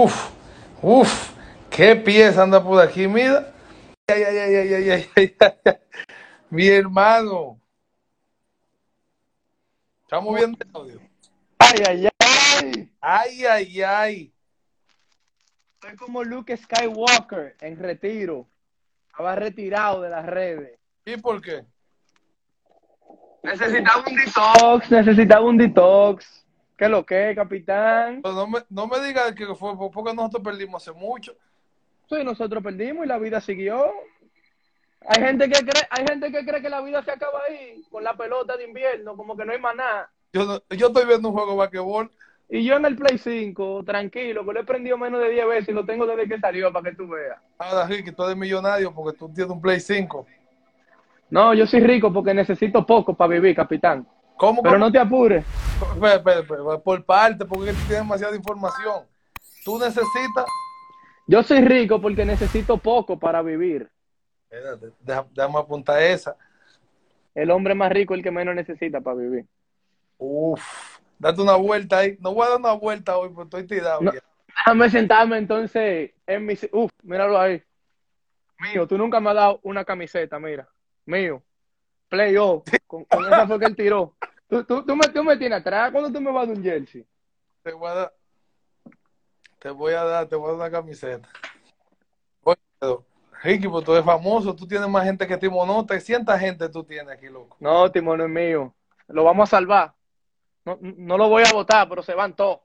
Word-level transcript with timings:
Uf, 0.00 0.30
uf, 0.80 1.32
qué 1.68 1.96
pieza 1.96 2.44
anda 2.44 2.62
por 2.62 2.80
aquí, 2.80 3.08
mira. 3.08 3.52
Ay, 4.06 4.22
ay, 4.22 4.38
ay, 4.38 4.54
ay, 4.54 4.74
ay, 4.74 4.90
ay, 4.90 5.10
ay, 5.16 5.36
ay. 5.64 5.74
Mi 6.50 6.68
hermano. 6.68 7.60
Estamos 10.02 10.36
viendo 10.36 10.56
el 10.60 10.70
audio. 10.72 11.00
Ay, 11.58 11.82
ay, 11.88 12.08
ay. 12.20 12.92
Ay, 13.00 13.44
ay, 13.44 13.82
ay. 13.82 14.32
Soy 15.82 15.96
como 15.96 16.22
Luke 16.22 16.56
Skywalker 16.56 17.56
en 17.60 17.76
retiro. 17.80 18.46
Estaba 19.08 19.34
retirado 19.34 20.02
de 20.02 20.10
las 20.10 20.26
redes. 20.26 20.78
¿Y 21.06 21.16
por 21.16 21.42
qué? 21.42 21.64
Necesitaba 23.42 24.04
un 24.06 24.14
detox, 24.14 24.90
necesitaba 24.92 25.44
un 25.44 25.56
detox. 25.58 26.46
¿Qué 26.78 26.88
lo 26.88 27.04
que, 27.04 27.34
capitán? 27.34 28.22
Pero 28.22 28.34
no 28.34 28.46
me, 28.46 28.60
no 28.70 28.86
me 28.86 29.00
digas 29.00 29.34
que 29.34 29.46
fue 29.56 29.76
porque 29.92 30.14
nosotros 30.14 30.44
perdimos 30.44 30.80
hace 30.80 30.96
mucho. 30.96 31.34
Sí, 32.08 32.22
nosotros 32.24 32.62
perdimos 32.62 33.04
y 33.04 33.08
la 33.08 33.18
vida 33.18 33.40
siguió. 33.40 33.90
Hay 35.08 35.22
gente 35.22 35.48
que 35.48 35.58
cree, 35.60 35.82
hay 35.90 36.04
gente 36.08 36.30
que 36.30 36.44
cree 36.46 36.62
que 36.62 36.68
la 36.70 36.80
vida 36.80 37.02
se 37.02 37.10
acaba 37.10 37.40
ahí 37.48 37.82
con 37.90 38.04
la 38.04 38.16
pelota 38.16 38.56
de 38.56 38.64
invierno, 38.68 39.16
como 39.16 39.36
que 39.36 39.44
no 39.44 39.52
hay 39.52 39.60
más 39.60 39.74
nada. 39.74 40.10
Yo, 40.32 40.44
no- 40.44 40.62
yo 40.76 40.86
estoy 40.86 41.04
viendo 41.06 41.28
un 41.28 41.34
juego 41.34 41.50
de 41.52 41.56
basquetbol. 41.58 42.10
Y 42.48 42.64
yo 42.64 42.76
en 42.76 42.86
el 42.86 42.96
Play 42.96 43.18
5, 43.18 43.82
tranquilo, 43.84 44.46
que 44.46 44.52
lo 44.52 44.60
he 44.60 44.64
prendido 44.64 44.96
menos 44.96 45.20
de 45.20 45.30
10 45.30 45.46
veces 45.46 45.68
y 45.68 45.72
lo 45.72 45.84
tengo 45.84 46.06
desde 46.06 46.28
que 46.28 46.38
salió 46.38 46.72
para 46.72 46.88
que 46.90 46.96
tú 46.96 47.08
veas. 47.08 47.38
Ahora, 47.58 47.86
Ricky, 47.86 48.12
tú 48.12 48.22
eres 48.22 48.36
millonario 48.36 48.94
porque 48.94 49.18
tú 49.18 49.28
tienes 49.32 49.50
un 49.52 49.60
Play 49.60 49.80
5. 49.80 50.26
No, 51.30 51.52
yo 51.54 51.66
soy 51.66 51.80
rico 51.80 52.12
porque 52.12 52.32
necesito 52.32 52.86
poco 52.86 53.14
para 53.14 53.32
vivir, 53.34 53.54
capitán. 53.54 54.06
¿Cómo? 54.38 54.62
Pero 54.62 54.74
cómo? 54.74 54.86
no 54.86 54.92
te 54.92 54.98
apures. 54.98 55.44
Por 56.82 57.04
parte, 57.04 57.44
porque 57.44 57.72
tú 57.72 57.78
tienes 57.80 57.98
demasiada 57.98 58.36
información. 58.36 59.04
Tú 59.64 59.78
necesitas. 59.78 60.46
Yo 61.26 61.42
soy 61.42 61.60
rico 61.60 62.00
porque 62.00 62.24
necesito 62.24 62.78
poco 62.78 63.18
para 63.18 63.42
vivir. 63.42 63.90
Espérate, 64.48 64.92
déjame 65.34 65.58
apuntar 65.58 66.02
esa. 66.02 66.36
El 67.34 67.50
hombre 67.50 67.74
más 67.74 67.92
rico 67.92 68.14
es 68.14 68.18
el 68.18 68.24
que 68.24 68.30
menos 68.30 68.54
necesita 68.54 69.00
para 69.00 69.18
vivir. 69.18 69.44
Uf, 70.16 70.62
date 71.18 71.42
una 71.42 71.56
vuelta 71.56 71.98
ahí. 71.98 72.16
No 72.20 72.32
voy 72.32 72.46
a 72.46 72.50
dar 72.50 72.58
una 72.58 72.72
vuelta 72.72 73.18
hoy 73.18 73.28
porque 73.28 73.58
estoy 73.58 73.78
tirado. 73.78 74.00
No. 74.00 74.12
Déjame 74.46 74.90
sentarme 74.90 75.38
entonces 75.38 76.12
en 76.26 76.46
mi... 76.46 76.54
Uf, 76.72 76.90
míralo 77.02 77.38
ahí. 77.38 77.62
Mío, 78.60 78.86
tú 78.88 78.98
nunca 78.98 79.20
me 79.20 79.30
has 79.30 79.36
dado 79.36 79.60
una 79.62 79.84
camiseta, 79.84 80.38
mira. 80.38 80.68
Mío. 81.04 81.42
Playoff. 82.08 82.64
Con, 82.86 83.04
con 83.04 83.24
esa 83.26 83.46
fue 83.46 83.58
que 83.58 83.66
él 83.66 83.76
tiró. 83.76 84.14
Tú, 84.48 84.64
tú, 84.64 84.84
tú, 84.84 84.96
me, 84.96 85.06
tú 85.08 85.22
me 85.22 85.36
tienes 85.36 85.60
atrás. 85.60 85.90
¿Cuándo 85.92 86.10
tú 86.10 86.20
me 86.20 86.30
vas 86.32 86.44
a 86.44 86.46
dar 86.46 86.56
un 86.56 86.62
jersey? 86.62 87.06
Te 87.62 87.72
voy 87.72 87.88
a 87.90 87.94
dar. 87.94 88.14
Te 89.58 89.70
voy 89.70 89.92
a 89.92 90.04
dar, 90.04 90.26
te 90.26 90.36
voy 90.36 90.46
a 90.46 90.52
dar 90.52 90.60
una 90.60 90.70
camiseta. 90.70 91.28
Oye, 92.42 92.58
Ricky, 93.42 93.68
pues 93.68 93.84
tú 93.84 93.92
eres 93.92 94.04
famoso, 94.04 94.54
tú 94.54 94.66
tienes 94.66 94.88
más 94.88 95.04
gente 95.04 95.26
que 95.26 95.36
Timo 95.36 95.66
no. 95.66 95.84
300 95.84 96.38
gente 96.38 96.68
tú 96.68 96.84
tienes 96.84 97.12
aquí, 97.12 97.28
loco. 97.28 97.56
No, 97.60 97.90
Timo, 97.90 98.16
no 98.16 98.24
es 98.24 98.30
mío. 98.30 98.74
Lo 99.08 99.24
vamos 99.24 99.48
a 99.48 99.56
salvar. 99.56 99.94
No, 100.64 100.78
no 100.80 101.18
lo 101.18 101.28
voy 101.28 101.42
a 101.46 101.52
votar, 101.52 101.88
pero 101.88 102.02
se 102.02 102.14
van 102.14 102.34
todos. 102.34 102.60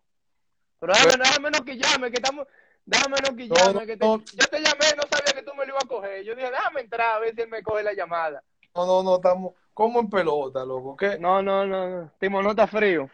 Pero 0.79 0.93
déjame, 0.93 1.23
déjame 1.23 1.51
no 1.51 1.65
quillarme, 1.65 2.11
que 2.11 2.17
estamos... 2.17 2.47
Déjame 2.85 3.15
no 3.21 3.35
quillarme, 3.35 3.73
No, 3.73 3.79
no, 3.79 3.85
que 3.85 3.97
te- 3.97 4.05
yo 4.05 4.47
te 4.49 4.59
llamé, 4.59 4.85
no 4.97 5.03
sabía 5.09 5.33
que 5.33 5.43
tú 5.43 5.55
me 5.55 5.65
lo 5.65 5.71
ibas 5.71 5.85
a 5.85 5.87
coger. 5.87 6.23
Yo 6.23 6.35
dije, 6.35 6.49
déjame 6.51 6.81
entrar 6.81 7.15
a 7.15 7.19
ver 7.19 7.33
si 7.33 7.41
él 7.41 7.47
me 7.49 7.63
coge 7.63 7.81
la 7.83 7.93
llamada. 7.93 8.43
No, 8.75 8.87
no, 8.87 9.03
no, 9.03 9.15
estamos 9.17 9.53
como 9.73 9.99
en 9.99 10.09
pelota, 10.09 10.65
loco. 10.65 10.97
¿Qué? 10.97 11.19
No, 11.19 11.43
no, 11.43 11.65
no, 11.65 11.89
no. 11.89 12.11
Timo, 12.19 12.41
no 12.41 12.51
está 12.51 12.65
frío. 12.65 13.07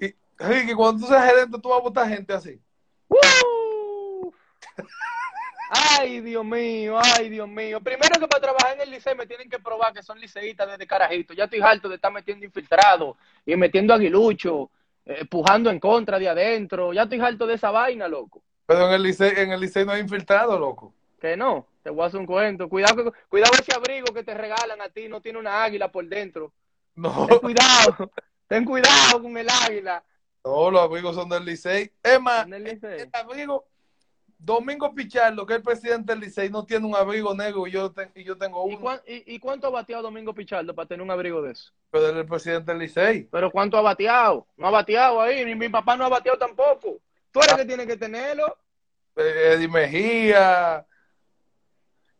Y, 0.00 0.12
Ricky, 0.38 0.74
cuando 0.74 1.02
tú 1.02 1.06
seas 1.06 1.30
gerente, 1.30 1.58
tú 1.60 1.68
vas 1.68 1.78
a 1.78 1.82
votar 1.82 2.08
gente 2.08 2.32
así. 2.32 2.60
¡Woo! 3.08 4.34
Ay, 5.70 6.20
Dios 6.20 6.44
mío, 6.44 6.98
ay, 7.00 7.28
Dios 7.28 7.48
mío. 7.48 7.80
Primero 7.80 8.18
que 8.18 8.26
para 8.26 8.40
trabajar 8.40 8.74
en 8.74 8.80
el 8.82 8.90
liceo 8.90 9.14
me 9.14 9.26
tienen 9.26 9.48
que 9.48 9.58
probar 9.58 9.92
que 9.92 10.02
son 10.02 10.18
liceístas 10.20 10.68
desde 10.68 10.86
carajito. 10.86 11.32
Ya 11.32 11.44
estoy 11.44 11.60
harto 11.60 11.88
de 11.88 11.96
estar 11.96 12.12
metiendo 12.12 12.44
infiltrado 12.44 13.16
y 13.44 13.54
metiendo 13.56 13.94
aguilucho, 13.94 14.70
eh, 15.04 15.24
pujando 15.24 15.70
en 15.70 15.78
contra 15.78 16.18
de 16.18 16.28
adentro. 16.28 16.92
Ya 16.92 17.02
estoy 17.02 17.20
harto 17.20 17.46
de 17.46 17.54
esa 17.54 17.70
vaina, 17.70 18.08
loco. 18.08 18.42
Pero 18.66 18.88
en 18.88 18.94
el 18.94 19.02
liceo, 19.02 19.30
en 19.36 19.52
el 19.52 19.60
liceo 19.60 19.84
no 19.84 19.92
hay 19.92 20.00
infiltrado, 20.00 20.58
loco. 20.58 20.92
Que 21.20 21.36
no, 21.36 21.66
te 21.86 21.90
voy 21.92 22.02
a 22.02 22.06
hacer 22.08 22.18
un 22.18 22.26
cuento. 22.26 22.68
Cuidado, 22.68 22.96
que- 23.04 23.18
cuidado 23.28 23.52
ese 23.60 23.72
abrigo 23.72 24.12
que 24.12 24.24
te 24.24 24.34
regalan 24.34 24.80
a 24.80 24.88
ti, 24.88 25.06
no 25.08 25.20
tiene 25.20 25.38
una 25.38 25.62
águila 25.62 25.92
por 25.92 26.04
dentro. 26.08 26.52
No, 26.96 27.28
Ten 27.28 27.38
cuidado, 27.38 28.10
ten 28.48 28.64
cuidado 28.64 29.22
con 29.22 29.36
el 29.36 29.46
águila. 29.48 30.02
no, 30.44 30.68
los 30.72 30.82
abrigos 30.82 31.14
son 31.14 31.28
del 31.28 31.44
liceo. 31.44 31.86
Es 32.02 32.20
más, 32.20 32.44
el 32.48 33.08
abrigo, 33.12 33.66
Domingo 34.36 34.92
Pichardo, 34.94 35.46
que 35.46 35.52
es 35.52 35.58
el 35.58 35.62
presidente 35.62 36.12
del 36.12 36.22
liceo, 36.22 36.50
no 36.50 36.64
tiene 36.66 36.86
un 36.86 36.96
abrigo 36.96 37.34
negro 37.36 37.68
y 37.68 37.70
yo, 37.70 37.94
y 38.16 38.24
yo 38.24 38.36
tengo 38.36 38.68
¿Y, 38.68 38.72
uno. 38.72 38.80
cuán- 38.80 39.00
y- 39.06 39.34
y 39.36 39.38
cuánto 39.38 39.68
ha 39.68 39.70
bateado 39.70 40.02
Domingo 40.02 40.34
Pichardo 40.34 40.74
para 40.74 40.88
tener 40.88 41.02
un 41.02 41.10
abrigo 41.12 41.40
de 41.42 41.52
eso? 41.52 41.70
Pero 41.92 42.06
él 42.08 42.14
es 42.16 42.20
el 42.22 42.26
presidente 42.26 42.72
del 42.72 42.80
liceo. 42.80 43.26
Pero 43.30 43.50
¿cuánto 43.52 43.76
ha 43.78 43.82
bateado? 43.82 44.44
No 44.56 44.66
ha 44.66 44.70
bateado 44.70 45.20
ahí, 45.20 45.44
ni 45.44 45.54
mi 45.54 45.68
papá 45.68 45.96
no 45.96 46.04
ha 46.04 46.08
bateado 46.08 46.36
tampoco. 46.36 46.98
Tú 47.30 47.38
eres 47.38 47.52
el 47.52 47.58
que 47.58 47.64
tiene 47.64 47.86
que 47.86 47.96
tenerlo. 47.96 48.56
Eh, 49.14 49.52
Eddie 49.54 49.68
Mejía. 49.68 50.84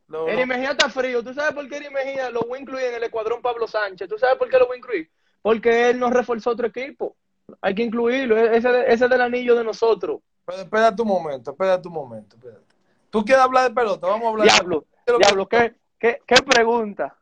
Lo- 0.09 0.29
Eri 0.29 0.47
Mejía 0.47 0.71
está 0.71 0.89
frío. 0.89 1.23
¿Tú 1.23 1.33
sabes 1.35 1.53
por 1.53 1.69
qué 1.69 1.77
Eri 1.77 1.91
Mejía 1.91 2.31
lo 2.31 2.41
voy 2.43 2.59
a 2.59 2.63
incluir 2.63 2.85
en 2.87 2.95
el 2.97 3.03
escuadrón 3.05 3.43
Pablo 3.43 3.67
Sánchez? 3.67 4.09
¿Tú 4.09 4.19
sabes 4.19 4.37
por 4.37 4.49
qué 4.49 4.59
lo 4.59 4.67
voy 4.67 4.77
a 4.77 4.79
incluir? 4.79 5.11
Porque 5.43 5.91
él 5.91 5.99
nos 5.99 6.13
reforzó 6.13 6.51
otro 6.51 6.67
equipo. 6.67 7.17
Hay 7.61 7.75
que 7.75 7.83
incluirlo. 7.83 8.37
E-, 8.37 8.57
Ese, 8.57 8.69
ese 8.93 9.05
es 9.05 9.11
del 9.11 9.21
anillo 9.21 9.55
de 9.55 9.65
nosotros. 9.65 10.21
Pero 10.45 10.59
espera 10.59 10.95
tu 10.95 11.05
momento, 11.05 11.51
espera 11.53 11.81
tu 11.81 11.91
momento. 11.91 12.37
Espérate. 12.37 12.65
¿Tú 13.11 13.25
quieres 13.25 13.45
hablar 13.45 13.69
de 13.69 13.75
pelota? 13.75 14.07
Vamos 14.07 14.27
a 14.27 14.29
hablar 14.31 14.47
Diablo, 14.49 14.85
de 15.07 15.13
lo 15.13 15.19
que- 15.19 15.25
diablo, 15.25 15.49
¿qué, 15.49 15.75
qué, 15.99 16.19
qué 16.27 16.37
pregunta? 16.43 17.17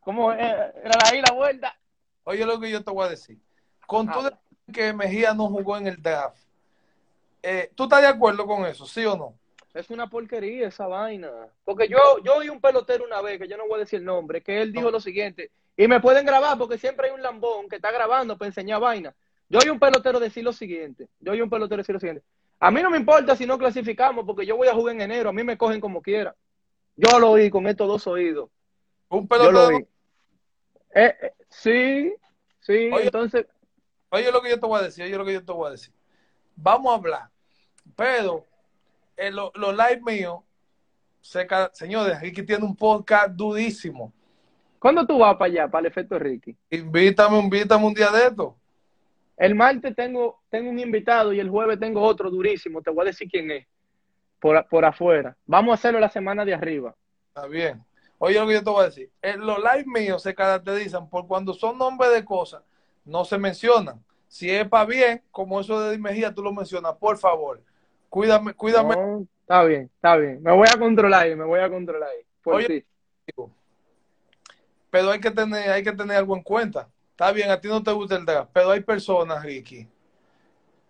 ¿Cómo 0.00 0.32
eh, 0.32 0.72
era 0.84 0.98
ahí 1.10 1.20
la 1.20 1.32
vuelta? 1.34 1.78
Oye, 2.24 2.44
lo 2.44 2.58
que 2.60 2.70
yo 2.70 2.82
te 2.84 2.90
voy 2.90 3.06
a 3.06 3.10
decir. 3.10 3.38
Con 3.86 4.06
todo 4.06 4.26
Habla. 4.26 4.40
que 4.72 4.92
Mejía 4.92 5.32
no 5.34 5.48
jugó 5.48 5.76
en 5.76 5.86
el 5.86 6.00
draft, 6.02 6.38
eh, 7.42 7.70
¿tú 7.74 7.84
estás 7.84 8.02
de 8.02 8.08
acuerdo 8.08 8.46
con 8.46 8.66
eso, 8.66 8.84
sí 8.86 9.04
o 9.06 9.16
no? 9.16 9.34
Es 9.78 9.90
una 9.90 10.10
porquería 10.10 10.66
esa 10.66 10.88
vaina. 10.88 11.30
Porque 11.64 11.86
yo, 11.86 11.98
yo 12.24 12.34
oí 12.34 12.48
un 12.48 12.60
pelotero 12.60 13.04
una 13.04 13.22
vez, 13.22 13.38
que 13.38 13.46
yo 13.46 13.56
no 13.56 13.68
voy 13.68 13.76
a 13.76 13.78
decir 13.84 14.00
el 14.00 14.04
nombre, 14.04 14.42
que 14.42 14.60
él 14.60 14.72
dijo 14.72 14.90
lo 14.90 14.98
siguiente, 14.98 15.52
y 15.76 15.86
me 15.86 16.00
pueden 16.00 16.26
grabar 16.26 16.58
porque 16.58 16.78
siempre 16.78 17.06
hay 17.06 17.14
un 17.14 17.22
lambón 17.22 17.68
que 17.68 17.76
está 17.76 17.92
grabando 17.92 18.36
para 18.36 18.48
enseñar 18.48 18.80
vaina. 18.80 19.14
Yo 19.48 19.60
oí 19.60 19.68
un 19.68 19.78
pelotero 19.78 20.18
decir 20.18 20.42
lo 20.42 20.52
siguiente, 20.52 21.08
yo 21.20 21.30
oí 21.30 21.40
un 21.40 21.48
pelotero 21.48 21.80
decir 21.80 21.92
lo 21.92 22.00
siguiente, 22.00 22.24
a 22.58 22.72
mí 22.72 22.82
no 22.82 22.90
me 22.90 22.96
importa 22.98 23.36
si 23.36 23.46
no 23.46 23.56
clasificamos 23.56 24.26
porque 24.26 24.44
yo 24.44 24.56
voy 24.56 24.66
a 24.66 24.74
jugar 24.74 24.96
en 24.96 25.02
enero, 25.02 25.30
a 25.30 25.32
mí 25.32 25.44
me 25.44 25.56
cogen 25.56 25.80
como 25.80 26.02
quiera. 26.02 26.34
Yo 26.96 27.20
lo 27.20 27.30
oí 27.30 27.48
con 27.48 27.68
estos 27.68 27.86
dos 27.86 28.04
oídos, 28.08 28.50
Un 29.08 29.28
yo 29.28 29.36
lo 29.36 29.44
pelotero. 29.44 29.76
oí. 29.76 29.86
Eh, 30.92 31.16
eh, 31.22 31.32
sí, 31.48 32.14
sí, 32.58 32.90
Oye. 32.92 33.04
entonces, 33.04 33.46
Oye, 34.10 34.32
lo 34.32 34.42
que 34.42 34.50
yo 34.50 34.58
te 34.58 34.66
voy 34.66 34.80
a 34.80 34.82
decir, 34.82 35.04
oye, 35.04 35.16
lo 35.16 35.24
que 35.24 35.34
yo 35.34 35.44
te 35.44 35.52
voy 35.52 35.68
a 35.68 35.70
decir. 35.70 35.94
Vamos 36.56 36.90
a 36.90 36.96
hablar, 36.96 37.30
pero 37.94 38.44
lo- 39.32 39.52
los 39.54 39.72
live 39.76 40.00
míos, 40.04 40.40
señores, 41.72 42.20
Ricky 42.20 42.42
tiene 42.44 42.64
un 42.64 42.76
podcast 42.76 43.30
durísimo. 43.30 44.12
¿cuándo 44.78 45.04
tú 45.06 45.18
vas 45.18 45.34
para 45.36 45.46
allá, 45.46 45.68
para 45.68 45.80
el 45.80 45.86
efecto 45.86 46.18
Ricky? 46.18 46.56
Invítame, 46.70 47.38
invítame 47.40 47.84
un 47.84 47.94
día 47.94 48.10
de 48.10 48.26
esto. 48.26 48.56
El 49.36 49.54
martes 49.54 49.94
tengo, 49.94 50.40
tengo 50.48 50.70
un 50.70 50.78
invitado 50.78 51.32
y 51.32 51.40
el 51.40 51.50
jueves 51.50 51.78
tengo 51.78 52.00
otro 52.02 52.30
durísimo. 52.30 52.80
Te 52.82 52.90
voy 52.90 53.02
a 53.02 53.04
decir 53.06 53.28
quién 53.30 53.50
es. 53.50 53.66
Por, 54.40 54.66
por 54.68 54.84
afuera. 54.84 55.36
Vamos 55.46 55.72
a 55.72 55.74
hacerlo 55.74 55.98
la 56.00 56.08
semana 56.10 56.44
de 56.44 56.54
arriba. 56.54 56.94
Está 57.28 57.46
bien. 57.46 57.84
Oye, 58.18 58.38
lo 58.38 58.46
que 58.46 58.54
yo 58.54 58.64
te 58.64 58.70
voy 58.70 58.82
a 58.82 58.86
decir. 58.86 59.10
En 59.22 59.44
los 59.46 59.58
live 59.58 59.84
míos 59.86 60.22
se 60.22 60.34
caracterizan 60.34 61.08
por 61.08 61.26
cuando 61.26 61.54
son 61.54 61.76
nombres 61.78 62.12
de 62.12 62.24
cosas, 62.24 62.62
no 63.04 63.24
se 63.24 63.38
mencionan. 63.38 64.02
Si 64.26 64.50
es 64.50 64.68
para 64.68 64.84
bien, 64.84 65.22
como 65.30 65.60
eso 65.60 65.80
de 65.80 65.98
Mejía, 65.98 66.32
tú 66.34 66.42
lo 66.42 66.52
mencionas, 66.52 66.94
por 66.96 67.16
favor. 67.16 67.62
Cuídame, 68.08 68.54
cuídame. 68.54 68.96
No, 68.96 69.26
está 69.40 69.64
bien, 69.64 69.90
está 69.94 70.16
bien. 70.16 70.42
Me 70.42 70.52
voy 70.52 70.68
a 70.68 70.78
controlar 70.78 71.22
ahí, 71.24 71.36
me 71.36 71.44
voy 71.44 71.60
a 71.60 71.70
controlar 71.70 72.08
ahí. 72.08 72.24
Por 72.42 72.54
Oye, 72.56 72.66
ti. 72.66 72.86
Pero 74.90 75.10
hay 75.10 75.20
que 75.20 75.30
tener, 75.30 75.70
hay 75.70 75.82
que 75.82 75.92
tener 75.92 76.16
algo 76.16 76.36
en 76.36 76.42
cuenta. 76.42 76.88
Está 77.10 77.32
bien, 77.32 77.50
a 77.50 77.60
ti 77.60 77.68
no 77.68 77.82
te 77.82 77.92
gusta 77.92 78.16
el 78.16 78.24
draft, 78.24 78.50
pero 78.52 78.70
hay 78.70 78.80
personas, 78.80 79.42
Ricky, 79.44 79.88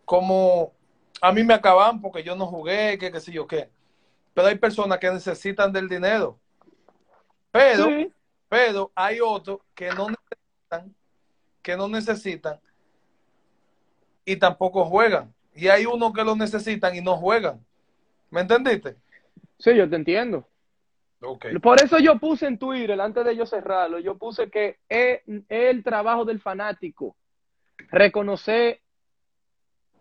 como 0.04 0.72
a 1.20 1.32
mí 1.32 1.42
me 1.42 1.54
acaban 1.54 2.00
porque 2.00 2.22
yo 2.22 2.36
no 2.36 2.46
jugué, 2.46 2.98
que 2.98 3.10
qué 3.10 3.20
sé 3.20 3.32
yo 3.32 3.46
qué. 3.46 3.70
Pero 4.34 4.46
hay 4.46 4.56
personas 4.56 4.98
que 4.98 5.10
necesitan 5.10 5.72
del 5.72 5.88
dinero. 5.88 6.38
Pero, 7.50 7.86
Sí. 7.86 8.12
pero 8.48 8.92
hay 8.94 9.20
otros 9.20 9.60
que 9.74 9.88
no 9.90 10.08
necesitan, 10.08 10.94
que 11.62 11.76
no 11.76 11.88
necesitan 11.88 12.60
y 14.24 14.36
tampoco 14.36 14.84
juegan. 14.84 15.34
Y 15.58 15.66
hay 15.66 15.86
unos 15.86 16.12
que 16.12 16.22
lo 16.22 16.36
necesitan 16.36 16.94
y 16.94 17.00
no 17.00 17.16
juegan. 17.16 17.58
¿Me 18.30 18.42
entendiste? 18.42 18.94
Sí, 19.58 19.74
yo 19.74 19.90
te 19.90 19.96
entiendo. 19.96 20.46
Ok. 21.20 21.46
Por 21.60 21.82
eso 21.82 21.98
yo 21.98 22.16
puse 22.20 22.46
en 22.46 22.58
Twitter, 22.58 23.00
antes 23.00 23.24
de 23.24 23.34
yo 23.34 23.44
cerrarlo, 23.44 23.98
yo 23.98 24.16
puse 24.16 24.50
que 24.50 24.78
es, 24.88 25.20
es 25.26 25.42
el 25.48 25.82
trabajo 25.82 26.24
del 26.24 26.40
fanático 26.40 27.16
reconocer 27.90 28.80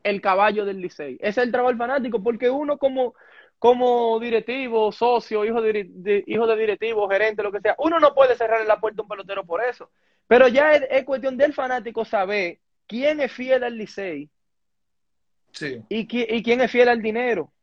el 0.03 0.21
caballo 0.21 0.63
del 0.63 0.79
Licey. 0.79 1.15
Ese 1.15 1.41
es 1.41 1.47
el 1.47 1.51
trabajo 1.51 1.69
del 1.69 1.79
fanático, 1.79 2.21
porque 2.21 2.51
uno 2.51 2.77
como, 2.77 3.15
como 3.57 4.19
directivo, 4.19 4.91
socio, 4.91 5.43
hijo 5.43 5.59
de, 5.63 5.87
de, 5.89 6.23
hijo 6.27 6.45
de 6.45 6.55
directivo, 6.55 7.09
gerente, 7.09 7.41
lo 7.41 7.51
que 7.51 7.61
sea, 7.61 7.73
uno 7.79 7.99
no 7.99 8.13
puede 8.13 8.35
cerrarle 8.35 8.67
la 8.67 8.79
puerta 8.79 9.01
a 9.01 9.03
un 9.03 9.09
pelotero 9.09 9.43
por 9.43 9.63
eso. 9.63 9.89
Pero 10.27 10.47
ya 10.49 10.73
es, 10.73 10.83
es 10.91 11.03
cuestión 11.03 11.35
del 11.35 11.53
fanático 11.55 12.05
saber 12.05 12.59
quién 12.85 13.21
es 13.21 13.31
fiel 13.31 13.63
al 13.63 13.75
Licey 13.75 14.29
Sí. 15.59 15.83
y, 15.89 16.07
qui- 16.07 16.25
y 16.29 16.43
quién 16.43 16.61
es 16.61 16.71
fiel 16.71 16.89
al 16.89 17.01
dinero, 17.01 17.53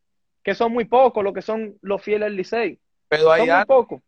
que 0.44 0.54
son 0.54 0.72
muy 0.72 0.86
pocos 0.86 1.24
los 1.24 1.34
que 1.34 1.42
son 1.42 1.78
los 1.82 2.02
fieles 2.02 2.26
al 2.28 2.36
Licey. 2.36 2.80
Pero 3.08 3.30
hay 3.30 3.46
Son 3.46 3.50
muy 3.50 3.62
algo, 3.62 3.64
pocos. 3.64 4.02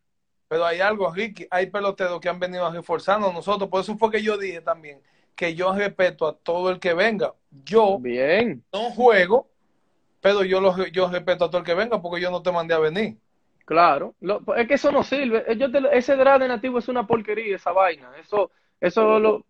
pero 0.49 0.67
hay 0.67 0.81
algo, 0.81 1.13
Ricky, 1.13 1.47
hay 1.51 1.69
peloteros 1.71 2.21
que 2.21 2.29
han 2.29 2.41
venido 2.41 2.71
reforzando 2.73 3.31
a 3.31 3.35
nosotros. 3.35 3.71
Por 3.71 3.83
eso 3.83 3.99
fue 3.99 4.13
que 4.13 4.23
yo 4.23 4.39
dije 4.39 4.61
también 4.61 5.03
que 5.37 5.55
yo 5.55 5.75
respeto 5.75 6.27
a 6.29 6.37
todo 6.39 6.71
el 6.71 6.81
que 6.81 6.95
venga. 6.95 7.35
Yo 7.51 8.05
Bien, 8.05 8.65
no 8.73 8.91
juego, 8.93 9.51
pero 10.21 10.45
yo, 10.45 10.61
lo, 10.61 10.87
yo 10.89 11.09
respeto 11.11 11.47
a 11.47 11.51
todo 11.51 11.61
el 11.61 11.67
que 11.67 11.75
venga 11.75 12.03
porque 12.03 12.23
yo 12.23 12.31
no 12.31 12.43
te 12.43 12.53
mandé 12.53 12.75
a 12.75 12.81
venir. 12.81 13.19
claro. 13.65 14.15
Lo- 14.21 14.43
es 14.57 14.69
que 14.69 14.75
eso 14.75 14.93
no 14.93 15.03
sirve. 15.03 15.45
Yo 15.59 15.71
te 15.71 15.81
ese 15.97 16.17
draft 16.17 16.41
de 16.43 16.49
nativo 16.49 16.79
es 16.79 16.89
una 16.89 17.07
porquería, 17.07 17.57
esa 17.57 17.73
vaina. 17.73 18.17
Eso, 18.19 18.51
eso 18.81 19.19
lo, 19.19 19.47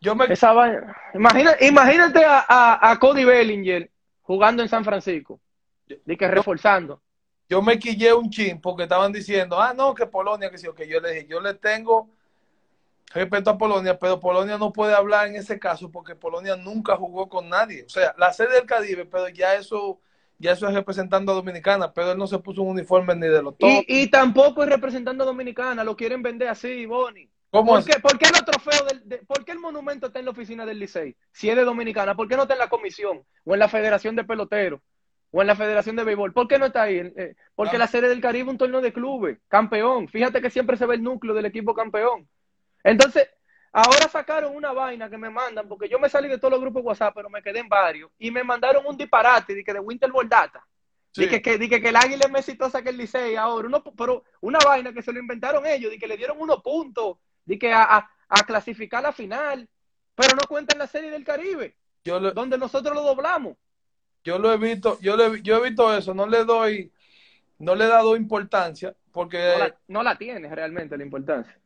Yo 0.00 0.14
me, 0.14 0.26
esa 0.26 0.52
vaina. 0.52 0.96
Imagina, 1.14 1.56
imagínate 1.60 2.24
a, 2.24 2.44
a, 2.48 2.90
a 2.90 2.98
Cody 2.98 3.24
Bellinger 3.24 3.90
jugando 4.22 4.62
en 4.62 4.68
San 4.68 4.84
Francisco. 4.84 5.40
De 5.86 6.16
que 6.16 6.28
reforzando. 6.28 7.00
yo 7.48 7.62
me 7.62 7.78
quillé 7.78 8.12
un 8.12 8.28
chin 8.28 8.60
porque 8.60 8.82
estaban 8.82 9.10
diciendo, 9.10 9.58
ah, 9.58 9.72
no, 9.72 9.94
que 9.94 10.06
Polonia, 10.06 10.50
que 10.50 10.58
sí, 10.58 10.66
que 10.76 10.86
yo 10.86 11.00
le 11.00 11.12
dije, 11.12 11.26
yo 11.26 11.40
le 11.40 11.54
tengo 11.54 12.10
respeto 13.14 13.50
a 13.50 13.56
Polonia, 13.56 13.98
pero 13.98 14.20
Polonia 14.20 14.58
no 14.58 14.70
puede 14.70 14.94
hablar 14.94 15.28
en 15.28 15.36
ese 15.36 15.58
caso 15.58 15.90
porque 15.90 16.14
Polonia 16.14 16.56
nunca 16.56 16.96
jugó 16.96 17.28
con 17.28 17.48
nadie. 17.48 17.84
O 17.84 17.88
sea, 17.88 18.14
la 18.18 18.32
sede 18.32 18.56
del 18.56 18.66
Caribe, 18.66 19.06
pero 19.06 19.28
ya 19.30 19.54
eso, 19.54 19.98
ya 20.38 20.52
eso 20.52 20.68
es 20.68 20.74
representando 20.74 21.32
a 21.32 21.36
Dominicana, 21.36 21.90
pero 21.92 22.12
él 22.12 22.18
no 22.18 22.26
se 22.26 22.38
puso 22.38 22.62
un 22.62 22.68
uniforme 22.68 23.14
ni 23.14 23.28
de 23.28 23.42
los 23.42 23.56
todos. 23.56 23.72
Y, 23.88 24.02
y 24.02 24.10
tampoco 24.10 24.62
es 24.62 24.68
representando 24.68 25.24
a 25.24 25.26
Dominicana, 25.26 25.84
lo 25.84 25.96
quieren 25.96 26.22
vender 26.22 26.48
así, 26.48 26.84
Bonnie. 26.84 27.30
¿Cómo 27.50 27.72
¿Por 27.74 27.84
qué, 27.84 27.98
por 28.00 28.18
qué 28.18 28.26
los 28.30 28.44
trofeos 28.44 28.86
del, 28.88 29.08
de- 29.08 29.18
por 29.18 29.44
qué 29.44 29.52
el 29.52 29.58
monumento 29.58 30.08
está 30.08 30.18
en 30.18 30.26
la 30.26 30.32
oficina 30.32 30.66
del 30.66 30.78
Licey? 30.78 31.16
Si 31.32 31.48
es 31.48 31.56
de 31.56 31.64
Dominicana, 31.64 32.14
¿por 32.14 32.28
qué 32.28 32.36
no 32.36 32.42
está 32.42 32.54
en 32.54 32.60
la 32.60 32.68
comisión? 32.68 33.24
O 33.44 33.54
en 33.54 33.58
la 33.60 33.68
Federación 33.68 34.16
de 34.16 34.24
Peloteros, 34.24 34.80
o 35.30 35.40
en 35.40 35.46
la 35.46 35.56
Federación 35.56 35.96
de 35.96 36.04
Béisbol. 36.04 36.32
¿Por 36.34 36.46
qué 36.46 36.58
no 36.58 36.66
está 36.66 36.82
ahí? 36.82 36.98
Eh, 37.16 37.34
porque 37.54 37.76
Ah. 37.76 37.80
la 37.80 37.86
Serie 37.86 38.08
del 38.10 38.20
Caribe 38.20 38.44
es 38.44 38.50
un 38.50 38.58
torneo 38.58 38.80
de 38.82 38.92
clubes, 38.92 39.38
campeón. 39.48 40.08
Fíjate 40.08 40.42
que 40.42 40.50
siempre 40.50 40.76
se 40.76 40.84
ve 40.86 40.96
el 40.96 41.02
núcleo 41.02 41.34
del 41.34 41.46
equipo 41.46 41.72
campeón. 41.74 42.28
Entonces, 42.84 43.28
ahora 43.72 44.08
sacaron 44.08 44.54
una 44.54 44.72
vaina 44.72 45.08
que 45.08 45.16
me 45.18 45.30
mandan, 45.30 45.68
porque 45.68 45.88
yo 45.88 45.98
me 45.98 46.08
salí 46.10 46.28
de 46.28 46.36
todos 46.38 46.52
los 46.52 46.60
grupos 46.60 46.82
de 46.82 46.86
WhatsApp, 46.88 47.14
pero 47.14 47.30
me 47.30 47.42
quedé 47.42 47.60
en 47.60 47.68
varios, 47.68 48.10
y 48.18 48.30
me 48.30 48.44
mandaron 48.44 48.84
un 48.86 48.96
disparate 48.96 49.54
de 49.54 49.64
que 49.64 49.72
de 49.72 49.80
Winter 49.80 50.10
Ball 50.12 50.28
Data. 50.28 50.62
Sí. 51.12 51.22
Dije 51.22 51.40
que, 51.40 51.56
dije 51.56 51.80
que 51.80 51.88
el 51.88 51.96
águila 51.96 52.26
es 52.26 52.30
más 52.30 52.40
exitosa 52.46 52.82
que 52.82 52.90
el 52.90 52.98
Licey 52.98 53.34
ahora. 53.36 53.66
Uno, 53.68 53.82
pero 53.96 54.22
una 54.42 54.58
vaina 54.58 54.92
que 54.92 55.00
se 55.02 55.12
lo 55.12 55.18
inventaron 55.18 55.64
ellos, 55.66 55.90
de 55.90 55.98
que 55.98 56.06
le 56.06 56.18
dieron 56.18 56.38
unos 56.38 56.62
puntos, 56.62 57.16
de 57.48 57.58
que 57.58 57.72
a, 57.72 57.82
a- 57.96 58.10
a 58.28 58.42
clasificar 58.44 59.02
la 59.02 59.10
final, 59.12 59.66
pero 60.14 60.34
no 60.36 60.42
cuentan 60.46 60.78
la 60.78 60.86
serie 60.86 61.10
del 61.10 61.24
Caribe, 61.24 61.74
Yo, 62.04 62.20
lo- 62.20 62.32
donde 62.32 62.58
nosotros 62.58 62.94
lo 62.94 63.02
doblamos. 63.02 63.56
yo 64.22 64.38
lo 64.38 64.52
he 64.52 64.58
visto, 64.58 64.98
yo, 65.00 65.16
lo 65.16 65.34
he, 65.34 65.42
yo 65.42 65.56
he 65.56 65.62
visto 65.68 65.96
eso, 65.96 66.12
no 66.12 66.26
le 66.26 66.44
doy, 66.44 66.92
no 67.58 67.74
le 67.74 67.84
he 67.86 67.88
dado 67.88 68.16
importancia 68.16 68.94
porque, 69.12 69.38
No 69.54 69.58
la, 69.64 69.76
no 69.88 70.02
la 70.02 70.18
tienes 70.18 70.52
realmente 70.52 70.96
la 70.98 71.02
importancia. 71.04 71.58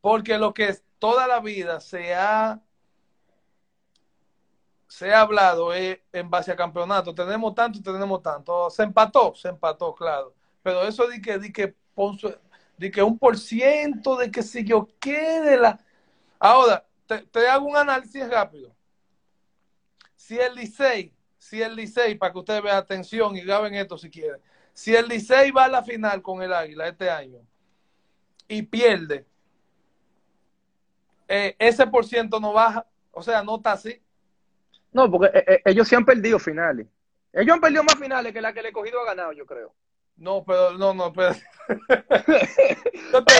porque 0.00 0.36
lo 0.38 0.52
que 0.52 0.68
es 0.70 0.84
toda 0.98 1.28
la 1.28 1.38
vida 1.40 1.78
se 1.80 2.14
ha 2.14 2.60
se 4.88 5.12
ha 5.12 5.20
hablado 5.20 5.72
es 5.74 6.00
en 6.12 6.30
base 6.30 6.50
a 6.50 6.56
campeonato. 6.56 7.14
Tenemos 7.14 7.54
tanto 7.54 7.80
tenemos 7.82 8.22
tanto. 8.22 8.70
Se 8.70 8.82
empató, 8.82 9.34
se 9.34 9.48
empató, 9.50 9.94
claro. 9.94 10.34
Pero 10.62 10.82
eso 10.82 11.06
de 11.06 11.20
que, 11.20 11.38
de 11.38 11.52
que, 11.52 11.74
Ponce- 11.94 12.38
de 12.78 12.90
que 12.90 13.02
un 13.02 13.18
por 13.18 13.36
ciento, 13.36 14.16
de 14.16 14.30
que 14.30 14.42
si 14.42 14.64
yo 14.64 14.88
qué, 15.00 15.40
de 15.40 15.56
la... 15.58 15.78
Ahora, 16.38 16.86
te, 17.06 17.48
hago 17.48 17.66
un 17.66 17.76
análisis 17.76 18.28
rápido. 18.28 18.74
Si 20.14 20.38
el 20.38 20.54
Licey, 20.54 21.12
si 21.36 21.60
el 21.60 21.74
Licey, 21.74 22.14
para 22.14 22.32
que 22.32 22.38
ustedes 22.38 22.62
vean 22.62 22.76
atención 22.76 23.36
y 23.36 23.40
graben 23.40 23.74
esto 23.74 23.98
si 23.98 24.08
quieren, 24.08 24.40
si 24.72 24.94
el 24.94 25.08
Licey 25.08 25.50
va 25.50 25.64
a 25.64 25.68
la 25.68 25.82
final 25.82 26.22
con 26.22 26.40
el 26.42 26.52
Águila 26.52 26.86
este 26.86 27.10
año 27.10 27.40
y 28.46 28.62
pierde, 28.62 29.26
eh, 31.26 31.56
ese 31.58 31.86
por 31.86 32.06
ciento 32.06 32.38
no 32.38 32.52
baja, 32.52 32.86
o 33.10 33.22
sea, 33.22 33.42
no 33.42 33.56
está 33.56 33.72
así. 33.72 34.00
No, 34.92 35.10
porque 35.10 35.36
eh, 35.36 35.44
eh, 35.46 35.62
ellos 35.64 35.88
sí 35.88 35.94
han 35.94 36.04
perdido 36.04 36.38
finales. 36.38 36.86
Ellos 37.32 37.54
han 37.54 37.60
perdido 37.60 37.82
más 37.82 37.96
finales 37.96 38.32
que 38.32 38.40
la 38.40 38.52
que 38.52 38.60
el 38.60 38.66
escogido 38.66 39.00
ha 39.00 39.06
ganado, 39.06 39.32
yo 39.32 39.44
creo. 39.44 39.74
No, 40.18 40.44
pero 40.44 40.72
no, 40.72 40.92
no, 40.92 41.12
pero. 41.12 41.34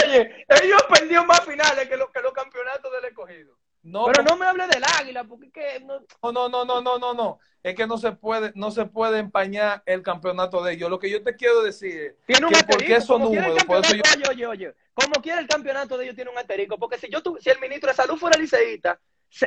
Oye, 0.07 0.45
ellos 0.63 0.83
perdido 0.89 1.25
más 1.25 1.45
finales 1.45 1.89
que, 1.89 1.97
los 1.97 2.11
que 2.11 2.21
los 2.21 2.33
campeonatos 2.33 2.93
del 2.93 3.05
escogido. 3.07 3.57
no, 3.83 4.07
Pero 4.07 4.23
no 4.23 4.37
me 4.37 4.47
hable 4.47 4.67
del 4.69 4.83
águila, 5.01 5.25
porque 5.25 5.51
que 5.51 5.81
no- 5.81 6.01
no, 6.33 6.49
no, 6.49 6.65
no, 6.65 6.81
no, 6.81 6.99
no, 6.99 7.15
no. 7.15 7.39
Es 7.63 7.75
que 7.75 7.87
no 7.87 7.99
se 7.99 8.13
puede, 8.13 8.53
no 8.55 8.71
se 8.71 8.87
puede 8.87 9.19
empañar 9.19 9.83
el 9.87 10.03
campeonato 10.03 10.63
de 10.63 10.75
ellos. 10.75 10.89
Lo 10.91 10.99
que 10.99 11.11
yo 11.11 11.23
te 11.23 11.35
quiero 11.37 11.63
decir 11.63 12.01
es 12.01 12.15
Tiene 12.27 12.47
un 12.47 12.53
que 12.53 12.65
porque 12.65 12.95
esos 12.95 13.19
números, 13.21 13.65
por 13.65 13.79
eso 13.85 13.95
campeonato, 13.97 14.21
yo, 14.21 14.31
oye, 14.31 14.47
oye, 14.47 14.67
oye, 14.67 14.75
como 14.95 15.21
quiera 15.21 15.41
el 15.41 15.49
campeonato 15.49 15.99
de 15.99 16.05
ellos 16.05 16.15
tiene 16.17 16.31
un 16.31 16.39
asterisco, 16.39 16.79
porque 16.79 16.99
si 16.99 17.09
yo 17.11 17.23
tu- 17.23 17.39
si 17.41 17.51
el 17.51 17.59
ministro 17.61 17.91
de 17.91 17.97
salud 17.97 18.17
fuera 18.17 18.39
liceísta, 18.39 19.01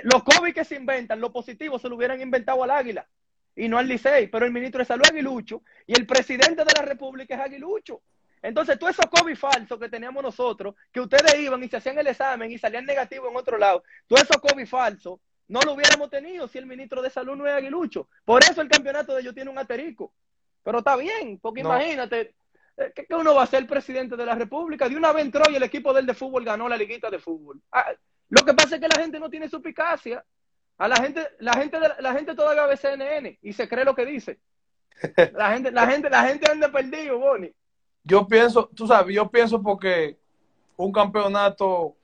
los 0.03 0.23
COVID 0.23 0.53
que 0.53 0.65
se 0.65 0.75
inventan, 0.75 1.19
los 1.21 1.31
positivos 1.31 1.81
se 1.81 1.89
lo 1.89 1.95
hubieran 1.95 2.21
inventado 2.21 2.63
al 2.63 2.71
águila 2.71 3.07
y 3.55 3.67
no 3.67 3.77
al 3.77 3.87
licey, 3.87 4.27
pero 4.27 4.45
el 4.45 4.51
ministro 4.51 4.79
de 4.79 4.85
salud 4.85 5.03
es 5.03 5.11
aguilucho 5.11 5.63
y 5.85 5.93
el 5.93 6.05
presidente 6.05 6.63
de 6.63 6.73
la 6.75 6.83
república 6.83 7.35
es 7.35 7.41
aguilucho. 7.41 8.01
Entonces, 8.41 8.79
todos 8.79 8.97
esos 8.97 9.05
COVID 9.11 9.35
falsos 9.35 9.79
que 9.79 9.89
teníamos 9.89 10.23
nosotros, 10.23 10.73
que 10.91 10.99
ustedes 10.99 11.35
iban 11.39 11.63
y 11.63 11.67
se 11.67 11.77
hacían 11.77 11.97
el 11.99 12.07
examen 12.07 12.51
y 12.51 12.57
salían 12.57 12.85
negativos 12.85 13.29
en 13.29 13.37
otro 13.37 13.57
lado, 13.57 13.83
todos 14.07 14.23
esos 14.23 14.37
COVID 14.41 14.65
falsos, 14.65 15.19
no 15.47 15.61
lo 15.61 15.73
hubiéramos 15.73 16.09
tenido 16.09 16.47
si 16.47 16.57
el 16.57 16.65
ministro 16.65 17.01
de 17.01 17.09
salud 17.09 17.35
no 17.35 17.45
es 17.45 17.53
aguilucho. 17.53 18.07
Por 18.25 18.41
eso 18.43 18.61
el 18.61 18.69
campeonato 18.69 19.13
de 19.13 19.21
ellos 19.21 19.35
tiene 19.35 19.51
un 19.51 19.57
asterisco. 19.59 20.13
Pero 20.63 20.79
está 20.79 20.95
bien, 20.95 21.39
porque 21.39 21.61
No. 21.61 21.69
imagínate, 21.69 22.33
eh, 22.77 22.91
¿qué, 22.95 23.05
qué 23.05 23.15
uno 23.15 23.35
va 23.35 23.43
a 23.43 23.47
ser 23.47 23.67
presidente 23.67 24.15
de 24.15 24.25
la 24.25 24.33
República? 24.35 24.87
De 24.87 24.95
una 24.95 25.11
vez 25.11 25.25
entró 25.25 25.43
y 25.51 25.55
el 25.55 25.63
equipo 25.63 25.93
del 25.93 26.05
de 26.05 26.13
fútbol 26.13 26.45
ganó 26.45 26.69
la 26.69 26.77
liguita 26.77 27.09
de 27.09 27.19
fútbol. 27.19 27.61
Ah, 27.71 27.91
lo 28.29 28.45
que 28.45 28.53
pasa 28.53 28.75
es 28.75 28.81
que 28.81 28.87
la 28.87 28.99
gente 28.99 29.19
no 29.19 29.29
tiene 29.29 29.49
suspicacia. 29.49 30.23
A 30.81 30.87
la 30.87 30.95
gente, 30.97 31.21
la 31.39 31.53
gente, 31.53 31.79
de- 31.79 32.01
la 32.01 32.13
gente 32.13 32.35
todavía 32.35 32.65
ve 32.65 32.75
CNN 32.77 33.39
y 33.41 33.53
se 33.53 33.67
cree 33.69 33.85
lo 33.85 33.95
que 33.95 34.05
dice. 34.05 34.39
La 35.31 35.51
gente, 35.53 35.71
la 35.71 35.87
gente, 35.87 36.09
la 36.09 36.23
gente 36.23 36.51
anda 36.51 36.71
perdido, 36.71 37.19
Bonnie. 37.19 37.55
yo 38.03 38.27
pienso, 38.27 38.69
tú 38.75 38.87
sabes, 38.87 39.15
yo 39.15 39.29
pienso 39.29 39.61
porque 39.61 40.17
un 40.77 40.91
campeonato, 40.91 41.97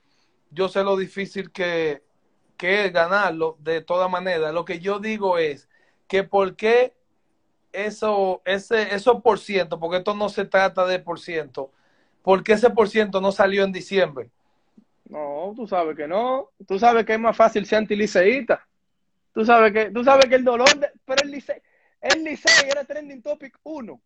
yo 0.50 0.68
sé 0.68 0.84
lo 0.84 0.96
difícil 0.96 1.52
que, 1.52 2.04
que 2.56 2.86
es 2.86 2.92
ganarlo 2.92 3.56
de 3.60 3.82
todas 3.82 4.10
maneras. 4.10 4.54
Lo 4.54 4.64
que 4.64 4.80
yo 4.80 5.00
digo 5.00 5.38
es 5.38 5.68
que 6.08 6.24
por 6.24 6.56
qué 6.56 6.96
eso, 7.72 8.42
ese, 8.46 8.94
esos 8.94 9.22
por 9.22 9.40
ciento, 9.40 9.80
porque 9.80 9.98
esto 9.98 10.14
no 10.14 10.30
se 10.30 10.46
trata 10.46 10.86
de 10.86 11.00
por 11.00 11.20
ciento, 11.20 11.72
¿por 12.22 12.44
qué 12.44 12.54
ese 12.54 12.70
por 12.70 12.88
ciento 12.90 13.20
no 13.20 13.32
salió 13.32 13.64
en 13.64 13.72
diciembre? 13.72 14.30
No, 15.04 15.54
tú 15.56 15.66
sabes 15.66 15.96
que 15.96 16.06
no. 16.06 16.50
Tú 16.66 16.78
sabes 16.78 17.04
que 17.06 17.14
es 17.14 17.20
más 17.20 17.36
fácil 17.36 17.66
ser 17.66 17.78
antiliceísta. 17.78 18.67
Tú 19.32 19.44
sabes 19.44 19.72
que, 19.72 19.90
tú 19.90 20.02
sabes 20.04 20.26
que 20.26 20.34
el 20.34 20.44
dolor 20.44 20.74
de, 20.78 20.90
pero 21.04 21.22
el 21.22 21.30
licey, 21.30 21.60
el 22.00 22.24
licey 22.24 22.68
era 22.70 22.84
trending 22.84 23.22
topic 23.22 23.58
uno. 23.62 24.00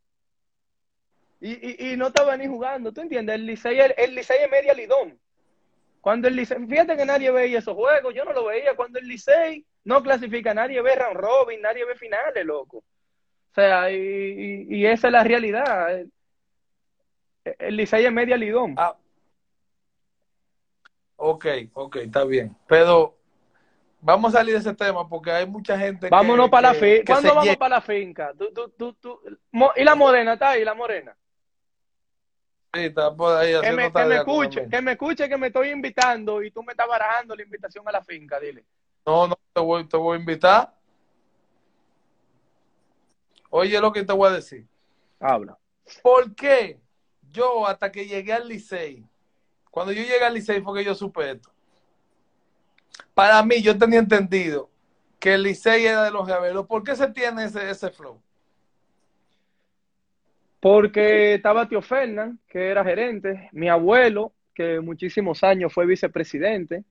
Y, 1.40 1.52
y, 1.52 1.92
y 1.92 1.96
no 1.96 2.08
estaba 2.08 2.36
ni 2.36 2.46
jugando, 2.46 2.92
¿tú 2.92 3.00
entiendes? 3.00 3.34
El 3.34 3.46
licey, 3.46 3.78
el, 3.80 3.94
el 3.96 4.14
licey 4.14 4.36
es 4.44 4.50
media 4.50 4.74
lidón. 4.74 5.18
Cuando 6.00 6.28
el 6.28 6.36
licey, 6.36 6.58
fíjate 6.66 6.96
que 6.96 7.04
nadie 7.04 7.30
veía 7.30 7.58
esos 7.58 7.74
juegos, 7.74 8.14
yo 8.14 8.24
no 8.24 8.32
lo 8.32 8.44
veía. 8.44 8.74
Cuando 8.74 8.98
el 8.98 9.06
licey 9.06 9.64
no 9.84 10.02
clasifica, 10.02 10.52
nadie 10.54 10.80
ve 10.82 10.94
round 10.94 11.16
robin, 11.16 11.60
nadie 11.60 11.84
ve 11.84 11.94
finales, 11.94 12.44
loco. 12.44 12.78
O 12.78 13.54
sea, 13.54 13.90
y, 13.90 14.66
y, 14.68 14.86
esa 14.86 15.08
es 15.08 15.12
la 15.12 15.24
realidad. 15.24 16.00
El, 16.00 16.12
el 17.44 17.76
licey 17.76 18.04
es 18.04 18.12
media 18.12 18.36
lidón. 18.36 18.74
Ah, 18.76 18.96
ok, 21.16 21.46
ok, 21.74 21.96
está 21.96 22.24
bien. 22.24 22.56
Pero 22.66 23.18
vamos 24.02 24.34
a 24.34 24.38
salir 24.38 24.52
de 24.52 24.60
ese 24.60 24.74
tema 24.74 25.08
porque 25.08 25.30
hay 25.30 25.46
mucha 25.46 25.78
gente 25.78 26.10
Vámonos 26.10 26.46
que, 26.46 26.50
para 26.50 26.72
la 26.72 26.74
finca. 26.74 27.14
¿Cuándo 27.14 27.34
vamos 27.34 27.56
para 27.56 27.76
la 27.76 27.80
finca? 27.80 28.32
Tú, 28.36 28.52
tú, 28.76 28.92
tú, 28.94 29.20
¿Y 29.76 29.84
la 29.84 29.94
morena 29.94 30.34
está 30.34 30.50
ahí, 30.50 30.64
la 30.64 30.74
morena? 30.74 31.16
Sí, 32.74 32.80
está 32.80 33.14
por 33.14 33.36
ahí 33.36 33.52
Que 33.60 33.72
me, 33.72 33.92
que 33.92 34.04
me 34.04 34.16
escuche, 34.16 34.68
que 34.68 34.82
me 34.82 34.92
escuche 34.92 35.28
que 35.28 35.36
me 35.36 35.46
estoy 35.46 35.70
invitando 35.70 36.42
y 36.42 36.50
tú 36.50 36.62
me 36.62 36.72
estás 36.72 36.88
barajando 36.88 37.36
la 37.36 37.42
invitación 37.42 37.86
a 37.88 37.92
la 37.92 38.02
finca, 38.02 38.40
dile. 38.40 38.64
No, 39.06 39.26
no, 39.26 39.38
te 39.52 39.60
voy, 39.60 39.86
te 39.86 39.96
voy 39.96 40.16
a 40.16 40.20
invitar. 40.20 40.74
Oye 43.50 43.80
lo 43.80 43.92
que 43.92 44.02
te 44.02 44.12
voy 44.12 44.28
a 44.28 44.32
decir. 44.32 44.66
Habla. 45.20 45.58
¿Por 46.02 46.34
qué 46.34 46.80
yo 47.30 47.66
hasta 47.66 47.92
que 47.92 48.06
llegué 48.06 48.32
al 48.32 48.48
Licey, 48.48 49.04
cuando 49.70 49.92
yo 49.92 50.02
llegué 50.02 50.24
al 50.24 50.34
Licey 50.34 50.60
fue 50.62 50.78
que 50.78 50.84
yo 50.84 50.94
supe 50.94 51.32
esto? 51.32 51.51
Para 53.14 53.42
mí, 53.42 53.62
yo 53.62 53.76
tenía 53.78 53.98
entendido 53.98 54.70
que 55.18 55.34
el 55.34 55.42
Licey 55.42 55.86
era 55.86 56.04
de 56.04 56.10
los 56.10 56.28
Ravelos. 56.28 56.66
¿Por 56.66 56.82
qué 56.82 56.96
se 56.96 57.08
tiene 57.08 57.44
ese, 57.44 57.70
ese 57.70 57.90
flow? 57.90 58.20
Porque 60.60 61.34
estaba 61.34 61.68
Tío 61.68 61.82
Fernán, 61.82 62.38
que 62.48 62.68
era 62.68 62.84
gerente, 62.84 63.48
mi 63.52 63.68
abuelo, 63.68 64.32
que 64.54 64.80
muchísimos 64.80 65.42
años 65.42 65.72
fue 65.72 65.86
vicepresidente, 65.86 66.84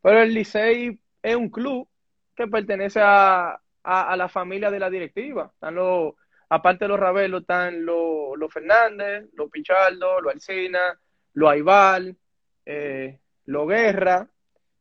pero 0.00 0.20
el 0.22 0.34
Licey 0.34 0.98
es 1.22 1.36
un 1.36 1.48
club 1.48 1.88
que 2.34 2.48
pertenece 2.48 3.00
a, 3.02 3.60
a, 3.82 4.16
la 4.16 4.28
familia 4.28 4.70
de 4.70 4.80
la 4.80 4.90
directiva. 4.90 5.50
Están 5.54 5.74
los, 5.74 6.14
aparte 6.48 6.84
de 6.84 6.88
los 6.88 7.00
Ravelos, 7.00 7.42
están 7.42 7.84
los, 7.84 8.36
los 8.36 8.52
Fernández, 8.52 9.26
los 9.34 9.50
Pichardo, 9.50 10.20
los 10.20 10.34
Alcina, 10.34 10.98
los 11.34 11.50
Aibal, 11.50 12.16
eh, 12.66 13.18
los 13.46 13.68
Guerra, 13.68 14.28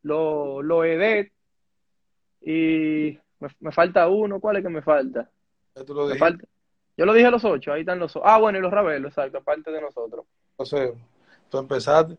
los, 0.03 0.63
los 0.63 0.85
Edet, 0.85 1.31
y 2.41 3.19
me, 3.39 3.49
me, 3.59 3.71
falta 3.71 4.07
uno, 4.07 4.39
¿cuál 4.39 4.57
es 4.57 4.63
que 4.63 4.69
me 4.69 4.81
falta? 4.81 5.29
Lo 5.87 6.07
me 6.07 6.17
falta? 6.17 6.45
Yo 6.97 7.05
lo 7.05 7.13
dije 7.13 7.27
a 7.27 7.31
los 7.31 7.45
ocho, 7.45 7.71
ahí 7.73 7.81
están 7.81 7.99
los 7.99 8.17
Ah, 8.23 8.37
bueno, 8.39 8.59
y 8.59 8.61
los 8.61 8.71
Ravelos, 8.71 9.11
exacto, 9.11 9.37
aparte 9.37 9.71
de 9.71 9.81
nosotros. 9.81 10.25
O 10.57 10.65
sea, 10.65 10.91
tú 11.49 11.57
empezaste. 11.57 12.17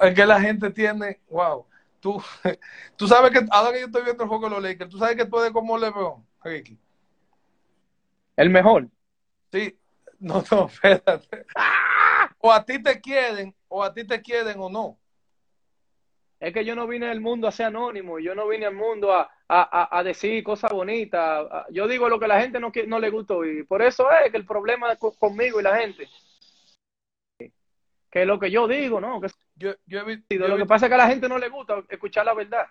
Es 0.00 0.14
que 0.14 0.26
la 0.26 0.40
gente 0.40 0.70
tiene, 0.70 1.20
wow, 1.28 1.66
tú, 2.00 2.22
tú 2.96 3.06
sabes 3.08 3.30
que 3.30 3.46
ahora 3.50 3.72
que 3.72 3.80
yo 3.80 3.86
estoy 3.86 4.04
viendo 4.04 4.22
el 4.22 4.28
juego 4.28 4.48
de 4.48 4.54
los 4.54 4.62
Lakers, 4.62 4.90
tú 4.90 4.98
sabes 4.98 5.16
que 5.16 5.26
tú 5.26 5.38
eres 5.38 5.52
como 5.52 5.78
Lebron, 5.78 6.24
Ricky. 6.42 6.78
El 8.36 8.50
mejor. 8.50 8.88
Sí, 9.52 9.78
no, 10.18 10.42
no, 10.50 10.66
espérate. 10.84 11.46
O 12.38 12.52
a 12.52 12.64
ti 12.64 12.82
te 12.82 13.00
quieren, 13.00 13.54
o 13.68 13.82
a 13.82 13.92
ti 13.92 14.04
te 14.04 14.20
quieren 14.20 14.58
o 14.60 14.68
no. 14.68 14.98
Es 16.44 16.52
que 16.52 16.62
yo 16.62 16.74
no 16.74 16.86
vine 16.86 17.08
al 17.08 17.22
mundo 17.22 17.48
a 17.48 17.52
ser 17.52 17.66
anónimo, 17.66 18.18
yo 18.18 18.34
no 18.34 18.46
vine 18.46 18.66
al 18.66 18.74
mundo 18.74 19.14
a, 19.14 19.30
a, 19.48 19.98
a 19.98 20.02
decir 20.02 20.44
cosas 20.44 20.70
bonitas. 20.72 21.46
Yo 21.70 21.88
digo 21.88 22.06
lo 22.06 22.20
que 22.20 22.28
la 22.28 22.38
gente 22.38 22.60
no, 22.60 22.70
no 22.86 22.98
le 22.98 23.08
gusta 23.08 23.32
oír. 23.32 23.66
Por 23.66 23.80
eso 23.80 24.10
es 24.10 24.30
que 24.30 24.36
el 24.36 24.44
problema 24.44 24.92
es 24.92 24.98
conmigo 25.18 25.58
y 25.58 25.62
la 25.62 25.78
gente. 25.78 26.06
Que 28.10 28.26
lo 28.26 28.38
que 28.38 28.50
yo 28.50 28.68
digo, 28.68 29.00
¿no? 29.00 29.22
Que 29.22 29.28
yo, 29.54 29.72
yo 29.86 30.00
he 30.00 30.04
visto, 30.04 30.46
lo 30.46 30.58
que 30.58 30.66
pasa 30.66 30.84
es 30.84 30.90
que 30.90 30.94
a 30.96 30.98
la 30.98 31.08
gente 31.08 31.30
no 31.30 31.38
le 31.38 31.48
gusta 31.48 31.82
escuchar 31.88 32.26
la 32.26 32.34
verdad. 32.34 32.66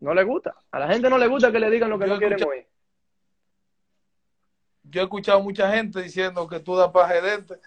No 0.00 0.14
le 0.14 0.24
gusta. 0.24 0.56
A 0.72 0.80
la 0.80 0.88
gente 0.88 1.08
no 1.08 1.16
le 1.16 1.28
gusta 1.28 1.52
que 1.52 1.60
le 1.60 1.70
digan 1.70 1.90
lo 1.90 1.96
que 1.96 2.08
yo 2.08 2.14
no 2.14 2.18
quieren 2.18 2.42
oír. 2.42 2.66
Yo 4.82 5.00
he 5.00 5.04
escuchado 5.04 5.40
mucha 5.40 5.70
gente 5.70 6.02
diciendo 6.02 6.48
que 6.48 6.58
tú 6.58 6.74
das 6.74 6.90
para 6.90 7.14
gerente. 7.14 7.60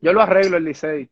Yo 0.00 0.12
lo 0.12 0.20
arreglo 0.20 0.56
el 0.56 0.64
Licey. 0.64 1.08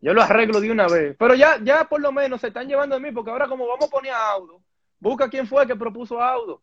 Yo 0.00 0.14
lo 0.14 0.22
arreglo 0.22 0.60
de 0.60 0.70
una 0.70 0.86
vez. 0.86 1.16
Pero 1.18 1.34
ya, 1.34 1.58
ya 1.62 1.84
por 1.84 2.00
lo 2.00 2.12
menos 2.12 2.40
se 2.40 2.48
están 2.48 2.68
llevando 2.68 2.94
de 2.96 3.02
mí, 3.02 3.12
porque 3.12 3.30
ahora 3.30 3.48
como 3.48 3.66
vamos 3.66 3.86
a 3.86 3.90
poner 3.90 4.12
a 4.12 4.30
Audo, 4.30 4.60
busca 5.00 5.28
quién 5.28 5.46
fue 5.46 5.66
que 5.66 5.74
propuso 5.76 6.20
a 6.20 6.30
Audo. 6.32 6.62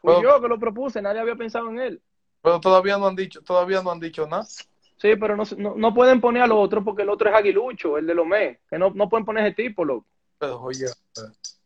Fui 0.00 0.14
Pero- 0.14 0.22
yo 0.22 0.40
que 0.40 0.48
lo 0.48 0.58
propuse, 0.58 1.00
nadie 1.00 1.20
había 1.20 1.36
pensado 1.36 1.68
en 1.70 1.78
él. 1.78 2.02
Pero 2.42 2.58
todavía 2.60 2.96
no 2.98 3.06
han 3.06 3.16
dicho, 3.16 3.42
todavía 3.42 3.82
no 3.82 3.90
han 3.90 4.00
dicho 4.00 4.26
nada. 4.26 4.44
Sí, 4.44 5.16
pero 5.16 5.36
no, 5.36 5.44
no, 5.56 5.74
no 5.76 5.94
pueden 5.94 6.20
poner 6.20 6.42
al 6.42 6.52
otro 6.52 6.82
porque 6.84 7.02
el 7.02 7.08
otro 7.10 7.28
es 7.30 7.34
aguilucho, 7.36 7.96
el 7.98 8.06
de 8.06 8.14
Lomé. 8.14 8.60
Que 8.68 8.78
no, 8.78 8.90
no 8.94 9.08
pueden 9.08 9.24
poner 9.24 9.46
ese 9.46 9.54
tipo, 9.54 9.84
loco. 9.84 10.06
Pero 10.38 10.60
oye, 10.60 10.86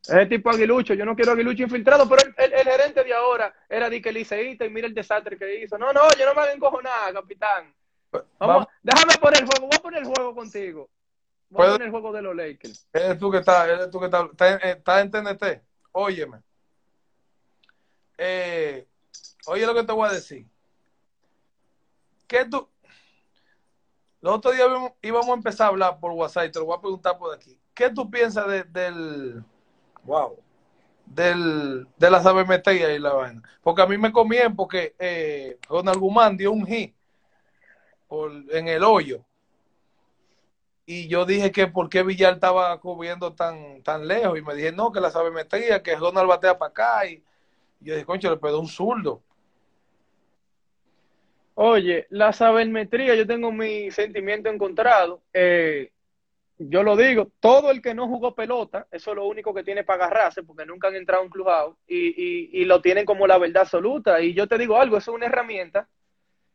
Ese 0.06 0.26
tipo 0.26 0.50
aguilucho, 0.50 0.94
yo 0.94 1.04
no 1.04 1.14
quiero 1.16 1.32
aguilucho 1.32 1.62
infiltrado, 1.62 2.08
pero 2.08 2.22
el, 2.28 2.34
el- 2.44 2.52
el 2.52 2.64
gerente 2.68 3.02
de 3.04 3.14
ahora 3.14 3.54
era 3.68 3.88
de 3.88 4.02
que 4.02 4.12
liceísta 4.12 4.66
y 4.66 4.70
mira 4.70 4.86
el 4.86 4.94
desastre 4.94 5.38
que 5.38 5.62
hizo. 5.62 5.78
No, 5.78 5.92
no, 5.92 6.02
yo 6.18 6.26
no 6.26 6.34
me 6.34 6.42
haga 6.42 6.52
encojonar, 6.52 7.12
capitán. 7.12 7.72
Vamos, 8.38 8.66
déjame 8.82 9.14
poner 9.20 9.42
el 9.42 9.46
juego, 9.48 9.66
voy 9.66 9.76
a 9.76 9.82
poner 9.82 10.02
el 10.02 10.06
juego 10.08 10.34
contigo. 10.34 10.88
Voy 11.50 11.66
a 11.66 11.70
poner 11.72 11.86
el 11.86 11.90
juego 11.90 12.12
de 12.12 12.22
los 12.22 12.34
Lakers. 12.36 12.88
eres 12.92 13.18
tú 13.18 13.30
que 13.30 13.38
estás, 13.38 13.68
eres 13.68 13.90
tú 13.90 13.98
que 14.00 14.06
estás, 14.06 14.28
en, 14.40 14.68
estás 14.68 15.02
en 15.02 15.10
TNT. 15.10 15.62
Óyeme. 15.92 16.38
Eh, 18.18 18.86
oye 19.46 19.66
lo 19.66 19.74
que 19.74 19.82
te 19.84 19.92
voy 19.92 20.08
a 20.08 20.12
decir. 20.12 20.46
¿Qué 22.26 22.44
tú? 22.44 22.68
Los 24.20 24.34
otros 24.36 24.54
días 24.54 24.66
íbamos- 24.68 24.92
íbamos 25.02 25.28
a 25.28 25.34
empezar 25.34 25.66
a 25.66 25.68
hablar 25.68 26.00
por 26.00 26.12
WhatsApp 26.12 26.46
y 26.46 26.50
te 26.52 26.58
lo 26.58 26.64
voy 26.66 26.76
a 26.78 26.80
preguntar 26.80 27.18
por 27.18 27.34
aquí. 27.34 27.58
¿Qué 27.74 27.90
tú 27.90 28.10
piensas 28.10 28.46
de- 28.48 28.64
del, 28.64 29.44
wow, 30.04 30.38
del, 31.04 31.86
de 31.96 32.10
la 32.10 32.22
sabermetría 32.22 32.94
y 32.94 32.98
la 32.98 33.12
vaina? 33.12 33.42
Porque 33.62 33.82
a 33.82 33.86
mí 33.86 33.98
me 33.98 34.12
comían 34.12 34.56
porque 34.56 34.94
eh, 34.98 35.58
Ronald 35.68 35.98
Guzmán 35.98 36.36
dio 36.36 36.52
un 36.52 36.64
hit 36.66 36.96
en 38.50 38.68
el 38.68 38.82
hoyo. 38.82 39.24
Y 40.86 41.08
yo 41.08 41.24
dije 41.24 41.50
que 41.50 41.66
por 41.66 41.88
qué 41.88 42.02
Villar 42.02 42.34
estaba 42.34 42.78
cubriendo 42.78 43.32
tan, 43.32 43.82
tan 43.82 44.06
lejos. 44.06 44.38
Y 44.38 44.42
me 44.42 44.54
dije, 44.54 44.72
no, 44.72 44.92
que 44.92 45.00
la 45.00 45.10
sabermetría, 45.10 45.82
que 45.82 45.96
Ronald 45.96 46.28
batea 46.28 46.58
para 46.58 46.70
acá. 46.70 47.06
Y 47.06 47.22
yo 47.80 47.94
dije, 47.94 48.04
concho, 48.04 48.30
le 48.30 48.36
pegó 48.36 48.60
un 48.60 48.68
zurdo. 48.68 49.22
Oye, 51.54 52.06
la 52.10 52.32
sabermetría, 52.32 53.14
yo 53.14 53.26
tengo 53.26 53.50
mi 53.50 53.90
sentimiento 53.90 54.50
encontrado. 54.50 55.22
Eh, 55.32 55.90
yo 56.58 56.82
lo 56.82 56.96
digo, 56.96 57.30
todo 57.40 57.70
el 57.70 57.80
que 57.80 57.94
no 57.94 58.06
jugó 58.06 58.34
pelota, 58.34 58.86
eso 58.90 59.10
es 59.10 59.16
lo 59.16 59.26
único 59.26 59.54
que 59.54 59.64
tiene 59.64 59.84
para 59.84 60.06
agarrarse, 60.06 60.42
porque 60.42 60.66
nunca 60.66 60.88
han 60.88 60.96
entrado 60.96 61.22
a 61.22 61.24
un 61.24 61.30
clubhouse 61.30 61.76
y, 61.86 62.08
y, 62.08 62.50
y 62.60 62.64
lo 62.64 62.80
tienen 62.80 63.04
como 63.06 63.26
la 63.26 63.38
verdad 63.38 63.62
absoluta. 63.62 64.20
Y 64.20 64.34
yo 64.34 64.46
te 64.46 64.58
digo 64.58 64.78
algo, 64.78 64.98
eso 64.98 65.12
es 65.12 65.16
una 65.16 65.26
herramienta 65.26 65.88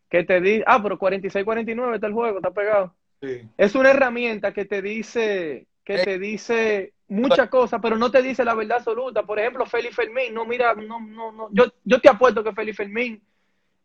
que 0.10 0.24
te 0.24 0.42
dice, 0.42 0.64
ah, 0.68 0.82
pero 0.82 0.98
46-49 0.98 1.96
está 1.96 2.08
el 2.08 2.14
juego, 2.14 2.38
está 2.38 2.52
pegado. 2.52 2.94
Sí. 3.22 3.42
Es 3.58 3.76
una 3.76 3.92
herramienta 3.92 4.54
que 4.54 4.66
te 4.66 4.82
dice, 4.82 5.68
que 5.84 6.00
te 6.00 6.18
dice 6.20 6.94
muchas 7.08 7.50
cosas, 7.50 7.80
pero 7.82 7.98
no 7.98 8.10
te 8.12 8.22
dice 8.22 8.46
la 8.46 8.56
verdad 8.56 8.78
absoluta. 8.78 9.24
Por 9.24 9.40
ejemplo, 9.40 9.66
Félix 9.66 9.96
Fermín, 9.96 10.34
no, 10.34 10.46
mira, 10.46 10.74
no, 10.74 11.00
no, 11.00 11.32
no, 11.32 11.50
yo, 11.52 11.66
yo 11.84 12.00
te 12.00 12.10
apuesto 12.10 12.44
que 12.44 12.54
Félix 12.54 12.78
Fermín 12.78 13.22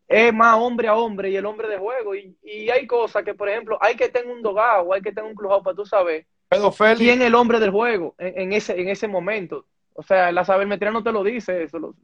es 0.07 0.33
más 0.35 0.57
hombre 0.59 0.89
a 0.89 0.95
hombre 0.95 1.31
y 1.31 1.37
el 1.37 1.47
hombre 1.47 1.69
de 1.69 1.79
juego. 1.79 2.15
Y, 2.15 2.37
y 2.43 2.71
hay 2.71 2.87
cosas 2.87 3.25
que, 3.25 3.35
por 3.35 3.49
ejemplo, 3.49 3.79
hay 3.81 3.97
que 3.97 4.09
tener 4.09 4.29
un 4.35 4.43
dogado, 4.43 4.93
hay 4.93 5.01
que 5.03 5.13
tener 5.13 5.29
un 5.29 5.37
clubhouse 5.37 5.65
para 5.65 5.77
tú 5.77 5.85
saber 5.85 6.27
Pero 6.49 6.71
Félix, 6.71 7.01
quién 7.01 7.21
es 7.23 7.29
el 7.29 7.35
hombre 7.35 7.59
del 7.59 7.71
juego 7.71 8.15
en, 8.19 8.39
en 8.41 8.53
ese, 8.53 8.81
en 8.81 8.89
ese 8.89 9.09
momento. 9.09 9.67
O 9.95 10.03
sea, 10.03 10.31
la 10.33 10.45
sabermetría 10.45 10.91
no 10.91 11.03
te 11.03 11.13
lo 11.13 11.25
dice 11.25 11.63
eso. 11.65 11.79
Lo- 11.79 11.95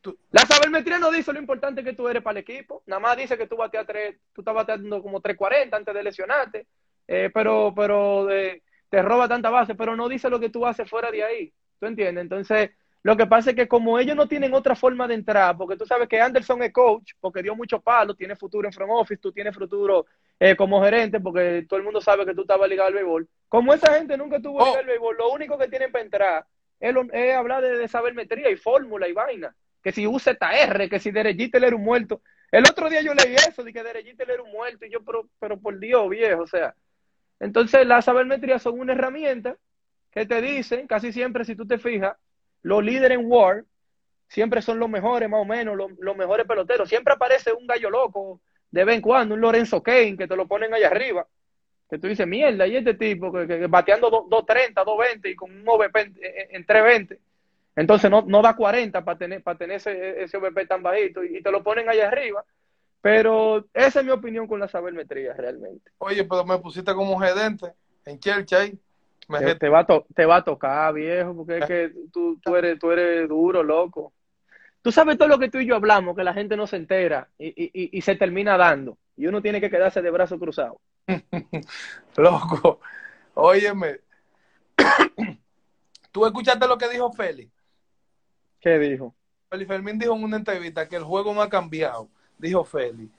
Tú- 0.00 0.18
la 0.30 0.42
sabermetría 0.42 0.98
no 0.98 1.10
dice 1.10 1.32
lo 1.32 1.38
importante 1.38 1.84
que 1.84 1.92
tú 1.92 2.08
eres 2.08 2.22
para 2.22 2.38
el 2.38 2.42
equipo. 2.48 2.82
Nada 2.86 3.00
más 3.00 3.16
dice 3.16 3.36
que 3.36 3.46
tú 3.46 3.56
bateas 3.56 3.86
tres, 3.86 4.16
tú 4.32 4.40
estás 4.40 4.54
bateando 4.54 5.02
como 5.02 5.20
340 5.20 5.76
antes 5.76 5.94
de 5.94 6.02
lesionarte. 6.02 6.66
Eh, 7.06 7.30
pero, 7.34 7.72
pero 7.76 8.30
eh, 8.30 8.62
te 8.88 9.02
roba 9.02 9.28
tanta 9.28 9.50
base, 9.50 9.74
pero 9.74 9.96
no 9.96 10.08
dice 10.08 10.30
lo 10.30 10.40
que 10.40 10.48
tú 10.48 10.64
haces 10.66 10.88
fuera 10.88 11.10
de 11.10 11.22
ahí. 11.24 11.52
¿Tú 11.78 11.86
entiendes? 11.86 12.22
Entonces, 12.22 12.70
lo 13.02 13.16
que 13.16 13.26
pasa 13.26 13.50
es 13.50 13.56
que 13.56 13.66
como 13.68 13.98
ellos 13.98 14.14
no 14.16 14.28
tienen 14.28 14.54
otra 14.54 14.74
forma 14.76 15.08
de 15.08 15.14
entrar, 15.14 15.56
porque 15.56 15.76
tú 15.76 15.84
sabes 15.86 16.08
que 16.08 16.20
Anderson 16.20 16.62
es 16.62 16.72
coach, 16.72 17.12
porque 17.20 17.42
dio 17.42 17.54
mucho 17.56 17.80
palo, 17.80 18.14
tiene 18.14 18.36
futuro 18.36 18.68
en 18.68 18.72
front 18.72 18.92
office, 18.94 19.20
tú 19.20 19.32
tienes 19.32 19.54
futuro 19.54 20.06
eh, 20.38 20.54
como 20.56 20.82
gerente, 20.82 21.20
porque 21.20 21.66
todo 21.68 21.78
el 21.78 21.84
mundo 21.84 22.00
sabe 22.00 22.24
que 22.24 22.34
tú 22.34 22.42
estabas 22.42 22.68
ligado 22.68 22.88
al 22.88 22.94
béisbol. 22.94 23.28
Como 23.48 23.74
esa 23.74 23.94
gente 23.94 24.16
nunca 24.16 24.40
tuvo 24.40 24.58
Oh. 24.62 24.76
al 24.76 24.86
béisbol, 24.86 25.16
lo 25.18 25.30
único 25.32 25.58
que 25.58 25.68
tienen 25.68 25.90
para 25.92 26.04
entrar 26.04 26.46
es, 26.78 26.94
lo- 26.94 27.12
es 27.12 27.34
hablar 27.34 27.62
de, 27.62 27.76
de 27.76 27.88
sabermetría 27.88 28.50
y 28.50 28.56
fórmula 28.56 29.06
y 29.08 29.12
vaina. 29.12 29.54
Que 29.82 29.92
si 29.92 30.06
UZR, 30.06 30.88
que 30.88 30.98
si 30.98 31.10
Derejitler 31.10 31.64
era 31.64 31.76
un 31.76 31.82
muerto. 31.84 32.22
El 32.52 32.64
otro 32.68 32.88
día 32.90 33.00
yo 33.02 33.14
leí 33.14 33.34
eso, 33.34 33.62
de 33.64 33.72
que 33.72 33.82
Derejitler 33.82 34.30
era 34.30 34.42
un 34.42 34.50
muerto, 34.52 34.84
y 34.84 34.90
yo, 34.90 35.02
pero, 35.04 35.28
pero 35.38 35.58
por 35.58 35.78
Dios, 35.78 36.08
viejo, 36.10 36.42
o 36.42 36.46
sea. 36.46 36.74
Entonces, 37.38 37.86
las 37.86 38.04
sabermetrías 38.04 38.62
son 38.62 38.78
una 38.78 38.92
herramienta 38.92 39.56
que 40.10 40.26
te 40.26 40.40
dicen, 40.42 40.86
casi 40.86 41.12
siempre, 41.12 41.44
si 41.44 41.54
tú 41.56 41.66
te 41.66 41.78
fijas, 41.78 42.16
los 42.62 42.84
líderes 42.84 43.18
en 43.18 43.26
War 43.30 43.64
siempre 44.28 44.60
son 44.62 44.78
los 44.78 44.88
mejores, 44.90 45.28
más 45.28 45.40
o 45.40 45.44
menos, 45.44 45.76
los, 45.76 45.90
los 45.98 46.16
mejores 46.16 46.46
peloteros. 46.46 46.88
Siempre 46.88 47.14
aparece 47.14 47.52
un 47.52 47.66
gallo 47.66 47.88
loco, 47.90 48.40
de 48.70 48.84
vez 48.84 48.96
en 48.96 49.00
cuando, 49.02 49.34
un 49.34 49.40
Lorenzo 49.40 49.82
Kane, 49.82 50.16
que 50.16 50.28
te 50.28 50.36
lo 50.36 50.46
ponen 50.46 50.74
allá 50.74 50.88
arriba. 50.88 51.26
Que 51.88 51.98
tú 51.98 52.06
dices, 52.06 52.26
mierda, 52.26 52.66
y 52.66 52.76
este 52.76 52.94
tipo 52.94 53.32
que, 53.32 53.46
que- 53.46 53.58
que 53.60 53.66
bateando 53.66 54.10
do- 54.10 54.26
230, 54.28 54.84
220 54.84 55.30
y 55.30 55.34
con 55.36 55.50
un 55.50 55.64
OVP 55.68 56.00
en, 56.00 56.06
en- 56.22 56.56
en 56.56 56.66
320. 56.66 57.18
Entonces 57.80 58.10
no, 58.10 58.22
no 58.26 58.42
da 58.42 58.54
40 58.54 59.02
para 59.04 59.16
tener, 59.16 59.42
para 59.42 59.56
tener 59.56 59.76
ese, 59.78 60.22
ese 60.22 60.36
OVP 60.36 60.66
tan 60.66 60.82
bajito 60.82 61.24
y, 61.24 61.38
y 61.38 61.42
te 61.42 61.50
lo 61.50 61.62
ponen 61.62 61.88
allá 61.88 62.08
arriba. 62.08 62.44
Pero 63.00 63.64
esa 63.72 64.00
es 64.00 64.04
mi 64.04 64.12
opinión 64.12 64.46
con 64.46 64.60
la 64.60 64.68
sabermetría, 64.68 65.32
realmente. 65.32 65.90
oye, 65.96 66.22
pero 66.24 66.44
me 66.44 66.58
pusiste 66.58 66.92
como 66.92 67.18
gerente 67.18 67.72
en 68.04 68.18
Chelsea 68.20 68.58
ahí. 68.58 68.78
Me 69.28 69.38
Te, 69.38 69.54
te 69.54 69.68
va 69.70 69.78
a 69.80 69.86
to- 69.86 70.06
te 70.14 70.26
va 70.26 70.36
a 70.36 70.44
tocar, 70.44 70.92
viejo, 70.92 71.34
porque 71.34 71.56
es 71.58 71.64
que 71.64 71.92
tú, 72.12 72.38
tú, 72.42 72.54
eres, 72.54 72.78
tú 72.78 72.90
eres 72.92 73.26
duro, 73.26 73.62
loco. 73.62 74.12
Tú 74.82 74.92
sabes 74.92 75.16
todo 75.16 75.28
lo 75.28 75.38
que 75.38 75.48
tú 75.48 75.58
y 75.58 75.66
yo 75.66 75.76
hablamos, 75.76 76.14
que 76.14 76.24
la 76.24 76.34
gente 76.34 76.56
no 76.58 76.66
se 76.66 76.76
entera 76.76 77.28
y, 77.38 77.48
y, 77.48 77.70
y- 77.72 77.90
y 77.98 78.00
se 78.02 78.16
termina 78.16 78.58
dando. 78.58 78.98
Y 79.16 79.26
uno 79.26 79.40
tiene 79.40 79.60
que 79.60 79.70
quedarse 79.70 80.02
de 80.02 80.10
brazos 80.10 80.38
cruzados. 80.38 80.76
Loco, 82.18 82.80
óyeme. 83.34 84.00
¿Tú 86.12 86.26
escuchaste 86.26 86.66
lo 86.66 86.76
que 86.76 86.88
dijo 86.88 87.12
Félix? 87.12 87.50
¿Qué 88.60 88.78
dijo? 88.78 89.14
Félix 89.48 89.68
Fermín 89.68 89.98
dijo 89.98 90.14
en 90.14 90.24
una 90.24 90.36
entrevista 90.36 90.88
que 90.88 90.96
el 90.96 91.04
juego 91.04 91.34
no 91.34 91.42
ha 91.42 91.48
cambiado. 91.48 92.08
Dijo 92.38 92.64
Félix. 92.64 93.10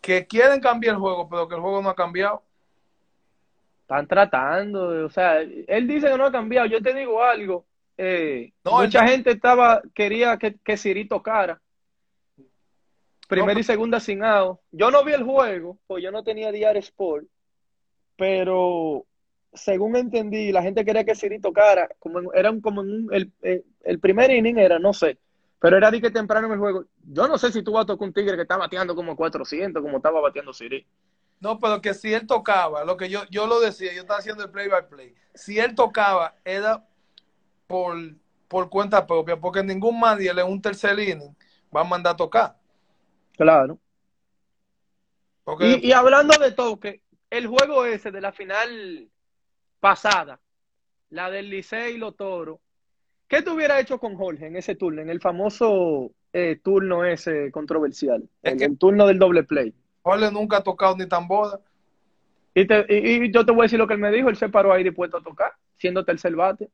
Que 0.00 0.26
quieren 0.26 0.60
cambiar 0.60 0.94
el 0.94 1.00
juego, 1.00 1.28
pero 1.28 1.48
que 1.48 1.54
el 1.54 1.60
juego 1.60 1.82
no 1.82 1.90
ha 1.90 1.94
cambiado. 1.94 2.42
Están 3.82 4.06
tratando, 4.06 5.06
o 5.06 5.10
sea, 5.10 5.40
él 5.40 5.86
dice 5.86 6.08
que 6.08 6.16
no 6.16 6.26
ha 6.26 6.32
cambiado. 6.32 6.66
Yo 6.66 6.80
te 6.80 6.94
digo 6.94 7.22
algo. 7.22 7.66
Eh, 7.96 8.52
No, 8.64 8.78
mucha 8.78 9.06
gente 9.06 9.30
estaba, 9.30 9.82
quería 9.94 10.36
que, 10.38 10.56
que 10.64 10.76
Siri 10.76 11.06
tocara. 11.06 11.60
Primera 13.28 13.54
No, 13.54 13.60
y 13.60 13.62
segunda 13.62 14.00
sin 14.00 14.24
out. 14.24 14.58
Yo 14.72 14.90
no 14.90 15.04
vi 15.04 15.12
el 15.12 15.22
juego, 15.22 15.78
pues 15.86 16.02
yo 16.02 16.10
no 16.10 16.24
tenía 16.24 16.50
DR 16.50 16.78
Sport, 16.78 17.26
pero 18.16 19.06
según 19.52 19.96
entendí, 19.96 20.52
la 20.52 20.62
gente 20.62 20.84
quería 20.84 21.04
que 21.04 21.14
Siri 21.14 21.40
tocara, 21.40 21.88
como 21.98 22.20
en- 22.20 22.28
era 22.34 22.50
un- 22.50 22.60
como 22.60 22.82
en 22.82 22.90
un- 22.90 23.14
el, 23.14 23.32
el- 23.42 23.64
el 23.84 23.98
primer 24.00 24.30
inning 24.30 24.58
era, 24.58 24.78
no 24.78 24.92
sé, 24.92 25.18
pero 25.58 25.76
era 25.76 25.90
de 25.90 26.00
que 26.00 26.10
temprano 26.10 26.46
en 26.46 26.52
el 26.54 26.58
juego. 26.58 26.84
Yo 27.04 27.26
no 27.28 27.36
sé 27.38 27.50
si 27.52 27.62
tú 27.62 27.72
vas 27.72 27.84
a 27.84 27.86
tocar 27.86 28.08
un 28.08 28.14
tigre 28.14 28.36
que 28.36 28.42
está 28.42 28.56
bateando 28.56 28.94
como 28.94 29.16
400, 29.16 29.82
como 29.82 29.96
estaba 29.98 30.20
bateando 30.20 30.52
Siri. 30.52 30.86
No, 31.40 31.58
pero 31.58 31.80
que 31.80 31.94
si 31.94 32.12
él 32.12 32.26
tocaba, 32.26 32.84
lo 32.84 32.96
que 32.96 33.08
yo, 33.08 33.22
yo 33.30 33.46
lo 33.46 33.60
decía, 33.60 33.92
yo 33.94 34.02
estaba 34.02 34.18
haciendo 34.20 34.44
el 34.44 34.50
play 34.50 34.68
by 34.68 34.88
play. 34.88 35.14
Si 35.34 35.58
él 35.58 35.74
tocaba, 35.74 36.34
era 36.44 36.84
por, 37.66 37.96
por 38.48 38.68
cuenta 38.68 39.06
propia, 39.06 39.36
porque 39.38 39.62
ningún 39.62 39.98
manager 39.98 40.38
en 40.38 40.46
un 40.46 40.60
tercer 40.60 40.98
inning 40.98 41.34
va 41.74 41.80
a 41.80 41.84
mandar 41.84 42.12
a 42.14 42.16
tocar. 42.16 42.56
Claro. 43.36 43.78
Porque 45.44 45.78
Y, 45.82 45.88
y 45.88 45.92
hablando 45.92 46.38
de 46.38 46.52
toque, 46.52 47.02
el 47.30 47.46
juego 47.46 47.84
ese 47.84 48.10
de 48.10 48.20
la 48.20 48.32
final 48.32 49.08
pasada, 49.80 50.38
la 51.10 51.30
del 51.30 51.50
Licey 51.50 51.94
y 51.94 51.98
los 51.98 52.16
Toros, 52.16 52.58
¿qué 53.26 53.42
te 53.42 53.50
hubiera 53.50 53.80
hecho 53.80 53.98
con 53.98 54.14
Jorge 54.16 54.46
en 54.46 54.56
ese 54.56 54.74
turno, 54.76 55.02
en 55.02 55.10
el 55.10 55.20
famoso 55.20 56.12
eh, 56.32 56.60
turno 56.62 57.04
ese 57.04 57.50
controversial, 57.50 58.22
Es 58.42 58.52
el, 58.52 58.58
que- 58.58 58.64
el 58.66 58.78
turno 58.78 59.06
del 59.06 59.18
doble 59.18 59.42
play? 59.42 59.74
Jorge 60.02 60.30
nunca 60.30 60.58
ha 60.58 60.62
tocado 60.62 60.96
ni 60.96 61.06
tambora. 61.06 61.58
Y, 62.54 62.66
te- 62.66 62.86
y- 62.88 63.24
y 63.24 63.32
yo 63.32 63.44
te 63.44 63.52
voy 63.52 63.62
a 63.62 63.64
decir 63.64 63.78
lo 63.78 63.86
que 63.86 63.94
él 63.94 64.00
me 64.00 64.10
dijo, 64.10 64.28
él 64.28 64.36
se 64.36 64.48
paró 64.48 64.72
ahí 64.72 64.82
dispuesto 64.84 65.16
a 65.18 65.22
tocar, 65.22 65.52
siendo 65.76 66.04
tercer 66.04 66.34
bate. 66.34 66.68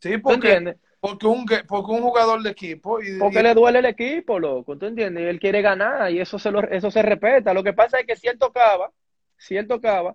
Sí, 0.00 0.12
¿Tú 0.14 0.22
porque, 0.22 0.76
porque, 1.00 1.26
un, 1.26 1.46
que- 1.46 1.64
porque 1.64 1.92
un 1.92 2.02
jugador 2.02 2.42
de 2.42 2.50
equipo. 2.50 3.00
Y, 3.02 3.18
Porque 3.18 3.40
y- 3.40 3.42
le 3.42 3.54
duele 3.54 3.78
el 3.80 3.86
equipo, 3.86 4.38
loco, 4.38 4.76
¿tú 4.78 4.86
entiendes? 4.86 5.24
Y 5.24 5.26
él 5.26 5.38
quiere 5.40 5.60
ganar 5.62 6.10
y 6.10 6.20
eso 6.20 6.38
se, 6.38 6.50
lo, 6.50 6.60
eso 6.62 6.90
se 6.90 7.02
respeta. 7.02 7.52
Lo 7.54 7.62
que 7.62 7.72
pasa 7.72 7.98
es 8.00 8.06
que 8.06 8.16
si 8.16 8.28
él 8.28 8.38
tocaba, 8.38 8.90
si 9.36 9.56
él 9.56 9.66
tocaba, 9.66 10.14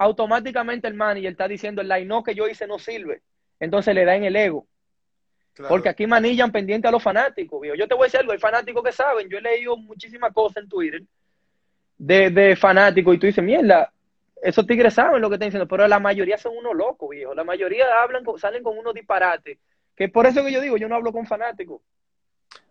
automáticamente 0.00 0.88
el 0.88 0.94
manager 0.94 1.30
está 1.30 1.46
diciendo 1.46 1.82
el 1.82 1.88
line 1.88 2.06
no 2.06 2.22
que 2.22 2.34
yo 2.34 2.48
hice 2.48 2.66
no 2.66 2.78
sirve. 2.78 3.20
Entonces 3.60 3.94
le 3.94 4.04
da 4.06 4.16
en 4.16 4.24
el 4.24 4.34
ego. 4.34 4.66
claro. 5.52 5.68
Porque 5.68 5.90
aquí 5.90 6.06
manillan 6.06 6.50
pendiente 6.50 6.88
a 6.88 6.90
los 6.90 7.02
fanáticos, 7.02 7.60
viejo. 7.60 7.76
Yo 7.76 7.86
te 7.86 7.94
voy 7.94 8.04
a 8.04 8.06
decir 8.06 8.20
algo, 8.20 8.32
hay 8.32 8.38
fanáticos 8.38 8.82
que 8.82 8.92
saben. 8.92 9.28
Yo 9.28 9.36
he 9.36 9.42
leído 9.42 9.76
muchísimas 9.76 10.32
cosas 10.32 10.62
en 10.62 10.68
Twitter 10.70 11.02
de, 11.98 12.30
de 12.30 12.56
fanáticos 12.56 13.14
y 13.14 13.18
tú 13.18 13.26
dices, 13.26 13.44
mierda, 13.44 13.92
esos 14.42 14.66
tigres 14.66 14.94
saben 14.94 15.20
lo 15.20 15.28
que 15.28 15.34
están 15.34 15.48
diciendo, 15.48 15.68
pero 15.68 15.86
la 15.86 15.98
mayoría 16.00 16.38
son 16.38 16.56
unos 16.56 16.74
locos, 16.74 17.10
viejo. 17.10 17.34
La 17.34 17.44
mayoría 17.44 17.84
hablan, 18.02 18.24
con- 18.24 18.38
salen 18.38 18.62
con 18.62 18.78
unos 18.78 18.94
disparates. 18.94 19.58
Que 19.94 20.08
por 20.08 20.24
eso 20.26 20.42
que 20.42 20.50
yo 20.50 20.62
digo, 20.62 20.78
yo 20.78 20.88
no 20.88 20.94
hablo 20.96 21.12
con 21.12 21.26
fanáticos. 21.26 21.82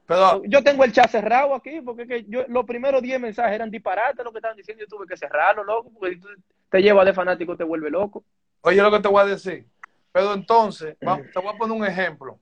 Pero, 0.09 0.41
Yo 0.45 0.63
tengo 0.63 0.83
el 0.83 0.91
chat 0.91 1.07
cerrado 1.11 1.53
aquí, 1.53 1.81
porque 1.81 2.07
que 2.07 2.25
yo, 2.27 2.43
los 2.47 2.65
primeros 2.65 2.99
10 2.99 3.19
mensajes 3.19 3.53
eran 3.53 3.69
disparates 3.69 4.25
lo 4.25 4.31
que 4.31 4.39
estaban 4.39 4.57
diciendo. 4.57 4.83
Yo 4.83 4.87
tuve 4.87 5.05
que 5.05 5.15
cerrarlo, 5.15 5.63
loco, 5.63 5.91
porque 5.93 6.15
si 6.15 6.19
tú 6.19 6.27
te 6.67 6.81
llevas 6.81 7.05
de 7.05 7.13
fanático 7.13 7.55
te 7.55 7.63
vuelve 7.63 7.91
loco. 7.91 8.23
oye 8.61 8.81
lo 8.81 8.89
que 8.89 9.01
te 9.01 9.07
voy 9.07 9.21
a 9.21 9.25
decir. 9.25 9.67
Pero 10.11 10.33
entonces, 10.33 10.97
va- 11.07 11.21
te 11.31 11.39
voy 11.39 11.53
a 11.53 11.57
poner 11.59 11.77
un 11.77 11.85
ejemplo. 11.85 12.39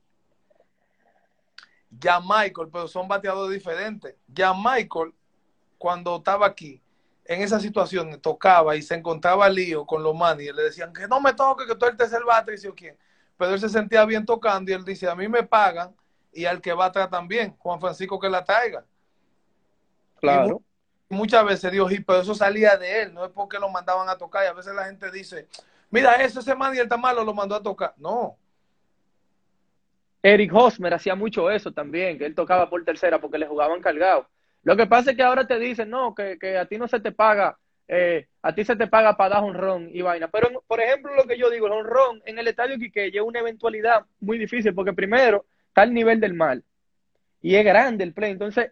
Ya 1.89 2.21
Michael, 2.21 2.69
pero 2.71 2.87
son 2.87 3.05
bateadores 3.05 3.53
diferentes. 3.53 4.15
Ya 4.27 4.53
Michael, 4.53 5.13
cuando 5.77 6.15
estaba 6.15 6.47
aquí, 6.47 6.81
en 7.25 7.41
esa 7.41 7.59
situación, 7.59 8.17
tocaba 8.21 8.77
y 8.77 8.81
se 8.81 8.95
encontraba 8.95 9.49
lío 9.49 9.85
con 9.85 10.01
los 10.01 10.15
manis, 10.15 10.55
le 10.55 10.63
decían 10.63 10.93
que 10.93 11.05
no 11.09 11.19
me 11.19 11.33
toque, 11.33 11.65
que 11.65 11.75
tú 11.75 11.83
eres 11.83 11.95
el 11.95 11.97
tercer 11.97 12.23
bate, 12.23 12.53
y 12.55 12.57
yo 12.61 12.73
quién. 12.73 12.97
Pero 13.37 13.55
él 13.55 13.59
se 13.59 13.67
sentía 13.67 14.05
bien 14.05 14.25
tocando 14.25 14.71
y 14.71 14.73
él 14.73 14.85
dice, 14.85 15.09
a 15.09 15.15
mí 15.15 15.27
me 15.27 15.43
pagan 15.43 15.93
y 16.31 16.45
al 16.45 16.61
que 16.61 16.73
va 16.73 16.85
atrás 16.85 17.09
también, 17.09 17.55
Juan 17.57 17.79
Francisco 17.79 18.19
que 18.19 18.29
la 18.29 18.43
traiga. 18.43 18.85
Claro. 20.19 20.61
Y 21.09 21.15
muchas 21.15 21.45
veces 21.45 21.71
Dios, 21.71 21.91
y 21.91 21.99
pero 21.99 22.21
eso 22.21 22.35
salía 22.35 22.77
de 22.77 23.03
él, 23.03 23.13
no 23.13 23.25
es 23.25 23.31
porque 23.31 23.59
lo 23.59 23.69
mandaban 23.69 24.09
a 24.09 24.17
tocar. 24.17 24.43
Y 24.43 24.47
a 24.47 24.53
veces 24.53 24.73
la 24.75 24.85
gente 24.85 25.09
dice, 25.11 25.47
mira, 25.89 26.15
eso, 26.15 26.39
ese 26.39 26.55
man 26.55 26.75
y 26.75 26.79
el 26.79 26.89
malo 26.99 27.23
lo 27.23 27.33
mandó 27.33 27.55
a 27.55 27.63
tocar. 27.63 27.93
No, 27.97 28.37
Eric 30.23 30.53
Hosmer 30.53 30.93
hacía 30.93 31.15
mucho 31.15 31.49
eso 31.49 31.71
también, 31.71 32.17
que 32.17 32.25
él 32.25 32.35
tocaba 32.35 32.69
por 32.69 32.83
tercera 32.83 33.19
porque 33.19 33.37
le 33.37 33.47
jugaban 33.47 33.81
cargado. 33.81 34.27
Lo 34.63 34.75
que 34.75 34.85
pasa 34.85 35.11
es 35.11 35.17
que 35.17 35.23
ahora 35.23 35.47
te 35.47 35.57
dicen, 35.59 35.89
no, 35.89 36.13
que, 36.13 36.37
que 36.37 36.57
a 36.57 36.65
ti 36.65 36.77
no 36.77 36.87
se 36.87 36.99
te 36.99 37.11
paga, 37.11 37.57
eh, 37.87 38.27
a 38.41 38.53
ti 38.53 38.65
se 38.65 38.75
te 38.75 38.87
paga 38.87 39.15
para 39.15 39.35
dar 39.35 39.43
honrón 39.43 39.89
y 39.93 40.01
vaina. 40.01 40.27
Pero, 40.27 40.63
por 40.67 40.81
ejemplo, 40.81 41.15
lo 41.15 41.25
que 41.25 41.37
yo 41.37 41.49
digo, 41.49 41.67
el 41.67 41.73
honrón 41.73 42.21
en 42.25 42.37
el 42.39 42.47
estadio 42.47 42.77
Quiqueya 42.77 43.21
es 43.21 43.25
una 43.25 43.39
eventualidad 43.39 44.05
muy 44.19 44.37
difícil 44.37 44.73
porque 44.73 44.91
primero 44.91 45.45
está 45.77 45.83
el 45.83 45.93
nivel 45.93 46.19
del 46.19 46.33
mar 46.33 46.59
y 47.39 47.53
es 47.55 47.63
grande 47.63 48.03
el 48.03 48.11
play. 48.13 48.31
Entonces, 48.31 48.71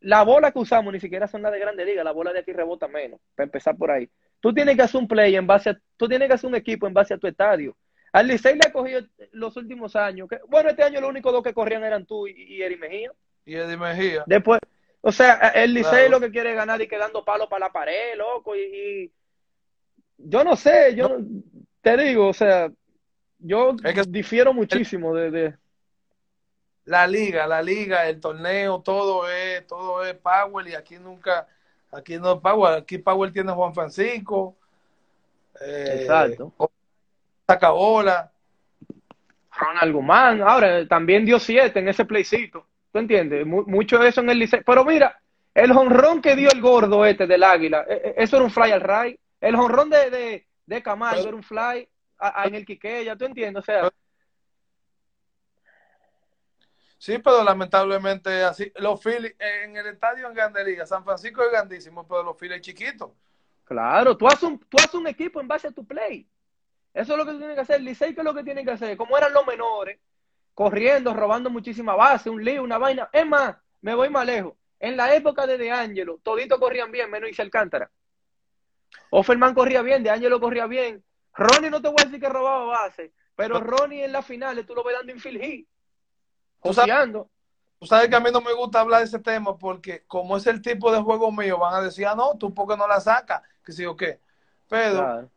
la 0.00 0.22
bola 0.22 0.52
que 0.52 0.58
usamos 0.58 0.92
ni 0.92 1.00
siquiera 1.00 1.26
son 1.26 1.40
las 1.40 1.50
de 1.50 1.58
grande 1.58 1.82
liga, 1.86 2.04
la 2.04 2.12
bola 2.12 2.30
de 2.30 2.40
aquí 2.40 2.52
rebota 2.52 2.86
menos, 2.88 3.18
para 3.34 3.46
empezar 3.46 3.74
por 3.74 3.90
ahí. 3.90 4.08
Tú 4.38 4.52
tienes 4.52 4.76
que 4.76 4.82
hacer 4.82 5.00
un 5.00 5.08
play 5.08 5.34
en 5.34 5.46
base 5.46 5.70
a, 5.70 5.80
tú 5.96 6.06
tienes 6.06 6.28
que 6.28 6.34
hacer 6.34 6.48
un 6.48 6.56
equipo 6.56 6.86
en 6.86 6.92
base 6.92 7.14
a 7.14 7.18
tu 7.18 7.26
estadio. 7.26 7.74
Al 8.12 8.28
Licey 8.28 8.54
le 8.54 8.68
ha 8.68 8.72
cogido 8.72 9.00
los 9.32 9.56
últimos 9.56 9.96
años. 9.96 10.28
Que, 10.28 10.38
bueno, 10.46 10.68
este 10.68 10.82
año 10.82 11.00
los 11.00 11.08
únicos 11.08 11.32
dos 11.32 11.42
que 11.42 11.54
corrían 11.54 11.82
eran 11.82 12.04
tú 12.04 12.26
y, 12.28 12.32
y 12.32 12.62
Eri 12.62 12.76
Mejía. 12.76 13.10
y 13.46 13.54
Eddie 13.54 13.76
Mejía. 13.78 14.24
Después, 14.26 14.60
o 15.00 15.10
sea, 15.10 15.32
el 15.54 15.72
Licey 15.72 15.90
Claro. 15.90 16.10
lo 16.10 16.20
que 16.20 16.30
quiere 16.30 16.50
es 16.50 16.56
ganar 16.56 16.82
y 16.82 16.86
quedando 16.86 17.24
palos 17.24 17.48
para 17.48 17.66
la 17.66 17.72
pared, 17.72 18.14
loco. 18.18 18.54
Y, 18.54 18.60
y 18.60 19.12
yo 20.18 20.44
no 20.44 20.54
sé, 20.54 20.94
yo 20.94 21.18
te 21.80 21.96
digo, 21.96 22.28
o 22.28 22.34
sea, 22.34 22.70
yo 23.38 23.74
Es 23.82 23.94
que- 23.94 24.02
difiero 24.06 24.52
muchísimo 24.52 25.14
de, 25.14 25.30
de- 25.30 25.54
La 26.86 27.06
liga, 27.06 27.46
la 27.46 27.62
liga, 27.62 28.06
el 28.08 28.20
torneo, 28.20 28.80
todo 28.82 29.28
es, 29.30 29.66
todo 29.66 30.04
es 30.04 30.14
Power 30.14 30.66
y 30.68 30.74
aquí 30.74 30.96
nunca, 30.98 31.46
aquí 31.90 32.18
no 32.18 32.32
es 32.34 32.40
Power, 32.40 32.74
aquí 32.78 32.98
Power 32.98 33.32
tiene 33.32 33.52
a 33.52 33.54
Juan 33.54 33.72
Francisco. 33.74 34.54
eh, 35.60 36.00
Exacto. 36.02 36.52
Saca 37.46 37.70
bola. 37.70 38.30
Ronald 39.56 39.92
Guzmán. 39.94 40.42
Ahora, 40.42 40.86
también 40.88 41.24
dio 41.24 41.38
siete 41.38 41.78
en 41.78 41.88
ese 41.88 42.04
playcito. 42.04 42.66
¿Tú 42.92 42.98
entiendes? 42.98 43.46
Mu- 43.46 43.64
mucho 43.66 43.98
de 43.98 44.08
eso 44.08 44.20
en 44.20 44.30
el 44.30 44.38
Licey. 44.38 44.62
Pero 44.64 44.84
mira, 44.84 45.20
el 45.54 45.72
jonrón 45.72 46.20
que 46.20 46.34
dio 46.36 46.48
el 46.50 46.60
gordo 46.60 47.04
este 47.06 47.26
del 47.26 47.42
Águila, 47.44 47.84
eh, 47.88 48.00
eh, 48.04 48.14
eso 48.18 48.36
era 48.36 48.44
un 48.44 48.50
fly 48.50 48.72
al 48.72 48.80
right. 48.80 49.18
El 49.40 49.56
jonrón 49.56 49.90
de, 49.90 50.10
de, 50.10 50.46
de 50.66 50.82
Camargo 50.82 51.16
Pero- 51.18 51.28
era 51.28 51.36
un 51.36 51.42
fly 51.42 51.88
a- 52.18 52.42
a- 52.42 52.46
en 52.46 52.54
el 52.56 52.66
Quiqueya, 52.66 53.16
¿tú 53.16 53.24
entiendes? 53.26 53.62
O 53.62 53.64
sea, 53.64 53.90
Sí, 57.04 57.18
pero 57.18 57.44
lamentablemente 57.44 58.44
así. 58.44 58.72
Los 58.76 58.98
Phillies, 59.02 59.34
en 59.38 59.76
el 59.76 59.88
estadio 59.88 60.26
en 60.26 60.32
Grande 60.32 60.64
Liga, 60.64 60.86
San 60.86 61.04
Francisco 61.04 61.42
es 61.42 61.50
grandísimo, 61.50 62.08
pero 62.08 62.22
los 62.22 62.34
Phillies 62.38 62.62
chiquitos. 62.62 63.10
claro, 63.62 64.16
tú 64.16 64.26
haces, 64.26 64.44
un, 64.44 64.58
tú 64.58 64.78
haces 64.78 64.94
un 64.94 65.06
equipo 65.06 65.38
en 65.38 65.46
base 65.46 65.68
a 65.68 65.70
tu 65.70 65.84
play. 65.84 66.26
Eso 66.94 67.12
es 67.12 67.18
lo 67.18 67.26
que 67.26 67.32
tú 67.32 67.38
tienes 67.40 67.56
que 67.56 67.60
hacer. 67.60 67.82
Licey, 67.82 68.14
¿qué 68.14 68.22
es 68.22 68.24
lo 68.24 68.32
que 68.32 68.42
tiene 68.42 68.64
que 68.64 68.70
hacer? 68.70 68.96
Como 68.96 69.18
eran 69.18 69.34
los 69.34 69.46
menores, 69.46 69.98
corriendo, 70.54 71.12
robando 71.12 71.50
muchísima 71.50 71.94
base, 71.94 72.30
un 72.30 72.42
lío, 72.42 72.62
una 72.62 72.78
vaina. 72.78 73.10
Es 73.12 73.26
más, 73.26 73.54
me 73.82 73.94
voy 73.94 74.08
más 74.08 74.24
lejos. 74.24 74.54
En 74.80 74.96
la 74.96 75.14
época 75.14 75.46
de 75.46 75.58
De 75.58 75.70
Angelo, 75.70 76.20
toditos 76.22 76.58
corrían 76.58 76.90
bien, 76.90 77.10
menos 77.10 77.28
Isel 77.28 77.48
Alcántara. 77.48 77.90
Offerman 79.10 79.52
corría 79.52 79.82
bien, 79.82 80.02
De 80.02 80.08
Angelo 80.08 80.40
corría 80.40 80.66
bien. 80.66 81.04
Ronnie 81.34 81.68
no 81.68 81.82
te 81.82 81.88
voy 81.88 81.98
a 82.00 82.04
decir 82.06 82.18
que 82.18 82.30
robaba 82.30 82.64
base, 82.64 83.12
pero 83.36 83.60
Ronnie 83.60 84.06
en 84.06 84.12
las 84.12 84.24
finales 84.24 84.64
tú 84.64 84.74
lo 84.74 84.82
ves 84.82 84.96
dando 84.96 85.12
infield 85.12 85.42
hit. 85.42 85.68
Joseando. 86.64 87.28
Tú 87.78 87.86
sabes 87.86 88.08
que 88.08 88.16
a 88.16 88.20
mí 88.20 88.30
no 88.32 88.40
me 88.40 88.54
gusta 88.54 88.80
hablar 88.80 89.00
de 89.00 89.06
ese 89.06 89.18
tema 89.18 89.56
porque 89.58 90.04
como 90.06 90.36
es 90.36 90.46
el 90.46 90.62
tipo 90.62 90.90
de 90.90 91.00
juego 91.02 91.30
mío, 91.30 91.58
van 91.58 91.74
a 91.74 91.80
decir, 91.82 92.06
ah, 92.06 92.14
no, 92.14 92.36
tú 92.38 92.52
porque 92.54 92.76
no 92.76 92.88
la 92.88 93.00
sacas, 93.00 93.42
que 93.64 93.72
sí 93.72 93.84
o 93.84 93.96
qué. 93.96 94.20
Pero 94.68 94.94
Claro. 94.94 95.30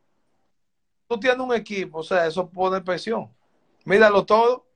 tú 1.06 1.20
tienes 1.20 1.40
un 1.40 1.54
equipo, 1.54 1.98
o 1.98 2.02
sea, 2.02 2.26
eso 2.26 2.48
pone 2.48 2.80
presión. 2.80 3.28
Míralo 3.84 4.24
todo. 4.24 4.66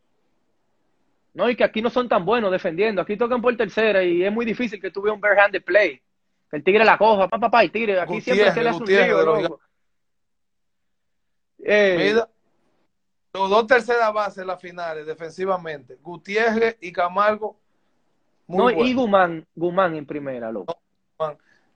No, 1.35 1.49
y 1.49 1.57
que 1.57 1.65
aquí 1.65 1.81
no 1.81 1.89
son 1.89 2.09
tan 2.11 2.27
buenos 2.27 2.51
defendiendo. 2.51 3.01
Aquí 3.01 3.17
tocan 3.17 3.41
por 3.41 3.57
tercera 3.57 4.03
y 4.03 4.23
es 4.23 4.31
muy 4.33 4.45
difícil 4.45 4.79
que 4.79 4.91
tú 4.91 5.01
veas 5.01 5.15
un 5.15 5.21
bare-handed 5.21 5.65
play. 5.65 6.03
Que 6.51 6.59
el 6.59 6.65
tigre 6.65 6.85
la 6.85 6.99
coja, 6.99 7.23
papá, 7.23 7.39
papá, 7.39 7.65
y 7.65 7.71
tigre. 7.71 7.99
Aquí 7.99 8.21
siempre 8.21 8.53
se 8.53 8.63
le 8.63 8.69
hace 8.69 8.79
un 8.79 8.85
de 8.85 9.09
loco. 9.09 9.61
Eh, 11.65 11.97
Mira, 11.99 12.29
los 13.33 13.49
dos 13.49 13.67
terceras 13.67 14.13
bases 14.13 14.39
en 14.39 14.47
las 14.47 14.61
finales, 14.61 15.07
defensivamente, 15.07 15.99
Gutiérrez 16.03 16.77
y 16.81 16.93
Camargo, 16.93 17.57
muy 18.47 18.75
no, 18.75 18.85
y. 18.85 18.93
Guzmán, 18.95 19.47
Guzmán 19.55 19.95
en 19.95 20.07
primera, 20.07 20.53
loco. 20.53 20.77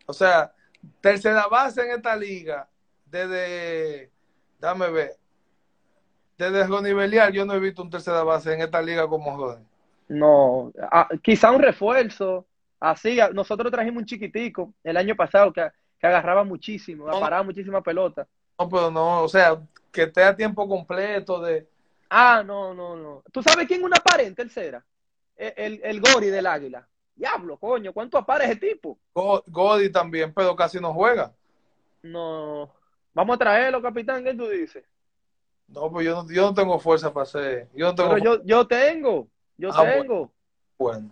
O 0.06 0.12
sea, 0.12 0.52
tercera 1.00 1.46
base 1.46 1.82
en 1.82 1.96
esta 1.96 2.14
liga, 2.14 2.68
desde, 3.06 4.10
dame 4.60 4.90
ver, 4.90 5.16
desde 6.36 6.66
Ronnie 6.66 6.92
Belial, 6.92 7.32
yo 7.32 7.46
no 7.46 7.54
he 7.54 7.60
visto 7.60 7.82
un 7.82 7.90
tercera 7.90 8.22
base 8.22 8.52
en 8.52 8.60
esta 8.60 8.82
liga 8.82 9.08
como 9.08 9.36
Ronnie. 9.36 9.66
No, 10.08 10.72
ah, 10.92 11.08
quizá 11.22 11.50
un 11.50 11.62
refuerzo. 11.62 12.46
Así, 12.78 13.18
nosotros 13.32 13.72
trajimos 13.72 14.02
un 14.02 14.06
chiquitico 14.06 14.74
el 14.84 14.98
año 14.98 15.16
pasado 15.16 15.52
que, 15.52 15.66
que 15.98 16.06
agarraba 16.06 16.44
muchísimo, 16.44 17.06
No. 17.06 17.18
paraba 17.18 17.42
muchísima 17.42 17.80
pelota. 17.80 18.28
No, 18.58 18.68
pero 18.68 18.90
no, 18.90 19.22
o 19.22 19.28
sea, 19.28 19.60
que 19.92 20.04
esté 20.04 20.22
a 20.24 20.34
tiempo 20.36 20.68
completo 20.68 21.40
de... 21.40 21.68
Ah, 22.08 22.42
no, 22.44 22.72
no, 22.72 22.96
no. 22.96 23.22
¿Tú 23.32 23.42
sabes 23.42 23.66
quién 23.66 23.80
es 23.80 23.86
una 23.86 23.96
par 23.96 24.20
en 24.20 24.34
tercera? 24.34 24.84
El, 25.36 25.52
el, 25.56 25.80
el 25.84 26.00
Gori 26.00 26.28
del 26.28 26.46
Águila. 26.46 26.88
Diablo, 27.14 27.58
coño, 27.58 27.92
¿cuánto 27.92 28.18
apare 28.18 28.44
ese 28.44 28.56
tipo? 28.56 28.98
Go- 29.14 29.42
Godi 29.46 29.90
también, 29.90 30.32
pero 30.32 30.54
casi 30.54 30.78
no 30.80 30.92
juega. 30.92 31.32
No. 32.02 32.72
Vamos 33.14 33.36
a 33.36 33.38
traerlo, 33.38 33.82
capitán, 33.82 34.22
¿qué 34.22 34.34
tú 34.34 34.48
dices? 34.48 34.84
No, 35.68 35.90
pues 35.90 36.06
yo 36.06 36.22
no, 36.22 36.30
yo 36.30 36.42
no 36.42 36.54
tengo 36.54 36.78
fuerza 36.78 37.12
para 37.12 37.24
hacer. 37.24 37.68
Yo 37.74 37.86
no 37.86 37.94
tengo 37.94 38.10
Pero 38.10 38.24
yo, 38.36 38.42
yo 38.44 38.66
tengo, 38.66 39.28
yo 39.56 39.70
Ah, 39.72 39.82
bueno. 39.82 40.00
tengo. 40.02 40.32
bueno. 40.78 41.10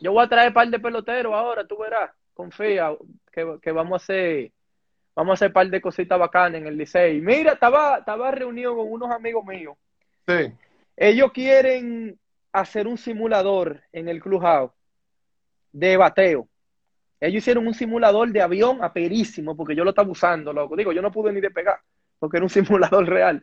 Yo 0.00 0.12
voy 0.12 0.24
a 0.24 0.28
traer 0.28 0.48
un 0.48 0.54
par 0.54 0.68
de 0.68 0.80
peloteros 0.80 1.32
ahora, 1.32 1.66
tú 1.66 1.78
verás. 1.78 2.10
Confía 2.34 2.96
que, 3.30 3.58
que 3.62 3.72
vamos 3.72 3.92
a 3.92 3.96
hacer, 4.04 4.52
vamos 5.14 5.32
a 5.32 5.34
hacer 5.34 5.48
un 5.48 5.54
par 5.54 5.68
de 5.68 5.80
cositas 5.80 6.18
bacanas 6.18 6.60
en 6.60 6.66
el 6.66 6.76
Licey. 6.76 7.20
Mira, 7.20 7.52
estaba, 7.52 7.98
estaba 7.98 8.30
reunido 8.30 8.76
con 8.76 8.90
unos 8.90 9.10
amigos 9.10 9.44
míos. 9.44 9.76
Sí. 10.26 10.52
Ellos 10.96 11.32
quieren 11.32 12.18
hacer 12.52 12.86
un 12.86 12.98
simulador 12.98 13.82
en 13.92 14.08
el 14.08 14.20
Clubhouse 14.20 14.72
de 15.72 15.96
bateo. 15.96 16.48
Ellos 17.20 17.38
hicieron 17.38 17.66
un 17.66 17.74
simulador 17.74 18.30
de 18.32 18.42
avión 18.42 18.82
aperísimo, 18.82 19.56
porque 19.56 19.76
yo 19.76 19.84
lo 19.84 19.90
estaba 19.90 20.10
usando, 20.10 20.52
loco. 20.52 20.76
Digo, 20.76 20.92
yo 20.92 21.00
no 21.00 21.12
pude 21.12 21.32
ni 21.32 21.40
despegar, 21.40 21.80
porque 22.18 22.38
era 22.38 22.44
un 22.44 22.50
simulador 22.50 23.08
real. 23.08 23.42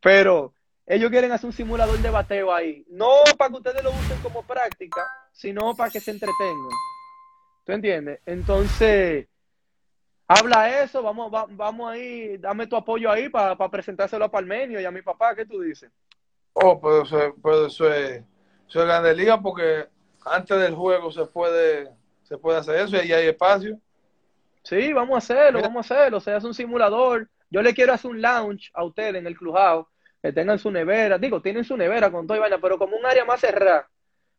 Pero 0.00 0.54
ellos 0.86 1.10
quieren 1.10 1.32
hacer 1.32 1.46
un 1.46 1.52
simulador 1.52 1.98
de 1.98 2.10
bateo 2.10 2.52
ahí. 2.52 2.84
No 2.90 3.22
para 3.38 3.50
que 3.50 3.56
ustedes 3.56 3.82
lo 3.82 3.90
usen 3.90 4.20
como 4.22 4.42
práctica, 4.42 5.02
sino 5.32 5.74
para 5.74 5.90
que 5.90 6.00
se 6.00 6.10
entretengan. 6.10 6.68
¿Tú 7.64 7.72
entiendes? 7.72 8.20
Entonces, 8.26 9.26
habla 10.26 10.82
eso, 10.82 11.02
vamos, 11.02 11.32
va- 11.32 11.46
vamos 11.48 11.90
ahí, 11.90 12.36
dame 12.38 12.66
tu 12.66 12.76
apoyo 12.76 13.10
ahí 13.10 13.28
para 13.28 13.56
presentárselo 13.70 14.24
a 14.24 14.30
Palmenio 14.30 14.80
y 14.80 14.84
a 14.84 14.90
mi 14.90 15.02
papá, 15.02 15.34
¿qué 15.34 15.44
tú 15.46 15.60
dices? 15.60 15.90
Oh, 16.54 16.80
pero 16.80 17.02
eso, 17.02 17.20
es- 17.22 17.34
pero 17.42 17.66
eso 17.66 17.92
es, 17.92 18.22
eso 18.68 18.80
es 18.80 18.86
grande 18.86 19.14
liga 19.14 19.40
porque 19.40 19.86
antes 20.24 20.58
del 20.58 20.74
juego 20.74 21.10
se 21.12 21.26
puede, 21.26 21.90
se 22.22 22.38
puede 22.38 22.58
hacer 22.58 22.76
eso 22.76 22.96
y 22.96 23.00
ahí 23.00 23.12
hay 23.12 23.26
espacio. 23.28 23.78
Sí, 24.62 24.92
vamos 24.92 25.14
a 25.14 25.18
hacerlo, 25.18 25.58
Mira. 25.58 25.68
vamos 25.68 25.90
a 25.90 25.94
hacerlo. 25.94 26.20
Se 26.20 26.32
hace 26.32 26.46
un 26.46 26.54
simulador. 26.54 27.28
Yo 27.50 27.60
le 27.60 27.74
quiero 27.74 27.92
hacer 27.92 28.10
un 28.10 28.22
lounge 28.22 28.70
a 28.72 28.82
ustedes 28.82 29.16
en 29.16 29.26
el 29.26 29.36
Clubhouse, 29.36 29.86
que 30.22 30.32
tengan 30.32 30.58
su 30.58 30.70
nevera. 30.70 31.18
Digo, 31.18 31.42
tienen 31.42 31.64
su 31.64 31.76
nevera 31.76 32.10
con 32.10 32.26
todo 32.26 32.38
y 32.38 32.40
vaina, 32.40 32.58
pero 32.58 32.78
como 32.78 32.96
un 32.96 33.04
área 33.04 33.26
más 33.26 33.40
cerrada. 33.40 33.86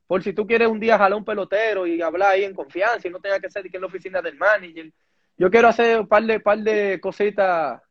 Por 0.08 0.24
si 0.24 0.34
tú 0.34 0.48
quieres 0.48 0.68
un 0.68 0.80
día 0.80 0.98
jalar 0.98 1.18
un 1.18 1.24
pelotero 1.26 1.86
y 1.86 2.02
hablar 2.02 2.32
ahí 2.32 2.44
en 2.44 2.56
confianza 2.56 3.08
y 3.08 3.12
no 3.12 3.20
tenga 3.20 3.40
que 3.40 3.50
ser 3.52 3.70
que 3.70 3.78
en 3.78 3.82
la 3.82 3.88
oficina 3.88 4.20
del 4.22 4.36
manager. 4.36 4.92
Yo 5.38 5.50
quiero 5.52 5.68
hacer 5.68 6.00
un 6.00 6.08
par 6.08 6.24
de, 6.24 6.40
par 6.40 6.58
de 6.60 7.00
cositas, 7.02 7.82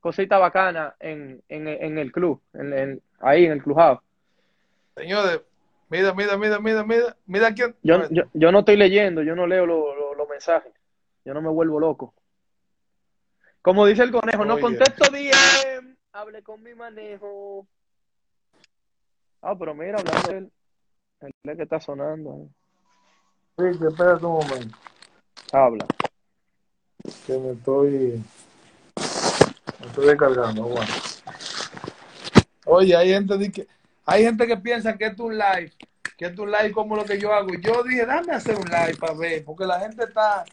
cositas 0.00 0.38
bacanas 0.40 0.94
en, 1.00 1.42
en, 1.48 1.66
en 1.68 1.98
el 1.98 2.12
club, 2.12 2.42
en, 2.52 2.72
en- 2.72 3.02
ahí 3.20 3.46
en 3.46 3.52
el 3.52 3.62
Clubhouse. 3.62 4.00
Señores, 4.96 5.40
mira, 5.88 6.12
mira, 6.14 6.36
mira, 6.36 6.58
mira, 6.58 6.84
mira, 6.84 7.16
mira 7.26 7.54
quién. 7.54 7.74
Yo, 7.82 8.08
yo, 8.10 8.24
yo 8.34 8.52
no 8.52 8.60
estoy 8.60 8.76
leyendo, 8.76 9.22
yo 9.22 9.34
no 9.34 9.46
leo 9.46 9.64
lo- 9.66 9.94
lo- 9.94 10.14
los 10.14 10.28
mensajes. 10.28 10.72
Yo 11.24 11.32
no 11.34 11.40
me 11.42 11.48
vuelvo 11.48 11.80
loco. 11.80 12.14
Como 13.62 13.86
dice 13.86 14.02
el 14.02 14.10
conejo, 14.10 14.44
no 14.44 14.58
contesto 14.58 15.10
DM, 15.10 15.96
hable 16.12 16.42
con 16.42 16.62
mi 16.62 16.74
manejo. 16.74 17.66
Ah, 19.42 19.54
pero 19.58 19.74
mira, 19.74 19.98
hablando 19.98 20.28
de 20.30 20.38
él, 20.38 20.52
el 21.44 21.56
que 21.56 21.62
está 21.62 21.80
sonando. 21.80 22.46
eh. 23.58 23.72
Sí, 23.78 23.84
espérate 23.86 24.24
un 24.24 24.32
momento, 24.32 24.78
Habla. 25.52 25.86
Que 27.26 27.38
me 27.38 27.52
estoy, 27.52 28.22
me 29.80 29.86
estoy 29.86 30.06
descargando. 30.06 30.62
Bueno. 30.62 30.92
Oye, 32.66 32.96
hay 32.96 33.08
gente 33.10 33.50
que, 33.50 33.66
hay 34.06 34.24
gente 34.24 34.46
que 34.46 34.56
piensa 34.56 34.96
que 34.96 35.06
es 35.06 35.18
un 35.18 35.36
live, 35.36 35.72
que 36.16 36.26
es 36.26 36.38
un 36.38 36.50
live 36.50 36.72
como 36.72 36.96
lo 36.96 37.04
que 37.04 37.18
yo 37.18 37.32
hago. 37.32 37.48
Yo 37.60 37.82
dije, 37.82 38.06
dame 38.06 38.32
hacer 38.32 38.56
un 38.56 38.64
live 38.64 38.96
para 38.98 39.14
ver, 39.14 39.44
porque 39.44 39.66
la 39.66 39.80
gente 39.80 40.04
está, 40.04 40.44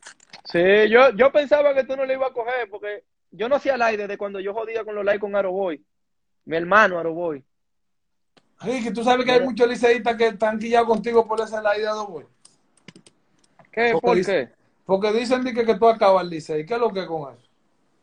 Sí, 0.48 0.60
yo, 0.90 1.10
yo 1.12 1.30
pensaba 1.32 1.74
que 1.74 1.84
tú 1.84 1.98
no 1.98 2.06
le 2.06 2.14
ibas 2.14 2.32
a 2.32 2.34
coger, 2.34 2.70
porque 2.70 3.04
yo 3.32 3.50
no 3.50 3.56
hacía 3.58 3.76
live 3.76 3.98
desde 3.98 4.18
cuando 4.18 4.40
yo 4.40 4.54
jodía 4.54 4.86
con 4.86 4.96
los 4.96 5.04
live 5.04 5.20
con 5.20 5.36
Aroboy. 5.36 5.84
Mi 6.46 6.56
hermano 6.56 6.98
Aroboy. 6.98 7.44
Ricky, 8.62 8.92
tú 8.92 9.04
sabes 9.04 9.26
que 9.26 9.34
hay 9.34 9.42
muchos 9.42 9.68
liceístas 9.68 10.16
que 10.16 10.28
están 10.28 10.58
quillados 10.58 10.88
contigo 10.88 11.28
por 11.28 11.42
ese 11.42 11.58
live 11.58 11.80
de 11.80 11.88
Adoboy. 11.88 12.26
¿Qué? 13.72 13.92
Porque 13.92 14.08
¿Por 14.08 14.26
qué? 14.26 14.50
Porque 14.88 15.14
dicen 15.14 15.44
que, 15.44 15.66
que 15.66 15.76
tú 15.76 15.88
acabas 15.88 16.24
el 16.24 16.32
licey. 16.32 16.66
¿Qué 16.66 16.74
es 16.74 16.80
lo 16.80 16.92
que 16.92 17.02
es 17.02 17.08
con 17.08 17.32
eso? 17.32 17.48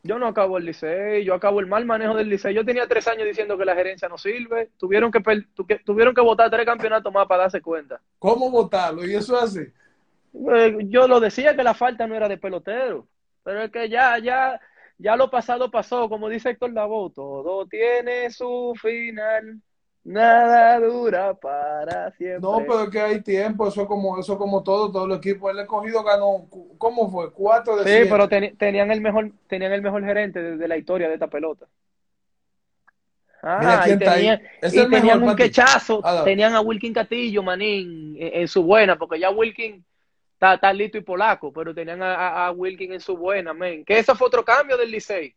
Yo 0.03 0.19
no 0.19 0.27
acabo 0.27 0.57
el 0.59 0.65
licey, 0.65 1.23
yo 1.25 1.33
acabo 1.33 1.59
el 1.59 1.65
mal 1.65 1.83
manejo 1.85 2.13
del 2.15 2.29
licey. 2.29 2.53
Yo 2.53 2.63
tenía 2.63 2.87
tres 2.87 3.07
años 3.07 3.25
diciendo 3.27 3.57
que 3.57 3.65
la 3.65 3.75
gerencia 3.75 4.07
no 4.07 4.17
sirve. 4.19 4.69
Tuvieron 4.77 5.11
que, 5.11 5.19
per- 5.19 5.47
tu- 5.55 5.65
que- 5.65 5.79
tuvieron 5.79 6.13
que 6.13 6.21
votar 6.21 6.49
tres 6.51 6.65
campeonatos 6.65 7.11
más 7.11 7.27
para 7.27 7.43
darse 7.43 7.61
cuenta. 7.61 7.99
¿Cómo 8.19 8.51
votarlo? 8.51 9.05
Y 9.05 9.15
eso 9.15 9.35
es 9.37 9.43
así. 9.43 9.61
Eh, 10.33 10.77
Yo 10.89 11.07
lo 11.07 11.19
decía 11.19 11.55
que 11.55 11.63
la 11.63 11.73
falta 11.73 12.07
no 12.07 12.15
era 12.15 12.27
de 12.27 12.37
pelotero, 12.37 13.07
pero 13.43 13.63
es 13.63 13.71
que 13.71 13.89
ya, 13.89 14.17
ya, 14.19 14.59
ya 14.97 15.15
lo 15.15 15.29
pasado 15.31 15.71
pasó, 15.71 16.09
como 16.09 16.29
dice 16.29 16.49
Héctor 16.51 16.73
Lavoe, 16.73 17.11
todo 17.13 17.65
tiene 17.67 18.29
su 18.31 18.73
final, 18.81 19.61
nada 20.05 20.79
dura 20.79 21.33
para 21.33 22.11
siempre. 22.11 22.39
No, 22.39 22.59
pero 22.59 22.83
es 22.83 22.89
que 22.89 23.01
hay 23.01 23.21
tiempo. 23.21 23.67
Eso 23.67 23.81
es 23.81 23.87
como, 23.87 24.17
eso 24.17 24.33
es 24.33 24.37
como 24.39 24.63
todo. 24.63 24.89
Todo 24.91 25.05
el 25.05 25.11
equipo. 25.17 25.49
El 25.49 25.59
escogido 25.59 26.01
ganó. 26.03 26.47
¿Cómo 26.77 27.11
fue? 27.11 27.33
Cuatro 27.33 27.75
de 27.75 27.83
Sí, 27.83 27.89
siete. 27.89 28.09
pero 28.09 28.29
teni- 28.29 28.57
tenían 28.57 28.91
el 28.91 29.01
mejor, 29.01 29.31
tenían 29.47 29.73
el 29.73 29.81
mejor 29.81 30.05
gerente 30.05 30.41
de, 30.41 30.55
de 30.57 30.67
la 30.69 30.77
historia 30.77 31.07
de 31.09 31.15
esta 31.15 31.27
pelota. 31.27 31.65
Ah, 33.47 33.85
y 33.87 33.97
tenían, 33.99 34.41
y 34.63 34.75
mejor 34.75 34.89
tenían 34.89 35.23
un 35.23 35.35
quechazo, 35.35 36.01
Ah, 36.03 36.23
tenían 36.23 36.55
a 36.55 36.61
Wilkin 36.61 36.93
Castillo, 36.93 37.43
Manín, 37.43 38.15
en, 38.19 38.41
en 38.41 38.47
su 38.47 38.63
buena, 38.63 38.97
porque 38.97 39.19
ya 39.19 39.29
Wilkin 39.29 39.85
está, 40.33 40.55
está 40.55 40.73
listo 40.73 40.97
y 40.97 41.01
polaco, 41.01 41.53
pero 41.53 41.71
tenían 41.73 42.01
a, 42.01 42.15
a- 42.15 42.47
a 42.47 42.51
Wilkin 42.51 42.93
en 42.93 42.99
su 43.01 43.15
buena, 43.15 43.53
men. 43.53 43.85
Que 43.85 43.99
eso 43.99 44.15
fue 44.15 44.27
otro 44.27 44.43
cambio 44.43 44.77
del 44.77 44.89
Licey. 44.89 45.35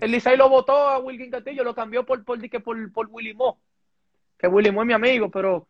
El 0.00 0.10
Licey 0.10 0.36
lo 0.36 0.48
votó 0.48 0.72
a 0.76 0.98
Wilkin 0.98 1.30
Castillo, 1.30 1.62
lo 1.62 1.72
cambió 1.72 2.04
por, 2.04 2.24
por, 2.24 2.40
por, 2.64 2.92
por 2.92 3.06
Willy 3.12 3.34
Mo. 3.34 3.58
Que 4.38 4.48
Willy 4.48 4.70
Mo 4.70 4.82
es 4.82 4.86
mi 4.86 4.92
amigo, 4.92 5.30
pero. 5.30 5.66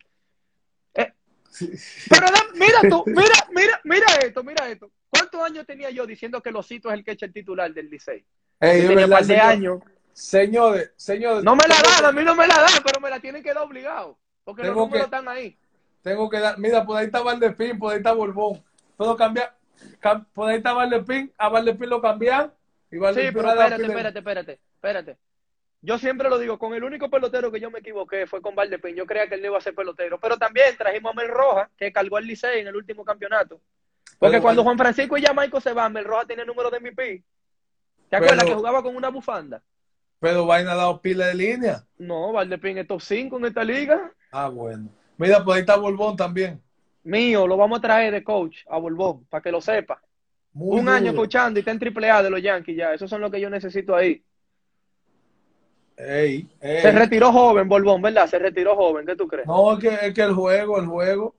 eh, 0.95 1.13
Sí. 1.51 1.71
pero 2.11 2.27
mira 2.55 2.81
tú, 2.91 3.05
mira, 3.07 3.35
mira, 3.53 3.81
mira 3.85 4.07
esto, 4.23 4.43
mira 4.45 4.69
esto. 4.69 4.91
¿Cuántos 5.09 5.41
años 5.43 5.65
tenía 5.67 5.91
yo 5.91 6.07
diciendo 6.07 6.43
que 6.43 6.51
Losito 6.51 6.89
es 6.91 6.95
el 6.95 7.05
que 7.05 7.13
echa 7.13 7.27
el 7.27 7.33
titular 7.33 7.73
del 7.73 7.89
Licey? 7.89 8.25
Ey, 8.61 8.83
Yo 8.83 8.89
tenía 8.89 9.05
un 9.07 9.11
verdad, 9.11 9.17
par 9.19 9.21
de 9.27 9.35
señor. 9.35 9.43
años. 9.53 9.79
Señores, 10.13 10.93
señores. 10.97 11.45
No 11.45 11.55
me 11.57 11.65
la 11.69 11.77
dan, 11.83 12.05
a 12.07 12.13
mí 12.13 12.25
no 12.25 12.35
me 12.35 12.47
la 12.47 12.55
dan, 12.57 12.83
pero 12.85 13.01
me 13.01 13.11
la 13.11 13.21
tienen 13.21 13.43
que 13.43 13.53
dar 13.55 13.63
obligado. 13.63 14.19
Porque 14.45 14.63
los 14.65 14.75
números 14.75 14.99
que- 14.99 15.05
están 15.05 15.29
ahí. 15.29 15.59
Tengo 16.03 16.29
que 16.31 16.39
dar. 16.39 16.59
Mira, 16.59 16.85
por 16.87 16.97
ahí 16.97 17.07
está 17.07 17.21
Valdepín, 17.21 17.79
por 17.79 17.93
ahí 17.93 17.99
está 17.99 18.13
Borbón. 18.13 18.63
Puedo 18.97 19.17
cambiar. 19.17 19.55
cam- 20.01 20.25
por 20.33 20.49
ahí 20.49 20.57
está 20.57 20.73
Valdepín. 20.73 21.33
A 21.37 21.49
Valdepín 21.49 21.91
lo 21.91 22.01
cambian. 22.01 22.53
Y 22.91 22.97
Sí, 22.97 23.01
pero 23.33 23.49
espérate, 23.51 23.83
espérate, 23.83 24.19
espérate, 24.19 24.53
espérate. 24.75 25.17
Yo 25.87 25.99
siempre 25.99 26.29
lo 26.29 26.37
digo, 26.37 26.59
con 26.59 26.75
el 26.75 26.83
único 26.83 27.09
pelotero 27.09 27.53
que 27.53 27.61
yo 27.61 27.71
me 27.71 27.79
equivoqué 27.79 28.27
fue 28.27 28.43
con 28.43 28.57
Valdepín. 28.57 28.97
Yo 28.97 29.07
creía 29.07 29.29
que 29.29 29.37
él 29.37 29.41
no 29.43 29.47
iba 29.47 29.59
a 29.59 29.61
ser 29.61 29.73
pelotero. 29.73 30.19
Pero 30.19 30.37
también 30.37 30.77
trajimos 30.77 31.13
a 31.13 31.15
Mel 31.15 31.29
Roja, 31.29 31.71
que 31.77 31.93
cargó 31.93 32.19
el 32.19 32.27
Licey 32.27 32.59
en 32.59 32.67
el 32.67 32.75
último 32.75 33.05
campeonato. 33.05 33.61
Porque 34.19 34.33
Pero- 34.33 34.43
cuando 34.43 34.65
Juan 34.65 34.77
Francisco 34.77 35.17
y 35.17 35.23
Jamaico 35.23 35.61
se 35.61 35.73
van, 35.73 35.93
Mel 35.93 36.05
Roja 36.05 36.25
tenía 36.27 36.43
el 36.43 36.49
número 36.49 36.71
de 36.71 36.81
MVP. 36.81 37.23
¿Te 37.23 37.23
Pero- 38.11 38.25
acuerdas 38.25 38.45
que 38.47 38.55
jugaba 38.55 38.83
con 38.83 38.97
una 38.97 39.11
bufanda? 39.11 39.63
Pero 40.19 40.45
Vaina 40.45 40.73
ha 40.73 40.75
dado 40.77 41.01
pila 41.01 41.29
de 41.29 41.35
línea. 41.37 41.85
No, 41.99 42.33
Valdepín 42.33 42.79
es 42.79 42.89
top 42.89 43.01
5 43.01 43.39
en 43.39 43.45
esta 43.45 43.63
liga. 43.63 44.11
Ah, 44.33 44.49
bueno. 44.49 44.89
Mira, 45.19 45.45
por 45.45 45.55
ahí 45.55 45.61
está 45.61 45.77
Borbón 45.77 46.17
también. 46.17 46.61
Mío, 47.05 47.47
lo 47.47 47.57
vamos 47.57 47.79
a 47.79 47.83
traer 47.83 48.13
de 48.13 48.25
coach 48.25 48.59
a 48.69 48.77
Borbón, 48.79 49.25
para 49.27 49.41
que 49.41 49.53
lo 49.53 49.61
sepa. 49.61 50.03
Muy 50.53 50.81
Un 50.81 50.89
año 50.89 51.15
coachando 51.15 51.59
y 51.59 51.61
está 51.61 51.71
en 51.71 51.79
triple 51.79 52.11
A 52.11 52.25
de 52.25 52.31
los 52.31 52.43
Yankees 52.43 52.77
ya. 52.77 52.93
Esos 52.93 53.09
son 53.09 53.21
los 53.21 53.31
que 53.31 53.41
yo 53.41 53.49
necesito 53.49 53.95
ahí. 53.95 54.21
Ey, 55.97 56.47
ey. 56.61 56.83
Se 56.83 56.93
retiró 56.93 57.33
joven, 57.33 57.69
Borbón, 57.69 58.03
¿verdad? 58.03 58.27
Se 58.27 58.39
retiró 58.39 58.77
joven, 58.77 59.07
¿qué 59.07 59.17
tú 59.17 59.27
crees? 59.27 59.47
No, 59.47 59.73
es 59.73 59.79
que, 59.79 60.07
es 60.07 60.15
que 60.15 60.23
el 60.23 60.35
juego, 60.35 60.79
el 60.79 60.87
juego. 60.87 61.35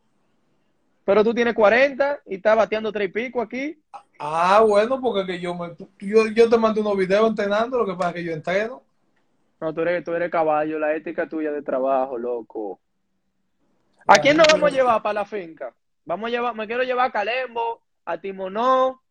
Pero 1.06 1.24
tú 1.24 1.34
tienes 1.34 1.54
40 1.54 2.22
y 2.26 2.36
estás 2.36 2.58
bateando 2.58 2.92
tres 2.92 3.08
y 3.10 3.12
pico 3.12 3.42
aquí. 3.42 3.80
Ah, 4.20 4.64
bueno, 4.68 5.00
porque 5.00 5.26
que 5.26 5.40
yo, 5.40 5.56
me, 5.56 5.76
yo, 6.00 6.28
yo 6.28 6.50
te 6.50 6.58
mando 6.58 6.82
unos 6.82 6.98
videos 6.98 7.30
entrenando, 7.30 7.78
lo 7.78 7.86
que 7.86 7.94
pasa 7.94 8.10
es 8.10 8.16
que 8.16 8.24
yo 8.24 8.34
entreno. 8.34 8.84
No, 9.62 9.74
tú 9.74 9.82
eres, 9.82 10.04
tú 10.04 10.14
eres 10.14 10.32
caballo, 10.32 10.80
la 10.80 10.96
ética 10.96 11.30
tuya 11.30 11.52
de 11.52 11.62
trabajo, 11.62 12.18
loco. 12.18 12.80
¿A 14.08 14.16
quién 14.16 14.38
nos 14.38 14.48
vamos 14.48 14.72
a 14.72 14.76
llevar 14.76 15.02
para 15.02 15.14
la 15.14 15.26
finca? 15.26 15.74
Vamos 16.06 16.28
a 16.28 16.32
llevar, 16.32 16.56
me 16.56 16.68
quiero 16.68 16.84
llevar 16.84 17.08
a 17.08 17.12
Calembo, 17.12 17.82
a 18.06 18.20
Timonó, 18.20 19.02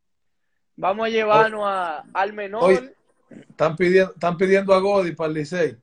vamos 0.77 1.07
a 1.07 1.11
llevarnos 1.11 1.63
a, 1.65 2.05
al 2.15 2.33
menor. 2.33 2.65
Oye, 2.65 2.96
Están 3.31 3.77
pidiendo, 3.77 4.13
están 4.13 4.37
pidiendo 4.37 4.75
a 4.75 4.79
Godi 4.81 5.13
para 5.13 5.29
el 5.29 5.35
Licey. 5.35 5.77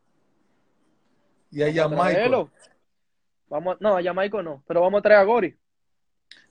Y 1.51 1.61
a 1.61 1.87
traerlo. 1.87 2.49
Vamos, 3.47 3.77
no, 3.79 3.95
a 3.95 4.01
Jamaico 4.01 4.41
no, 4.41 4.63
pero 4.65 4.81
vamos 4.81 4.99
a 4.99 5.01
traer 5.03 5.19
a 5.19 5.23
Gori. 5.23 5.55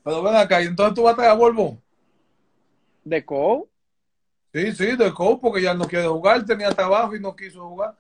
Pero 0.05 0.23
ven 0.23 0.37
acá, 0.37 0.63
y 0.63 0.67
entonces 0.67 0.95
tú 0.95 1.03
vas 1.03 1.15
a 1.15 1.17
traer 1.17 1.31
a 1.33 1.35
Borbón. 1.35 1.83
De 3.03 3.25
Co. 3.25 3.69
Sí, 4.55 4.73
sí, 4.73 4.97
de 4.97 5.13
coach, 5.13 5.41
porque 5.41 5.63
ya 5.63 5.75
no 5.75 5.87
quiere 5.87 6.07
jugar, 6.07 6.45
tenía 6.45 6.71
trabajo 6.71 7.17
y 7.17 7.21
no 7.21 7.35
quiso 7.35 7.67
jugar. 7.69 7.97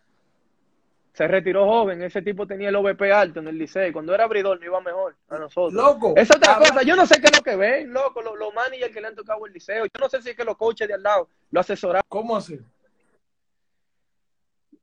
Se 1.14 1.26
retiró 1.26 1.66
joven, 1.66 2.02
ese 2.02 2.22
tipo 2.22 2.46
tenía 2.46 2.68
el 2.68 2.76
OVP 2.76 3.12
alto 3.12 3.40
en 3.40 3.48
el 3.48 3.58
liceo. 3.58 3.92
Cuando 3.92 4.14
era 4.14 4.24
abridor 4.24 4.58
no 4.60 4.64
iba 4.64 4.80
mejor 4.80 5.16
a 5.28 5.38
nosotros. 5.38 5.72
Loco. 5.72 6.14
Es 6.16 6.30
otra 6.30 6.54
habla- 6.54 6.68
cosa, 6.68 6.82
yo 6.82 6.94
no 6.94 7.06
sé 7.06 7.20
qué 7.20 7.26
es 7.26 7.36
lo 7.36 7.42
que 7.42 7.56
ven, 7.56 7.92
loco, 7.92 8.22
los, 8.22 8.38
los 8.38 8.54
managers 8.54 8.92
que 8.94 9.00
le 9.00 9.08
han 9.08 9.14
tocado 9.14 9.44
el 9.46 9.52
liceo. 9.52 9.84
Yo 9.84 10.00
no 10.00 10.08
sé 10.08 10.22
si 10.22 10.30
es 10.30 10.36
que 10.36 10.44
los 10.44 10.56
coaches 10.56 10.86
de 10.86 10.94
al 10.94 11.02
lado 11.02 11.28
lo 11.50 11.60
asesoraron. 11.60 12.02
¿Cómo 12.08 12.36
así? 12.36 12.58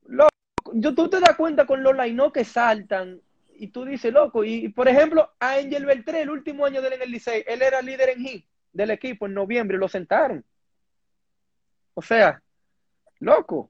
Loco, 0.10 0.30
yo, 0.74 0.94
tú 0.96 1.10
te 1.10 1.20
das 1.20 1.36
cuenta 1.36 1.66
con 1.66 1.84
los 1.84 1.96
line 1.96 2.32
que 2.34 2.44
saltan 2.44 3.22
y 3.56 3.68
tú 3.68 3.86
dices, 3.86 4.12
loco, 4.14 4.44
y, 4.44 4.66
y, 4.66 4.70
por 4.70 4.88
ejemplo, 4.88 5.32
a 5.40 5.54
Angel 5.54 5.86
Beltré, 5.86 6.22
el 6.22 6.30
último 6.30 6.66
año 6.66 6.82
de 6.82 6.88
él 6.88 6.94
en 6.94 7.02
el 7.04 7.12
liceo, 7.12 7.44
él 7.46 7.62
era 7.62 7.82
líder 7.82 8.10
en 8.10 8.20
hit 8.20 8.46
del 8.72 8.92
equipo 8.92 9.26
en 9.26 9.34
noviembre 9.34 9.78
y 9.78 9.80
lo 9.80 9.88
sentaron. 9.88 10.44
O 11.94 12.02
sea, 12.02 12.42
loco. 13.20 13.70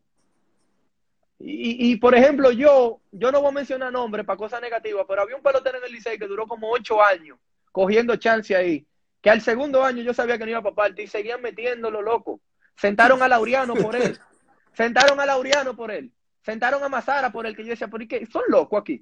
Y, 1.39 1.91
y, 1.91 1.95
por 1.95 2.13
ejemplo, 2.15 2.51
yo, 2.51 3.01
yo 3.11 3.31
no 3.31 3.41
voy 3.41 3.49
a 3.49 3.53
mencionar 3.53 3.91
nombres 3.91 4.25
para 4.25 4.37
cosas 4.37 4.61
negativas, 4.61 5.05
pero 5.07 5.21
había 5.21 5.35
un 5.35 5.41
pelotero 5.41 5.77
en 5.77 5.85
el 5.85 5.91
Licey 5.91 6.19
que 6.19 6.27
duró 6.27 6.45
como 6.47 6.69
ocho 6.69 7.01
años 7.01 7.37
cogiendo 7.71 8.15
chance 8.17 8.55
ahí, 8.55 8.85
que 9.21 9.29
al 9.29 9.41
segundo 9.41 9.83
año 9.83 10.03
yo 10.03 10.13
sabía 10.13 10.37
que 10.37 10.43
no 10.45 10.51
iba 10.51 10.61
para 10.61 10.75
parte 10.75 11.03
y 11.03 11.07
seguían 11.07 11.41
metiéndolo, 11.41 12.01
loco. 12.01 12.41
Sentaron 12.75 13.21
a 13.21 13.27
Laureano 13.27 13.73
por 13.75 13.95
él. 13.95 14.19
Sentaron 14.73 15.19
a 15.19 15.25
Laureano 15.25 15.75
por 15.75 15.91
él. 15.91 16.11
Sentaron 16.49 16.83
a 16.83 16.89
Mazara 16.89 17.31
por 17.31 17.45
él, 17.45 17.55
que 17.55 17.63
yo 17.63 17.69
decía, 17.69 17.87
¿por 17.87 18.05
qué? 18.07 18.25
Son 18.25 18.43
locos 18.47 18.81
aquí. 18.81 19.01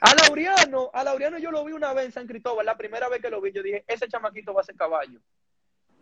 A 0.00 0.14
Laureano, 0.14 0.90
a 0.92 1.02
Laureano 1.04 1.38
yo 1.38 1.50
lo 1.50 1.64
vi 1.64 1.72
una 1.72 1.94
vez 1.94 2.04
en 2.06 2.12
San 2.12 2.26
Cristóbal, 2.26 2.66
la 2.66 2.76
primera 2.76 3.08
vez 3.08 3.20
que 3.22 3.30
lo 3.30 3.40
vi, 3.40 3.50
yo 3.52 3.62
dije, 3.62 3.82
ese 3.88 4.08
chamaquito 4.08 4.52
va 4.52 4.60
a 4.60 4.64
ser 4.64 4.76
caballo. 4.76 5.18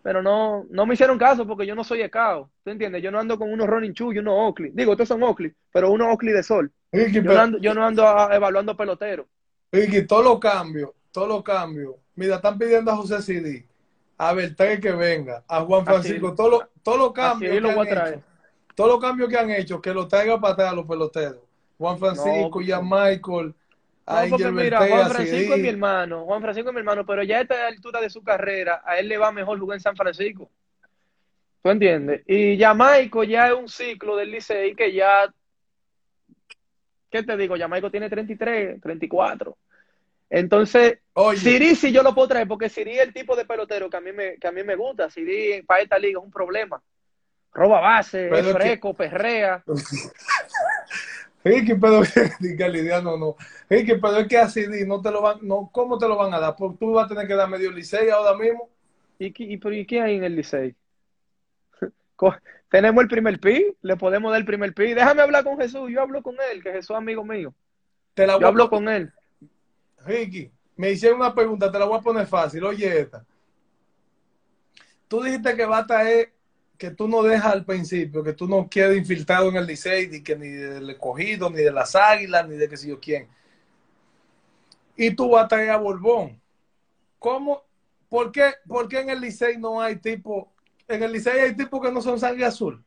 Pero 0.03 0.21
no, 0.21 0.67
no 0.69 0.85
me 0.85 0.95
hicieron 0.95 1.17
caso 1.19 1.47
porque 1.47 1.65
yo 1.67 1.75
no 1.75 1.83
soy 1.85 2.03
ECAO. 2.03 2.51
¿Tú 2.63 2.71
entiendes? 2.71 3.03
Yo 3.03 3.11
no 3.11 3.19
ando 3.21 3.39
con 3.39 3.51
unos 3.53 3.67
Ronin 3.67 3.95
Chu 3.95 4.13
y 4.13 4.19
unos 4.19 4.35
Oakley. 4.37 4.71
Digo, 4.75 4.93
estos 4.93 5.09
son 5.09 5.23
Oakley, 5.23 5.53
pero 5.73 5.91
unos 5.93 6.09
Oakley 6.09 6.33
de 6.35 6.43
sol. 6.43 6.71
Ricky, 6.93 7.13
Yo 7.15 7.23
pero- 7.23 7.35
no 7.35 7.41
ando, 7.41 7.59
yo 7.59 7.73
no 7.75 7.87
ando 7.87 8.07
a- 8.09 8.35
evaluando 8.35 8.77
peloteros. 8.77 9.27
Ricky, 9.73 10.07
todos 10.07 10.25
los 10.25 10.39
cambios, 10.41 10.91
todos 11.11 11.29
los 11.29 11.43
cambios. 11.43 11.95
Mira, 12.17 12.37
están 12.37 12.59
pidiendo 12.59 12.91
a 12.91 12.97
José 12.97 13.23
Cidi, 13.23 13.65
a 14.19 14.33
Beltrán 14.35 14.81
que 14.81 14.93
venga, 14.93 15.43
a 15.49 15.61
Juan 15.63 15.85
Francisco, 15.85 16.27
Así- 16.29 16.37
todos 16.37 16.51
los, 16.51 16.63
todos 16.83 16.99
los 16.99 17.13
cambios 17.13 17.53
así 17.53 17.61
lo 17.61 17.73
voy 17.75 17.87
a 17.87 17.91
traer. 17.91 18.15
hecho, 18.15 18.25
todos 18.75 18.91
los 18.91 19.01
cambios 19.01 19.29
que 19.29 19.39
han 19.39 19.51
hecho, 19.51 19.81
que 19.81 19.95
lo 19.95 20.09
traiga 20.09 20.41
para 20.41 20.55
atrás 20.55 20.73
a 20.73 20.75
los 20.75 20.87
peloteros. 20.87 21.41
Juan 21.79 21.99
Francisco, 21.99 22.51
porque- 22.51 22.69
ya 22.69 22.81
Michael, 22.81 23.55
No, 24.07 24.29
porque 24.29 24.51
mira, 24.51 24.87
Juan 24.87 25.11
Francisco 25.11 25.55
es 25.55 25.61
mi 25.61 25.69
hermano, 25.69 26.25
Juan 26.25 26.43
Francisco 26.43 26.69
es 26.69 26.75
mi 26.75 26.81
hermano, 26.81 27.07
pero 27.07 27.23
ya 27.23 27.39
a 27.39 27.41
esta 27.41 27.67
altura 27.67 28.01
de 28.01 28.11
su 28.11 28.23
carrera, 28.23 28.83
a 28.85 28.99
él 28.99 29.09
le 29.09 29.17
va 29.17 29.33
mejor 29.33 29.59
jugar 29.59 29.77
en 29.77 29.81
San 29.81 29.97
Francisco. 29.97 30.51
¿Tú 31.63 31.71
entiendes? 31.71 32.23
Y 32.27 32.59
Jamaico 32.59 33.25
ya 33.25 33.49
es 33.49 33.55
un 33.55 33.69
ciclo 33.69 34.17
del 34.17 34.31
Licey 34.31 34.75
que 34.75 34.93
ya, 34.93 35.33
¿qué 37.11 37.23
te 37.23 37.37
digo? 37.39 37.57
Jamaico 37.57 37.91
tiene 37.91 38.11
33, 38.11 38.81
34. 38.83 39.57
Entonces, 40.29 40.99
Oye, 41.15 41.39
Siri 41.39 41.75
sí 41.75 41.91
yo 41.93 42.03
lo 42.03 42.15
puedo 42.15 42.29
traer, 42.29 42.47
porque 42.47 42.69
Siri 42.69 42.99
es 42.99 43.07
el 43.07 43.15
tipo 43.15 43.35
de 43.37 43.47
pelotero 43.47 43.89
que 43.89 43.97
a 43.97 44.01
mí 44.01 44.13
me, 44.13 44.37
que 44.37 44.47
a 44.47 44.53
mí 44.53 44.63
me 44.63 44.77
gusta. 44.77 45.09
Siri 45.09 45.63
para 45.63 45.81
esta 45.83 45.99
liga 45.99 46.19
es 46.19 46.25
un 46.25 46.31
problema. 46.31 46.83
Roba 47.55 47.81
base, 47.81 48.27
Pero 48.31 48.37
es 48.37 48.47
que- 48.47 48.53
fresco, 48.55 48.95
perrea. 48.95 49.63
Ricky, 51.45 51.75
pero 51.75 52.03
Lidiano, 52.41 53.17
no. 53.17 53.37
Ricky, 53.69 53.95
pero 53.97 54.19
es 54.19 54.29
que 54.29 54.39
a 54.39 54.49
Cidi 54.49 54.87
no 54.87 55.01
te 55.01 55.11
lo 55.11 55.21
van, 55.23 55.39
no, 55.43 55.69
¿cómo 55.73 55.99
te 55.99 56.09
lo 56.09 56.17
van 56.17 56.33
a 56.35 56.41
dar? 56.41 56.57
Porque 56.57 56.79
tú 56.79 56.93
vas 56.93 57.07
a 57.07 57.09
tener 57.09 57.27
que 57.27 57.35
dar 57.35 57.49
medio 57.49 57.71
licey 57.71 58.09
ahora 58.11 58.37
mismo. 58.37 58.71
¿Y, 59.19 59.31
qué- 59.33 59.45
y, 59.45 59.57
pero, 59.59 59.75
¿y 59.75 59.87
qué 59.87 60.01
hay 60.01 60.17
en 60.17 60.25
el 60.25 60.35
Licey? 60.35 60.75
Tenemos 62.71 63.03
el 63.03 63.09
primer 63.09 63.39
pi, 63.39 63.77
le 63.83 63.97
podemos 63.97 64.33
dar 64.33 64.41
el 64.41 64.47
primer 64.47 64.75
pi. 64.75 64.93
Déjame 64.95 65.23
hablar 65.23 65.45
con 65.45 65.57
Jesús, 65.59 65.89
yo 65.91 66.01
hablo 66.03 66.23
con 66.23 66.35
él, 66.51 66.63
que 66.63 66.73
Jesús 66.73 66.91
es 66.91 66.97
amigo 66.97 67.25
mío. 67.25 67.55
Te 68.15 68.27
la 68.27 68.39
Yo 68.41 68.47
a 68.47 68.49
hablo 68.49 68.69
con 68.69 68.89
él. 68.89 69.13
Ricky, 70.05 70.51
me 70.77 70.91
hicieron 70.91 71.21
una 71.21 71.33
pregunta, 71.35 71.71
te 71.71 71.79
la 71.79 71.85
voy 71.85 71.99
a 71.99 72.03
poner 72.03 72.27
fácil. 72.27 72.65
Oye, 72.65 73.01
esta. 73.03 73.25
Tú 75.07 75.23
dijiste 75.23 75.55
que 75.55 75.65
va 75.67 75.79
a 75.79 75.87
traer, 75.87 76.33
que 76.79 76.91
tú 76.91 77.09
no 77.09 77.23
dejas 77.23 77.53
al 77.53 77.65
principio, 77.65 78.23
que 78.23 78.33
tú 78.33 78.49
no 78.49 78.69
quieres 78.69 78.99
infiltrado 78.99 79.49
en 79.49 79.57
el 79.57 79.67
Licey, 79.67 80.09
ni, 80.09 80.23
que, 80.23 80.37
ni 80.37 80.49
del 80.49 80.91
escogido, 80.91 81.51
ni 81.51 81.59
de 81.59 81.73
las 81.73 81.95
águilas, 81.95 82.49
ni 82.49 82.57
de 82.57 82.69
que 82.69 82.77
sé 82.77 82.89
yo 82.89 82.99
quién. 83.01 83.29
Y 84.97 85.15
tú 85.15 85.31
vas 85.31 85.45
a 85.45 85.49
traer 85.49 85.71
a 85.71 85.77
Borbón. 85.77 86.41
¿Cómo? 87.19 87.63
¿Por 88.09 88.31
qué, 88.33 88.55
por 88.67 88.89
qué 88.89 89.01
en 89.01 89.11
el 89.11 89.21
Licey 89.21 89.57
no 89.59 89.81
hay 89.81 89.97
tipo, 89.97 90.53
en 90.87 91.03
el 91.03 91.13
Licey 91.13 91.39
hay 91.41 91.57
tipos 91.57 91.81
que 91.81 91.91
no 91.91 92.03
son 92.03 92.19
sangre 92.19 92.45
azul? 92.45 92.85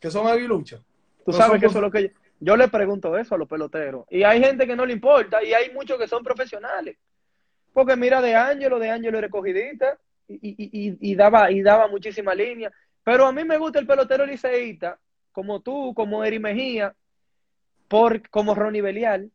Que 0.00 0.10
son 0.10 0.26
aguiluchas. 0.26 0.80
Tú 1.24 1.32
No 1.32 1.36
sabes 1.36 1.60
que 1.60 1.66
eso 1.66 1.78
es 1.78 1.82
lo 1.82 1.90
que 1.90 2.02
yo, 2.02 2.08
yo 2.38 2.56
le 2.56 2.68
pregunto 2.68 3.16
eso 3.16 3.34
a 3.34 3.38
los 3.38 3.48
peloteros. 3.48 4.06
Y 4.10 4.22
hay 4.22 4.40
gente 4.40 4.66
que 4.66 4.76
no 4.76 4.86
le 4.86 4.92
importa 4.92 5.42
y 5.42 5.52
hay 5.52 5.72
muchos 5.72 5.98
que 5.98 6.06
son 6.06 6.22
profesionales. 6.22 6.96
Porque 7.72 7.96
mira 7.96 8.22
de 8.22 8.34
Ángelo, 8.34 8.78
de 8.78 8.90
Ángelo 8.90 9.18
era 9.18 9.26
escogidita 9.26 9.98
y, 10.28 10.38
y, 10.58 10.96
y, 11.00 11.14
daba, 11.14 11.50
y 11.50 11.62
daba 11.62 11.88
muchísima 11.88 12.34
línea. 12.34 12.70
Pero 13.04 13.26
a 13.26 13.32
mí 13.32 13.44
me 13.44 13.58
gusta 13.58 13.78
el 13.78 13.86
pelotero 13.86 14.26
liceísta, 14.26 14.98
como 15.32 15.60
tú, 15.60 15.94
como 15.94 16.24
Eri 16.24 16.38
Mejía, 16.38 16.94
por, 17.88 18.28
como 18.30 18.54
Ronnie 18.54 18.82
Belial. 18.82 19.30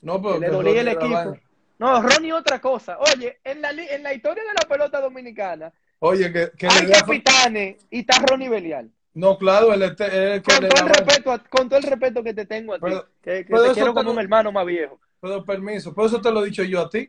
No, 0.00 0.20
pero 0.22 0.38
le 0.38 0.48
dolía 0.48 0.80
el 0.80 0.88
equipo. 0.88 1.36
No, 1.78 2.00
Ronnie 2.02 2.32
otra 2.32 2.60
cosa. 2.60 2.98
Oye, 2.98 3.38
en 3.42 3.60
la, 3.60 3.70
en 3.70 4.02
la 4.02 4.14
historia 4.14 4.42
de 4.44 4.54
la 4.54 4.68
pelota 4.68 5.00
dominicana 5.00 5.72
Oye, 5.98 6.32
que, 6.32 6.50
que 6.56 6.68
hay 6.68 6.86
da- 6.86 7.00
capitanes 7.00 7.84
y 7.90 8.00
está 8.00 8.18
Ronnie 8.20 8.48
Belial. 8.48 8.90
No, 9.14 9.38
claro, 9.38 9.72
él, 9.72 9.82
este- 9.82 10.04
él 10.06 10.12
es 10.12 10.34
el 10.36 10.42
que 10.42 10.52
Con 10.52 10.68
todo, 10.68 10.86
el 10.86 10.88
respeto 10.94 11.32
a- 11.32 11.38
con 11.44 11.68
todo 11.68 11.78
el 11.78 11.84
respeto 11.84 12.22
que 12.22 12.34
te 12.34 12.46
tengo 12.46 12.74
a 12.74 12.78
ti, 12.78 12.86
que, 13.22 13.44
que 13.44 13.54
te 13.54 13.72
quiero 13.72 13.94
como 13.94 14.10
un 14.12 14.18
hermano 14.20 14.52
más 14.52 14.66
viejo. 14.66 15.00
Pero 15.20 15.44
permiso, 15.44 15.94
por 15.94 16.06
eso 16.06 16.20
te 16.20 16.30
lo 16.30 16.42
he 16.42 16.46
dicho 16.46 16.62
yo 16.62 16.80
a 16.82 16.90
ti. 16.90 17.08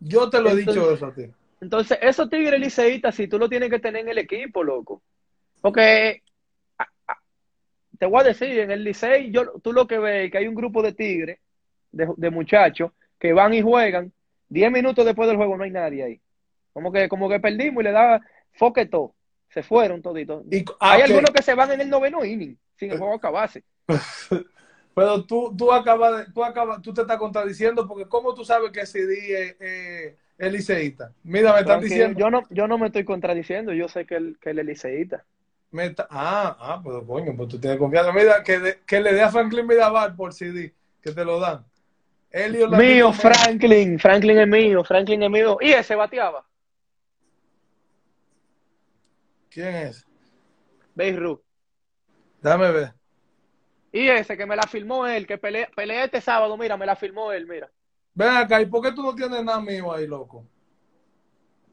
Yo 0.00 0.30
te 0.30 0.40
lo 0.40 0.50
he 0.50 0.56
dicho 0.56 0.90
eso 0.92 1.06
a 1.06 1.14
ti. 1.14 1.26
Entonces, 1.60 1.98
esos 2.00 2.30
tigres 2.30 2.60
liceístas, 2.60 3.14
si 3.14 3.26
tú 3.26 3.38
lo 3.38 3.48
tienes 3.48 3.70
que 3.70 3.80
tener 3.80 4.02
en 4.02 4.08
el 4.10 4.18
equipo, 4.18 4.62
loco. 4.62 5.02
Porque, 5.60 6.22
te 7.98 8.06
voy 8.06 8.20
a 8.20 8.24
decir, 8.24 8.58
en 8.60 8.70
el 8.70 8.84
licey, 8.84 9.30
yo, 9.32 9.52
tú 9.60 9.72
lo 9.72 9.86
que 9.86 9.98
ves 9.98 10.26
es 10.26 10.32
que 10.32 10.38
hay 10.38 10.46
un 10.46 10.54
grupo 10.54 10.82
de 10.82 10.92
tigres, 10.92 11.40
de, 11.90 12.08
de 12.16 12.30
muchachos, 12.30 12.92
que 13.18 13.32
van 13.32 13.54
y 13.54 13.62
juegan, 13.62 14.12
10 14.48 14.70
minutos 14.70 15.04
después 15.04 15.28
del 15.28 15.36
juego 15.36 15.56
no 15.56 15.64
hay 15.64 15.70
nadie 15.70 16.04
ahí. 16.04 16.20
Como 16.72 16.92
que, 16.92 17.08
como 17.08 17.28
que 17.28 17.40
perdimos 17.40 17.82
y 17.82 17.84
le 17.84 17.92
daba 17.92 18.20
foque 18.52 18.86
todo. 18.86 19.14
Se 19.50 19.62
fueron 19.62 20.00
toditos. 20.00 20.44
Y- 20.50 20.64
ah, 20.78 20.92
hay 20.92 21.02
algunos 21.02 21.30
que 21.32 21.42
se 21.42 21.54
van 21.54 21.72
en 21.72 21.80
el 21.80 21.90
noveno 21.90 22.24
inning, 22.24 22.56
sin 22.76 22.92
el 22.92 22.98
juego 22.98 23.14
acabarse. 23.14 23.64
Pero 24.98 25.24
tú, 25.24 25.54
tú 25.56 25.72
acabas 25.72 26.26
de- 26.26 26.32
tú 26.32 26.42
acabas, 26.42 26.82
tú 26.82 26.92
te 26.92 27.02
estás 27.02 27.18
contradiciendo 27.18 27.86
porque 27.86 28.06
cómo 28.08 28.34
tú 28.34 28.44
sabes 28.44 28.72
que 28.72 28.84
CD 28.84 29.14
es, 29.42 29.56
eh, 29.60 30.16
es 30.36 30.52
liceísta. 30.52 31.12
Mira, 31.22 31.52
me 31.52 31.60
están 31.60 31.80
diciendo. 31.80 32.18
yo 32.18 32.30
no, 32.30 32.42
yo 32.50 32.66
no 32.66 32.78
me 32.78 32.86
estoy 32.88 33.04
contradiciendo, 33.04 33.72
yo 33.72 33.88
sé 33.88 34.06
que 34.06 34.16
él, 34.16 34.38
que 34.40 34.50
él 34.50 34.58
es 34.58 34.66
liceísta. 34.66 35.24
me 35.70 35.86
está- 35.86 36.08
ah, 36.10 36.56
ah, 36.58 36.80
pues 36.82 36.96
coño, 37.06 37.36
pues 37.36 37.48
tú 37.50 37.60
tienes 37.60 37.78
confianza. 37.78 38.10
Mira, 38.12 38.42
que, 38.42 38.58
de- 38.58 38.80
que 38.86 39.00
le 39.00 39.12
dé 39.12 39.22
a 39.22 39.30
Franklin 39.30 39.66
Mirabal 39.66 40.16
por 40.16 40.32
CD, 40.32 40.74
que 41.00 41.12
te 41.12 41.24
lo 41.24 41.38
dan. 41.38 41.64
Elio 42.30 42.68
Mío, 42.68 43.12
Franklin. 43.12 43.98
Franklin 43.98 44.38
es 44.38 44.48
mío, 44.48 44.82
Franklin 44.82 45.22
es 45.22 45.30
mío. 45.30 45.58
Y 45.60 45.72
ese 45.72 45.94
bateaba. 45.94 46.44
¿Quién 49.50 49.74
es? 49.74 50.06
Beirut. 50.94 51.40
Déjame 52.42 52.70
ver. 52.72 52.97
Y 53.92 54.08
ese 54.08 54.36
que 54.36 54.46
me 54.46 54.56
la 54.56 54.64
filmó 54.64 55.06
él, 55.06 55.26
que 55.26 55.38
pelea, 55.38 55.68
pelea 55.74 56.04
este 56.04 56.20
sábado, 56.20 56.56
mira, 56.56 56.76
me 56.76 56.86
la 56.86 56.96
filmó 56.96 57.32
él, 57.32 57.46
mira. 57.46 57.70
Ven 58.14 58.28
acá, 58.28 58.60
¿y 58.60 58.66
por 58.66 58.82
qué 58.82 58.92
tú 58.92 59.02
no 59.02 59.14
tienes 59.14 59.42
nada 59.44 59.60
mío 59.60 59.92
ahí, 59.92 60.06
loco? 60.06 60.44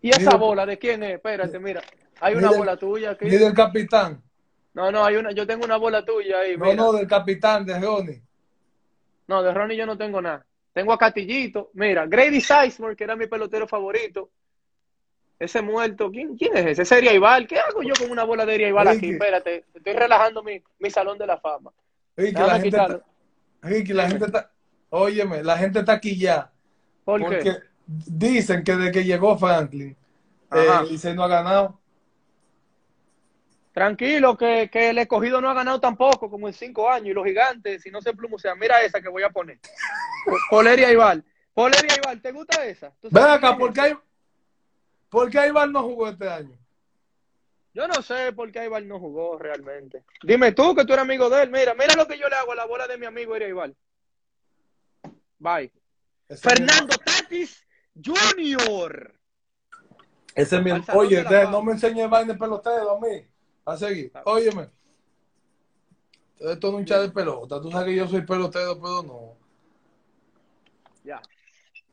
Y 0.02 0.10
esa 0.10 0.20
Mira. 0.20 0.36
bola, 0.36 0.66
¿de 0.66 0.78
quién 0.78 1.02
es? 1.04 1.16
Espérate, 1.16 1.58
mira. 1.60 1.82
Hay 2.22 2.36
una 2.36 2.52
bola 2.52 2.78
tuya 2.78 3.12
aquí. 3.12 3.26
Ni 3.26 3.32
del 3.32 3.54
capitán. 3.54 4.22
No, 4.74 4.92
no, 4.92 5.04
hay 5.04 5.16
una, 5.16 5.32
yo 5.32 5.48
tengo 5.48 5.66
una 5.66 5.78
bola 5.78 6.06
tuya 6.06 6.40
ahí, 6.42 6.56
No, 6.58 6.66
mira. 6.66 6.76
no, 6.76 6.94
del 6.94 7.08
capitán, 7.08 7.66
de 7.66 7.80
Ronnie. 7.80 8.22
No, 9.28 9.42
de 9.42 9.54
Ronnie 9.54 9.76
yo 9.78 9.86
no 9.86 9.98
tengo 9.98 10.22
nada. 10.22 10.46
Tengo 10.74 10.94
a 10.94 10.98
Catillito, 10.98 11.72
mira, 11.74 12.06
Grady 12.06 12.42
Sizemore, 12.42 12.96
que 12.96 13.06
era 13.06 13.16
mi 13.16 13.28
pelotero 13.28 13.68
favorito. 13.68 14.30
Ese 15.40 15.62
muerto, 15.62 16.12
¿quién, 16.12 16.38
quién 16.38 16.56
es 16.58 16.66
ese? 16.66 16.82
Ese 16.84 17.00
es 17.00 17.10
Rival. 17.12 17.48
¿Qué 17.48 17.60
hago 17.60 17.82
yo 17.82 17.94
con 18.00 18.12
una 18.12 18.24
bola 18.24 18.46
de 18.46 18.58
Rival 18.58 18.88
aquí? 18.90 19.10
Espérate, 19.12 19.66
estoy 19.74 19.94
relajando 19.94 20.44
mi, 20.44 20.62
mi 20.80 20.90
salón 20.90 21.18
de 21.18 21.28
la 21.28 21.38
fama. 21.38 21.72
Ricky, 22.18 22.32
Déjame 22.32 22.48
la 22.48 22.60
gente 22.60 22.78
está, 22.78 23.02
Ricky, 23.62 23.94
la 23.94 24.10
gente 24.10 24.26
está, 24.26 24.52
óyeme, 24.90 25.44
la 25.44 25.58
gente 25.58 25.80
está 25.80 25.94
aquí 25.94 26.18
ya. 26.18 26.52
¿Por 27.04 27.22
porque 27.22 27.40
qué? 27.40 27.58
dicen 27.86 28.64
que 28.64 28.76
desde 28.76 28.92
que 28.92 29.04
llegó 29.04 29.38
Franklin, 29.38 29.96
eh, 30.52 30.68
el 30.82 30.90
Licey 30.90 31.14
no 31.14 31.24
ha 31.24 31.28
ganado. 31.28 31.80
Tranquilo, 33.74 34.38
que, 34.38 34.70
que 34.72 34.92
el 34.92 34.98
escogido 35.00 35.42
no 35.42 35.50
ha 35.50 35.54
ganado 35.54 35.82
tampoco, 35.82 36.30
como 36.30 36.48
en 36.48 36.54
cinco 36.54 36.90
años. 36.90 37.10
Y 37.10 37.14
los 37.14 37.26
gigantes, 37.26 37.82
si 37.82 37.92
no 37.92 38.02
se 38.02 38.14
plumosean, 38.14 38.58
mira 38.58 38.82
esa 38.82 39.02
que 39.02 39.10
voy 39.10 39.24
a 39.24 39.30
poner. 39.30 39.60
Poleria 40.50 40.92
Ibar. 40.92 41.22
Poleria 41.54 41.98
Ibar, 41.98 42.18
¿te 42.22 42.32
gusta 42.32 42.66
esa? 42.66 42.94
¿Tú 43.02 43.10
Ven 43.12 43.26
acá? 43.26 43.58
¿por 43.58 43.74
qué 43.74 43.82
hay, 43.82 43.94
¿Por 45.16 45.30
qué 45.30 45.40
Aibar 45.40 45.70
no 45.70 45.82
jugó 45.84 46.10
este 46.10 46.30
año? 46.30 46.58
Yo 47.76 47.90
no 47.90 48.02
sé 48.02 48.32
por 48.32 48.50
qué 48.54 48.60
Aibar 48.60 48.84
no 48.86 49.02
jugó 49.02 49.38
realmente. 49.38 50.06
Dime 50.24 50.54
tú 50.54 50.74
que 50.74 50.86
tú 50.86 50.94
eres 50.94 51.04
amigo 51.04 51.30
de 51.30 51.44
él. 51.44 51.52
Mira, 51.52 51.74
mira 51.74 51.94
lo 51.94 52.08
que 52.08 52.18
yo 52.18 52.30
le 52.30 52.36
hago 52.38 52.54
a 52.54 52.56
la 52.56 52.66
bola 52.66 52.88
de 52.88 52.98
mi 52.98 53.06
amigo 53.06 53.34
Aibar. 53.34 53.74
Bye. 55.38 55.74
Ese 56.30 56.50
Fernando 56.50 56.96
Tatis 56.98 57.68
Jr. 58.02 59.14
Ese 60.34 60.56
es 60.56 60.64
mi... 60.64 60.72
Oye, 60.94 61.22
de 61.26 61.44
no 61.44 61.62
me 61.62 61.74
enseñes 61.74 62.10
vaina 62.10 62.32
de 62.32 62.40
pelotero 62.40 62.92
a 62.92 63.00
mí. 63.02 63.28
A 63.66 63.76
seguir. 63.76 64.10
Óyeme. 64.24 64.70
Esto 66.40 66.68
es 66.70 66.74
un 66.74 66.86
chat 66.86 67.02
de 67.02 67.10
pelota. 67.10 67.60
Tú 67.62 67.72
sabes 67.72 67.88
que 67.88 67.96
yo 67.96 68.08
soy 68.08 68.22
pelotero, 68.22 68.80
pero 68.80 69.04
no. 69.04 69.38
Ya. 71.04 71.22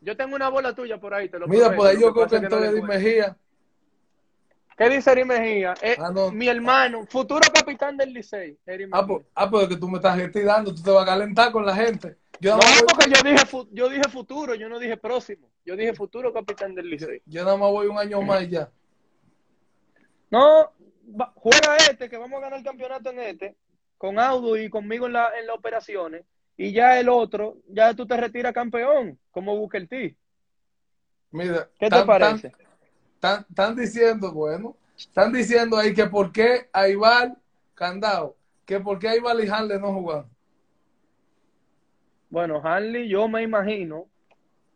Yo 0.01 0.17
tengo 0.17 0.37
una 0.37 0.49
bola 0.49 0.77
tuya 0.77 1.01
por 1.01 1.13
ahí, 1.13 1.29
te 1.29 1.41
lo 1.41 1.49
Mira, 1.49 1.71
prometo. 1.71 1.83
por 1.83 1.91
ahí 1.91 2.01
yo 2.01 2.13
creo 2.13 2.29
que 2.29 2.37
Eddie 2.37 2.49
cuento. 2.49 2.87
Mejía. 2.87 3.37
¿Qué 4.83 4.89
dice 4.89 5.13
Eri 5.13 5.25
Mejía? 5.25 5.75
Eh, 5.81 5.95
Ah, 5.97 6.11
no. 6.13 6.33
Mi 6.33 6.49
hermano, 6.49 7.07
futuro 7.07 7.41
capitán 7.55 7.97
del 7.97 8.13
Licey. 8.13 8.59
Ah, 8.91 9.07
pues, 9.07 9.25
ah, 9.33 9.49
pues 9.49 9.63
es 9.65 9.69
que 9.69 9.77
tú 9.77 9.89
me 9.89 9.99
estás 9.99 10.17
retirando. 10.19 10.75
Tú 10.75 10.83
te 10.83 10.91
vas 10.91 11.05
a 11.05 11.07
calentar 11.07 11.53
con 11.53 11.65
la 11.65 11.73
gente. 11.77 12.17
Yo 12.41 12.57
No, 12.57 12.57
voy, 12.57 12.67
porque 12.89 13.09
yo 13.09 13.23
dije, 13.23 13.69
yo 13.71 13.89
dije 13.89 14.09
futuro, 14.09 14.57
yo 14.57 14.69
no 14.69 14.81
dije 14.81 14.97
próximo. 14.97 15.49
Yo 15.65 15.77
dije 15.77 15.95
futuro 15.95 16.33
capitán 16.33 16.75
del 16.75 16.91
Licey. 16.91 17.23
yo 17.27 17.45
nada 17.45 17.57
más 17.57 17.71
voy 17.71 17.87
un 17.87 17.97
año 17.97 18.21
más 18.23 18.43
y 18.43 18.49
ya. 18.49 18.71
No, 20.31 20.73
va- 21.21 21.33
juega 21.37 21.77
este, 21.77 22.09
que 22.09 22.17
vamos 22.17 22.39
a 22.39 22.41
ganar 22.43 22.59
el 22.59 22.65
campeonato 22.65 23.11
en 23.11 23.21
este, 23.21 23.57
con 23.99 24.19
Audo 24.19 24.57
y 24.57 24.69
conmigo 24.69 25.07
en, 25.07 25.13
la, 25.13 25.31
en 25.39 25.47
las 25.47 25.57
operaciones. 25.57 26.25
Y 26.57 26.73
ya 26.73 26.99
el 26.99 27.09
otro, 27.09 27.59
ya 27.69 27.95
tú 27.95 28.05
te 28.05 28.17
retiras 28.17 28.53
campeón, 28.53 29.17
como 29.31 29.57
Booker 29.57 29.87
T. 29.87 30.17
Mira, 31.31 31.69
¿Qué 31.79 31.87
te 31.87 31.91
tan- 31.91 32.07
parece? 32.07 32.51
tan- 32.51 32.62
Están, 33.23 33.47
están 33.49 33.77
diciendo, 33.77 34.33
bueno, 34.33 34.77
están 34.99 35.33
diciendo 35.33 35.77
ahí 35.77 35.95
que 35.95 36.07
por 36.07 36.33
qué 36.33 36.69
Aibar 36.73 37.37
Candado, 37.73 38.35
que 38.67 38.81
por 38.81 38.99
qué 38.99 39.11
Aibar 39.11 39.39
y 39.39 39.49
Hanley 39.49 39.79
no 39.79 39.95
jugaron. 39.95 40.29
Bueno, 42.31 42.61
Hanley, 42.65 43.09
yo 43.09 43.29
me 43.29 43.45
imagino, 43.45 44.09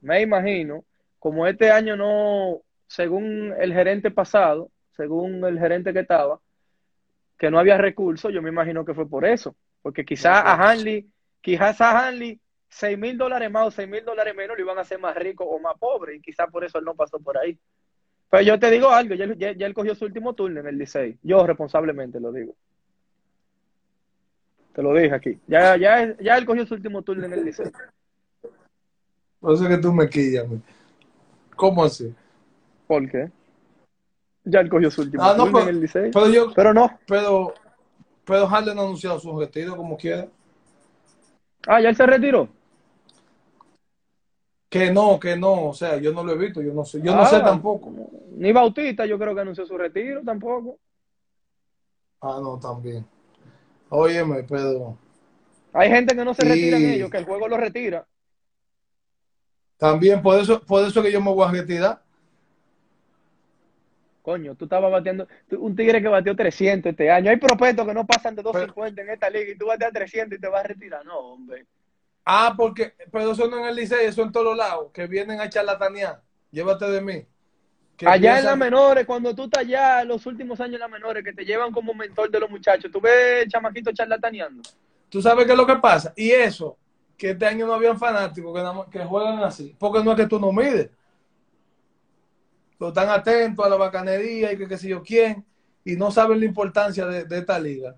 me 0.01 0.23
imagino, 0.23 0.85
como 1.19 1.45
este 1.49 1.73
año 1.73 1.97
no, 1.97 2.61
según 2.87 3.53
el 3.59 3.73
gerente 3.73 4.13
pasado, 4.13 4.71
según 4.93 5.45
el 5.45 5.59
gerente 5.59 5.93
que 5.93 6.01
estaba, 6.01 6.39
que 7.37 7.51
no 7.51 7.59
había 7.59 7.79
recursos, 7.79 8.33
yo 8.33 8.43
me 8.43 8.51
imagino 8.51 8.85
que 8.85 8.95
fue 8.95 9.09
por 9.09 9.25
eso. 9.25 9.57
Porque 9.83 10.05
quizás 10.05 10.45
a 10.45 10.53
Hanley, 10.55 11.11
quizás 11.41 11.81
a 11.81 12.07
Hanley, 12.07 12.41
seis 12.69 12.97
mil 12.97 13.19
dólares 13.19 13.51
más 13.51 13.67
o 13.67 13.71
seis 13.73 13.89
mil 13.89 14.05
dólares 14.05 14.37
menos 14.37 14.57
lo 14.57 14.63
iban 14.63 14.79
a 14.79 14.83
hacer 14.83 15.01
más 15.01 15.17
rico 15.17 15.43
o 15.43 15.59
más 15.59 15.77
pobre, 15.81 16.15
y 16.15 16.21
quizás 16.21 16.49
por 16.49 16.63
eso 16.63 16.79
él 16.79 16.85
no 16.85 16.95
pasó 16.95 17.19
por 17.19 17.37
ahí. 17.39 17.59
Pero 18.31 18.43
yo 18.43 18.59
te 18.59 18.71
digo 18.71 18.91
algo, 18.91 19.15
ya, 19.15 19.25
él- 19.25 19.39
ya- 19.39 19.53
ya 19.53 19.67
él 19.67 19.75
cogió 19.75 19.95
su 19.95 20.05
último 20.05 20.35
turno 20.35 20.61
en 20.61 20.67
el 20.67 20.79
Licey. 20.79 21.17
Yo 21.23 21.47
responsablemente 21.47 22.19
lo 22.21 22.33
digo. 22.33 22.55
Te 24.73 24.83
lo 24.83 24.93
dije 24.95 25.15
aquí. 25.15 25.39
Ya, 25.47 25.77
ya, 25.77 26.17
ya 26.19 26.37
él 26.37 26.45
cogió 26.45 26.67
su 26.67 26.75
último 26.75 27.03
turno 27.03 27.25
en 27.27 27.33
el 27.33 27.45
Licey. 27.45 27.67
Por 29.41 29.55
eso 29.55 29.63
es 29.65 29.69
que 29.71 29.79
tú 29.79 29.93
me 29.93 30.09
quillas. 30.09 30.45
¿Cómo 31.55 31.85
así? 31.85 32.15
¿Por 32.87 33.09
qué? 33.11 33.31
Ya 34.45 34.61
él 34.61 34.69
cogió 34.69 34.91
su 34.91 35.03
último 35.03 35.23
Ah, 35.23 35.35
no, 35.37 35.45
turno 35.45 35.59
pero- 35.59 35.69
en 35.71 35.75
el 35.77 35.81
Licey. 35.81 36.11
Pero 36.11 36.29
yo, 36.29 36.53
Pero 36.55 36.75
no. 36.75 36.99
pero, 37.07 37.55
pero 38.25 38.47
Hanley 38.49 38.75
no 38.75 38.83
ha 38.83 38.85
anunciado 38.85 39.19
su 39.21 39.39
retiro 39.39 39.77
como 39.77 39.97
quiera. 39.97 40.27
Ah, 41.67 41.81
ya 41.81 41.89
él 41.89 41.97
se 41.97 42.07
retiró. 42.07 42.49
Que 44.79 44.91
no, 44.93 45.19
que 45.21 45.37
no, 45.37 45.67
o 45.69 45.75
sea, 45.75 45.97
yo 45.99 46.13
no 46.13 46.23
lo 46.25 46.33
he 46.33 46.39
visto, 46.39 46.61
yo 46.63 46.73
no 46.73 46.85
sé, 46.85 47.01
yo 47.03 47.15
no 47.15 47.23
Ah, 47.23 47.27
sé 47.27 47.41
tampoco. 47.41 47.93
Ni 48.37 48.53
Bautista, 48.53 49.07
yo 49.07 49.19
creo 49.19 49.35
que 49.35 49.41
anunció 49.41 49.67
su 49.67 49.77
retiro 49.79 50.23
tampoco. 50.25 50.79
Ah, 52.21 52.39
no, 52.43 52.59
también. 52.59 53.05
Óyeme, 53.89 54.43
pero 54.45 54.97
Hay 55.73 55.91
gente 55.91 56.17
que 56.17 56.25
no 56.25 56.33
se 56.35 56.45
Y- 56.45 56.49
retiran 56.49 56.83
ellos, 56.85 57.11
que 57.11 57.19
el 57.19 57.25
juego 57.25 57.49
lo 57.49 57.57
retira. 57.59 58.07
también 59.79 60.23
por 60.23 60.39
eso, 60.41 60.61
por 60.63 60.85
eso 60.87 61.03
que 61.03 61.13
yo 61.13 61.21
me 61.21 61.31
voy 61.33 61.47
a 61.47 61.51
retirar. 61.51 62.03
Coño, 64.23 64.55
tú 64.57 64.65
estabas 64.65 64.91
bateando, 64.91 65.29
tú- 65.49 65.61
un 65.63 65.77
tigre 65.77 66.03
que 66.03 66.09
bateó 66.09 66.35
300 66.35 66.91
este 66.91 67.11
año. 67.11 67.31
Hay 67.31 67.37
prospectos 67.37 67.87
que 67.87 67.95
no 67.95 68.07
pasan 68.07 68.35
de 68.35 68.43
250 68.43 69.03
en 69.03 69.11
esta 69.11 69.31
liga 69.31 69.53
y 69.53 69.57
tú 69.59 69.67
bateas 69.67 69.93
300 69.93 70.39
y 70.39 70.41
te 70.41 70.49
vas 70.49 70.65
a 70.65 70.69
retirar. 70.69 71.05
No, 71.05 71.19
hombre. 71.19 71.67
Ah, 72.29 72.55
porque, 72.57 72.93
pero 73.13 73.31
eso 73.31 73.47
no 73.47 73.59
en 73.61 73.67
el 73.67 73.77
liceo, 73.77 74.01
eso 74.01 74.21
en 74.23 74.33
todos 74.33 74.57
lados, 74.57 74.91
que 74.93 75.07
vienen 75.07 75.41
a 75.41 75.49
charlatanear. 75.49 76.21
Llévate 76.51 76.91
de 76.91 77.01
mí. 77.01 77.25
Que 77.97 78.09
allá 78.09 78.41
en 78.41 78.45
las 78.47 78.59
menores, 78.59 79.07
cuando 79.07 79.33
tú 79.33 79.45
estás 79.45 79.63
allá, 79.63 80.03
en 80.03 80.09
los 80.09 80.27
últimos 80.27 80.61
años 80.61 80.75
en 80.75 80.81
las 80.81 80.91
menores, 80.91 81.23
que 81.23 81.33
te 81.33 81.45
llevan 81.45 81.71
como 81.71 81.95
mentor 81.95 82.29
de 82.29 82.41
los 82.41 82.51
muchachos, 82.51 82.91
tú 82.91 83.01
ves 83.01 83.47
chamaquitos 83.49 83.95
charlataneando. 83.95 84.69
Tú 85.09 85.23
sabes 85.23 85.47
qué 85.47 85.53
es 85.53 85.57
lo 85.57 85.65
que 85.65 85.77
pasa. 85.77 86.13
Y 86.17 86.33
eso, 86.33 86.77
que 87.17 87.31
este 87.31 87.47
año 87.47 87.65
no 87.65 87.75
habían 87.75 87.97
fanáticos 87.97 88.53
que, 88.91 89.05
juegan 89.05 89.39
así. 89.45 89.77
Porque 89.79 90.03
no 90.03 90.11
es 90.11 90.17
que 90.17 90.27
tú 90.27 90.41
no 90.41 90.51
mides. 90.51 90.91
Pero 92.77 92.89
están 92.89 93.09
atentos 93.09 93.65
a 93.65 93.69
la 93.69 93.77
bacanería 93.77 94.53
y 94.53 94.59
que 94.59 94.67
qué 94.67 94.77
sé 94.77 94.89
yo 94.89 95.01
quién. 95.01 95.47
Y 95.85 95.95
no 95.95 96.11
saben 96.11 96.41
la 96.41 96.47
importancia 96.47 97.07
de, 97.07 97.25
de 97.25 97.39
esta 97.39 97.57
liga. 97.61 97.95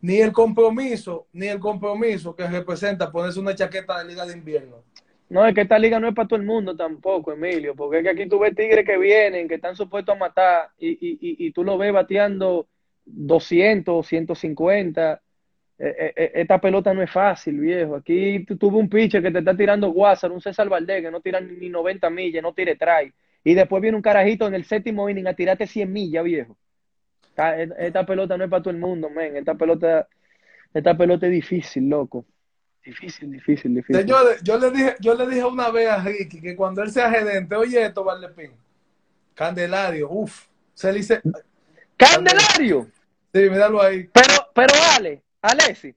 Ni 0.00 0.16
el 0.20 0.32
compromiso, 0.32 1.26
ni 1.32 1.48
el 1.48 1.58
compromiso 1.58 2.34
que 2.34 2.46
representa 2.46 3.10
ponerse 3.10 3.40
una 3.40 3.54
chaqueta 3.54 3.98
de 3.98 4.04
liga 4.04 4.24
de 4.24 4.34
invierno. 4.34 4.84
No, 5.28 5.44
es 5.44 5.54
que 5.54 5.62
esta 5.62 5.78
liga 5.78 6.00
no 6.00 6.08
es 6.08 6.14
para 6.14 6.28
todo 6.28 6.38
el 6.38 6.46
mundo 6.46 6.74
tampoco, 6.74 7.32
Emilio, 7.32 7.74
porque 7.74 7.98
es 7.98 8.02
que 8.02 8.10
aquí 8.10 8.28
tú 8.28 8.38
ves 8.38 8.54
tigres 8.54 8.86
que 8.86 8.96
vienen, 8.96 9.46
que 9.46 9.56
están 9.56 9.76
supuestos 9.76 10.14
a 10.14 10.18
matar, 10.18 10.70
y, 10.78 10.88
y, 10.88 11.18
y, 11.20 11.52
tú 11.52 11.64
lo 11.64 11.76
ves 11.76 11.92
bateando 11.92 12.66
200, 13.04 14.06
150. 14.06 15.20
Eh, 15.80 15.94
eh, 15.98 16.12
eh, 16.16 16.30
esta 16.34 16.60
pelota 16.60 16.94
no 16.94 17.02
es 17.02 17.10
fácil, 17.10 17.60
viejo. 17.60 17.96
Aquí 17.96 18.44
tú 18.44 18.56
tuve 18.56 18.78
un 18.78 18.88
pitcher 18.88 19.22
que 19.22 19.30
te 19.30 19.40
está 19.40 19.56
tirando 19.56 19.90
Guásar, 19.90 20.32
un 20.32 20.40
César 20.40 20.68
Valdés 20.68 21.02
que 21.02 21.10
no 21.10 21.20
tira 21.20 21.40
ni 21.40 21.68
90 21.68 22.08
millas, 22.10 22.42
no 22.42 22.54
tire 22.54 22.76
try. 22.76 23.12
Y 23.44 23.54
después 23.54 23.82
viene 23.82 23.96
un 23.96 24.02
carajito 24.02 24.46
en 24.46 24.54
el 24.54 24.64
séptimo 24.64 25.08
inning 25.08 25.26
a 25.26 25.34
tirarte 25.34 25.66
100 25.66 25.92
millas, 25.92 26.24
viejo. 26.24 26.56
Esta, 27.38 27.62
esta 27.86 28.04
pelota 28.04 28.36
no 28.36 28.44
es 28.44 28.50
para 28.50 28.62
todo 28.62 28.72
el 28.72 28.80
mundo, 28.80 29.08
men. 29.08 29.36
Esta 29.36 29.54
pelota, 29.54 30.08
esta 30.74 30.96
pelota 30.96 31.26
es 31.26 31.32
difícil, 31.32 31.88
loco. 31.88 32.24
Difícil, 32.84 33.30
difícil, 33.30 33.74
difícil. 33.74 34.02
Señores, 34.02 34.42
yo 34.42 34.58
le 34.58 34.70
dije, 34.72 34.96
yo 34.98 35.14
le 35.14 35.26
dije 35.26 35.44
una 35.44 35.70
vez 35.70 35.88
a 35.88 36.02
Ricky 36.02 36.40
que 36.40 36.56
cuando 36.56 36.82
él 36.82 36.90
sea 36.90 37.10
gerente, 37.10 37.54
oye 37.54 37.84
esto, 37.84 38.02
Valepín, 38.02 38.52
Candelario, 39.34 40.10
uff, 40.10 40.46
se 40.74 40.90
le 40.90 40.98
dice, 40.98 41.20
¡Candelario! 41.96 42.90
sí, 43.32 43.50
míralo 43.50 43.80
ahí, 43.80 44.08
Pero, 44.12 44.34
pero 44.52 44.74
Ale, 44.96 45.22
Alessi. 45.40 45.94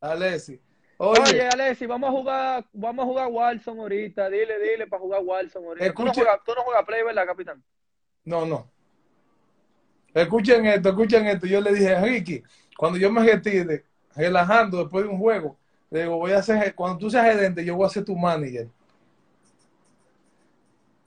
Alessi. 0.00 0.60
Oye, 0.96 1.20
Oye, 1.20 1.48
Alessi, 1.48 1.86
vamos 1.86 2.08
a 2.08 2.12
jugar, 2.12 2.64
vamos 2.72 3.04
a 3.04 3.06
jugar 3.06 3.28
Walson 3.30 3.78
ahorita. 3.78 4.28
Dile, 4.28 4.58
dile 4.58 4.86
para 4.86 5.00
jugar 5.00 5.22
Walson 5.22 5.64
ahorita. 5.64 5.94
Tú 5.94 6.04
no 6.04 6.12
juegas, 6.12 6.40
tú 6.44 6.52
no 6.54 6.62
juegas 6.62 6.84
play, 6.84 7.02
¿verdad, 7.04 7.26
capitán? 7.26 7.62
no, 8.24 8.44
no. 8.44 8.79
Escuchen 10.14 10.66
esto, 10.66 10.88
escuchen 10.90 11.26
esto. 11.26 11.46
Yo 11.46 11.60
le 11.60 11.72
dije 11.72 12.00
Ricky, 12.00 12.42
cuando 12.76 12.98
yo 12.98 13.12
me 13.12 13.22
retire, 13.22 13.84
relajando 14.16 14.78
después 14.78 15.04
de 15.04 15.10
un 15.10 15.18
juego, 15.18 15.56
le 15.90 16.02
digo, 16.02 16.16
voy 16.16 16.32
a 16.32 16.42
ser, 16.42 16.74
cuando 16.74 16.98
tú 16.98 17.10
seas 17.10 17.24
gerente, 17.26 17.64
yo 17.64 17.76
voy 17.76 17.86
a 17.86 17.90
ser 17.90 18.04
tu 18.04 18.16
manager. 18.16 18.68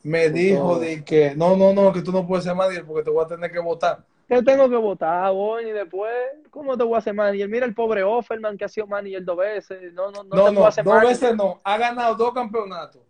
Me 0.04 0.30
dijo 0.30 0.80
de 0.80 1.04
que, 1.04 1.34
no, 1.36 1.56
no, 1.56 1.74
no, 1.74 1.94
que 1.94 2.02
tú 2.02 2.12
no 2.12 2.28
puedes 2.28 2.44
ser 2.44 2.56
manager 2.56 2.86
porque 2.86 3.04
te 3.04 3.10
voy 3.10 3.24
a 3.24 3.28
tener 3.28 3.50
que 3.52 3.60
votar. 3.60 4.04
Yo 4.30 4.44
tengo 4.44 4.70
que 4.70 4.76
votar, 4.76 5.32
voy, 5.32 5.66
y 5.70 5.72
después, 5.72 6.12
¿cómo 6.50 6.78
te 6.78 6.84
voy 6.84 6.96
a 6.96 6.98
hacer 6.98 7.13
manager? 7.13 7.48
Mira 7.48 7.66
el 7.66 7.74
pobre 7.74 8.04
Offerman 8.04 8.58
que 8.58 8.66
ha 8.66 8.70
sido 8.70 8.88
manager 8.88 9.24
dos 9.24 9.38
veces. 9.38 9.94
No, 9.94 10.12
no, 10.12 10.24
no, 10.24 10.36
No, 10.36 10.43
te 10.45 10.51
no, 10.51 10.56
puedo 10.56 10.68
hacer 10.68 10.84
dos 10.84 10.93
manager. 10.93 11.20
veces 11.22 11.36
no. 11.36 11.62
Ha 11.64 11.78
ganado 11.78 12.16
dos 12.16 12.34
campeonatos. 12.34 13.01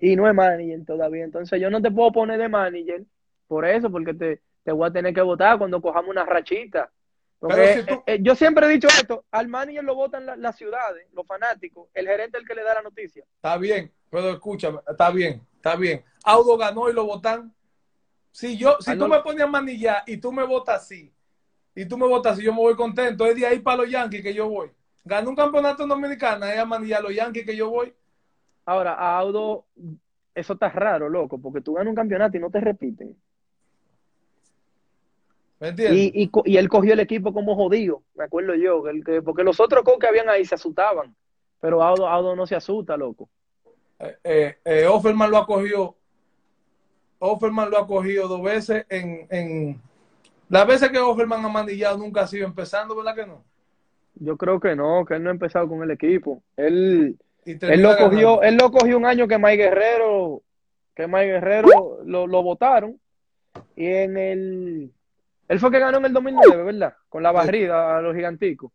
Y 0.00 0.16
no 0.16 0.28
es 0.28 0.34
manager 0.34 0.84
todavía. 0.84 1.24
Entonces 1.24 1.60
yo 1.60 1.70
no 1.70 1.80
te 1.80 1.90
puedo 1.90 2.10
poner 2.12 2.38
de 2.38 2.48
manager 2.48 3.04
por 3.46 3.64
eso, 3.64 3.90
porque 3.90 4.14
te, 4.14 4.40
te 4.64 4.72
voy 4.72 4.88
a 4.88 4.92
tener 4.92 5.12
que 5.14 5.22
votar 5.22 5.58
cuando 5.58 5.80
cojamos 5.80 6.10
una 6.10 6.24
rachita. 6.24 6.90
Porque, 7.38 7.56
Pero 7.56 7.80
si 7.80 7.86
tú- 7.86 7.94
eh, 8.06 8.14
eh, 8.14 8.18
yo 8.20 8.34
siempre 8.36 8.66
he 8.66 8.68
dicho 8.68 8.86
esto, 8.86 9.24
al 9.32 9.48
manager 9.48 9.82
lo 9.82 9.94
votan 9.96 10.24
la- 10.26 10.36
las 10.36 10.56
ciudades, 10.56 11.08
los 11.12 11.26
fanáticos, 11.26 11.88
el 11.92 12.06
gerente 12.06 12.36
es 12.38 12.42
el 12.42 12.48
que 12.48 12.54
le 12.54 12.62
da 12.62 12.74
la 12.74 12.82
noticia. 12.82 13.24
Está 13.36 13.56
bien, 13.56 13.92
pero 14.10 14.30
escúchame, 14.30 14.78
está 14.88 15.10
bien, 15.10 15.44
está 15.56 15.74
bien. 15.74 16.04
Audo 16.24 16.56
ganó 16.56 16.88
y 16.88 16.92
lo 16.92 17.04
votan. 17.04 17.52
Si 18.30 18.56
yo, 18.56 18.76
si 18.80 18.92
Aldo- 18.92 19.06
tú 19.06 19.10
me 19.10 19.20
pones 19.20 19.42
a 19.42 19.46
manillar 19.48 20.04
y 20.06 20.16
tú 20.18 20.30
me 20.32 20.44
votas 20.44 20.82
así, 20.82 21.12
y 21.74 21.84
tú 21.86 21.98
me 21.98 22.06
votas 22.06 22.34
así, 22.34 22.44
yo 22.44 22.52
me 22.52 22.60
voy 22.60 22.76
contento. 22.76 23.26
Es 23.26 23.34
de 23.34 23.46
ahí 23.46 23.58
para 23.58 23.78
los 23.78 23.90
Yankees 23.90 24.22
que 24.22 24.34
yo 24.34 24.48
voy. 24.48 24.70
Ganó 25.04 25.30
un 25.30 25.36
campeonato 25.36 25.82
en 25.82 25.88
Dominicana, 25.88 26.52
es 26.52 26.60
a 26.60 26.64
manillar 26.64 27.00
a 27.00 27.02
los 27.02 27.14
Yankees 27.14 27.44
que 27.44 27.56
yo 27.56 27.68
voy. 27.70 27.92
Ahora, 28.64 28.92
a 28.94 29.18
Audo, 29.18 29.66
eso 30.32 30.52
está 30.52 30.68
raro, 30.68 31.08
loco, 31.08 31.38
porque 31.40 31.60
tú 31.60 31.74
ganas 31.74 31.90
un 31.90 31.96
campeonato 31.96 32.36
y 32.36 32.40
no 32.40 32.50
te 32.50 32.60
repiten. 32.60 33.16
¿Me 35.62 35.68
entiendes? 35.68 36.10
Y, 36.12 36.28
y, 36.44 36.56
él 36.56 36.68
cogió 36.68 36.92
el 36.92 36.98
equipo 36.98 37.32
como 37.32 37.54
jodido, 37.54 38.02
me 38.16 38.24
acuerdo 38.24 38.56
yo, 38.56 38.82
que 38.82 38.90
el 38.90 39.04
que- 39.04 39.22
porque 39.22 39.44
los 39.44 39.60
otros 39.60 39.84
co 39.84 39.96
que 39.96 40.08
habían 40.08 40.28
ahí 40.28 40.44
se 40.44 40.56
asustaban, 40.56 41.14
pero 41.60 41.84
Audo, 41.84 42.08
Audo 42.08 42.34
no 42.34 42.48
se 42.48 42.56
asusta, 42.56 42.96
loco. 42.96 43.28
Eh, 44.00 44.16
eh, 44.24 44.56
eh, 44.64 44.86
Offerman 44.86 45.30
lo 45.30 45.36
acogió 45.36 45.94
Offerman 47.20 47.70
lo 47.70 47.78
ha 47.78 47.86
cogido 47.86 48.26
dos 48.26 48.42
veces 48.42 48.84
en, 48.88 49.28
en 49.30 49.80
las 50.48 50.66
veces 50.66 50.90
que 50.90 50.98
Offerman 50.98 51.44
ha 51.44 51.48
manillado 51.48 51.96
nunca 51.96 52.22
ha 52.22 52.26
sido 52.26 52.44
empezando, 52.44 52.96
¿verdad 52.96 53.14
que 53.14 53.26
no? 53.28 53.44
Yo 54.16 54.36
creo 54.36 54.58
que 54.58 54.74
no, 54.74 55.04
que 55.04 55.14
él 55.14 55.22
no 55.22 55.28
ha 55.28 55.32
empezado 55.32 55.68
con 55.68 55.84
el 55.84 55.92
equipo. 55.92 56.42
Él, 56.56 57.16
él 57.44 57.82
lo 57.82 57.96
cogió, 57.96 58.42
él 58.42 58.56
lo 58.56 58.72
cogió 58.72 58.96
un 58.96 59.06
año 59.06 59.28
que 59.28 59.38
Mike 59.38 59.62
Guerrero, 59.62 60.42
que 60.96 61.06
Mike 61.06 61.34
Guerrero 61.34 62.00
lo, 62.04 62.26
lo 62.26 62.42
votaron. 62.42 62.98
Y 63.76 63.86
en 63.86 64.16
el 64.16 64.92
él 65.48 65.60
fue 65.60 65.70
que 65.70 65.78
ganó 65.78 65.98
en 65.98 66.06
el 66.06 66.12
2009, 66.12 66.62
¿verdad? 66.62 66.94
Con 67.08 67.22
la 67.22 67.32
barrida 67.32 67.98
a 67.98 68.00
los 68.00 68.14
giganticos. 68.14 68.70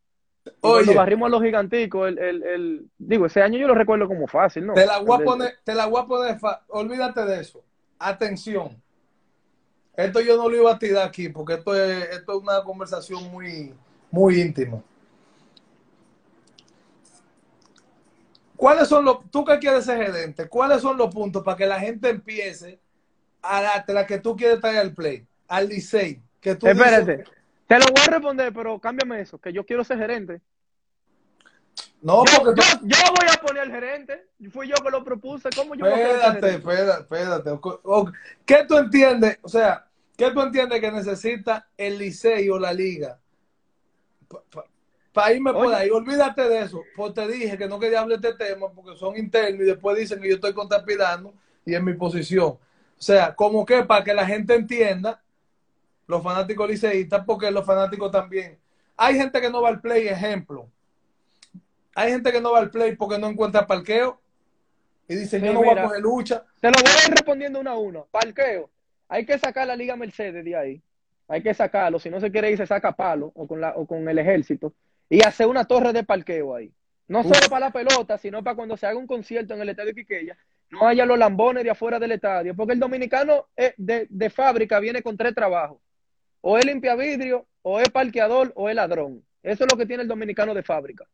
Cuando 0.60 0.94
barrimos 0.94 1.28
a 1.28 1.30
los 1.30 1.44
giganticos, 1.44 2.08
el, 2.08 2.18
el, 2.20 2.44
el, 2.44 2.90
digo, 2.98 3.26
ese 3.26 3.42
año 3.42 3.58
yo 3.58 3.68
lo 3.68 3.76
recuerdo 3.76 4.08
como 4.08 4.28
fácil, 4.28 4.66
¿no? 4.66 4.74
Te 4.74 4.86
la 4.86 5.00
voy 5.00 5.22
a 5.22 5.26
poner, 5.26 5.60
te 5.64 5.76
la 5.76 5.86
voy 5.88 6.02
a 6.02 6.06
poner, 6.06 6.38
olvídate 6.68 7.26
de 7.26 7.42
eso. 7.42 7.64
Atención. 8.00 8.82
Esto 9.96 10.22
yo 10.22 10.38
no 10.38 10.48
lo 10.48 10.56
iba 10.56 10.72
a 10.72 10.80
tirar 10.80 11.08
aquí 11.08 11.30
porque 11.30 11.56
esto 11.56 11.76
es, 11.76 12.10
esto 12.12 12.38
es 12.38 12.44
una 12.44 12.64
conversación 12.64 13.32
muy, 13.32 13.74
muy 14.12 14.40
íntima. 14.40 14.82
¿Cuáles 18.56 18.88
son 18.88 19.06
los, 19.06 19.30
tú 19.32 19.44
que 19.46 19.60
quieres 19.60 19.86
ser 19.86 20.04
gerente, 20.04 20.48
cuáles 20.48 20.82
son 20.82 20.98
los 20.98 21.14
puntos 21.14 21.44
para 21.44 21.58
que 21.58 21.66
la 21.66 21.80
gente 21.80 22.10
empiece 22.10 22.80
a 23.42 23.62
darte 23.62 23.94
la 23.94 24.06
que 24.06 24.20
tú 24.20 24.36
quieres 24.36 24.60
traer 24.60 24.78
al 24.78 24.94
play, 24.94 25.26
al 25.48 25.68
Licey? 25.70 26.22
Que 26.42 26.56
tú 26.56 26.68
Espérate, 26.68 27.24
te 27.68 27.80
lo 27.80 27.86
voy 27.86 28.02
a 28.08 28.12
responder, 28.12 28.54
pero 28.54 28.80
cámbiame 28.80 29.22
eso, 29.22 29.38
que 29.38 29.52
yo 29.52 29.66
quiero 29.66 29.84
ser 29.84 29.98
gerente. 29.98 30.42
No, 32.02 32.24
yo, 32.26 32.44
porque 32.44 32.62
yo, 32.62 32.80
yo, 32.84 32.98
voy 33.10 33.28
a 33.32 33.42
poner 33.42 33.64
al 33.64 33.72
gerente. 33.72 34.28
Fui 34.52 34.68
yo 34.68 34.76
que 34.76 34.92
lo 34.92 35.04
propuse. 35.04 35.50
¿Cómo 35.56 35.76
yo 35.76 35.86
espérate, 35.86 36.56
espérate, 36.56 37.02
espérate. 37.02 37.60
¿Qué 38.46 38.66
tú 38.68 38.78
entiendes? 38.78 39.40
O 39.42 39.50
sea, 39.50 39.88
¿qué 40.16 40.32
tú 40.32 40.42
entiendes 40.42 40.80
que 40.80 40.92
necesita 40.92 41.68
el 41.76 41.98
Licey 41.98 42.50
o 42.50 42.60
la 42.60 42.72
liga? 42.72 43.20
Para 45.12 45.34
irme 45.34 45.52
por 45.52 45.74
ahí, 45.74 45.90
olvídate 45.90 46.48
de 46.48 46.60
eso. 46.60 46.84
Pues 46.96 47.14
te 47.14 47.28
dije 47.28 47.58
que 47.58 47.68
no 47.68 47.80
quería 47.80 48.02
hablar 48.02 48.20
de 48.20 48.30
este 48.30 48.46
tema 48.46 48.72
porque 48.72 48.96
son 48.96 49.18
internos 49.18 49.62
y 49.62 49.66
después 49.66 49.98
dicen 49.98 50.22
que 50.22 50.30
yo 50.30 50.36
estoy 50.36 50.54
contrapidando 50.54 51.34
y 51.66 51.74
en 51.74 51.84
mi 51.84 51.94
posición. 51.94 52.50
O 52.50 52.60
sea, 52.98 53.36
como 53.36 53.66
que 53.66 53.84
para 53.84 54.04
que 54.04 54.14
la 54.14 54.26
gente 54.26 54.54
entienda, 54.54 55.22
los 56.08 56.24
fanáticos 56.24 56.70
liceístas, 56.70 57.24
porque 57.26 57.52
los 57.52 57.66
fanáticos 57.66 58.12
también. 58.12 58.58
Hay 58.96 59.16
gente 59.16 59.40
que 59.40 59.50
no 59.50 59.62
va 59.62 59.70
al 59.70 59.82
play, 59.82 60.08
ejemplo 60.08 60.70
hay 61.98 62.12
gente 62.12 62.32
que 62.32 62.40
no 62.40 62.52
va 62.52 62.60
al 62.60 62.70
play 62.70 62.96
porque 62.96 63.18
no 63.18 63.28
encuentra 63.28 63.66
parqueo 63.66 64.22
y 65.08 65.16
dice, 65.16 65.42
yo 65.42 65.52
no 65.52 65.64
voy 65.64 65.70
a 65.70 65.82
coger 65.82 66.00
lucha. 66.00 66.46
Te 66.62 66.68
lo 66.68 66.76
voy 66.80 66.92
a 66.92 67.08
ir 67.08 67.12
respondiendo 67.12 67.60
uno 67.60 67.72
a 67.72 67.76
uno. 67.76 68.08
Parqueo. 68.12 68.70
Hay 69.10 69.26
que 69.26 69.40
sacar 69.40 69.66
la 69.66 69.76
Liga 69.76 69.96
Mercedes 69.96 70.46
de 70.46 70.56
ahí. 70.56 70.82
Hay 71.28 71.42
que 71.42 71.56
sacarlo. 71.56 71.98
Si 71.98 72.12
no 72.12 72.20
se 72.20 72.32
quiere 72.32 72.52
ir, 72.52 72.58
se 72.58 72.68
saca 72.68 72.92
palo 72.92 73.32
o 73.34 73.48
con, 73.48 73.62
la, 73.62 73.74
o 73.76 73.88
con 73.88 74.08
el 74.08 74.20
ejército. 74.20 74.74
Y 75.10 75.26
hacer 75.26 75.48
una 75.48 75.66
torre 75.66 75.92
de 75.92 76.04
parqueo 76.04 76.54
ahí. 76.54 76.72
No 77.08 77.24
solo 77.24 77.50
para 77.50 77.68
la 77.68 77.72
pelota, 77.72 78.20
sino 78.20 78.44
para 78.44 78.56
cuando 78.56 78.78
se 78.78 78.86
haga 78.86 79.00
un 79.00 79.08
concierto 79.08 79.56
en 79.56 79.62
el 79.62 79.70
estadio 79.70 79.96
Quiqueya, 79.96 80.38
no 80.70 80.86
haya 80.86 81.04
los 81.04 81.18
lambones 81.18 81.64
de 81.64 81.72
afuera 81.72 81.98
del 81.98 82.12
estadio. 82.12 82.56
Porque 82.56 82.74
el 82.74 82.80
dominicano 82.80 83.48
de, 83.56 84.06
de 84.08 84.30
fábrica 84.30 84.80
viene 84.80 85.02
con 85.02 85.18
tres 85.18 85.34
trabajos. 85.34 85.80
O 86.42 86.58
es 86.58 86.66
limpia 86.66 86.96
vidrio, 86.96 87.46
o 87.62 87.80
es 87.80 87.90
parqueador, 87.90 88.52
o 88.56 88.70
es 88.70 88.76
ladrón. 88.76 89.24
Eso 89.44 89.64
es 89.64 89.72
lo 89.72 89.78
que 89.78 89.86
tiene 89.86 90.04
el 90.04 90.10
dominicano 90.10 90.54
de 90.54 90.64
fábrica 90.64 91.06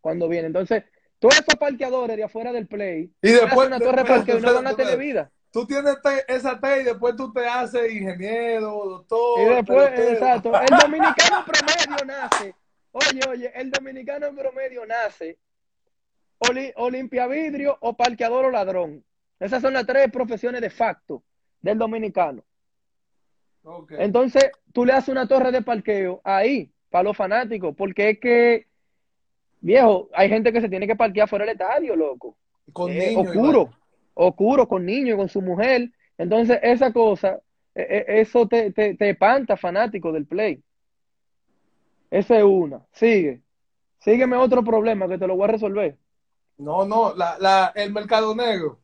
cuando 0.00 0.28
viene. 0.28 0.46
Entonces, 0.46 0.84
todos 1.18 1.34
esos 1.34 1.56
parqueadores 1.56 2.16
de 2.16 2.24
afuera 2.24 2.52
del 2.52 2.66
play, 2.66 3.10
y 3.22 3.30
después 3.30 3.66
una 3.66 3.80
torre 3.80 4.04
parqueo 4.04 4.40
no 4.40 4.54
van 4.54 4.66
a 4.66 4.74
tener 4.74 4.98
vida. 4.98 5.30
Tú 5.50 5.66
tienes 5.66 5.96
esa 6.28 6.60
T 6.60 6.80
y 6.82 6.84
después 6.84 7.16
tú 7.16 7.32
te 7.32 7.46
haces 7.46 7.90
ingeniero, 7.90 8.70
doctor. 8.84 9.40
Y 9.40 9.54
después, 9.54 9.98
exacto. 9.98 10.52
El 10.60 10.66
dominicano 10.82 11.44
promedio 11.44 12.04
nace. 12.04 12.54
Oye, 12.92 13.20
oye, 13.28 13.52
el 13.54 13.70
dominicano 13.70 14.34
promedio 14.34 14.84
nace 14.86 15.38
o, 16.76 16.90
limpia 16.90 17.26
vidrio 17.26 17.76
o 17.80 17.96
parqueador 17.96 18.46
o 18.46 18.50
ladrón. 18.50 19.04
Esas 19.40 19.62
son 19.62 19.72
las 19.72 19.86
tres 19.86 20.10
profesiones 20.10 20.60
de 20.60 20.70
facto 20.70 21.22
del 21.60 21.78
dominicano. 21.78 22.44
Entonces, 23.90 24.50
tú 24.72 24.84
le 24.84 24.92
haces 24.92 25.10
una 25.10 25.28
torre 25.28 25.52
de 25.52 25.62
parqueo 25.62 26.20
ahí, 26.24 26.70
para 26.90 27.04
los 27.04 27.16
fanáticos, 27.16 27.74
porque 27.76 28.10
es 28.10 28.18
que 28.18 28.68
Viejo, 29.60 30.08
hay 30.14 30.28
gente 30.28 30.52
que 30.52 30.60
se 30.60 30.68
tiene 30.68 30.86
que 30.86 30.96
parquear 30.96 31.28
fuera 31.28 31.44
del 31.44 31.52
estadio, 31.52 31.96
loco. 31.96 32.36
Con 32.72 32.92
eh, 32.92 33.08
niños. 33.08 33.26
Oscuro, 33.26 33.70
oscuro, 34.14 34.68
con 34.68 34.84
niños, 34.84 35.16
con 35.16 35.28
su 35.28 35.42
mujer. 35.42 35.90
Entonces, 36.16 36.58
esa 36.62 36.92
cosa, 36.92 37.40
eh, 37.74 37.86
eh, 37.88 38.04
eso 38.20 38.46
te, 38.46 38.72
te, 38.72 38.94
te 38.94 39.10
espanta, 39.10 39.56
fanático 39.56 40.12
del 40.12 40.26
play. 40.26 40.62
Esa 42.10 42.38
es 42.38 42.44
una. 42.44 42.86
Sigue. 42.92 43.42
Sígueme 43.98 44.36
otro 44.36 44.62
problema 44.62 45.08
que 45.08 45.18
te 45.18 45.26
lo 45.26 45.36
voy 45.36 45.44
a 45.44 45.52
resolver. 45.52 45.96
No, 46.56 46.84
no, 46.84 47.14
la, 47.14 47.36
la, 47.38 47.72
el 47.74 47.92
mercado 47.92 48.34
negro. 48.34 48.78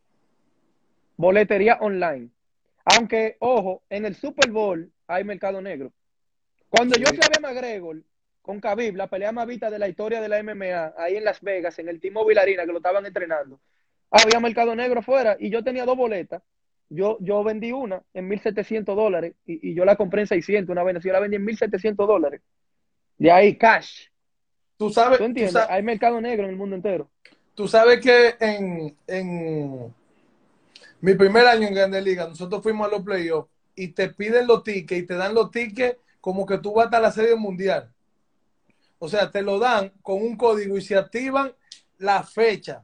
Boletería 1.17 1.77
online. 1.79 2.29
Aunque, 2.85 3.37
ojo, 3.39 3.83
en 3.89 4.05
el 4.05 4.15
Super 4.15 4.51
Bowl 4.51 4.91
hay 5.07 5.23
mercado 5.23 5.61
negro. 5.61 5.91
Cuando 6.69 6.97
yo 6.97 7.07
fui 7.07 7.19
a 7.23 7.29
ver 7.29 7.41
McGregor, 7.41 8.03
con 8.41 8.59
Khabib, 8.59 8.95
la 8.95 9.07
pelea 9.07 9.31
más 9.31 9.47
vista 9.47 9.71
de 9.71 9.79
la 9.79 9.87
historia 9.87 10.21
de 10.21 10.29
la 10.29 10.41
MMA, 10.43 10.93
ahí 10.97 11.15
en 11.17 11.23
Las 11.23 11.41
Vegas, 11.41 11.79
en 11.79 11.89
el 11.89 11.99
Timo 11.99 12.23
Vilarina, 12.25 12.63
que 12.63 12.71
lo 12.71 12.77
estaban 12.77 13.05
entrenando. 13.05 13.59
Había 14.11 14.39
mercado 14.39 14.75
negro 14.75 15.01
fuera 15.01 15.35
y 15.39 15.49
yo 15.49 15.63
tenía 15.63 15.83
dos 15.83 15.97
boletas. 15.97 16.43
Yo, 16.87 17.17
yo 17.19 17.43
vendí 17.43 17.71
una 17.71 18.03
en 18.13 18.29
1.700 18.29 18.95
dólares 18.95 19.33
y, 19.47 19.73
yo 19.73 19.83
la 19.83 19.95
compré 19.95 20.21
en 20.21 20.27
600 20.27 20.71
una 20.71 20.83
vez. 20.83 21.03
Yo 21.03 21.11
la 21.11 21.19
vendí 21.19 21.37
en 21.37 21.45
1.700 21.45 21.95
dólares. 21.95 22.41
De 23.17 23.31
ahí, 23.31 23.57
cash. 23.57 24.09
Tú 24.77 24.91
sabes. 24.91 25.17
¿Tú 25.17 25.23
entiendes? 25.23 25.65
Hay 25.67 25.81
mercado 25.81 26.21
negro 26.21 26.43
en 26.43 26.51
el 26.51 26.55
mundo 26.55 26.75
entero. 26.75 27.09
Tú 27.55 27.67
sabes 27.67 27.99
que 27.99 28.35
en, 28.39 28.95
en 29.07 29.93
mi 31.05 31.13
primer 31.13 31.45
año 31.45 31.67
en 31.67 31.75
Grande 31.75 32.01
Liga, 32.01 32.27
nosotros 32.27 32.63
fuimos 32.63 32.87
a 32.87 32.89
los 32.89 33.03
playoffs 33.03 33.47
y 33.75 33.89
te 33.89 34.09
piden 34.09 34.47
los 34.47 34.63
tickets 34.63 35.03
y 35.03 35.05
te 35.05 35.13
dan 35.13 35.35
los 35.35 35.51
tickets 35.51 35.99
como 36.19 36.47
que 36.47 36.57
tú 36.57 36.73
vas 36.73 36.91
a 36.91 36.99
la 36.99 37.11
serie 37.11 37.35
mundial. 37.35 37.93
O 38.97 39.07
sea, 39.07 39.29
te 39.29 39.43
lo 39.43 39.59
dan 39.59 39.93
con 40.01 40.19
un 40.19 40.35
código 40.35 40.75
y 40.75 40.81
se 40.81 40.97
activan 40.97 41.53
la 41.99 42.23
fecha. 42.23 42.83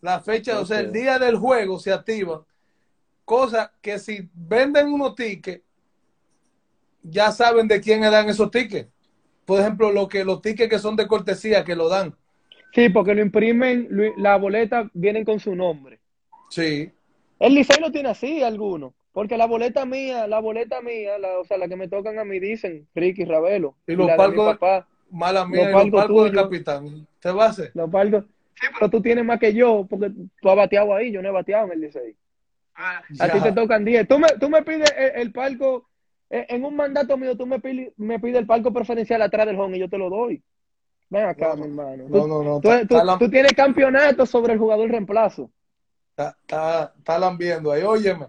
La 0.00 0.20
fecha, 0.20 0.58
o 0.58 0.64
sea, 0.64 0.80
el 0.80 0.90
día 0.90 1.18
del 1.18 1.36
juego 1.36 1.78
se 1.78 1.92
activa. 1.92 2.46
Cosa 3.26 3.70
que 3.82 3.98
si 3.98 4.30
venden 4.32 4.90
unos 4.90 5.14
tickets, 5.14 5.62
ya 7.02 7.30
saben 7.30 7.68
de 7.68 7.82
quién 7.82 8.00
le 8.00 8.08
dan 8.08 8.30
esos 8.30 8.50
tickets. 8.50 8.88
Por 9.44 9.60
ejemplo, 9.60 9.92
lo 9.92 10.08
que, 10.08 10.24
los 10.24 10.40
tickets 10.40 10.70
que 10.70 10.78
son 10.78 10.96
de 10.96 11.06
cortesía 11.06 11.62
que 11.62 11.76
lo 11.76 11.90
dan. 11.90 12.16
Sí, 12.74 12.88
porque 12.88 13.14
lo 13.14 13.20
imprimen, 13.20 14.14
la 14.16 14.38
boleta 14.38 14.90
vienen 14.94 15.26
con 15.26 15.38
su 15.40 15.54
nombre. 15.54 16.00
Sí. 16.48 16.90
El 17.42 17.54
liceo 17.54 17.80
lo 17.80 17.90
tiene 17.90 18.08
así, 18.08 18.40
alguno. 18.40 18.94
Porque 19.12 19.36
la 19.36 19.46
boleta 19.46 19.84
mía, 19.84 20.28
la 20.28 20.38
boleta 20.38 20.80
mía, 20.80 21.18
la, 21.18 21.40
o 21.40 21.44
sea, 21.44 21.58
la 21.58 21.66
que 21.66 21.74
me 21.74 21.88
tocan 21.88 22.16
a 22.20 22.24
mí 22.24 22.38
dicen 22.38 22.86
Ricky 22.94 23.24
Ravelo. 23.24 23.74
Y 23.88 23.96
los 23.96 24.08
palcos, 24.12 24.58
Mala 25.10 25.44
mía, 25.44 25.70
los 25.70 25.90
palcos 25.90 26.24
del 26.24 26.34
capitán. 26.34 27.06
¿Te 27.18 27.32
va 27.32 27.46
a 27.46 27.48
hacer? 27.48 27.72
Los 27.74 27.90
palcos. 27.90 28.24
Sí, 28.54 28.68
pero 28.72 28.88
tú 28.88 29.02
tienes 29.02 29.24
más 29.24 29.40
que 29.40 29.52
yo, 29.52 29.84
porque 29.90 30.12
tú 30.40 30.50
has 30.50 30.56
bateado 30.56 30.94
ahí, 30.94 31.10
yo 31.10 31.20
no 31.20 31.30
he 31.30 31.32
bateado 31.32 31.66
en 31.66 31.72
el 31.72 31.80
16. 31.80 32.14
Ah, 32.76 33.02
a 33.18 33.28
ti 33.28 33.40
te 33.40 33.50
tocan 33.50 33.84
10. 33.84 34.06
Tú 34.06 34.20
me, 34.20 34.28
tú 34.40 34.48
me 34.48 34.62
pides 34.62 34.94
el, 34.96 35.32
palco, 35.32 35.88
eh, 36.30 36.46
en 36.48 36.64
un 36.64 36.76
mandato 36.76 37.16
mío, 37.16 37.36
tú 37.36 37.44
me 37.44 37.58
pides, 37.58 37.92
me 37.96 38.20
pides 38.20 38.36
el 38.36 38.46
palco 38.46 38.72
preferencial 38.72 39.20
atrás 39.20 39.46
del 39.46 39.58
home 39.58 39.78
y 39.78 39.80
yo 39.80 39.88
te 39.88 39.98
lo 39.98 40.08
doy. 40.08 40.40
Ven 41.10 41.24
acá, 41.24 41.56
mi 41.56 41.64
hermano. 41.64 42.04
No, 42.08 42.26
no, 42.28 42.42
no. 42.44 42.60
Tú, 42.60 42.70
tú, 43.18 43.28
tienes 43.28 43.52
campeonato 43.52 44.26
sobre 44.26 44.52
el 44.52 44.60
jugador 44.60 44.88
reemplazo. 44.88 45.50
Está, 46.12 46.36
está, 46.40 46.94
está 46.96 47.18
lambiendo 47.18 47.72
ahí. 47.72 47.82
Óyeme, 47.82 48.28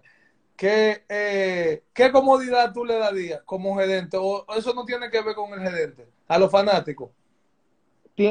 ¿Qué, 0.55 1.03
eh, 1.09 1.84
¿Qué 1.93 2.11
comodidad 2.11 2.71
tú 2.73 2.86
le 2.86 2.95
darías 2.95 3.41
como 3.43 3.75
gerente? 3.75 4.17
¿O 4.19 4.45
eso 4.55 4.73
no 4.73 4.86
tiene 4.86 5.09
que 5.09 5.21
ver 5.21 5.36
con 5.36 5.51
el 5.53 5.59
gerente? 5.59 6.07
A 6.27 6.38
los 6.38 6.51
fanáticos. 6.51 7.11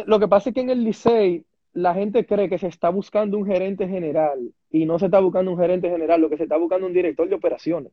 Lo 0.07 0.18
que 0.20 0.28
pasa 0.28 0.50
es 0.50 0.55
que 0.55 0.61
en 0.61 0.70
el 0.70 0.84
Licey 0.84 1.44
la 1.74 1.94
gente 1.94 2.24
cree 2.24 2.48
que 2.48 2.59
se 2.59 2.68
está 2.68 2.90
buscando 2.90 3.36
un 3.36 3.46
gerente 3.46 3.88
general 3.88 4.53
y 4.70 4.86
no 4.86 4.98
se 4.98 5.07
está 5.07 5.18
buscando 5.18 5.50
un 5.50 5.59
gerente 5.59 5.90
general, 5.90 6.20
lo 6.20 6.30
que 6.30 6.36
se 6.36 6.44
está 6.44 6.57
buscando 6.57 6.86
un 6.86 6.92
director 6.92 7.28
de 7.28 7.34
operaciones. 7.34 7.92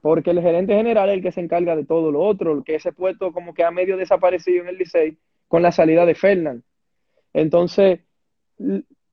Porque 0.00 0.30
el 0.30 0.40
gerente 0.40 0.74
general 0.74 1.08
es 1.08 1.16
el 1.16 1.22
que 1.22 1.32
se 1.32 1.40
encarga 1.40 1.74
de 1.74 1.84
todo 1.84 2.12
lo 2.12 2.20
otro, 2.20 2.62
que 2.62 2.76
ese 2.76 2.92
puesto 2.92 3.32
como 3.32 3.52
que 3.52 3.64
ha 3.64 3.70
medio 3.70 3.96
desaparecido 3.96 4.62
en 4.62 4.68
el 4.68 4.78
Licey 4.78 5.18
con 5.48 5.62
la 5.62 5.72
salida 5.72 6.06
de 6.06 6.14
Fernand. 6.14 6.62
Entonces, 7.32 8.00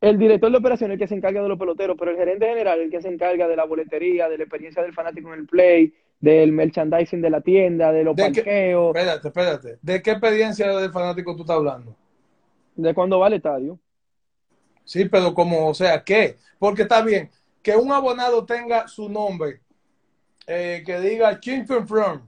el 0.01 0.17
director 0.17 0.51
de 0.51 0.57
operaciones 0.57 0.95
es 0.95 1.01
el 1.01 1.05
que 1.05 1.07
se 1.07 1.15
encarga 1.15 1.41
de 1.41 1.49
los 1.49 1.57
peloteros, 1.57 1.95
pero 1.97 2.11
el 2.11 2.17
gerente 2.17 2.45
general 2.47 2.79
el 2.79 2.91
que 2.91 3.01
se 3.01 3.07
encarga 3.07 3.47
de 3.47 3.55
la 3.55 3.65
boletería, 3.65 4.29
de 4.29 4.37
la 4.37 4.43
experiencia 4.43 4.83
del 4.83 4.93
fanático 4.93 5.33
en 5.33 5.39
el 5.39 5.47
play, 5.47 5.93
del 6.19 6.51
merchandising 6.51 7.21
de 7.21 7.29
la 7.29 7.41
tienda, 7.41 7.91
de 7.91 8.03
los 8.03 8.15
parqueos. 8.15 8.95
espérate, 8.95 9.27
espérate. 9.27 9.77
¿De 9.81 10.01
qué 10.01 10.11
experiencia 10.11 10.67
del 10.77 10.91
fanático 10.91 11.35
tú 11.35 11.41
estás 11.41 11.57
hablando? 11.57 11.95
De 12.75 12.93
cuando 12.93 13.19
va 13.19 13.27
al 13.27 13.33
estadio. 13.33 13.79
Sí, 14.83 15.05
pero 15.05 15.33
como, 15.33 15.69
o 15.69 15.73
sea, 15.73 16.03
¿qué? 16.03 16.37
Porque 16.59 16.83
está 16.83 17.01
bien. 17.01 17.29
que 17.61 17.75
un 17.75 17.91
abonado 17.91 18.45
tenga 18.45 18.87
su 18.87 19.09
nombre, 19.09 19.61
eh, 20.45 20.83
que 20.85 20.99
diga 20.99 21.39
Chimpton 21.39 21.87
From, 21.87 22.21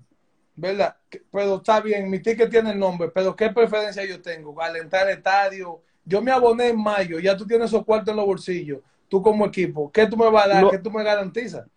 ¿verdad? 0.56 0.96
Pero 1.32 1.58
está 1.58 1.80
bien, 1.80 2.10
mi 2.10 2.20
ticket 2.20 2.50
tiene 2.50 2.72
el 2.72 2.80
nombre, 2.80 3.10
pero 3.14 3.36
¿qué 3.36 3.52
preferencia 3.52 4.04
yo 4.04 4.20
tengo? 4.20 4.60
Al 4.60 4.78
entrar 4.78 5.04
al 5.04 5.14
estadio, 5.14 5.84
yo 6.08 6.22
me 6.22 6.32
aboné 6.32 6.70
en 6.70 6.82
mayo, 6.82 7.20
ya 7.20 7.36
tú 7.38 7.46
tienes 7.46 7.68
esos 7.70 7.86
cuartos 7.86 8.12
en 8.12 8.18
los 8.18 8.26
bolsillos, 8.26 8.80
tú 9.10 9.22
como 9.22 9.46
equipo, 9.46 9.92
¿qué 9.92 10.08
tú 10.08 10.18
me 10.18 10.30
vas 10.30 10.46
a 10.46 10.50
dar? 10.50 10.64
Lo- 10.64 10.72
¿Qué 10.72 10.80
tú 10.80 10.92
me 10.92 11.04
garantizas? 11.04 11.68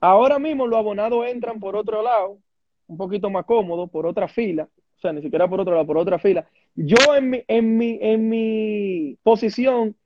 Ahora 0.00 0.38
mismo 0.38 0.66
los 0.66 0.78
abonados 0.78 1.26
entran 1.26 1.58
por 1.60 1.76
otro 1.76 2.02
lado, 2.02 2.38
un 2.86 2.96
poquito 2.96 3.30
más 3.30 3.44
cómodo, 3.46 3.86
por 3.88 4.06
otra 4.06 4.28
fila, 4.28 4.68
o 4.96 5.00
sea, 5.00 5.12
ni 5.12 5.22
siquiera 5.22 5.48
por 5.48 5.60
otro 5.60 5.74
lado, 5.74 5.86
por 5.86 5.98
otra 5.98 6.18
fila. 6.18 6.46
Yo 6.74 6.96
en 7.16 7.30
mi, 7.30 7.44
en 7.48 7.76
mi, 7.78 7.98
en 8.00 8.28
mi 8.28 9.18
posición, 9.22 9.96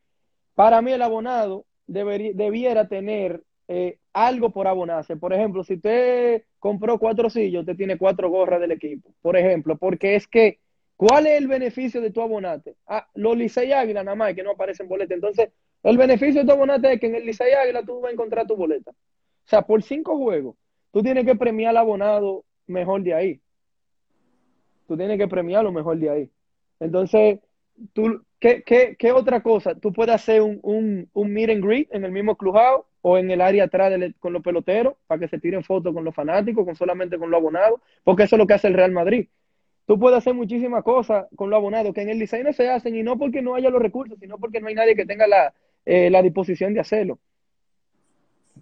para 0.54 0.82
mí 0.82 0.92
el 0.92 1.02
abonado 1.02 1.66
debería, 1.86 2.32
debiera 2.34 2.88
tener 2.88 3.42
eh, 3.68 3.98
algo 4.12 4.50
por 4.50 4.68
abonarse. 4.68 5.16
Por 5.16 5.32
ejemplo, 5.32 5.64
si 5.64 5.74
usted 5.74 6.44
compró 6.58 6.98
cuatro 6.98 7.30
sillas, 7.30 7.60
usted 7.62 7.76
tiene 7.76 7.98
cuatro 7.98 8.30
gorras 8.30 8.60
del 8.60 8.72
equipo, 8.72 9.14
por 9.22 9.36
ejemplo, 9.36 9.78
porque 9.78 10.16
es 10.16 10.26
que, 10.28 10.60
¿cuál 10.98 11.28
es 11.28 11.38
el 11.38 11.48
beneficio 11.48 12.02
de 12.02 12.10
tu 12.10 12.20
abonate? 12.20 12.76
Ah, 12.86 13.08
los 13.14 13.38
Licey 13.38 13.72
Águila 13.72 14.04
nada 14.04 14.16
más, 14.16 14.34
que 14.34 14.42
no 14.42 14.50
aparecen 14.50 14.88
boletas. 14.88 15.14
Entonces, 15.14 15.50
el 15.84 15.96
beneficio 15.96 16.42
de 16.42 16.46
tu 16.46 16.52
abonate 16.52 16.92
es 16.92 17.00
que 17.00 17.06
en 17.06 17.14
el 17.14 17.24
Licey 17.24 17.52
Águila 17.54 17.84
tú 17.84 18.00
vas 18.00 18.10
a 18.10 18.12
encontrar 18.12 18.46
tu 18.46 18.56
boleta. 18.56 18.90
O 18.90 19.48
sea, 19.48 19.62
por 19.62 19.82
cinco 19.82 20.18
juegos, 20.18 20.56
tú 20.92 21.02
tienes 21.02 21.24
que 21.24 21.36
premiar 21.36 21.70
al 21.70 21.78
abonado 21.78 22.44
mejor 22.66 23.02
de 23.02 23.14
ahí. 23.14 23.40
Tú 24.86 24.96
tienes 24.96 25.18
que 25.18 25.28
premiar 25.28 25.64
lo 25.64 25.72
mejor 25.72 25.98
de 25.98 26.10
ahí. 26.10 26.30
Entonces, 26.80 27.38
tú, 27.92 28.22
¿qué, 28.40 29.12
otra 29.14 29.42
cosa? 29.42 29.74
Tú 29.74 29.92
puedes 29.92 30.14
hacer 30.14 30.42
un, 30.42 30.58
un, 30.62 31.08
un 31.12 31.32
meet 31.32 31.50
and 31.50 31.64
greet 31.64 31.88
en 31.94 32.04
el 32.04 32.12
mismo 32.12 32.36
clubhouse 32.36 32.84
o 33.02 33.18
en 33.18 33.30
el 33.30 33.40
área 33.40 33.64
atrás 33.64 33.90
del- 33.90 34.14
con 34.18 34.32
los 34.32 34.42
peloteros 34.42 34.94
para 35.06 35.20
que 35.20 35.28
se 35.28 35.38
tiren 35.38 35.62
fotos 35.62 35.94
con 35.94 36.04
los 36.04 36.14
fanáticos, 36.14 36.64
con 36.64 36.74
solamente 36.76 37.18
con 37.18 37.30
los 37.30 37.38
abonados, 37.38 37.80
porque 38.04 38.24
eso 38.24 38.36
es 38.36 38.38
lo 38.38 38.46
que 38.46 38.54
hace 38.54 38.68
el 38.68 38.74
Real 38.74 38.92
Madrid. 38.92 39.28
Tú 39.88 39.98
puedes 39.98 40.18
hacer 40.18 40.34
muchísimas 40.34 40.84
cosas 40.84 41.26
con 41.34 41.48
los 41.48 41.56
abonados 41.56 41.94
que 41.94 42.02
en 42.02 42.10
el 42.10 42.18
Licey 42.18 42.44
no 42.44 42.52
se 42.52 42.68
hacen 42.68 42.94
y 42.94 43.02
no 43.02 43.16
porque 43.16 43.40
no 43.40 43.54
haya 43.54 43.70
los 43.70 43.80
recursos, 43.80 44.18
sino 44.20 44.36
porque 44.36 44.60
no 44.60 44.68
hay 44.68 44.74
nadie 44.74 44.94
que 44.94 45.06
tenga 45.06 45.26
la, 45.26 45.54
eh, 45.86 46.10
la 46.10 46.20
disposición 46.20 46.74
de 46.74 46.80
hacerlo. 46.80 47.18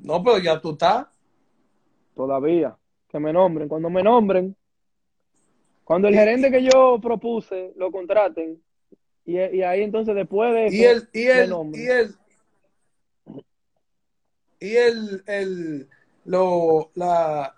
No, 0.03 0.23
pero 0.23 0.39
ya 0.39 0.61
tú 0.61 0.71
estás. 0.71 1.09
Todavía. 2.15 2.77
Que 3.09 3.19
me 3.19 3.33
nombren. 3.33 3.67
Cuando 3.69 3.91
me 3.91 4.05
nombren, 4.05 4.55
cuando 5.83 6.07
el 6.07 6.15
gerente 6.15 6.49
que 6.53 6.63
yo 6.63 7.01
propuse 7.03 7.73
lo 7.75 7.91
contraten, 7.91 8.63
y, 9.25 9.33
y 9.37 9.63
ahí 9.63 9.83
entonces 9.83 10.15
después 10.15 10.55
de 10.55 10.69
Y 10.69 10.85
eso, 10.85 11.09
el, 11.13 11.21
y 11.21 11.25
me 11.27 11.41
el, 11.41 11.51
nombren. 11.51 11.83
y 11.83 11.87
el, 11.89 12.15
y 14.61 14.77
el, 14.77 15.25
el, 15.27 15.89
lo, 16.27 16.93
la, 16.95 17.53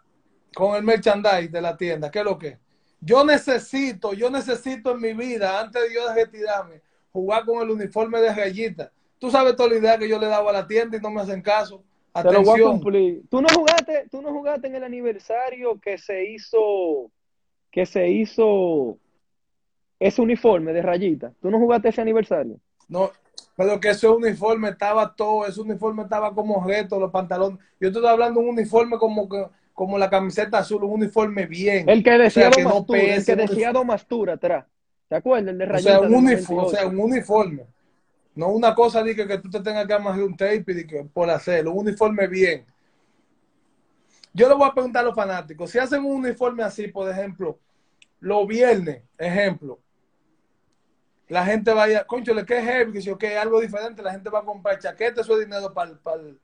con 0.55 0.75
el 0.75 0.85
merchandise 0.85 1.49
de 1.49 1.61
la 1.61 1.77
tienda, 1.77 2.11
¿qué 2.11 2.21
es 2.21 2.25
lo 2.25 2.39
que? 2.39 2.57
Yo 3.01 3.25
necesito, 3.25 4.13
yo 4.13 4.31
necesito 4.31 4.93
en 4.93 5.01
mi 5.01 5.13
vida, 5.13 5.61
antes 5.61 5.83
de 5.83 5.95
yo 5.95 6.13
retirarme, 6.15 6.81
jugar 7.13 7.45
con 7.45 7.63
el 7.63 7.71
uniforme 7.71 8.21
de 8.21 8.35
rayita. 8.35 8.91
Tú 9.19 9.31
sabes 9.31 9.57
toda 9.57 9.69
la 9.71 9.77
idea 9.77 9.99
que 9.99 10.09
yo 10.09 10.19
le 10.19 10.27
daba 10.27 10.51
a 10.51 10.53
la 10.53 10.67
tienda 10.67 10.97
y 10.97 11.01
no 11.01 11.11
me 11.11 11.21
hacen 11.21 11.43
caso. 11.43 11.83
Te 12.13 12.25
lo 12.25 12.31
voy 12.31 12.37
a 12.39 12.41
Atención. 12.53 12.71
cumplir. 12.73 13.23
¿Tú 13.31 13.41
no 13.41 13.49
jugaste, 13.55 14.09
tú 14.11 14.23
no 14.23 14.31
jugaste 14.33 14.67
en 14.67 14.75
el 14.77 14.85
aniversario 14.85 15.79
que 15.81 15.99
se 15.99 16.31
hizo, 16.31 17.11
que 17.71 17.87
se 17.87 18.09
hizo 18.09 18.99
ese 20.01 20.21
uniforme 20.23 20.73
de 20.73 20.83
rayita? 20.83 21.33
¿Tú 21.41 21.51
no 21.51 21.59
jugaste 21.59 21.91
ese 21.91 22.01
aniversario? 22.01 22.59
No, 22.89 23.11
pero 23.57 23.79
que 23.79 23.91
ese 23.91 24.09
uniforme 24.09 24.71
estaba 24.71 25.15
todo, 25.15 25.47
ese 25.47 25.61
uniforme 25.61 26.03
estaba 26.05 26.35
como 26.35 26.65
reto, 26.65 26.99
los 26.99 27.11
pantalones. 27.13 27.59
Yo 27.81 27.89
estoy 27.89 28.07
hablando 28.07 28.41
de 28.41 28.47
un 28.47 28.53
uniforme 28.55 28.99
como 28.99 29.29
que, 29.29 29.47
como 29.79 29.97
la 29.97 30.11
camiseta 30.11 30.59
azul, 30.59 30.83
un 30.83 30.91
uniforme 30.91 31.47
bien. 31.47 31.89
El 31.89 32.03
que 32.03 32.11
decía 32.19 32.49
O 32.49 32.51
sea, 32.51 32.51
que 32.51 32.65
no 32.65 32.71
Domastura, 32.71 33.15
el 33.15 33.25
que 33.25 33.33
un 33.33 33.39
decía 33.39 33.73
Domastura 33.73 34.33
atrás. 34.33 34.67
¿Te 35.09 35.15
acuerdas? 35.15 35.51
El 35.51 35.59
de 35.59 35.65
O 35.65 35.69
rayita 35.69 35.91
sea, 35.91 36.01
un 36.01 36.07
o 36.07 36.21
98. 36.21 36.69
sea, 36.71 36.87
un 36.89 36.99
uniforme. 36.99 37.63
No 38.35 38.49
una 38.49 38.75
cosa 38.75 39.05
de 39.05 39.15
que, 39.15 39.25
que 39.25 39.39
tú 39.39 39.49
te 39.49 39.61
tengas 39.61 39.87
que 39.87 39.93
amarrar 39.93 40.25
un 40.25 40.37
tape 40.37 40.65
y 40.67 40.75
de 40.75 40.85
que 40.85 41.05
por 41.05 41.31
hacerlo, 41.31 41.71
un 41.71 41.87
uniforme 41.87 42.27
bien. 42.27 42.67
Yo 44.35 44.49
le 44.49 44.57
voy 44.57 44.69
a 44.69 44.75
preguntar 44.75 45.05
a 45.05 45.07
los 45.07 45.15
fanáticos, 45.15 45.71
si 45.71 45.79
hacen 45.79 46.05
un 46.05 46.25
uniforme 46.25 46.65
así, 46.65 46.89
por 46.89 47.09
ejemplo, 47.09 47.61
los 48.19 48.49
viernes, 48.49 49.05
ejemplo, 49.17 49.79
la 51.29 51.45
gente 51.45 51.73
vaya, 51.73 52.05
concho, 52.05 52.35
le 52.35 52.45
que 52.45 52.59
es 52.59 52.65
heavy, 52.65 52.91
que 52.95 53.01
si 53.01 53.11
ok, 53.11 53.23
algo 53.41 53.61
diferente, 53.61 54.03
la 54.03 54.11
gente 54.11 54.29
va 54.29 54.41
a 54.41 54.45
comprar 54.45 54.81
chaqueta, 54.81 55.21
eso 55.21 55.35
es 55.35 55.47
dinero 55.47 55.73
para 55.73 55.93
el... 56.17 56.41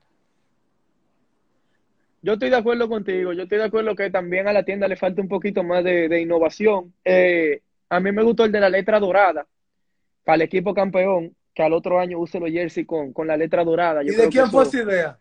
Yo 2.24 2.32
estoy 2.32 2.48
de 2.48 2.56
acuerdo 2.56 2.88
contigo, 2.88 3.34
yo 3.34 3.42
estoy 3.42 3.58
de 3.58 3.64
acuerdo 3.64 3.94
que 3.94 4.08
también 4.08 4.48
a 4.48 4.52
la 4.54 4.64
tienda 4.64 4.88
le 4.88 4.96
falta 4.96 5.20
un 5.20 5.28
poquito 5.28 5.62
más 5.62 5.84
de, 5.84 6.08
de 6.08 6.22
innovación. 6.22 6.94
Eh, 7.04 7.60
a 7.90 8.00
mí 8.00 8.12
me 8.12 8.22
gustó 8.22 8.46
el 8.46 8.52
de 8.52 8.60
la 8.60 8.70
letra 8.70 8.98
dorada 8.98 9.46
para 10.24 10.36
el 10.36 10.40
equipo 10.40 10.72
campeón, 10.72 11.36
que 11.52 11.62
al 11.62 11.74
otro 11.74 12.00
año 12.00 12.18
use 12.18 12.40
los 12.40 12.50
jersey 12.50 12.86
con, 12.86 13.12
con 13.12 13.26
la 13.26 13.36
letra 13.36 13.62
dorada. 13.62 14.02
Yo 14.02 14.14
¿Y 14.14 14.16
de 14.16 14.28
quién 14.30 14.50
fue 14.50 14.62
esa 14.62 14.82
idea? 14.82 15.18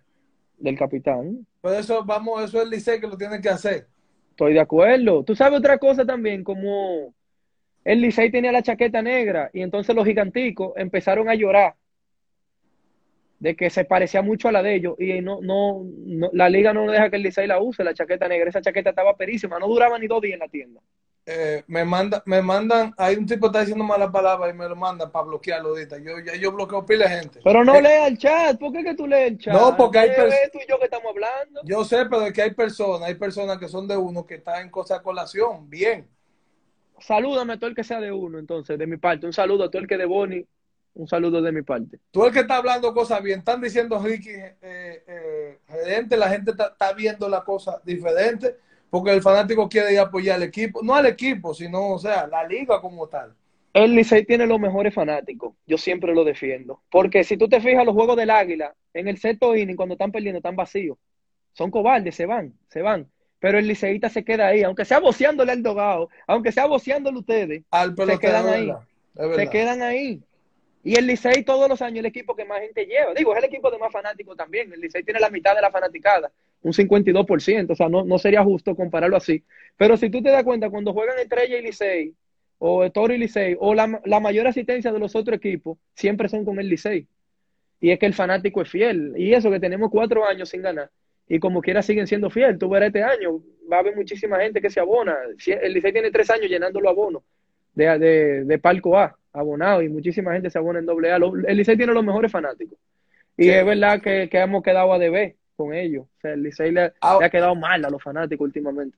Del 0.58 0.78
capitán. 0.78 1.46
Pues 1.60 1.80
eso, 1.80 2.06
vamos, 2.06 2.42
eso 2.42 2.60
es 2.60 2.64
el 2.64 2.70
Licey 2.70 3.02
que 3.02 3.08
lo 3.08 3.18
tiene 3.18 3.42
que 3.42 3.50
hacer. 3.50 3.86
Estoy 4.30 4.54
de 4.54 4.62
acuerdo. 4.62 5.26
Tú 5.26 5.36
sabes 5.36 5.60
otra 5.60 5.78
cosa 5.78 6.06
también, 6.06 6.42
como 6.42 7.14
el 7.84 8.00
Licey 8.00 8.32
tenía 8.32 8.54
la 8.54 8.64
chaqueta 8.64 9.02
negra 9.02 9.50
y 9.52 9.62
entonces 9.62 9.94
los 9.94 10.06
giganticos 10.06 10.72
empezaron 10.78 11.28
a 11.28 11.36
llorar 11.36 11.76
de 13.44 13.56
que 13.58 13.70
se 13.70 13.84
parecía 13.84 14.22
mucho 14.22 14.48
a 14.48 14.54
la 14.54 14.64
de 14.64 14.76
ellos 14.76 14.96
y 14.98 15.20
no, 15.22 15.40
no, 15.42 15.84
no- 16.06 16.30
la 16.32 16.48
liga 16.50 16.74
no 16.74 16.90
deja 16.90 17.10
que 17.10 17.18
el 17.18 17.24
Licey 17.24 17.46
la 17.46 17.60
use, 17.62 17.84
la 17.84 17.94
chaqueta 17.94 18.28
negra. 18.30 18.50
Esa 18.50 18.62
chaqueta 18.62 18.92
estaba 18.92 19.18
perísima, 19.18 19.60
no 19.60 19.68
duraba 19.68 20.00
ni 20.00 20.08
dos 20.08 20.22
días 20.22 20.36
en 20.36 20.40
la 20.40 20.48
tienda. 20.48 20.80
Eh, 21.26 21.64
me 21.68 21.84
manda, 21.84 22.22
me 22.26 22.42
mandan, 22.42 22.94
hay 22.98 23.16
un 23.16 23.26
tipo 23.26 23.42
que 23.42 23.48
está 23.48 23.60
diciendo 23.62 23.84
malas 23.84 24.12
palabras 24.12 24.54
y 24.54 24.58
me 24.58 24.68
lo 24.68 24.76
mandan 24.78 25.12
para 25.12 25.26
bloquearlo 25.26 25.70
ahorita. 25.70 25.98
Yo, 25.98 26.20
ya 26.20 26.36
yo 26.36 26.54
bloqueo 26.54 26.86
pila 26.86 27.10
de 27.10 27.18
gente. 27.18 27.40
Pero 27.44 27.66
no 27.66 27.76
Eh, 27.76 27.82
lea 27.82 28.08
el 28.08 28.18
chat, 28.18 28.58
¿por 28.58 28.72
qué 28.72 28.82
que 28.84 28.96
tú 28.96 29.08
lees 29.08 29.32
el 29.32 29.38
chat? 29.38 29.54
No, 29.54 29.76
porque 29.76 30.00
hay 30.00 30.10
pers- 30.10 30.52
tú 30.54 30.60
y 30.60 30.70
yo 30.70 30.80
que 30.80 30.86
estamos 30.86 31.08
hablando. 31.10 31.62
Yo 31.66 31.84
sé, 31.84 32.06
pero 32.10 32.22
es 32.28 32.34
que 32.34 32.42
hay 32.44 32.52
personas, 32.54 33.08
hay 33.10 33.16
personas 33.16 33.58
que 33.58 33.68
son 33.68 33.88
de 33.90 33.98
uno 33.98 34.26
que 34.26 34.36
están 34.36 34.62
en 34.62 34.70
cosa 34.70 35.02
colación. 35.02 35.70
Bien. 35.70 36.08
Salúdame 37.00 37.54
a 37.54 37.58
todo 37.58 37.70
el 37.70 37.76
que 37.76 37.84
sea 37.84 38.00
de 38.00 38.12
uno, 38.12 38.40
entonces, 38.40 38.78
de 38.80 38.88
mi 38.88 38.98
parte. 38.98 39.26
Un 39.26 39.34
saludo 39.34 39.66
a 39.66 39.70
todo 39.70 39.82
el 39.82 39.88
que 39.88 39.98
de 39.98 40.06
Boni, 40.06 40.46
un 40.96 41.08
saludo 41.08 41.42
de 41.42 41.52
mi 41.52 41.62
parte. 41.62 42.00
Tú 42.12 42.26
el 42.26 42.32
que 42.32 42.40
está 42.42 42.58
hablando 42.58 42.94
cosas 42.94 43.22
bien, 43.22 43.40
están 43.40 43.62
diciendo 43.62 44.00
Ricky, 44.00 44.30
eh, 44.30 44.56
eh, 44.62 45.60
gerente, 45.68 46.18
la 46.18 46.30
gente 46.30 46.52
está, 46.52 46.68
está 46.68 46.94
viendo 46.94 47.28
la 47.28 47.44
cosa 47.44 47.82
diferente 47.84 48.58
porque 48.94 49.12
el 49.12 49.24
fanático 49.24 49.68
quiere 49.68 49.92
ir 49.94 49.98
a 49.98 50.04
apoyar 50.04 50.36
al 50.36 50.44
equipo, 50.44 50.84
no 50.84 50.94
al 50.94 51.08
equipo, 51.08 51.52
sino, 51.56 51.94
o 51.94 51.98
sea, 51.98 52.28
la 52.28 52.46
liga 52.48 52.80
como 52.80 53.08
tal. 53.08 53.34
El 53.74 53.96
Licey 53.96 54.24
tiene 54.24 54.46
los 54.46 54.60
mejores 54.60 54.94
fanáticos. 54.94 55.56
Yo 55.66 55.80
siempre 55.80 56.14
lo 56.14 56.24
defiendo. 56.24 56.84
Porque 56.92 57.24
si 57.24 57.36
tú 57.36 57.50
te 57.50 57.60
fijas, 57.60 57.88
los 57.88 57.96
juegos 57.96 58.16
del 58.16 58.30
Águila, 58.30 58.76
en 58.94 59.08
el 59.08 59.18
sexto 59.18 59.56
inning, 59.56 59.76
cuando 59.76 59.94
están 59.94 60.12
perdiendo, 60.12 60.38
están 60.38 60.56
vacíos. 60.56 61.00
Son 61.54 61.72
cobardes, 61.72 62.14
se 62.14 62.28
van, 62.28 62.54
se 62.68 62.84
van. 62.84 63.10
Pero 63.40 63.58
el 63.58 63.68
liceísta 63.68 64.10
se 64.10 64.24
queda 64.24 64.46
ahí, 64.46 64.62
aunque 64.62 64.86
sea 64.86 65.00
boceándole 65.00 65.54
al 65.54 65.64
dogado, 65.64 66.10
aunque 66.28 66.52
sea 66.52 66.68
boceándole 66.68 67.18
ustedes, 67.18 67.64
Al 67.72 67.96
pelotero, 67.96 68.20
quedan 68.20 68.48
ahí. 68.48 68.72
se 69.36 69.50
quedan 69.50 69.82
ahí. 69.82 70.24
Y 70.84 70.98
el 70.98 71.08
Licey 71.08 71.44
todos 71.44 71.70
los 71.70 71.82
años 71.82 72.00
el 72.00 72.08
equipo 72.08 72.36
que 72.36 72.44
más 72.44 72.60
gente 72.60 72.86
lleva. 72.86 73.14
Digo, 73.14 73.32
es 73.34 73.40
el 73.40 73.46
equipo 73.46 73.72
de 73.72 73.78
más 73.78 73.92
fanáticos 73.92 74.36
también. 74.36 74.72
El 74.74 74.82
Licey 74.82 75.04
tiene 75.04 75.20
la 75.20 75.30
mitad 75.30 75.56
de 75.56 75.62
la 75.62 75.72
fanaticada, 75.72 76.30
un 76.62 76.74
52%. 76.74 77.72
O 77.72 77.76
sea, 77.76 77.88
no, 77.88 78.04
no 78.04 78.18
sería 78.20 78.44
justo 78.44 78.76
compararlo 78.76 79.16
así. 79.16 79.44
Pero 79.78 79.96
si 79.96 80.10
tú 80.10 80.22
te 80.22 80.30
das 80.30 80.44
cuenta, 80.44 80.70
cuando 80.70 80.92
juegan 80.92 81.18
Estrella 81.20 81.58
y 81.58 81.62
Licey, 81.62 82.14
o 82.60 82.92
Toro 82.92 83.14
y 83.14 83.18
Licey, 83.18 83.56
o 83.60 83.74
la, 83.74 84.02
la 84.04 84.20
mayor 84.20 84.46
asistencia 84.48 84.92
de 84.92 85.00
los 85.00 85.16
otros 85.16 85.38
equipos, 85.38 85.78
siempre 85.96 86.28
son 86.28 86.44
con 86.44 86.60
el 86.60 86.68
Licey. 86.68 87.08
Y 87.80 87.92
es 87.92 88.00
que 88.00 88.06
el 88.06 88.14
fanático 88.14 88.62
es 88.62 88.70
fiel. 88.70 89.14
Y 89.16 89.34
eso 89.34 89.50
que 89.50 89.62
tenemos 89.62 89.90
cuatro 89.90 90.26
años 90.26 90.50
sin 90.50 90.62
ganar. 90.62 90.90
Y 91.30 91.40
como 91.40 91.62
quiera 91.62 91.82
siguen 91.82 92.08
siendo 92.08 92.30
fiel. 92.30 92.58
Tú 92.58 92.68
verás 92.68 92.88
este 92.88 93.04
año, 93.04 93.42
va 93.72 93.78
a 93.78 93.80
haber 93.80 93.96
muchísima 93.96 94.38
gente 94.40 94.60
que 94.60 94.70
se 94.70 94.82
abona. 94.82 95.16
El 95.46 95.74
Licey 95.74 95.94
tiene 95.94 96.12
tres 96.12 96.30
años 96.30 96.50
llenando 96.50 96.82
los 96.82 96.92
abonos 96.92 97.24
de, 97.74 97.98
de, 98.00 98.44
de 98.44 98.60
palco 98.60 98.98
A, 98.98 99.18
abonado, 99.34 99.82
y 99.82 99.90
muchísima 99.90 100.34
gente 100.34 100.50
se 100.50 100.58
abona 100.60 100.80
en 100.80 100.86
doble 100.86 101.12
A. 101.12 101.18
El 101.18 101.58
Licey 101.58 101.76
tiene 101.76 101.94
los 101.94 102.04
mejores 102.04 102.32
fanáticos. 102.32 102.78
Y 103.36 103.44
Sí. 103.46 103.50
es 103.50 103.66
verdad 103.66 104.00
que, 104.02 104.30
que 104.30 104.40
hemos 104.40 104.62
quedado 104.64 104.94
a 104.94 105.00
deber 105.00 105.36
con 105.56 105.74
ellos. 105.74 106.06
O 106.06 106.22
sea, 106.22 106.34
el 106.34 106.44
Licey 106.44 106.72
le, 106.72 106.94
Ah. 107.02 107.18
le 107.20 107.26
ha 107.26 107.30
quedado 107.30 107.56
mal 107.56 107.84
a 107.84 107.90
los 107.90 108.02
fanáticos 108.02 108.46
últimamente. 108.46 108.98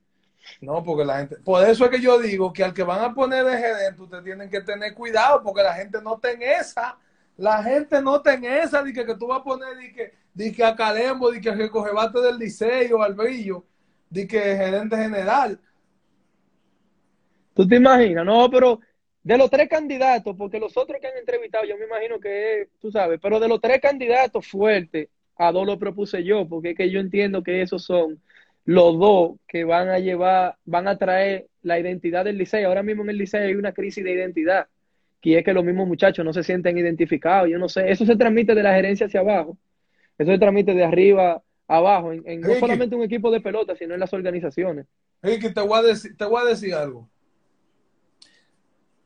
No, 0.61 0.83
porque 0.83 1.05
la 1.05 1.19
gente. 1.19 1.37
Por 1.37 1.67
eso 1.67 1.85
es 1.85 1.91
que 1.91 1.99
yo 2.01 2.19
digo 2.19 2.53
que 2.53 2.63
al 2.63 2.73
que 2.73 2.83
van 2.83 3.01
a 3.01 3.13
poner 3.13 3.43
de 3.45 3.57
gerente, 3.57 4.01
ustedes 4.01 4.23
tienen 4.23 4.49
que 4.49 4.61
tener 4.61 4.93
cuidado, 4.93 5.41
porque 5.41 5.63
la 5.63 5.73
gente 5.73 5.99
no 6.03 6.15
está 6.15 6.31
en 6.31 6.41
esa. 6.43 6.97
La 7.37 7.63
gente 7.63 8.01
no 8.01 8.17
está 8.17 8.33
en 8.35 8.45
esa, 8.45 8.83
de 8.83 8.93
que, 8.93 9.05
que 9.05 9.15
tú 9.15 9.27
vas 9.27 9.39
a 9.39 9.43
poner 9.43 9.75
de 9.75 9.91
que, 9.91 10.13
de 10.33 10.51
que 10.51 10.63
a 10.63 10.75
Calembo, 10.75 11.31
de 11.31 11.41
que 11.41 11.51
recoge 11.51 11.91
bate 11.91 12.19
del 12.21 12.37
liceo, 12.37 13.01
al 13.01 13.13
brillo, 13.15 13.65
de 14.09 14.27
que 14.27 14.39
gerente 14.39 14.95
general. 14.95 15.59
¿Tú 17.53 17.67
te 17.67 17.75
imaginas? 17.77 18.25
No, 18.25 18.49
pero 18.49 18.79
de 19.25 19.39
los 19.39 19.49
tres 19.49 19.67
candidatos, 19.67 20.35
porque 20.37 20.59
los 20.59 20.77
otros 20.77 21.01
que 21.01 21.07
han 21.07 21.17
entrevistado, 21.17 21.65
yo 21.65 21.75
me 21.79 21.85
imagino 21.85 22.19
que, 22.19 22.67
tú 22.79 22.91
sabes, 22.91 23.19
pero 23.19 23.39
de 23.39 23.47
los 23.47 23.59
tres 23.59 23.81
candidatos 23.81 24.45
fuertes, 24.47 25.09
a 25.35 25.51
dos 25.51 25.65
lo 25.65 25.79
propuse 25.79 26.23
yo, 26.23 26.47
porque 26.47 26.69
es 26.69 26.77
que 26.77 26.91
yo 26.91 26.99
entiendo 26.99 27.41
que 27.41 27.63
esos 27.63 27.83
son 27.83 28.21
los 28.65 28.99
dos 28.99 29.37
que 29.47 29.63
van 29.63 29.89
a 29.89 29.97
llevar, 29.97 30.57
van 30.65 30.87
a 30.87 30.99
traer 30.99 31.47
la 31.63 31.79
identidad 31.79 32.23
del 32.23 32.37
liceo. 32.37 32.67
Ahora 32.67 32.83
mismo 32.83 33.01
en 33.01 33.09
el 33.09 33.17
liceo 33.17 33.41
hay 33.41 33.55
una 33.55 33.73
crisis 33.73 34.03
de 34.03 34.13
identidad, 34.13 34.67
que 35.19 35.39
es 35.39 35.43
que 35.43 35.53
los 35.53 35.65
mismos 35.65 35.87
muchachos 35.87 36.23
no 36.23 36.31
se 36.31 36.43
sienten 36.43 36.77
identificados. 36.77 37.49
Yo 37.49 37.57
no 37.57 37.67
sé, 37.67 37.89
eso 37.89 38.05
se 38.05 38.15
transmite 38.15 38.53
de 38.53 38.61
la 38.61 38.75
gerencia 38.75 39.07
hacia 39.07 39.21
abajo, 39.21 39.57
eso 40.19 40.31
se 40.31 40.37
transmite 40.37 40.75
de 40.75 40.83
arriba 40.83 41.41
abajo, 41.67 42.13
en, 42.13 42.21
en 42.27 42.41
no 42.41 42.53
solamente 42.59 42.95
un 42.95 43.01
equipo 43.01 43.31
de 43.31 43.41
pelota, 43.41 43.75
sino 43.75 43.95
en 43.95 43.99
las 43.99 44.13
organizaciones. 44.13 44.85
Ricky, 45.23 45.51
te 45.51 45.61
voy 45.61 45.79
a 45.79 45.81
decir, 45.81 46.15
te 46.15 46.25
voy 46.25 46.43
a 46.43 46.45
decir 46.45 46.75
algo. 46.75 47.09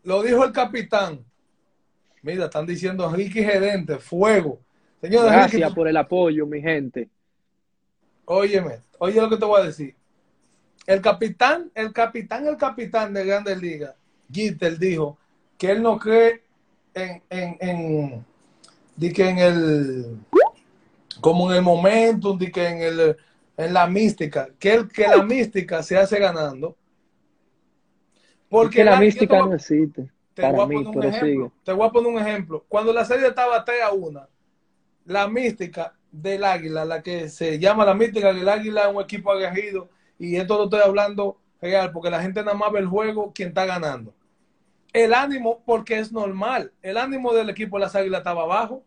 Lo 0.10 0.24
dijo 0.24 0.44
el 0.44 0.52
capitán. 0.52 1.24
Mira, 2.24 2.46
están 2.46 2.66
diciendo 2.66 3.08
Ricky 3.12 3.44
Gerente, 3.44 4.00
fuego. 4.00 4.60
Señor 5.00 5.28
Gracias 5.28 5.62
Ricky, 5.62 5.76
por 5.76 5.88
el 5.88 5.96
apoyo, 5.98 6.48
mi 6.48 6.60
gente. 6.60 7.08
óyeme, 8.26 8.82
oye 8.98 9.22
lo 9.22 9.30
que 9.30 9.38
te 9.38 9.46
voy 9.46 9.62
a 9.62 9.66
decir. 9.66 9.94
El 10.88 11.00
capitán, 11.00 11.70
el 11.76 11.94
capitán, 11.94 12.48
el 12.48 12.58
capitán 12.58 13.14
de 13.14 13.24
Grandes 13.24 13.62
Ligas, 13.62 13.94
Gitter, 14.32 14.80
dijo 14.80 15.16
que 15.60 15.74
él 15.74 15.84
no 15.84 16.00
cree 16.00 16.42
en, 16.96 17.22
en, 17.30 17.58
en, 17.60 18.26
di 18.96 19.14
que 19.14 19.30
en 19.30 19.38
el, 19.38 20.18
como 21.22 21.52
en 21.52 21.58
el 21.58 21.62
momentum, 21.62 22.36
di 22.36 22.52
que 22.52 22.68
en 22.68 22.82
el, 22.82 23.16
en 23.58 23.74
la 23.76 23.86
mística, 23.86 24.50
que, 24.58 24.74
el, 24.74 24.88
que 24.88 25.08
la 25.08 25.22
mística 25.22 25.84
se 25.84 25.98
hace 25.98 26.18
ganando. 26.18 26.79
Porque 28.50 28.82
que 28.82 28.84
la 28.84 28.96
mística 28.98 29.44
te 29.44 29.44
no 29.44 29.54
existe. 29.56 30.12
te 30.34 30.48
Para 30.48 30.54
voy 30.54 30.64
a 30.64 30.68
mí, 30.68 30.86
poner 30.86 30.90
un 30.90 30.98
pero 31.00 31.10
ejemplo. 31.10 31.20
sigue. 31.20 31.52
Te 31.64 31.74
voy 31.74 31.88
a 31.88 31.92
poner 31.92 32.12
un 32.14 32.20
ejemplo. 32.20 32.66
Cuando 32.70 32.94
la 32.94 33.06
serie 33.06 33.28
estaba 33.28 33.64
3 33.66 33.84
a 33.84 33.92
1, 33.94 34.28
la 35.06 35.28
mística 35.28 35.96
del 36.12 36.44
águila, 36.44 36.86
la 36.86 37.04
que 37.04 37.30
se 37.30 37.60
llama 37.60 37.86
la 37.86 37.94
mística 37.96 38.34
del 38.34 38.50
águila, 38.50 38.90
es 38.90 38.96
un 38.96 39.02
equipo 39.04 39.32
aguerrido. 39.32 39.90
Y 40.20 40.36
esto 40.38 40.58
lo 40.58 40.66
estoy 40.66 40.82
hablando 40.82 41.40
real, 41.62 41.92
porque 41.92 42.10
la 42.12 42.22
gente 42.22 42.42
nada 42.44 42.56
más 42.58 42.72
ve 42.72 42.80
el 42.80 42.88
juego 42.88 43.34
quien 43.34 43.50
está 43.50 43.66
ganando. 43.66 44.14
El 44.94 45.14
ánimo, 45.14 45.64
porque 45.66 46.00
es 46.00 46.12
normal. 46.12 46.74
El 46.84 46.98
ánimo 46.98 47.34
del 47.34 47.50
equipo 47.50 47.78
de 47.78 47.82
las 47.86 47.96
águilas 47.96 48.20
estaba 48.20 48.44
abajo. 48.44 48.84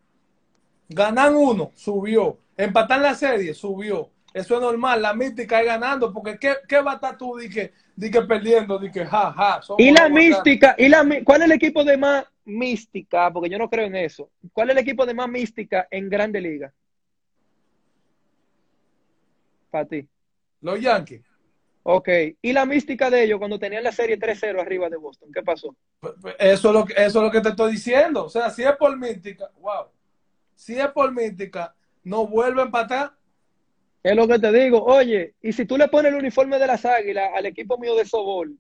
Ganan 0.89 1.35
uno, 1.37 1.73
subió. 1.75 2.39
Empatan 2.57 3.03
la 3.03 3.15
serie, 3.17 3.55
subió. 3.55 4.11
Eso 4.35 4.55
es 4.55 4.61
normal. 4.61 5.03
La 5.03 5.15
mística 5.15 5.61
es 5.61 5.67
ganando, 5.67 6.13
porque 6.13 6.39
¿qué, 6.39 6.57
qué 6.69 6.81
va 6.81 6.93
a 6.93 6.95
estar 6.95 7.17
tú 7.17 7.37
di 7.37 7.49
que, 7.49 7.73
di 7.95 8.11
que 8.11 8.23
perdiendo? 8.23 8.79
Di 8.79 8.91
que 8.91 9.05
ja, 9.05 9.33
ja. 9.33 9.61
Y 9.79 9.91
la 9.91 10.09
mística, 10.09 10.75
y 10.79 10.89
la, 10.89 11.07
¿cuál 11.25 11.43
es 11.43 11.47
el 11.47 11.53
equipo 11.53 11.85
de 11.85 11.97
más 11.97 12.25
mística? 12.45 13.31
Porque 13.33 13.51
yo 13.51 13.59
no 13.59 13.69
creo 13.69 13.87
en 13.87 13.97
eso. 13.97 14.31
¿Cuál 14.53 14.71
es 14.71 14.77
el 14.77 14.83
equipo 14.83 15.05
de 15.05 15.15
más 15.15 15.29
mística 15.29 15.87
en 15.91 16.09
Grande 16.09 16.41
Liga? 16.41 16.73
Para 19.71 19.87
ti. 19.87 20.09
Los 20.61 20.81
Yankees. 20.81 21.23
Ok. 21.83 22.09
¿Y 22.41 22.53
la 22.53 22.65
mística 22.65 23.11
de 23.11 23.25
ellos 23.25 23.39
cuando 23.39 23.59
tenían 23.59 23.83
la 23.83 23.93
serie 23.93 24.19
3-0 24.19 24.61
arriba 24.61 24.89
de 24.89 24.97
Boston? 24.97 25.31
¿Qué 25.33 25.43
pasó? 25.43 25.75
Eso 26.39 26.69
es, 26.69 26.75
lo 26.75 26.85
que, 26.85 26.93
eso 26.93 27.19
es 27.19 27.25
lo 27.25 27.31
que 27.31 27.41
te 27.41 27.49
estoy 27.51 27.73
diciendo. 27.73 28.27
O 28.27 28.29
sea, 28.29 28.51
si 28.51 28.63
es 28.63 28.77
por 28.77 28.97
mística, 28.97 29.51
wow. 29.61 29.87
Si 30.55 30.79
es 30.79 30.89
por 30.89 31.13
mística, 31.13 31.75
no 32.05 32.27
vuelven 32.27 32.71
para 32.71 32.85
atrás. 32.85 33.11
Es 34.03 34.17
lo 34.17 34.27
que 34.27 34.39
te 34.39 34.53
digo. 34.53 34.83
Oye, 34.85 35.35
y 35.41 35.53
si 35.53 35.65
tú 35.65 35.77
le 35.79 35.89
pones 35.89 36.13
el 36.13 36.19
uniforme 36.19 36.59
de 36.59 36.67
las 36.67 36.85
águilas 36.85 37.31
al 37.35 37.47
equipo 37.47 37.79
mío 37.79 37.95
de 37.95 38.05
Sobol 38.05 38.57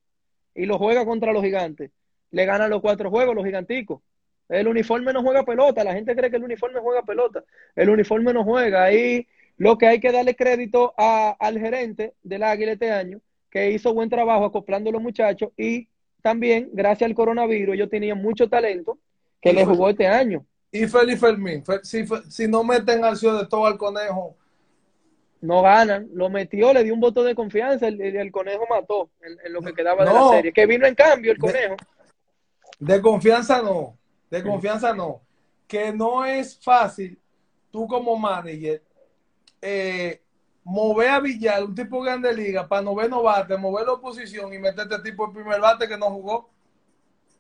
y 0.55 0.67
lo 0.67 0.79
juega 0.79 1.05
contra 1.05 1.33
los 1.33 1.43
gigantes, 1.43 1.91
le 2.31 2.45
ganan 2.45 2.71
los 2.71 2.81
cuatro 2.81 3.11
juegos, 3.11 3.35
los 3.35 3.45
giganticos. 3.45 4.01
El 4.49 4.69
uniforme 4.69 5.13
no 5.13 5.23
juega 5.23 5.45
pelota. 5.45 5.83
La 5.83 5.95
gente 5.95 6.15
cree 6.15 6.31
que 6.31 6.37
el 6.37 6.45
uniforme 6.45 6.81
juega 6.81 7.03
pelota. 7.03 7.43
El 7.75 7.91
uniforme 7.91 8.33
no 8.33 8.45
juega. 8.45 8.85
Ahí 8.85 9.27
lo 9.57 9.79
que 9.79 9.87
hay 9.87 10.01
que 10.01 10.13
darle 10.13 10.35
crédito 10.37 10.95
a- 10.97 11.37
al 11.39 11.59
gerente 11.59 12.15
del 12.23 12.43
Águila 12.43 12.73
este 12.73 12.91
año, 12.91 13.21
que 13.51 13.71
hizo 13.71 13.93
buen 13.95 14.09
trabajo 14.09 14.45
acoplando 14.45 14.91
a 14.91 14.93
los 14.95 15.03
muchachos 15.03 15.51
y 15.57 15.89
también, 16.23 16.71
gracias 16.73 17.09
al 17.09 17.15
coronavirus, 17.15 17.75
ellos 17.75 17.91
tenían 17.91 18.21
mucho 18.23 18.49
talento 18.49 18.99
que 19.41 19.53
le 19.53 19.65
jugó 19.65 19.89
este 19.91 20.07
año. 20.07 20.47
Y 20.71 20.87
Félix 20.87 21.21
Fermín, 21.21 21.65
Fe- 21.65 21.81
si, 21.83 22.05
si 22.31 22.49
no 22.49 22.63
meten 22.65 23.05
al 23.05 23.17
cielo 23.17 23.39
de 23.39 23.47
todo 23.47 23.67
al 23.67 23.77
conejo, 23.77 24.37
No 25.43 25.61
ganan, 25.61 26.09
lo 26.15 26.31
metió, 26.31 26.73
le 26.73 26.85
dio 26.85 26.95
un 26.95 27.01
voto 27.01 27.23
de 27.25 27.35
confianza, 27.35 27.89
el, 27.89 28.01
el- 28.01 28.17
el 28.17 28.33
conejo 28.33 28.65
mató 28.71 29.11
en, 29.21 29.37
en 29.45 29.53
lo 29.53 29.61
que 29.61 29.75
quedaba 29.75 30.05
de 30.05 30.13
la 30.15 30.29
serie. 30.31 30.53
Que 30.53 30.67
vino 30.67 30.87
en 30.87 30.95
cambio 30.95 31.33
el 31.33 31.39
De- 31.39 31.41
conejo. 31.41 31.77
de 32.79 33.03
confianza 33.03 33.61
no. 33.61 33.99
De 34.31 34.43
confianza 34.43 34.95
no. 34.95 35.21
Que 35.67 35.93
no 35.93 36.25
es 36.25 36.59
fácil, 36.63 37.19
tú 37.71 37.87
como 37.89 38.17
manager, 38.17 38.83
eh, 39.61 40.23
mover 40.65 41.09
a 41.09 41.19
Villar, 41.21 41.65
un 41.65 41.75
tipo 41.75 41.99
de 41.99 42.11
grande 42.11 42.33
liga, 42.35 42.69
para 42.69 42.83
no 42.83 42.95
ver 42.95 43.11
bate, 43.11 43.57
mover 43.57 43.87
la 43.87 43.93
oposición 43.95 44.53
y 44.55 44.59
meter 44.59 44.87
este 44.91 45.11
tipo 45.11 45.27
de 45.27 45.35
primer 45.35 45.61
bate 45.61 45.89
que 45.89 45.99
no 45.99 46.07
jugó. 46.11 46.51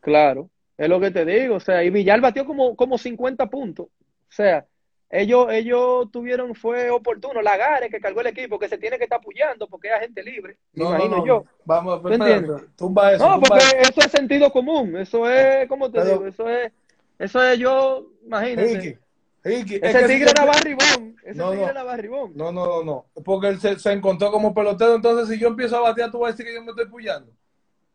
Claro, 0.00 0.50
es 0.76 0.88
lo 0.88 0.98
que 0.98 1.10
te 1.12 1.24
digo. 1.24 1.54
O 1.56 1.60
sea, 1.60 1.84
y 1.84 1.90
Villar 1.90 2.20
batió 2.20 2.44
como, 2.44 2.74
como 2.74 2.98
50 2.98 3.46
puntos. 3.48 3.86
O 3.86 4.34
sea, 4.34 4.66
ellos, 5.14 5.46
ellos 5.50 6.10
tuvieron, 6.10 6.54
fue 6.54 6.88
oportuno. 6.90 7.42
Lagares 7.42 7.90
que 7.90 8.00
cargó 8.00 8.22
el 8.22 8.28
equipo, 8.28 8.58
que 8.58 8.68
se 8.68 8.78
tiene 8.78 8.96
que 8.96 9.04
estar 9.04 9.18
apoyando 9.18 9.68
porque 9.68 9.88
es 9.88 9.94
agente 9.94 10.22
libre, 10.22 10.56
No, 10.72 10.84
no, 10.84 10.90
imagino 10.96 11.16
no. 11.18 11.26
yo. 11.26 11.44
Vamos, 11.66 12.00
¿Tú 12.02 12.08
entiendes? 12.08 12.62
tumba 12.76 13.12
eso. 13.12 13.28
No, 13.28 13.34
tumba 13.34 13.48
porque 13.50 13.64
eso. 13.80 13.90
eso 13.90 14.00
es 14.00 14.10
sentido 14.10 14.50
común. 14.50 14.96
Eso 14.96 15.30
es, 15.30 15.68
¿cómo 15.68 15.90
te 15.90 15.98
Pero- 16.00 16.10
digo? 16.12 16.26
Eso 16.26 16.48
es, 16.48 16.72
eso 17.18 17.42
es 17.44 17.58
yo, 17.58 18.06
imagínate. 18.24 18.74
Ricky, 18.74 18.98
Ricky, 19.44 19.74
es 19.76 19.82
Ese 19.94 20.00
si 20.00 20.06
tigre 20.14 20.30
era 20.30 20.44
barribón. 20.46 21.16
Ese 21.22 21.38
No, 21.38 21.50
tigre 21.50 21.64
no. 21.66 21.70
era 21.72 21.82
barribón. 21.84 22.32
No, 22.34 22.50
no, 22.50 22.64
no, 22.66 22.82
no. 23.14 23.22
Porque 23.22 23.48
él 23.48 23.60
se, 23.60 23.78
se 23.78 23.92
encontró 23.92 24.32
como 24.32 24.54
pelotero. 24.54 24.94
Entonces, 24.94 25.28
si 25.28 25.38
yo 25.38 25.48
empiezo 25.48 25.76
a 25.76 25.80
batear, 25.80 26.10
tú 26.10 26.20
vas 26.20 26.30
a 26.30 26.32
decir 26.32 26.46
que 26.46 26.54
yo 26.54 26.62
me 26.62 26.70
estoy 26.70 26.86
puyando. 26.86 27.30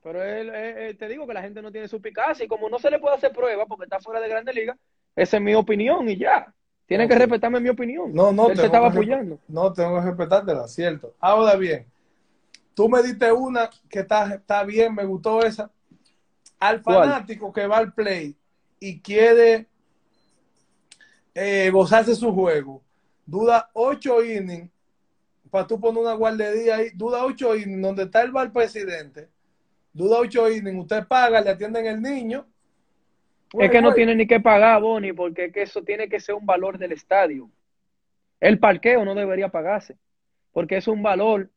Pero 0.04 0.24
él, 0.24 0.50
eh, 0.54 0.90
eh, 0.90 0.94
te 0.94 1.08
digo 1.08 1.26
que 1.26 1.34
la 1.34 1.42
gente 1.42 1.62
no 1.64 1.72
tiene 1.72 1.88
su 1.88 2.00
picacia 2.00 2.46
y 2.46 2.48
como 2.48 2.70
no 2.70 2.78
se 2.80 2.92
le 2.92 3.00
puede 3.00 3.16
hacer 3.16 3.32
prueba 3.32 3.66
porque 3.66 3.86
está 3.86 4.00
fuera 4.00 4.22
de 4.22 4.30
Grande 4.30 4.54
Liga, 4.54 4.78
esa 5.16 5.38
es 5.38 5.44
mi 5.44 5.56
opinión 5.56 6.08
y 6.08 6.16
ya. 6.18 6.54
Tienen 6.88 7.10
que 7.10 7.16
respetarme 7.16 7.60
mi 7.60 7.70
opinión. 7.70 8.14
No, 8.14 8.32
no, 8.32 8.48
Él 8.48 8.54
tengo 8.54 8.66
estaba 8.66 8.88
apoyando. 8.88 9.38
No, 9.48 9.74
tengo 9.74 10.00
que 10.00 10.06
respetártela, 10.06 10.68
cierto. 10.70 11.14
Ahora 11.20 11.56
bien, 11.58 11.86
tú 12.74 12.88
me 12.88 13.04
diste 13.04 13.30
una 13.32 13.70
que 13.90 14.00
está, 14.00 14.34
está 14.34 14.64
bien, 14.64 14.96
me 14.96 15.04
gustó 15.04 15.42
esa. 15.42 15.70
Al 16.60 16.82
¿Cuál? 16.82 17.10
fanático 17.10 17.52
que 17.52 17.68
va 17.68 17.78
al 17.78 17.94
play 17.94 18.36
y 18.80 19.02
quiere 19.02 19.68
eh, 21.36 21.70
gozarse 21.72 22.16
su 22.16 22.34
juego, 22.34 22.82
duda 23.26 23.70
ocho 23.74 24.24
innings, 24.24 24.72
para 25.52 25.68
tú 25.68 25.80
poner 25.80 26.02
una 26.02 26.14
guardería 26.14 26.78
ahí, 26.78 26.90
duda 26.96 27.26
ocho 27.26 27.54
innings, 27.54 27.82
donde 27.82 28.04
está 28.04 28.22
el 28.22 28.32
bar 28.32 28.52
presidente, 28.54 29.30
duda 29.92 30.20
ocho 30.20 30.50
innings, 30.50 30.82
usted 30.82 31.06
paga, 31.06 31.42
le 31.42 31.50
atienden 31.50 31.86
el 31.86 32.02
niño. 32.02 32.48
Es 33.60 33.72
que 33.72 33.82
no 33.82 33.90
Güey, 33.90 33.96
tiene 33.96 34.16
ni 34.16 34.28
que 34.28 34.40
pagar, 34.40 34.82
Bonnie, 34.82 35.14
porque 35.14 35.46
es 35.46 35.54
que 35.54 35.62
eso 35.62 35.82
tiene 35.84 36.10
que 36.10 36.20
ser 36.20 36.36
un 36.36 36.46
valor 36.46 36.78
del 36.78 36.92
estadio. 36.92 37.50
El 38.40 38.60
parqueo 38.60 39.06
no 39.06 39.16
debería 39.16 39.50
pagarse, 39.50 39.98
porque 40.52 40.78
es 40.78 40.88
un 40.88 41.02
valor, 41.02 41.50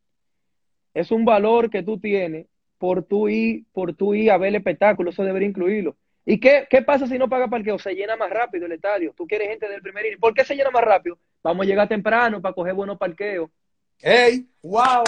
es 0.94 1.10
un 1.10 1.24
valor 1.24 1.70
que 1.70 1.82
tú 1.82 1.98
tienes 1.98 2.46
por 2.78 3.02
tu 3.02 3.28
ir, 3.28 3.64
por 3.72 3.94
tu 3.94 4.14
ir 4.14 4.30
a 4.30 4.38
ver 4.38 4.48
el 4.48 4.54
espectáculo, 4.56 5.10
eso 5.10 5.22
debería 5.22 5.48
incluirlo. 5.48 5.96
¿Y 6.24 6.38
qué, 6.38 6.66
qué 6.70 6.82
pasa 6.82 7.06
si 7.06 7.18
no 7.18 7.28
paga 7.28 7.48
parqueo? 7.48 7.78
Se 7.78 7.94
llena 7.94 8.16
más 8.16 8.30
rápido 8.30 8.66
el 8.66 8.72
estadio. 8.72 9.12
Tú 9.16 9.26
quieres 9.26 9.48
gente 9.48 9.68
del 9.68 9.82
primer 9.82 10.06
inning. 10.06 10.20
¿Por 10.20 10.32
qué 10.32 10.44
se 10.44 10.54
llena 10.54 10.70
más 10.70 10.84
rápido? 10.84 11.18
Vamos 11.42 11.64
a 11.64 11.68
llegar 11.68 11.88
temprano 11.88 12.40
para 12.40 12.54
coger 12.54 12.74
buenos 12.74 12.98
parqueos. 12.98 13.50
¡Ey! 14.00 14.46
¡Wow! 14.62 15.04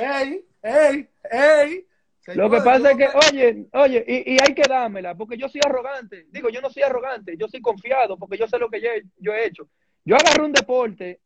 ¡Ey! 0.00 0.44
¡Ey! 0.62 1.08
¡Ey! 1.30 1.86
Lo 2.34 2.50
que 2.50 2.60
pasa 2.60 2.90
es 2.90 2.96
que, 2.96 3.08
oye, 3.30 3.66
oye, 3.72 4.04
y, 4.06 4.34
y 4.34 4.38
hay 4.40 4.54
que 4.54 4.68
dármela, 4.68 5.14
porque 5.14 5.36
yo 5.38 5.48
soy 5.48 5.60
arrogante. 5.64 6.26
Digo, 6.30 6.48
yo 6.50 6.60
no 6.60 6.70
soy 6.70 6.82
arrogante, 6.82 7.36
yo 7.38 7.48
soy 7.48 7.60
confiado, 7.60 8.18
porque 8.18 8.36
yo 8.38 8.46
sé 8.48 8.58
lo 8.58 8.68
que 8.68 8.80
yo, 8.80 8.88
he- 8.90 9.04
yo 9.18 9.32
he 9.32 9.46
hecho. 9.46 9.68
Yo 10.04 10.16
agarré 10.16 10.44
un 10.44 10.52
deporte 10.52 11.20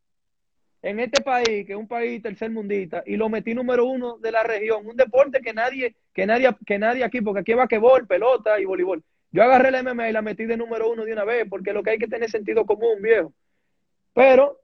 en 0.83 1.01
este 1.01 1.23
país, 1.23 1.67
que 1.67 1.73
es 1.73 1.79
un 1.79 1.89
país 1.89 2.23
tercermundista, 2.23 3.03
y 3.07 3.17
lo 3.17 3.29
metí 3.29 3.55
número 3.55 3.87
uno 3.87 4.19
de 4.19 4.33
la 4.33 4.43
región. 4.43 4.87
Un 4.87 4.97
deporte 4.97 5.41
que 5.43 5.53
nadie, 5.53 5.97
que 6.15 6.27
nadie, 6.27 6.51
que 6.67 6.79
nadie 6.79 7.05
aquí, 7.05 7.21
porque 7.21 7.41
aquí 7.41 7.53
va 7.53 7.65
basquetbol, 7.65 8.07
pelota 8.07 8.59
y 8.61 8.65
voleibol. 8.65 9.03
Yo 9.33 9.43
agarré 9.43 9.71
la 9.71 9.81
MMA 9.81 10.09
y 10.11 10.13
la 10.13 10.23
metí 10.23 10.47
de 10.47 10.57
número 10.57 10.91
uno 10.91 11.05
de 11.05 11.13
una 11.13 11.25
vez, 11.25 11.47
porque 11.49 11.73
lo 11.73 11.83
que 11.83 11.91
hay 11.91 11.99
que 11.99 12.09
tener 12.09 12.31
sentido 12.31 12.65
común, 12.67 13.01
viejo. 13.03 13.33
Pero 14.15 14.61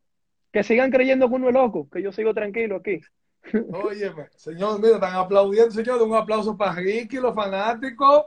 que 0.53 0.63
sigan 0.65 0.91
creyendo 0.91 1.29
que 1.29 1.35
uno 1.35 1.49
es 1.49 1.55
loco, 1.55 1.89
que 1.91 2.03
yo 2.03 2.13
sigo 2.13 2.35
tranquilo 2.35 2.77
aquí. 2.77 3.01
Óyeme, 3.73 4.29
señor, 4.37 4.81
mira, 4.81 4.95
están 4.95 5.15
aplaudiendo, 5.17 5.71
señor. 5.71 6.03
Un 6.03 6.15
aplauso 6.15 6.57
para 6.57 6.73
Ricky, 6.75 7.17
los 7.17 7.35
fanáticos. 7.35 8.25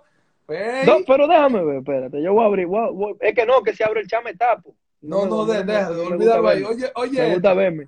Ey. 0.47 0.88
No, 0.88 0.97
pero 1.05 1.28
déjame 1.28 1.63
ver, 1.63 1.78
espérate, 1.78 2.22
yo 2.22 2.34
voy 2.34 2.43
a 2.43 2.47
abrir. 2.47 2.65
voy 2.67 2.80
a- 2.80 2.91
voy- 2.91 3.15
es 3.20 3.34
que 3.36 3.45
no, 3.45 3.61
que 3.61 3.74
si 3.74 3.84
abro 3.84 3.99
el 3.99 4.07
chat 4.07 4.24
me 4.24 4.34
tapo. 4.34 4.74
no, 5.01 5.26
no, 5.26 5.45
deja, 5.45 5.89
me 5.89 5.95
gusta 5.95 6.07
olvídalo 6.07 6.49
ahí. 6.49 6.63
Oye, 6.63 6.91
oye, 6.95 7.22
Me 7.22 7.34
gusta 7.34 7.53
verme. 7.53 7.88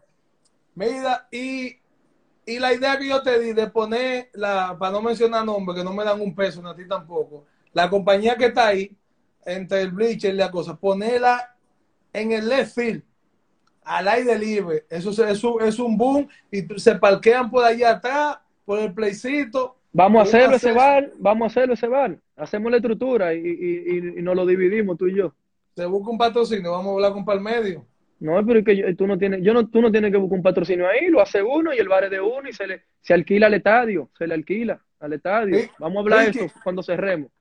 mira, 0.75 1.27
y, 1.31 1.77
y 2.45 2.59
la 2.59 2.73
idea 2.73 2.97
que 2.97 3.07
yo 3.07 3.21
te 3.21 3.39
di 3.39 3.53
de 3.53 3.67
poner, 3.67 4.29
la, 4.33 4.75
para 4.77 4.91
no 4.91 5.01
mencionar 5.01 5.45
nombres, 5.45 5.77
que 5.77 5.83
no 5.83 5.93
me 5.93 6.03
dan 6.03 6.21
un 6.21 6.33
peso, 6.35 6.61
ni 6.61 6.69
a 6.69 6.75
ti 6.75 6.87
tampoco, 6.87 7.45
la 7.73 7.89
compañía 7.89 8.35
que 8.35 8.45
está 8.47 8.67
ahí, 8.67 8.95
entre 9.45 9.81
el 9.81 9.91
bleacher 9.91 10.33
y 10.33 10.37
la 10.37 10.51
cosa, 10.51 10.75
ponerla 10.75 11.55
en 12.13 12.31
el 12.31 12.47
left 12.47 12.75
field, 12.75 13.03
al 13.83 14.07
aire 14.07 14.37
libre. 14.37 14.85
Eso, 14.89 15.09
es, 15.09 15.43
es 15.43 15.79
un 15.79 15.97
boom 15.97 16.27
y 16.51 16.61
se 16.79 16.95
parquean 16.95 17.49
por 17.49 17.63
allá 17.63 17.91
atrás, 17.91 18.39
por 18.65 18.79
el 18.79 18.93
playcito. 18.93 19.77
Vamos 19.93 20.21
a 20.21 20.23
hacerlo 20.23 20.55
ese 20.55 20.71
bar, 20.71 21.11
vamos 21.17 21.43
a 21.43 21.47
hacerlo 21.47 21.73
ese 21.73 21.87
bar. 21.87 22.17
Hacemos 22.35 22.71
la 22.71 22.77
estructura 22.77 23.33
y, 23.33 23.39
y, 23.39 24.19
y, 24.19 24.21
nos 24.21 24.35
lo 24.35 24.45
dividimos 24.45 24.97
tú 24.97 25.07
y 25.07 25.15
yo. 25.15 25.33
Se 25.75 25.85
busca 25.85 26.11
un 26.11 26.17
patrocinio, 26.17 26.71
vamos 26.71 26.87
a 26.87 26.95
hablar 26.95 27.13
con 27.13 27.25
Palmedio. 27.25 27.85
No, 28.19 28.45
pero 28.45 28.59
es 28.59 28.65
que 28.65 28.95
tú 28.95 29.07
no 29.07 29.17
tienes, 29.17 29.41
yo 29.41 29.53
no, 29.53 29.67
tú 29.67 29.81
no 29.81 29.91
tienes 29.91 30.11
que 30.11 30.17
buscar 30.17 30.37
un 30.37 30.43
patrocinio 30.43 30.87
ahí, 30.87 31.07
lo 31.07 31.21
hace 31.21 31.41
uno 31.41 31.73
y 31.73 31.77
el 31.77 31.89
bar 31.89 32.03
es 32.03 32.11
de 32.11 32.21
uno 32.21 32.47
y 32.47 32.53
se 32.53 32.67
le 32.67 32.83
se 33.01 33.15
alquila 33.15 33.47
al 33.47 33.55
estadio, 33.55 34.09
se 34.17 34.27
le 34.27 34.35
alquila 34.35 34.79
al 34.99 35.13
estadio. 35.13 35.57
Vamos 35.79 35.97
a 35.97 35.99
hablar 36.01 36.31
de 36.31 36.45
eso 36.45 36.53
cuando 36.63 36.83
cerremos. 36.83 37.31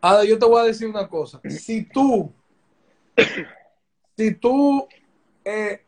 Ahora 0.00 0.24
yo 0.24 0.38
te 0.38 0.46
voy 0.46 0.62
a 0.62 0.64
decir 0.64 0.88
una 0.88 1.06
cosa. 1.06 1.40
Si 1.48 1.84
tú, 1.84 2.32
si 4.16 4.34
tú 4.34 4.88
eh, 5.44 5.82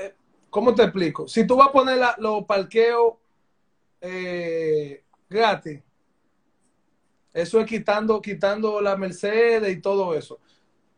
eh, 0.00 0.14
¿cómo 0.50 0.74
te 0.74 0.82
explico? 0.82 1.28
Si 1.28 1.46
tú 1.46 1.56
vas 1.56 1.68
a 1.68 1.72
poner 1.72 1.98
los 2.18 2.44
parqueos 2.44 3.14
eh, 4.00 5.02
gratis, 5.28 5.80
eso 7.32 7.60
es 7.60 7.66
quitando, 7.66 8.22
quitando 8.22 8.80
la 8.80 8.96
Mercedes 8.96 9.76
y 9.76 9.80
todo 9.80 10.14
eso. 10.14 10.38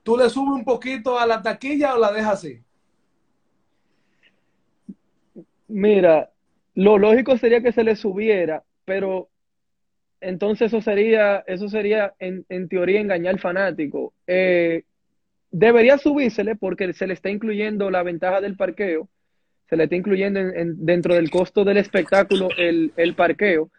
¿Tú 0.03 0.17
le 0.17 0.29
subes 0.29 0.55
un 0.55 0.65
poquito 0.65 1.19
a 1.19 1.27
la 1.27 1.43
taquilla 1.43 1.95
o 1.95 1.99
la 1.99 2.13
dejas 2.13 2.35
así? 2.35 2.63
Mira, 5.69 6.31
lo 6.75 6.99
lógico 6.99 7.37
sería 7.39 7.63
que 7.63 7.73
se 7.73 7.83
le 7.83 7.97
subiera, 7.97 8.63
pero 8.85 9.31
entonces 10.21 10.73
eso 10.73 10.81
sería, 10.81 11.39
eso 11.47 11.69
sería 11.69 12.15
en, 12.19 12.45
en 12.49 12.69
teoría 12.69 13.01
engañar 13.01 13.35
al 13.35 13.41
fanático. 13.41 14.13
Eh, 14.27 14.85
debería 15.59 15.97
subírsele 15.97 16.55
porque 16.55 16.93
se 16.93 17.07
le 17.07 17.15
está 17.15 17.31
incluyendo 17.31 17.91
la 17.91 18.03
ventaja 18.03 18.43
del 18.43 18.57
parqueo, 18.57 19.09
se 19.69 19.77
le 19.77 19.85
está 19.85 19.97
incluyendo 19.97 20.39
dentro 20.77 21.15
del 21.15 21.31
costo 21.31 21.65
del 21.65 21.79
espectáculo 21.79 22.49
el, 22.59 22.93
el 22.97 23.15
parqueo, 23.15 23.71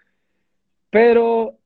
pero 0.90 1.60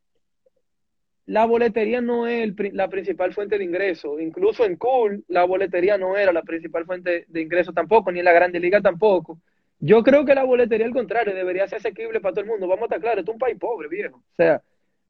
la 1.28 1.45
boletería 1.45 2.01
no 2.01 2.28
es 2.28 2.53
la 2.74 2.89
principal 2.89 3.34
fuente 3.34 3.57
de 3.57 3.64
ingreso. 3.64 4.20
Incluso 4.20 4.66
en 4.66 4.76
Cool, 4.76 5.24
la 5.30 5.45
boletería 5.45 5.97
no 5.97 6.18
era 6.18 6.34
la 6.34 6.41
principal 6.41 6.86
fuente 6.86 7.26
de 7.30 7.41
ingreso 7.41 7.72
tampoco, 7.72 8.12
ni 8.12 8.20
en 8.20 8.26
la 8.26 8.34
Grande 8.34 8.59
Liga 8.59 8.82
tampoco. 8.82 9.39
Yo 9.80 10.03
creo 10.03 10.26
que 10.26 10.36
la 10.36 10.43
boletería, 10.43 10.88
al 10.88 10.93
contrario, 10.93 11.34
debería 11.34 11.70
ser 11.70 11.78
asequible 11.78 12.20
para 12.20 12.34
todo 12.34 12.43
el 12.43 12.49
mundo. 12.49 12.68
Vamos 12.68 12.82
a 12.82 12.86
estar 12.86 12.99
claros, 12.99 13.24
es 13.24 13.30
un 13.30 13.39
país 13.39 13.57
pobre, 13.57 13.88
viejo. 13.88 14.18
O 14.18 14.36
sea, 14.36 14.62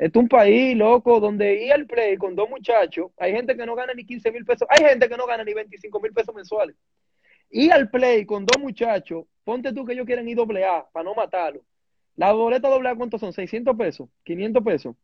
es 0.02 0.16
un 0.16 0.28
país, 0.28 0.76
loco, 0.76 1.20
donde 1.20 1.64
ir 1.64 1.72
al 1.72 1.86
play 1.86 2.18
con 2.18 2.36
dos 2.36 2.50
muchachos, 2.50 3.12
hay 3.18 3.34
gente 3.34 3.56
que 3.56 3.68
no 3.68 3.76
gana 3.76 3.94
ni 3.94 4.04
15 4.04 4.32
mil 4.32 4.44
pesos, 4.44 4.68
hay 4.68 4.84
gente 4.84 5.08
que 5.08 5.16
no 5.16 5.28
gana 5.28 5.44
ni 5.44 5.54
25 5.54 6.00
mil 6.00 6.12
pesos 6.12 6.34
mensuales. 6.34 6.76
Ir 7.52 7.72
al 7.72 7.88
play 7.88 8.26
con 8.26 8.44
dos 8.44 8.60
muchachos, 8.60 9.26
ponte 9.44 9.72
tú 9.72 9.86
que 9.86 9.94
ellos 9.94 10.08
quieren 10.08 10.28
ir 10.28 10.38
doble 10.38 10.66
A 10.66 10.88
para 10.92 11.04
no 11.04 11.14
matarlo. 11.14 11.62
La 12.16 12.32
boleta 12.32 12.68
doble 12.68 12.90
A, 12.90 12.96
¿cuántos 12.96 13.22
son? 13.22 13.32
¿600 13.32 13.78
pesos? 13.78 14.10
¿500 14.26 14.64
pesos? 14.64 14.96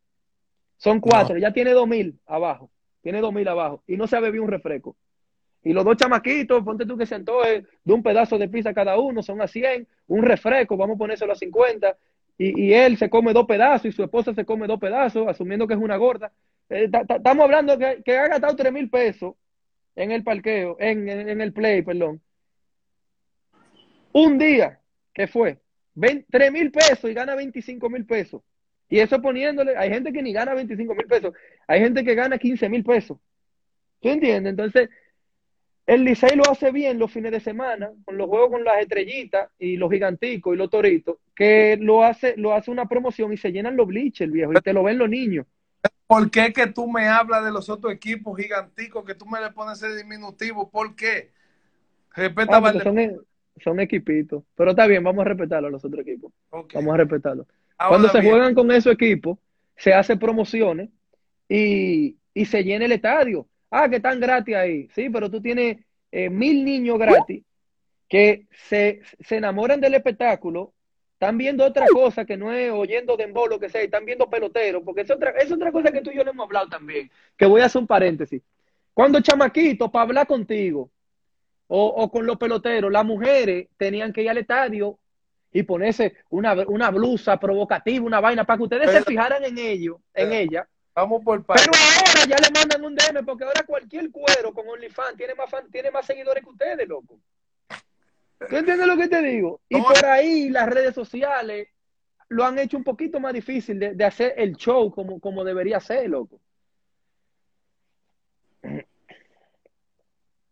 Son 0.78 1.00
cuatro, 1.00 1.38
ya 1.38 1.54
tiene 1.54 1.74
dos 1.74 1.88
mil 1.88 2.20
abajo. 2.26 2.72
Tiene 3.04 3.22
dos 3.22 3.32
mil 3.32 3.48
abajo. 3.48 3.84
Y 3.86 3.98
no 3.98 4.08
se 4.08 4.18
ha 4.18 4.20
bebido 4.20 4.44
un 4.44 4.50
refresco. 4.50 4.96
Y 5.62 5.74
los 5.74 5.86
dos 5.86 5.96
chamaquitos, 5.98 6.64
ponte 6.64 6.88
tú 6.88 6.98
que 6.98 7.06
se 7.06 7.14
antoje 7.14 7.66
de 7.84 7.94
un 7.94 8.02
pedazo 8.02 8.40
de 8.40 8.50
pizza 8.50 8.74
cada 8.74 8.98
uno, 8.98 9.22
son 9.22 9.44
a 9.44 9.48
100, 9.48 9.88
un 10.08 10.24
refresco, 10.24 10.76
vamos 10.76 10.96
a 10.96 10.98
ponérselo 10.98 11.34
a 11.34 11.36
50, 11.36 11.96
y, 12.38 12.74
él 12.74 12.98
se 12.98 13.10
come 13.10 13.34
dos 13.34 13.46
pedazos 13.46 13.86
y 13.86 13.92
su 13.92 14.04
esposa 14.04 14.34
se 14.34 14.46
come 14.46 14.68
dos 14.68 14.80
pedazos, 14.80 15.28
asumiendo 15.28 15.68
que 15.68 15.74
es 15.74 15.80
una 15.80 15.98
gorda. 15.98 16.32
Eh, 16.70 16.90
estamos 16.92 17.44
hablando 17.44 17.78
que, 17.78 18.04
que 18.04 18.18
ha 18.18 18.28
gastado 18.28 18.56
3 18.56 18.72
mil 18.72 18.90
pesos 18.90 19.36
en 19.96 20.12
el 20.12 20.24
parqueo, 20.24 20.78
en, 20.80 21.10
el 21.10 21.54
play, 21.54 21.82
perdón. 21.82 22.22
Un 24.14 24.38
día, 24.38 24.80
que 25.14 25.28
fue? 25.28 25.60
3 25.96 26.52
mil 26.52 26.72
pesos 26.72 27.10
y 27.10 27.14
gana 27.14 27.34
25 27.34 27.90
mil 27.90 28.06
pesos. 28.06 28.44
Y 28.90 29.00
eso 29.00 29.20
poniéndole, 29.22 29.76
hay 29.76 29.90
gente 29.90 30.14
que 30.14 30.22
ni 30.22 30.32
gana 30.32 30.54
25 30.54 30.94
mil 30.94 31.08
pesos, 31.08 31.34
hay 31.68 31.80
gente 31.82 32.04
que 32.04 32.14
gana 32.14 32.38
15 32.38 32.70
mil 32.70 32.84
pesos. 32.84 33.18
¿Tú 34.00 34.10
entiendes? 34.10 34.52
Entonces, 34.52 34.90
el 35.88 36.04
Licey 36.04 36.36
lo 36.36 36.44
hace 36.52 36.72
bien 36.72 37.00
los 37.00 37.12
fines 37.12 37.32
de 37.32 37.40
semana, 37.40 37.90
con 38.04 38.18
los 38.18 38.28
juegos 38.28 38.52
con 38.52 38.64
las 38.66 38.82
estrellitas 38.82 39.50
y 39.58 39.78
los 39.78 39.90
giganticos 39.90 40.54
y 40.54 40.58
los 40.58 40.70
toritos, 40.70 41.16
que 41.34 41.78
lo 41.80 42.04
hace, 42.04 42.36
lo 42.36 42.54
hace 42.54 42.70
una 42.72 42.88
promoción 42.90 43.32
y 43.32 43.38
se 43.38 43.54
llenan 43.54 43.78
los 43.78 43.88
bleachers, 43.88 44.32
viejo, 44.32 44.52
y 44.52 44.56
te 44.62 44.74
lo 44.74 44.84
ven 44.84 44.98
los 44.98 45.10
niños. 45.10 45.46
¿Por 46.06 46.30
qué 46.30 46.52
que 46.52 46.68
tú 46.68 46.92
me 46.92 47.08
hablas 47.08 47.46
de 47.46 47.52
los 47.52 47.70
otros 47.70 47.94
equipos 47.94 48.38
giganticos, 48.38 49.06
que 49.06 49.16
tú 49.16 49.26
me 49.26 49.40
le 49.40 49.50
pones 49.52 49.82
ese 49.82 49.96
diminutivo? 49.96 50.70
¿Por 50.70 50.94
qué? 50.94 51.32
Respeta 52.14 52.58
ah, 52.58 52.74
son, 52.84 53.00
e, 53.00 53.16
son, 53.64 53.80
equipitos. 53.80 54.44
Pero 54.56 54.72
está 54.72 54.88
bien, 54.88 55.04
vamos 55.04 55.26
a 55.26 55.30
respetarlo 55.30 55.70
a 55.70 55.72
los 55.72 55.86
otros 55.86 56.02
equipos. 56.02 56.34
Vamos 56.52 56.94
a 56.94 56.98
respetarlo. 56.98 57.48
Cuando 57.78 58.10
se 58.10 58.22
juegan 58.22 58.54
con 58.56 58.72
esos 58.72 58.94
equipos, 58.94 59.38
se 59.78 59.94
hace 59.94 60.18
promociones 60.18 60.90
y, 61.48 62.18
y 62.34 62.46
se 62.46 62.64
llena 62.64 62.86
el 62.86 62.92
estadio 62.92 63.48
Ah, 63.70 63.90
que 63.90 63.98
están 63.98 64.20
gratis 64.20 64.56
ahí. 64.56 64.88
Sí, 64.94 65.10
pero 65.10 65.30
tú 65.30 65.42
tienes 65.42 65.78
eh, 66.12 66.30
mil 66.30 66.64
niños 66.64 66.98
gratis 66.98 67.44
que 68.08 68.48
se, 68.68 69.02
enamoran 69.30 69.82
del 69.82 69.96
espectáculo, 69.96 70.74
están 71.14 71.38
viendo 71.38 71.66
otra 71.66 71.88
cosa 71.92 72.26
que 72.26 72.38
no 72.38 72.54
es 72.54 72.72
oyendo 72.72 73.18
de 73.18 73.28
lo 73.28 73.60
que 73.60 73.70
sea, 73.70 73.82
están 73.82 74.06
viendo 74.06 74.30
peloteros, 74.30 74.84
porque 74.84 75.02
es 75.02 75.12
otra, 75.12 75.32
es 75.32 75.52
otra 75.52 75.72
cosa 75.72 75.92
que 75.92 76.02
tú 76.02 76.12
y 76.12 76.16
yo 76.16 76.24
le 76.24 76.30
hemos 76.30 76.46
hablado 76.46 76.68
también, 76.70 77.10
que 77.36 77.46
voy 77.46 77.62
a 77.62 77.66
hacer 77.66 77.82
un 77.82 77.88
paréntesis. 77.88 78.42
Cuando 78.94 79.20
chamaquito, 79.20 79.92
para 79.92 80.04
hablar 80.04 80.28
contigo, 80.28 80.90
o, 81.70 82.10
con 82.10 82.26
los 82.26 82.38
peloteros, 82.38 82.92
las 82.92 83.04
mujeres 83.04 83.68
tenían 83.76 84.14
que 84.14 84.22
ir 84.22 84.30
al 84.30 84.38
estadio 84.38 84.98
y 85.52 85.64
ponerse 85.64 86.16
una, 86.30 86.54
una 86.68 86.92
blusa 86.92 87.38
provocativa, 87.38 88.06
una 88.06 88.22
vaina, 88.22 88.46
para 88.46 88.58
que 88.58 88.64
ustedes 88.64 88.92
se 88.92 89.04
fijaran 89.04 89.44
en 89.44 89.58
ello, 89.58 90.00
en 90.14 90.32
ella, 90.32 90.68
Vamos 90.98 91.24
por 91.24 91.46
Pero 91.46 91.72
ahora 91.76 92.26
ya 92.28 92.38
le 92.38 92.50
mandan 92.50 92.84
un 92.84 92.96
DM 92.96 93.24
porque 93.24 93.44
ahora 93.44 93.62
cualquier 93.62 94.10
cuero 94.10 94.52
con 94.52 94.68
OnlyFans 94.68 95.16
tiene 95.16 95.36
más 95.36 95.48
tiene 95.72 95.92
más 95.92 96.08
seguidores 96.08 96.44
que 96.44 96.50
ustedes, 96.50 96.88
loco. 96.88 97.20
¿Tú 98.50 98.58
entiendes 98.58 98.88
lo 98.88 98.98
que 98.98 99.08
te 99.08 99.22
digo? 99.22 99.62
Y 99.70 99.80
por 99.80 100.04
ahí 100.04 100.50
las 100.50 100.68
redes 100.68 100.96
sociales 100.96 101.68
lo 102.30 102.44
han 102.44 102.58
hecho 102.58 102.78
un 102.78 102.84
poquito 102.84 103.20
más 103.20 103.32
difícil 103.32 103.78
de, 103.78 104.04
hacer 104.04 104.34
el 104.38 104.56
show 104.56 104.92
como, 104.92 105.20
como 105.20 105.44
debería 105.44 105.80
ser, 105.80 106.10
loco. 106.10 106.42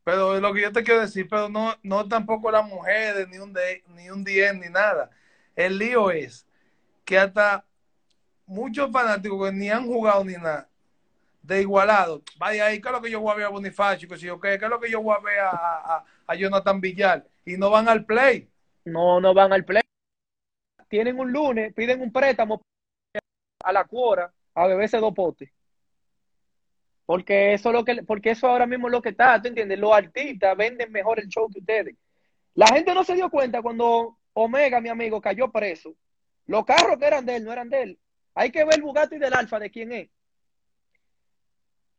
Pero 0.03 0.39
lo 0.39 0.53
que 0.53 0.61
yo 0.61 0.71
te 0.71 0.83
quiero 0.83 1.01
decir, 1.01 1.27
pero 1.27 1.49
no, 1.49 1.73
no 1.81 2.07
tampoco 2.07 2.51
las 2.51 2.67
mujeres, 2.67 3.27
ni 3.29 3.39
un, 3.39 3.51
de, 3.51 3.83
ni 3.95 4.11
un 4.11 4.23
ni 4.23 4.69
nada. 4.69 5.09
El 5.55 5.79
lío 5.79 6.11
es 6.11 6.45
que 7.03 7.17
hasta 7.17 7.65
muchos 8.45 8.91
fanáticos 8.91 9.49
que 9.49 9.55
ni 9.55 9.69
han 9.69 9.85
jugado 9.85 10.23
ni 10.23 10.33
nada, 10.33 10.67
de 11.41 11.61
igualado, 11.61 12.23
vaya 12.37 12.65
ahí, 12.65 12.81
¿qué 12.81 12.87
es 12.87 12.91
lo 12.91 13.01
que 13.01 13.11
yo 13.11 13.19
voy 13.19 13.31
a 13.31 13.35
ver 13.35 13.45
a 13.45 13.49
Bonifacio? 13.49 14.09
¿Qué, 14.39 14.55
es 14.55 14.61
lo 14.61 14.79
que 14.79 14.89
yo 14.89 15.01
voy 15.01 15.15
a 15.15 15.19
ver 15.19 15.39
a, 15.39 16.35
Jonathan 16.35 16.81
Villar? 16.81 17.25
Y 17.45 17.57
no 17.57 17.69
van 17.69 17.87
al 17.87 18.05
play. 18.05 18.49
No, 18.83 19.21
no 19.21 19.33
van 19.33 19.53
al 19.53 19.63
play. 19.63 19.83
Tienen 20.87 21.19
un 21.19 21.31
lunes, 21.31 21.73
piden 21.73 22.01
un 22.01 22.11
préstamo 22.11 22.61
a 23.63 23.71
la 23.71 23.83
cuora 23.83 24.31
a 24.55 24.67
beberse 24.67 24.97
dos 24.97 25.13
potes. 25.13 25.49
Porque 27.05 27.53
eso, 27.53 27.71
lo 27.71 27.85
que, 27.85 28.01
porque 28.03 28.31
eso 28.31 28.47
ahora 28.47 28.65
mismo 28.65 28.87
es 28.87 28.91
lo 28.93 29.01
que 29.01 29.09
está, 29.09 29.39
¿tú 29.39 29.49
entiendes? 29.49 29.77
Los 29.77 29.93
artistas 29.93 30.57
venden 30.57 30.91
mejor 30.91 31.19
el 31.19 31.27
show 31.27 31.49
que 31.51 31.59
ustedes. 31.59 31.95
La 32.55 32.67
gente 32.67 32.93
no 32.93 33.03
se 33.03 33.13
dio 33.13 33.29
cuenta 33.29 33.61
cuando 33.61 34.17
Omega, 34.33 34.81
mi 34.81 34.89
amigo, 34.89 35.21
cayó 35.21 35.51
preso. 35.51 35.93
Los 36.47 36.65
carros 36.65 36.97
que 36.97 37.05
eran 37.05 37.25
de 37.25 37.35
él 37.35 37.43
no 37.43 37.51
eran 37.51 37.69
de 37.69 37.83
él. 37.83 37.99
Hay 38.35 38.51
que 38.51 38.63
ver 38.63 38.75
el 38.75 38.81
Bugatti 38.81 39.17
del 39.17 39.33
Alfa 39.33 39.59
de 39.59 39.71
quién 39.71 39.91
es. 39.93 40.09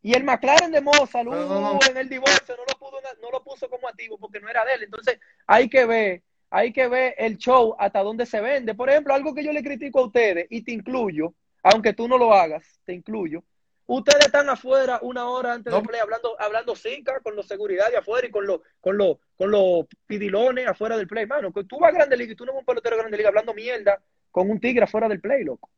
Y 0.03 0.15
el 0.15 0.23
McLaren 0.23 0.71
de 0.71 0.81
Mozart 0.81 1.27
en 1.27 1.97
el 1.97 2.09
divorcio 2.09 2.57
no 2.57 2.63
lo, 2.65 2.79
pudo, 2.79 3.01
no 3.21 3.31
lo 3.33 3.43
puso 3.43 3.69
como 3.69 3.89
activo 3.89 4.17
porque 4.19 4.39
no 4.39 4.49
era 4.49 4.65
de 4.65 4.75
él. 4.75 4.83
Entonces 4.85 5.19
hay 5.47 5.69
que 5.69 5.85
ver, 5.85 6.23
hay 6.51 6.73
que 6.73 6.87
ver 6.87 7.15
el 7.19 7.39
show 7.39 7.75
hasta 7.79 8.05
dónde 8.05 8.25
se 8.25 8.41
vende. 8.41 8.75
Por 8.75 8.89
ejemplo, 8.89 9.15
algo 9.15 9.35
que 9.35 9.43
yo 9.43 9.53
le 9.53 9.65
critico 9.65 9.99
a 10.01 10.07
ustedes 10.07 10.47
y 10.51 10.63
te 10.63 10.71
incluyo, 10.71 11.35
aunque 11.63 11.93
tú 11.93 12.07
no 12.07 12.19
lo 12.19 12.33
hagas, 12.33 12.81
te 12.85 12.93
incluyo. 12.93 13.43
Ustedes 13.89 14.27
están 14.27 14.49
afuera 14.49 14.99
una 15.03 15.29
hora 15.29 15.55
antes 15.55 15.73
del 15.73 15.83
play 15.83 16.01
hablando, 16.01 16.41
hablando 16.41 16.75
con 17.23 17.37
los 17.37 17.47
seguridad 17.47 17.89
de 17.89 17.97
afuera 17.97 18.27
y 18.27 18.31
con 18.31 18.47
los, 18.47 18.61
con 18.81 18.99
los, 18.99 19.17
con 19.37 19.51
los 19.51 19.87
pidilones 20.07 20.67
afuera 20.67 20.97
del 20.97 21.07
play. 21.07 21.27
Mano, 21.27 21.53
tú 21.53 21.79
vas 21.79 21.91
a 21.93 21.97
Grande 21.97 22.17
Liga 22.17 22.33
y 22.33 22.37
tú 22.37 22.45
no 22.45 22.53
eres 22.53 22.61
un 22.61 22.67
pelotero 22.67 22.97
de 22.97 23.03
Grande 23.03 23.17
Liga 23.17 23.29
hablando 23.29 23.55
mierda 23.55 24.01
con 24.31 24.51
un 24.51 24.61
tigre 24.61 24.85
afuera 24.85 25.09
del 25.09 25.21
play, 25.21 25.45
loco. 25.45 25.71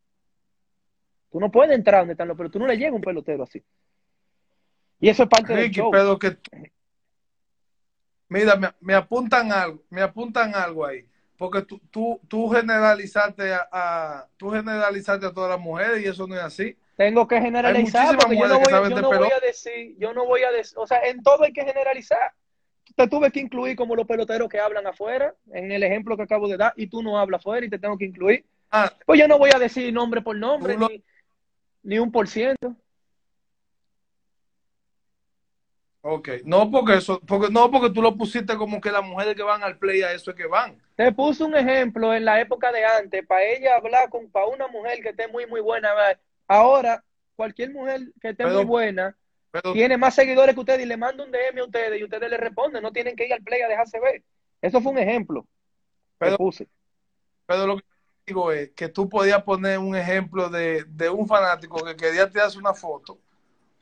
Tú 1.30 1.40
no 1.40 1.50
puedes 1.50 1.76
entrar 1.76 2.00
donde 2.00 2.12
están 2.12 2.28
los 2.28 2.36
pero 2.36 2.50
tú 2.50 2.58
no 2.58 2.66
le 2.66 2.76
llega 2.76 2.94
un 2.94 3.00
pelotero 3.00 3.42
así. 3.42 3.62
Y 5.00 5.08
eso 5.08 5.24
es 5.24 5.28
parte 5.28 5.54
del 5.54 5.70
show. 5.70 5.90
Pero 5.90 6.18
que... 6.18 6.36
Mira, 8.28 8.74
me, 8.80 8.94
apuntan 8.94 9.50
algo, 9.52 9.82
me 9.88 10.02
apuntan 10.02 10.54
algo 10.54 10.84
ahí. 10.84 11.06
Porque 11.36 11.62
tú, 11.62 12.20
tú, 12.28 12.48
generalizaste 12.48 13.52
a, 13.54 14.26
tú 14.36 14.50
generalizaste 14.50 15.24
a 15.26 15.32
todas 15.32 15.50
las 15.50 15.60
mujeres 15.60 16.02
y 16.02 16.06
eso 16.06 16.26
no 16.26 16.34
es 16.34 16.42
así. 16.42 16.76
Tengo 16.96 17.28
que 17.28 17.40
generalizar 17.40 18.16
porque 18.16 18.36
yo 18.36 18.48
no, 18.48 18.58
voy, 18.58 18.72
yo 18.72 19.00
no 19.00 19.08
voy 19.08 19.30
a 19.30 19.38
decir, 19.46 19.96
yo 19.98 20.12
no 20.12 20.26
voy 20.26 20.42
a 20.42 20.50
decir, 20.50 20.76
o 20.78 20.86
sea, 20.86 20.98
en 21.02 21.22
todo 21.22 21.44
hay 21.44 21.52
que 21.52 21.64
generalizar. 21.64 22.32
Te 22.96 23.06
tuve 23.06 23.30
que 23.30 23.38
incluir 23.38 23.76
como 23.76 23.94
los 23.94 24.04
peloteros 24.04 24.48
que 24.48 24.58
hablan 24.58 24.84
afuera, 24.84 25.32
en 25.52 25.70
el 25.70 25.84
ejemplo 25.84 26.16
que 26.16 26.24
acabo 26.24 26.48
de 26.48 26.56
dar, 26.56 26.72
y 26.74 26.88
tú 26.88 27.02
no 27.02 27.16
hablas 27.16 27.38
afuera 27.38 27.64
y 27.64 27.70
te 27.70 27.78
tengo 27.78 27.96
que 27.96 28.06
incluir. 28.06 28.44
Ah, 28.72 28.92
Pues 29.06 29.20
yo 29.20 29.28
no 29.28 29.38
voy 29.38 29.50
a 29.54 29.60
decir 29.60 29.92
nombre 29.92 30.22
por 30.22 30.36
nombre, 30.36 30.74
Tú 30.74 30.80
lo- 30.80 30.88
ni, 31.82 31.98
un 31.98 32.10
por 32.12 32.28
ciento. 32.28 32.74
ok. 36.02 36.28
No 36.44 36.70
porque 36.70 36.94
eso, 36.96 37.20
porque 37.26 37.48
no 37.50 37.70
porque 37.70 37.90
tú 37.90 38.00
lo 38.02 38.16
pusiste 38.16 38.56
como 38.56 38.80
que 38.80 38.90
las 38.90 39.04
mujeres 39.04 39.34
que 39.34 39.42
van 39.42 39.62
al 39.62 39.78
play 39.78 40.02
a 40.02 40.12
eso 40.12 40.30
es 40.30 40.36
que 40.36 40.46
van. 40.46 40.80
Te 40.96 41.12
puse 41.12 41.44
un 41.44 41.54
ejemplo 41.56 42.14
en 42.14 42.24
la 42.24 42.40
época 42.40 42.72
de 42.72 42.84
antes, 42.84 43.26
para 43.26 43.42
ella 43.44 43.76
hablar 43.76 44.08
con 44.08 44.30
para 44.30 44.46
una 44.46 44.68
mujer 44.68 45.00
que 45.02 45.10
esté 45.10 45.28
muy, 45.28 45.46
muy 45.46 45.60
buena. 45.60 45.90
Ahora, 46.46 47.04
cualquier 47.36 47.70
mujer 47.72 48.00
que 48.20 48.30
esté 48.30 48.44
Pero- 48.44 48.56
muy 48.56 48.64
buena 48.64 49.16
Pero 49.50 49.72
tiene 49.72 49.96
más 49.96 50.14
seguidores 50.14 50.54
que 50.54 50.60
ustedes 50.60 50.80
y 50.82 50.86
le 50.86 50.96
manda 50.96 51.24
un 51.24 51.30
DM 51.30 51.60
a 51.60 51.64
ustedes 51.64 52.00
y 52.00 52.04
ustedes 52.04 52.28
le 52.30 52.36
responden. 52.36 52.82
No 52.82 52.92
tienen 52.92 53.16
que 53.16 53.26
ir 53.26 53.32
al 53.32 53.42
play 53.42 53.60
a 53.62 53.68
dejarse 53.68 54.00
ver. 54.00 54.22
Eso 54.60 54.80
fue 54.80 54.92
un 54.92 54.98
ejemplo 54.98 55.42
que 55.42 55.48
Pero- 56.18 56.36
puse. 56.36 56.68
Pero 57.46 57.66
lo 57.66 57.76
que 57.78 57.84
digo 58.28 58.52
es 58.52 58.70
que 58.70 58.88
tú 58.88 59.08
podías 59.08 59.42
poner 59.42 59.78
un 59.78 59.96
ejemplo 59.96 60.48
de, 60.48 60.84
de 60.84 61.08
un 61.08 61.26
fanático 61.26 61.82
que 61.84 61.96
quería 61.96 62.30
tirarse 62.30 62.58
una 62.58 62.74
foto. 62.74 63.18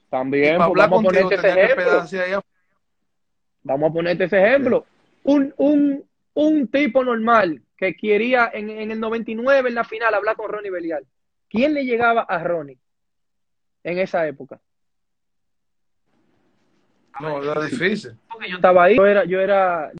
También, 0.09 0.57
para 0.57 0.71
pues, 0.71 0.85
hablar 0.85 0.91
vamos 0.91 1.01
a 1.01 1.07
contigo 1.07 1.29
ponerte 1.29 1.49
ese 1.49 1.63
ejemplo. 1.63 2.43
Vamos 3.63 3.91
a 3.91 3.93
ponerte 3.93 4.25
ese 4.25 4.39
ejemplo. 4.39 4.87
Un, 5.25 5.53
un, 5.57 6.09
un 6.35 6.69
tipo 6.69 7.05
normal 7.05 7.61
que 7.77 7.95
quería 7.97 8.51
en, 8.55 8.71
en 8.71 8.93
el 8.93 9.01
99 9.01 9.69
en 9.69 9.75
la 9.75 9.85
final 9.85 10.15
hablar 10.15 10.37
con 10.37 10.49
Ronnie 10.49 10.71
Belial. 10.71 11.05
¿Quién 11.49 11.75
le 11.75 11.85
llegaba 11.85 12.23
a 12.23 12.43
Ronnie 12.43 12.79
en 13.83 13.99
esa 13.99 14.27
época? 14.27 14.61
No, 17.21 17.43
era 17.43 17.65
difícil. 17.65 18.17
Porque 18.31 18.49
yo 18.49 18.57
estaba 18.57 18.85
ahí, 18.85 18.97
yo 18.97 19.07
era, 19.07 19.25
yo 19.25 19.41
era, 19.41 19.91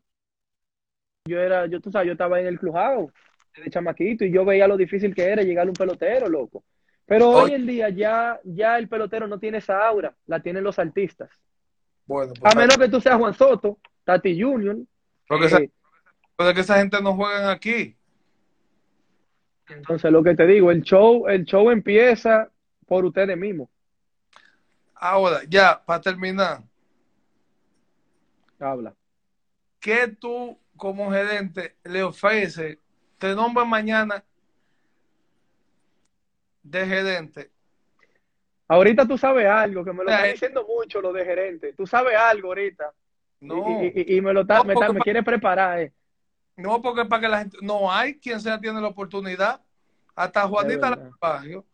yo 1.27 1.41
era, 1.41 1.67
yo 1.67 1.81
tú 1.81 1.91
sabes, 1.91 2.07
yo 2.07 2.13
estaba 2.13 2.39
en 2.39 2.47
el 2.47 2.59
clubhouse 2.59 3.11
de 3.63 3.71
chamaquito 3.71 4.25
y 4.25 4.31
yo 4.33 4.45
veía 4.45 4.69
lo 4.69 4.77
difícil 4.77 5.15
que 5.15 5.25
era 5.25 5.43
llegar 5.43 5.67
a 5.67 5.71
un 5.71 5.75
pelotero, 5.75 6.29
loco. 6.29 6.65
Pero 7.07 7.31
hoy 7.31 7.53
en 7.53 7.67
día 7.67 7.89
ya, 7.89 8.41
ya 8.45 8.79
el 8.79 8.89
pelotero 8.89 9.29
no 9.29 9.39
tiene 9.39 9.59
esa 9.59 9.87
aura, 9.87 10.15
la 10.27 10.41
tienen 10.41 10.65
los 10.65 10.79
artistas. 10.79 11.31
Bueno, 12.05 12.33
pues, 12.39 12.55
A 12.55 12.59
menos 12.59 12.77
que 12.77 12.89
tú 12.89 13.01
seas 13.01 13.17
Juan 13.17 13.35
Soto, 13.35 13.79
Tati 14.05 14.41
Junior. 14.41 14.77
porque 15.29 15.47
eh, 15.47 15.71
esa, 16.39 16.55
que 16.55 16.61
esa 16.61 16.79
gente 16.79 17.01
no 17.01 17.15
juegan 17.15 17.49
aquí. 17.49 17.97
entonces 19.69 20.11
lo 20.11 20.23
que 20.23 20.35
te 20.35 20.47
digo, 20.47 20.71
el 20.71 20.83
show, 20.83 21.29
el 21.29 21.45
show 21.45 21.71
empieza 21.71 22.51
por 22.87 23.05
ustedes 23.05 23.37
mismos. 23.37 23.69
Ahora, 24.95 25.41
ya, 25.49 25.83
para 25.85 26.01
terminar, 26.01 26.63
Habla. 28.59 28.95
¿qué 29.81 30.09
tú 30.09 30.59
como 30.77 31.11
gerente 31.13 31.77
le 31.85 32.03
ofreces? 32.03 32.79
Te 33.19 33.35
nombran 33.35 33.69
mañana 33.69 34.23
de 36.63 36.87
gerente. 36.87 37.51
Ahorita 38.69 39.07
tú 39.07 39.17
sabes 39.17 39.47
algo, 39.47 39.85
que 39.85 39.93
me 39.93 40.03
lo 40.05 40.11
Ya, 40.11 40.17
están 40.17 40.29
eh. 40.29 40.33
diciendo 40.33 40.67
mucho 40.67 41.01
lo 41.01 41.13
de 41.13 41.25
gerente. 41.25 41.73
Tú 41.73 41.87
sabes 41.87 42.17
algo 42.17 42.49
ahorita. 42.49 42.93
No, 43.41 43.65
Y, 43.83 43.93
y- 43.95 44.17
y 44.17 44.21
me 44.21 44.33
lo 44.33 44.41
está, 44.41 44.59
No, 44.59 44.65
me, 44.65 44.75
está- 44.75 44.93
me 44.93 45.01
quiere 45.01 45.23
preparar, 45.23 45.81
eh. 45.81 45.93
no 46.57 46.81
porque 46.83 47.05
para 47.05 47.21
que 47.21 47.29
la 47.29 47.39
gente, 47.41 47.59
no 47.63 47.93
hay 47.93 48.19
quien 48.19 48.41
sea 48.41 48.59
tiene 48.61 48.81
la 48.81 48.89
oportunidad. 48.89 49.61
Hasta 50.15 50.49
Juanita 50.49 50.91
la 50.91 51.11
barrio. 51.21 51.65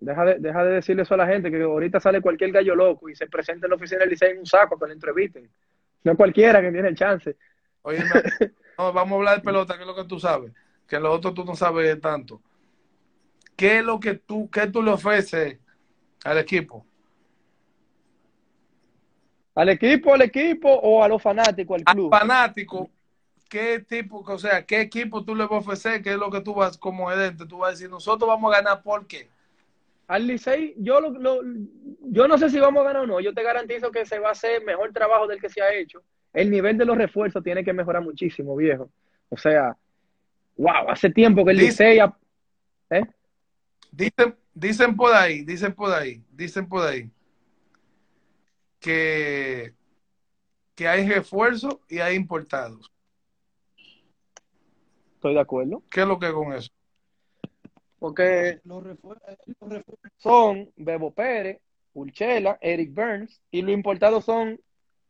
Deja 0.00 0.24
de, 0.24 0.38
deja 0.38 0.64
de 0.64 0.70
decirle 0.74 1.02
eso 1.02 1.14
a 1.14 1.18
la 1.18 1.26
gente, 1.26 1.50
que 1.50 1.60
ahorita 1.62 2.00
sale 2.00 2.20
cualquier 2.20 2.52
gallo 2.52 2.74
loco 2.74 3.08
y 3.08 3.14
se 3.16 3.26
presenta 3.26 3.66
en 3.66 3.70
la 3.70 3.76
oficina 3.76 4.00
del 4.00 4.10
liceo 4.10 4.30
en 4.30 4.38
un 4.38 4.46
saco 4.46 4.78
que 4.78 4.86
lo 4.86 4.92
entrevisten. 4.92 5.50
No 6.04 6.16
cualquiera 6.16 6.60
que 6.62 6.70
tiene 6.72 6.88
el 6.88 6.96
chance. 6.96 7.36
Oye, 7.82 7.98
no, 8.78 8.92
vamos 8.92 9.12
a 9.12 9.16
hablar 9.16 9.36
de 9.38 9.42
pelota, 9.44 9.74
que 9.76 9.82
es 9.82 9.86
lo 9.86 9.94
que 9.94 10.04
tú 10.04 10.18
sabes, 10.20 10.52
que 10.86 10.98
lo 11.00 11.12
otro 11.12 11.34
tú 11.34 11.44
no 11.44 11.54
sabes 11.56 12.00
tanto. 12.00 12.40
¿Qué 13.56 13.78
es 13.78 13.84
lo 13.84 14.00
que 14.00 14.14
tú, 14.14 14.48
qué 14.50 14.68
tú 14.68 14.82
le 14.82 14.92
ofreces 14.92 15.58
al 16.24 16.38
equipo? 16.38 16.86
¿Al 19.54 19.68
equipo, 19.68 20.14
al 20.14 20.22
equipo 20.22 20.70
o 20.72 21.02
a 21.02 21.08
los 21.08 21.20
fanáticos, 21.22 21.78
al 21.78 21.86
Al 21.86 21.96
club? 21.96 22.18
fanático, 22.20 22.88
¿qué 23.48 23.80
tipo, 23.80 24.20
o 24.20 24.38
sea, 24.38 24.64
qué 24.64 24.80
equipo 24.82 25.24
tú 25.24 25.34
le 25.34 25.44
vas 25.44 25.52
a 25.52 25.56
ofrecer? 25.56 26.02
¿Qué 26.02 26.10
es 26.12 26.16
lo 26.18 26.30
que 26.30 26.40
tú 26.40 26.54
vas 26.54 26.78
como 26.78 27.08
gerente? 27.08 27.46
Tú 27.46 27.58
vas 27.58 27.68
a 27.68 27.72
decir, 27.72 27.90
nosotros 27.90 28.28
vamos 28.28 28.52
a 28.52 28.58
ganar, 28.58 28.82
¿por 28.82 29.06
qué? 29.06 29.28
Al 30.06 30.26
Licey, 30.26 30.74
yo, 30.78 31.00
lo, 31.00 31.10
lo- 31.10 31.42
yo 32.02 32.26
no 32.28 32.38
sé 32.38 32.48
si 32.50 32.58
vamos 32.58 32.80
a 32.82 32.84
ganar 32.88 33.02
o 33.02 33.06
no. 33.06 33.20
Yo 33.20 33.34
te 33.34 33.42
garantizo 33.42 33.90
que 33.90 34.06
se 34.06 34.18
va 34.18 34.28
a 34.28 34.32
hacer 34.32 34.64
mejor 34.64 34.92
trabajo 34.92 35.26
del 35.26 35.40
que 35.40 35.50
se 35.50 35.60
ha 35.62 35.72
hecho. 35.74 36.02
El 36.32 36.50
nivel 36.50 36.76
de 36.78 36.84
los 36.84 36.96
refuerzos 36.96 37.42
tiene 37.42 37.64
que 37.64 37.72
mejorar 37.72 38.02
muchísimo, 38.02 38.54
viejo. 38.56 38.90
O 39.28 39.36
sea, 39.36 39.76
wow, 40.56 40.88
hace 40.90 41.10
tiempo 41.10 41.44
que 41.44 41.52
el 41.52 41.58
Dice- 41.58 41.84
Licey... 41.94 42.10
¿eh? 42.90 43.02
Dicen, 43.90 44.36
dicen 44.54 44.96
por 44.96 45.12
ahí, 45.14 45.42
dicen 45.42 45.74
por 45.74 45.92
ahí, 45.92 46.22
dicen 46.30 46.68
por 46.68 46.86
ahí 46.86 47.10
que, 48.78 49.72
que 50.74 50.86
hay 50.86 51.08
refuerzos 51.08 51.78
y 51.88 51.98
hay 51.98 52.14
importados. 52.14 52.92
Estoy 55.14 55.34
de 55.34 55.40
acuerdo. 55.40 55.82
¿Qué 55.90 56.02
es 56.02 56.06
lo 56.06 56.18
que 56.18 56.26
es 56.26 56.32
con 56.32 56.52
eso? 56.52 56.70
Porque 57.98 58.60
los 58.64 58.84
refuerzos, 58.84 59.36
los 59.60 59.70
refuerzos 59.70 60.12
son 60.18 60.70
Bebo 60.76 61.12
Pérez, 61.12 61.60
Urchela, 61.94 62.56
Eric 62.60 62.94
Burns, 62.94 63.40
y 63.50 63.62
los 63.62 63.72
importados 63.72 64.24
son 64.24 64.60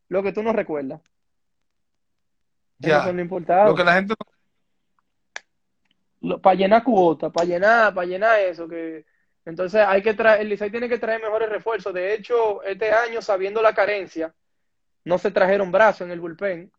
lo 0.09 0.21
que 0.21 0.33
tú 0.33 0.43
no 0.43 0.53
recuerdas. 0.53 1.01
Ya, 2.79 3.05
los 3.05 3.19
importados. 3.19 3.69
lo 3.69 3.75
que 3.75 3.83
la 3.83 3.93
gente 3.93 4.15
para 6.41 6.55
llenar 6.55 6.83
cuota, 6.83 7.29
para 7.29 7.47
llenar, 7.47 7.93
para 7.93 8.07
llenar 8.07 8.39
eso, 8.41 8.67
que 8.67 9.05
entonces 9.45 9.81
hay 9.85 10.01
que 10.01 10.13
traer, 10.13 10.41
el 10.41 10.49
Licey 10.49 10.69
tiene 10.69 10.89
que 10.89 10.99
traer 10.99 11.21
mejores 11.21 11.49
refuerzos. 11.49 11.93
De 11.93 12.13
hecho, 12.13 12.61
este 12.63 12.91
año, 12.91 13.21
sabiendo 13.21 13.61
la 13.61 13.73
carencia, 13.73 14.33
no 15.05 15.17
se 15.17 15.31
trajeron 15.31 15.71
brazos 15.71 16.01
en 16.01 16.11
el 16.11 16.19
bullpen. 16.19 16.71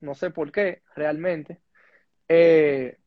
No 0.00 0.14
sé 0.14 0.30
por 0.30 0.50
qué, 0.50 0.82
realmente. 0.96 1.60
Eh, 2.28 2.98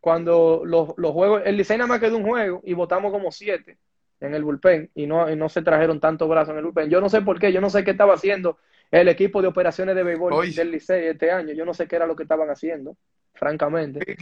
cuando 0.00 0.62
los, 0.64 0.92
los 0.98 1.12
juegos, 1.12 1.42
el 1.44 1.56
Licey 1.56 1.78
nada 1.78 1.88
más 1.88 2.00
quedó 2.00 2.16
un 2.16 2.26
juego 2.26 2.60
y 2.64 2.74
votamos 2.74 3.10
como 3.12 3.30
siete 3.30 3.78
en 4.20 4.34
el 4.34 4.44
bullpen 4.44 4.90
y 4.94 5.06
no, 5.06 5.30
y 5.30 5.36
no 5.36 5.48
se 5.48 5.62
trajeron 5.62 6.00
tantos 6.00 6.28
brazos 6.28 6.50
en 6.50 6.58
el 6.58 6.64
bullpen. 6.64 6.90
Yo 6.90 7.00
no 7.00 7.08
sé 7.08 7.22
por 7.22 7.38
qué, 7.38 7.52
yo 7.52 7.60
no 7.60 7.70
sé 7.70 7.84
qué 7.84 7.92
estaba 7.92 8.14
haciendo 8.14 8.58
el 8.90 9.08
equipo 9.08 9.42
de 9.42 9.48
operaciones 9.48 9.94
de 9.94 10.02
béisbol 10.02 10.32
Oye. 10.32 10.52
del 10.52 10.70
Licey 10.70 11.06
este 11.06 11.30
año. 11.30 11.52
Yo 11.52 11.64
no 11.64 11.74
sé 11.74 11.86
qué 11.86 11.96
era 11.96 12.06
lo 12.06 12.16
que 12.16 12.22
estaban 12.22 12.48
haciendo, 12.50 12.96
francamente. 13.34 14.16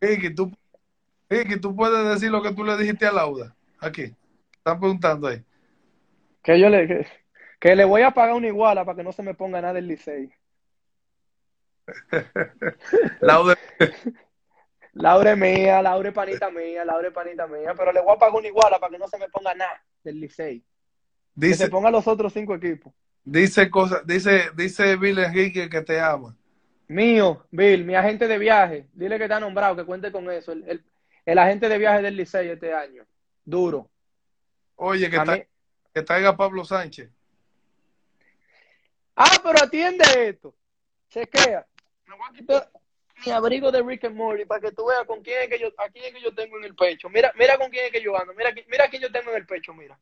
Ricky, 0.00 0.34
tú, 0.34 0.50
Ricky, 1.28 1.60
tú 1.60 1.74
puedes 1.74 2.08
decir 2.08 2.30
lo 2.30 2.42
que 2.42 2.52
tú 2.52 2.64
le 2.64 2.76
dijiste 2.76 3.06
a 3.06 3.12
Lauda. 3.12 3.54
Aquí. 3.80 4.14
Están 4.56 4.80
preguntando 4.80 5.28
ahí. 5.28 5.42
Que 6.42 6.58
yo 6.60 6.68
le, 6.68 6.86
que, 6.86 7.06
que 7.60 7.76
le 7.76 7.84
voy 7.84 8.02
a 8.02 8.10
pagar 8.10 8.34
una 8.34 8.48
iguala 8.48 8.84
para 8.84 8.96
que 8.96 9.04
no 9.04 9.12
se 9.12 9.22
me 9.22 9.34
ponga 9.34 9.60
nada 9.60 9.78
el 9.78 9.86
Licey. 9.86 10.30
Lauda, 13.20 13.56
Laura 14.92 15.32
es 15.32 15.38
mía, 15.38 15.80
Laura 15.80 16.08
es 16.08 16.14
panita 16.14 16.50
mía, 16.50 16.84
Laura 16.84 17.08
es 17.08 17.14
panita 17.14 17.46
mía, 17.46 17.72
pero 17.76 17.92
le 17.92 18.00
voy 18.00 18.14
a 18.14 18.18
pagar 18.18 18.34
una 18.34 18.48
iguala 18.48 18.78
para 18.78 18.90
que 18.90 18.98
no 18.98 19.08
se 19.08 19.18
me 19.18 19.28
ponga 19.28 19.54
nada 19.54 19.82
del 20.02 20.20
Licey. 20.20 20.60
Que 20.60 20.66
se 21.40 21.46
dice, 21.46 21.68
ponga 21.68 21.90
los 21.90 22.06
otros 22.06 22.32
cinco 22.32 22.54
equipos. 22.54 22.92
Dice 23.30 23.70
cosas, 23.70 24.06
dice, 24.06 24.50
dice 24.54 24.96
Bill 24.96 25.18
Enrique 25.18 25.68
que 25.68 25.82
te 25.82 26.00
ama. 26.00 26.34
Mío, 26.88 27.46
Bill, 27.50 27.84
mi 27.84 27.94
agente 27.94 28.26
de 28.26 28.38
viaje, 28.38 28.86
dile 28.94 29.18
que 29.18 29.24
está 29.24 29.38
nombrado, 29.38 29.76
que 29.76 29.84
cuente 29.84 30.10
con 30.10 30.30
eso. 30.30 30.52
El, 30.52 30.64
el, 30.68 30.84
el 31.26 31.38
agente 31.38 31.68
de 31.68 31.78
viaje 31.78 32.02
del 32.02 32.16
Licey 32.16 32.48
este 32.48 32.72
año. 32.72 33.04
Duro. 33.44 33.90
Oye, 34.76 35.10
que, 35.10 35.16
A 35.18 35.24
tra- 35.24 35.38
mí- 35.38 35.44
que 35.92 36.02
traiga 36.02 36.36
Pablo 36.36 36.64
Sánchez. 36.64 37.10
Ah, 39.16 39.38
pero 39.42 39.64
atiende 39.64 40.04
esto. 40.28 40.54
Chequea. 41.10 41.66
Me 42.06 42.14
voy 42.16 42.26
a 42.30 42.32
quitar 42.32 42.70
mi 43.26 43.32
abrigo 43.32 43.72
de 43.72 43.82
Rick 43.82 44.04
and 44.04 44.14
Morty 44.16 44.44
para 44.44 44.60
que 44.60 44.72
tú 44.72 44.86
veas 44.86 45.04
con 45.04 45.22
quién 45.22 45.42
es 45.42 45.48
que 45.48 45.58
yo, 45.58 45.68
a 45.76 45.88
quién 45.90 46.04
es 46.04 46.12
que 46.14 46.20
yo 46.22 46.32
tengo 46.34 46.56
en 46.56 46.64
el 46.64 46.74
pecho. 46.74 47.10
Mira, 47.10 47.32
mira 47.36 47.58
con 47.58 47.68
quién 47.68 47.86
es 47.86 47.90
que 47.92 48.00
yo 48.00 48.18
ando. 48.18 48.32
Mira, 48.34 48.50
mira 48.68 48.88
quién 48.88 49.02
yo 49.02 49.10
tengo 49.10 49.30
en 49.32 49.36
el 49.38 49.46
pecho, 49.46 49.74
mira. 49.74 49.98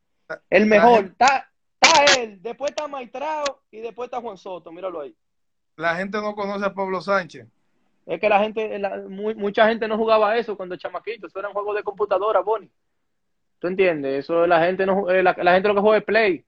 El 0.51 0.67
mejor. 0.67 1.07
Está, 1.07 1.51
está 1.87 2.05
él, 2.23 2.43
después 2.43 2.71
está 2.71 2.87
Maitrao 2.89 3.63
y 3.71 3.81
después 3.81 4.07
está 4.09 4.21
Juan 4.21 4.37
Soto. 4.37 4.73
Míralo 4.73 5.01
ahí. 5.01 5.15
La 5.77 5.95
gente 5.97 6.19
no 6.21 6.35
conoce 6.35 6.65
a 6.65 6.75
Pablo 6.75 7.01
Sánchez. 7.01 7.47
Es 8.07 8.21
que 8.21 8.29
la 8.29 8.39
gente, 8.41 8.79
la- 8.79 8.99
muy- 9.09 9.35
mucha 9.35 9.67
gente 9.69 9.89
no 9.89 9.97
jugaba 9.97 10.37
eso 10.37 10.57
cuando 10.57 10.77
chamaquito. 10.77 11.27
Eso 11.27 11.39
eran 11.39 11.53
juegos 11.53 11.75
de 11.77 11.83
computadora, 11.83 12.41
Bonnie. 12.41 12.71
¿Tú 13.59 13.67
entiendes? 13.69 14.21
Eso 14.25 14.47
la 14.47 14.65
gente 14.65 14.87
no, 14.87 15.11
eh, 15.11 15.23
la, 15.23 15.35
la 15.39 15.55
gente 15.55 15.69
lo 15.69 15.75
que 15.75 15.81
juega 15.81 15.99
es 15.99 16.05
Play. 16.05 16.45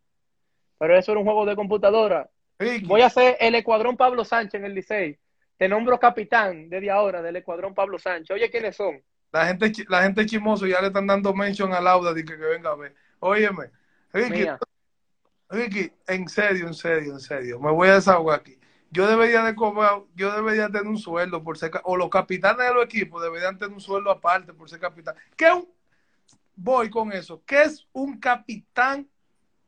Pero 0.78 0.96
eso 0.96 1.12
era 1.12 1.18
un 1.20 1.26
juego 1.26 1.44
de 1.46 1.56
computadora. 1.56 2.28
Ricky, 2.58 2.86
Voy 2.86 3.00
a 3.00 3.06
hacer 3.06 3.36
el 3.40 3.54
escuadrón 3.54 3.96
Pablo 3.96 4.24
Sánchez 4.24 4.54
en 4.60 4.64
el 4.66 4.74
Licey. 4.74 5.18
Te 5.56 5.68
nombro 5.68 5.98
capitán 5.98 6.68
desde 6.70 6.90
ahora 6.90 7.20
del 7.22 7.36
escuadrón 7.36 7.74
Pablo 7.74 7.98
Sánchez. 7.98 8.30
Oye, 8.34 8.48
¿quiénes 8.50 8.76
son? 8.76 9.02
La 9.32 9.46
gente, 9.46 9.72
la 9.88 10.02
gente 10.02 10.24
chismoso 10.26 10.66
ya 10.66 10.80
le 10.80 10.86
están 10.88 11.06
dando 11.06 11.34
mention 11.34 11.72
a 11.72 11.80
Lauda 11.80 12.12
de 12.14 12.24
que, 12.24 12.36
que 12.36 12.44
venga 12.44 12.70
a 12.70 12.76
ver. 12.76 12.94
Óyeme, 13.20 13.70
Ricky, 14.12 14.30
Mía. 14.30 14.58
Ricky, 15.50 15.90
en 16.06 16.28
serio, 16.28 16.66
en 16.66 16.74
serio, 16.74 17.12
en 17.14 17.20
serio, 17.20 17.58
me 17.58 17.70
voy 17.70 17.88
a 17.88 17.94
desahogar 17.94 18.40
aquí. 18.40 18.56
Yo 18.90 19.06
debería 19.06 19.42
de 19.42 19.54
cobrar, 19.54 20.00
yo 20.14 20.32
debería 20.34 20.66
tener 20.68 20.86
un 20.86 20.98
sueldo 20.98 21.42
por 21.42 21.58
ser, 21.58 21.70
o 21.84 21.96
los 21.96 22.08
capitanes 22.08 22.66
de 22.66 22.74
los 22.74 22.84
equipos 22.84 23.22
deberían 23.22 23.58
tener 23.58 23.74
un 23.74 23.80
sueldo 23.80 24.10
aparte 24.10 24.52
por 24.52 24.68
ser 24.68 24.80
capitán. 24.80 25.14
¿Qué 25.36 25.50
un- 25.52 25.68
voy 26.56 26.90
con 26.90 27.12
eso? 27.12 27.42
¿Qué 27.46 27.62
es 27.62 27.86
un 27.92 28.18
capitán 28.18 29.06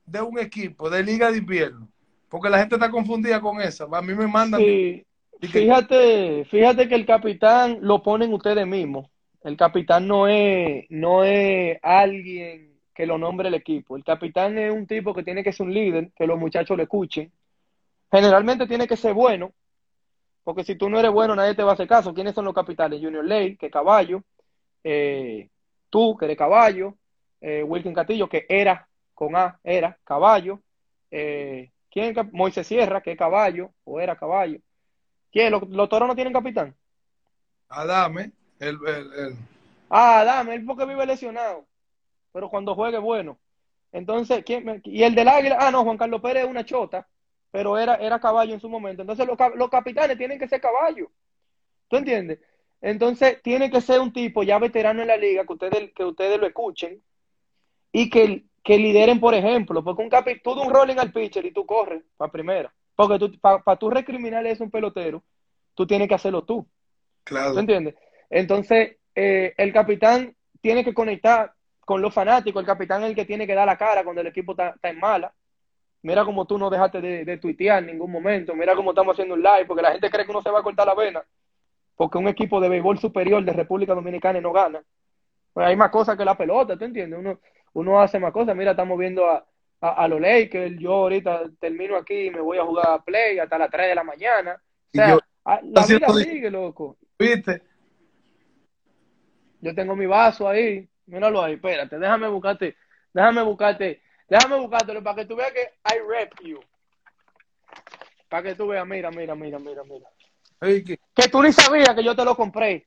de 0.07 0.20
un 0.20 0.39
equipo 0.39 0.89
de 0.91 1.03
liga 1.03 1.31
de 1.31 1.39
invierno? 1.39 1.89
Porque 2.28 2.49
la 2.49 2.59
gente 2.59 2.76
está 2.76 2.91
confundida 2.91 3.41
con 3.41 3.61
esa. 3.61 3.85
A 3.91 4.03
mí 4.03 4.14
me 4.14 4.26
mandan. 4.26 4.61
Sí, 4.61 5.05
y 5.41 5.49
que- 5.49 5.61
fíjate, 5.61 6.45
fíjate 6.47 6.89
que 6.89 6.95
el 6.95 7.07
capitán 7.07 7.78
lo 7.81 8.03
ponen 8.03 8.33
ustedes 8.33 8.66
mismos. 8.66 9.07
El 9.43 9.57
capitán 9.57 10.07
no 10.07 10.28
es, 10.28 10.85
no 10.91 11.24
es 11.24 11.78
alguien 11.83 12.70
que 13.01 13.07
lo 13.07 13.17
nombre 13.17 13.49
el 13.49 13.55
equipo. 13.55 13.97
El 13.97 14.05
capitán 14.05 14.59
es 14.59 14.71
un 14.71 14.87
tipo 14.87 15.15
que 15.15 15.23
tiene 15.23 15.43
que 15.43 15.55
ser 15.55 15.65
un 15.65 15.73
líder, 15.73 16.13
que 16.15 16.27
los 16.27 16.39
muchachos 16.39 16.77
le 16.77 16.83
escuchen. 16.83 17.33
Generalmente 18.13 18.67
tiene 18.67 18.87
que 18.87 18.99
ser 18.99 19.15
bueno, 19.15 19.55
porque 20.45 20.65
si 20.65 20.75
tú 20.75 20.91
no 20.91 20.99
eres 20.99 21.11
bueno, 21.11 21.35
nadie 21.35 21.55
te 21.55 21.63
va 21.63 21.71
a 21.71 21.75
hacer 21.75 21.89
caso. 21.89 22.13
¿Quiénes 22.13 22.35
son 22.35 22.45
los 22.45 22.53
capitanes? 22.53 23.01
Junior 23.01 23.25
Ley, 23.25 23.57
que 23.57 23.71
caballo, 23.71 24.23
eh, 24.85 25.49
tú, 25.89 26.15
que 26.15 26.27
eres 26.27 26.37
caballo, 26.37 26.95
eh, 27.41 27.63
Wilkin 27.63 27.95
Castillo, 27.95 28.29
que 28.29 28.45
era, 28.47 28.87
con 29.15 29.35
A, 29.35 29.59
era 29.65 29.99
caballo, 30.05 30.61
eh, 31.11 31.71
¿quién 31.91 32.15
es 32.19 32.33
Moisés 32.35 32.67
Sierra, 32.67 33.01
que 33.01 33.13
es 33.13 33.19
caballo, 33.19 33.71
o 33.85 33.99
era 33.99 34.15
caballo. 34.15 34.59
¿Quién? 35.33 35.53
¿Los, 35.53 35.67
los 35.71 35.89
toros 35.89 36.07
no 36.07 36.15
tienen 36.15 36.35
capitán? 36.35 36.77
Adame, 37.71 38.33
el, 38.59 38.77
el- 38.87 39.13
el- 39.15 39.37
Ah, 39.89 40.23
dame, 40.23 40.55
él 40.57 40.67
porque 40.67 40.85
vive 40.85 41.07
lesionado. 41.07 41.67
Pero 42.33 42.49
cuando 42.49 42.74
juegue, 42.74 42.99
bueno. 42.99 43.39
Entonces, 43.93 44.45
¿quién 44.45 44.64
me- 44.64 44.81
y 44.85 45.03
el 45.03 45.14
del 45.14 45.28
Águila, 45.28 45.57
ah, 45.61 45.70
no, 45.70 45.83
Juan 45.85 45.99
Carlos 45.99 46.20
Pérez 46.20 46.45
es 46.45 46.51
una 46.51 46.64
chota, 46.64 47.09
pero 47.51 47.76
era, 47.78 47.97
era 47.97 48.20
caballo 48.20 48.55
en 48.55 48.61
su 48.61 48.68
momento. 48.68 49.03
Entonces, 49.03 49.26
los, 49.26 49.37
los 49.57 49.68
capitanes 49.68 50.16
tienen 50.16 50.39
que 50.39 50.49
ser 50.49 50.61
caballo. 50.61 51.11
¿Tú 51.89 51.97
entiendes? 51.97 52.39
Entonces, 52.81 53.43
tiene 53.43 53.70
que 53.70 53.81
ser 53.81 54.01
un 54.01 54.12
tipo 54.12 54.43
ya 54.43 54.59
veterano 54.59 55.03
en 55.03 55.09
la 55.09 55.16
liga, 55.16 55.45
que 55.45 55.53
ustedes, 55.53 55.93
que 55.93 56.05
ustedes 56.05 56.39
lo 56.41 56.47
escuchen 56.47 57.03
y 57.93 58.09
que, 58.09 58.45
que 58.62 58.78
lideren, 58.78 59.20
por 59.20 59.35
ejemplo, 59.35 59.83
porque 59.83 60.03
un 60.03 60.09
capi, 60.09 60.41
tú 60.41 60.55
de 60.55 60.62
un 60.62 60.72
rolling 60.72 60.97
al 60.99 61.12
pitcher 61.12 61.45
y 61.45 61.53
tú 61.53 61.66
corres 61.66 62.03
para 62.16 62.31
primera. 62.31 62.72
Porque 62.95 63.18
tú, 63.18 63.33
para 63.41 63.76
tú 63.76 63.91
recriminarle 63.91 64.51
eso 64.51 64.62
a 64.62 64.66
un 64.66 64.70
pelotero, 64.70 65.22
tú 65.74 65.87
tienes 65.87 66.09
que 66.09 66.14
hacerlo 66.14 66.45
tú. 66.45 66.66
claro. 67.24 67.55
¿Tú 67.55 67.61
entiendes? 67.61 67.95
Entonces, 68.28 68.97
eh, 69.14 69.55
el 69.57 69.72
capitán 69.72 70.37
tiene 70.61 70.85
que 70.85 70.95
conectar 70.95 71.53
con 71.91 72.01
los 72.01 72.14
fanáticos. 72.14 72.61
El 72.61 72.66
capitán 72.68 73.03
es 73.03 73.09
el 73.09 73.14
que 73.16 73.24
tiene 73.24 73.49
que 73.49 73.55
dar 73.57 73.66
la 73.66 73.76
cara 73.76 74.05
cuando 74.05 74.20
el 74.20 74.28
equipo 74.28 74.53
está, 74.53 74.68
está 74.68 74.91
en 74.91 75.01
mala. 75.01 75.34
Mira 76.03 76.24
como 76.24 76.47
tú 76.47 76.57
no 76.57 76.70
dejaste 76.70 77.01
de, 77.01 77.24
de 77.24 77.36
tuitear 77.38 77.80
en 77.80 77.86
ningún 77.86 78.12
momento. 78.12 78.55
Mira 78.55 78.76
cómo 78.76 78.91
estamos 78.93 79.12
haciendo 79.14 79.34
un 79.34 79.43
live, 79.43 79.64
porque 79.66 79.82
la 79.82 79.91
gente 79.91 80.09
cree 80.09 80.24
que 80.24 80.30
uno 80.30 80.41
se 80.41 80.53
va 80.53 80.61
a 80.61 80.62
cortar 80.62 80.86
la 80.86 80.95
vena. 80.95 81.20
Porque 81.97 82.16
un 82.16 82.28
equipo 82.28 82.61
de 82.61 82.68
béisbol 82.68 83.01
superior 83.01 83.45
de 83.45 83.53
República 83.53 83.93
Dominicana 83.93 84.41
no 84.41 84.53
gana. 84.53 84.80
Pues 85.53 85.66
hay 85.66 85.74
más 85.74 85.91
cosas 85.91 86.16
que 86.16 86.24
la 86.24 86.36
pelota, 86.38 86.76
¿tú 86.76 86.84
entiendes? 86.84 87.18
Uno, 87.18 87.41
uno 87.72 88.01
hace 88.01 88.20
más 88.20 88.30
cosas. 88.32 88.55
Mira, 88.55 88.70
estamos 88.70 88.97
viendo 88.97 89.28
a, 89.28 89.45
a, 89.80 89.88
a 90.05 90.07
los 90.07 90.20
Lakers. 90.20 90.78
Yo 90.78 90.93
ahorita 90.93 91.43
termino 91.59 91.97
aquí 91.97 92.26
y 92.26 92.30
me 92.30 92.41
voy 92.41 92.59
a 92.59 92.64
jugar 92.64 92.86
a 92.88 93.03
play 93.03 93.41
hasta 93.41 93.59
las 93.59 93.68
3 93.68 93.88
de 93.88 93.95
la 93.97 94.05
mañana. 94.05 94.53
O 94.62 94.91
sea, 94.95 95.09
yo- 95.09 95.20
a- 95.45 95.61
la 95.61 95.80
vida 95.95 96.07
sigue, 96.24 96.51
loco. 96.53 96.97
¿Viste? 97.18 97.62
Yo 99.61 99.74
tengo 99.74 99.97
mi 99.97 100.07
vaso 100.07 100.49
ahí. 100.49 100.88
Míralo 101.07 101.43
ahí, 101.43 101.55
espérate, 101.55 101.99
déjame 101.99 102.29
buscarte, 102.29 102.77
déjame 103.13 103.43
buscarte, 103.43 104.03
déjame 104.29 104.59
buscártelo 104.61 105.03
para 105.03 105.17
que 105.17 105.25
tú 105.27 105.37
veas 105.37 105.53
que 105.53 105.73
I 105.93 105.99
rep 106.09 106.33
you. 106.43 106.61
Para 108.29 108.45
que 108.45 108.55
tú 108.55 108.69
veas, 108.69 108.87
mira, 108.87 109.11
mira, 109.11 109.35
mira, 109.35 109.59
mira, 109.59 109.83
mira. 109.83 110.09
Que 110.61 111.29
tú 111.29 111.43
ni 111.43 111.53
sabías 111.53 111.95
que 111.95 112.05
yo 112.05 112.15
te 112.15 112.25
lo 112.25 112.37
compré. 112.37 112.87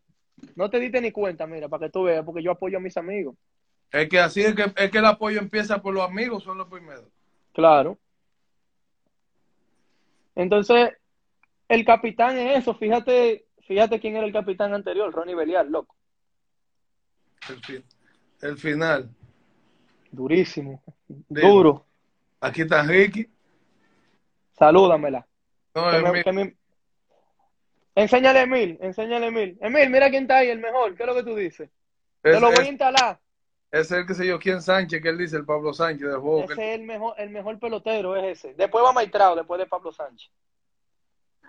No 0.55 0.69
te 0.69 0.79
diste 0.79 1.01
ni 1.01 1.11
cuenta, 1.11 1.45
mira, 1.47 1.67
para 1.67 1.85
que 1.85 1.91
tú 1.91 2.03
veas, 2.03 2.23
porque 2.23 2.41
yo 2.41 2.51
apoyo 2.51 2.77
a 2.77 2.81
mis 2.81 2.95
amigos. 2.97 3.35
es 3.91 4.09
que 4.09 4.19
así 4.19 4.41
es 4.41 4.55
que, 4.55 4.71
es 4.75 4.91
que 4.91 4.97
el 4.97 5.05
apoyo 5.05 5.39
empieza 5.39 5.81
por 5.81 5.93
los 5.93 6.03
amigos, 6.03 6.43
son 6.43 6.57
los 6.57 6.67
primeros. 6.67 7.05
Claro. 7.53 7.97
Entonces, 10.35 10.91
el 11.67 11.85
capitán 11.85 12.37
es 12.37 12.59
eso. 12.59 12.73
Fíjate, 12.75 13.45
fíjate 13.67 13.99
quién 13.99 14.15
era 14.15 14.25
el 14.25 14.33
capitán 14.33 14.73
anterior, 14.73 15.11
Ronnie 15.11 15.35
Belial, 15.35 15.71
loco. 15.71 15.95
El, 17.49 17.83
el 18.43 18.57
final. 18.57 19.09
Durísimo. 20.11 20.81
Duro. 21.07 21.85
Aquí 22.39 22.61
está 22.61 22.83
Ricky. 22.83 23.27
Salúdamela. 24.51 25.25
No, 25.75 25.89
Que 25.89 25.97
es 25.97 26.03
me- 26.03 26.11
mi- 26.11 26.23
que 26.23 26.31
me- 26.31 26.57
Enséñale 27.95 28.39
a 28.39 28.43
Emil, 28.43 28.77
enséñale 28.81 29.25
a 29.25 29.29
Emil. 29.29 29.57
Emil, 29.61 29.89
mira 29.89 30.09
quién 30.09 30.23
está 30.23 30.37
ahí, 30.37 30.49
el 30.49 30.59
mejor. 30.59 30.95
¿Qué 30.95 31.03
es 31.03 31.07
lo 31.07 31.15
que 31.15 31.23
tú 31.23 31.35
dices? 31.35 31.69
Te 32.21 32.31
es, 32.31 32.41
lo 32.41 32.47
voy 32.51 32.65
a 32.65 32.69
instalar. 32.69 33.19
es 33.71 33.91
el 33.91 34.05
que 34.05 34.13
sé 34.15 34.25
yo, 34.27 34.39
quién 34.39 34.61
Sánchez, 34.61 35.01
que 35.01 35.09
él 35.09 35.17
dice, 35.17 35.37
el 35.37 35.45
Pablo 35.45 35.73
Sánchez 35.73 36.07
del 36.07 36.17
juego. 36.19 36.45
que- 36.47 36.53
Ese 36.53 36.73
es 36.73 36.79
el 36.79 36.85
mejor, 36.85 37.13
el 37.17 37.29
mejor 37.29 37.59
pelotero, 37.59 38.15
es 38.15 38.39
ese. 38.39 38.53
Después 38.55 38.83
va 38.83 38.93
Maitrao, 38.93 39.35
después 39.35 39.59
de 39.59 39.65
Pablo 39.67 39.91
Sánchez. 39.91 40.31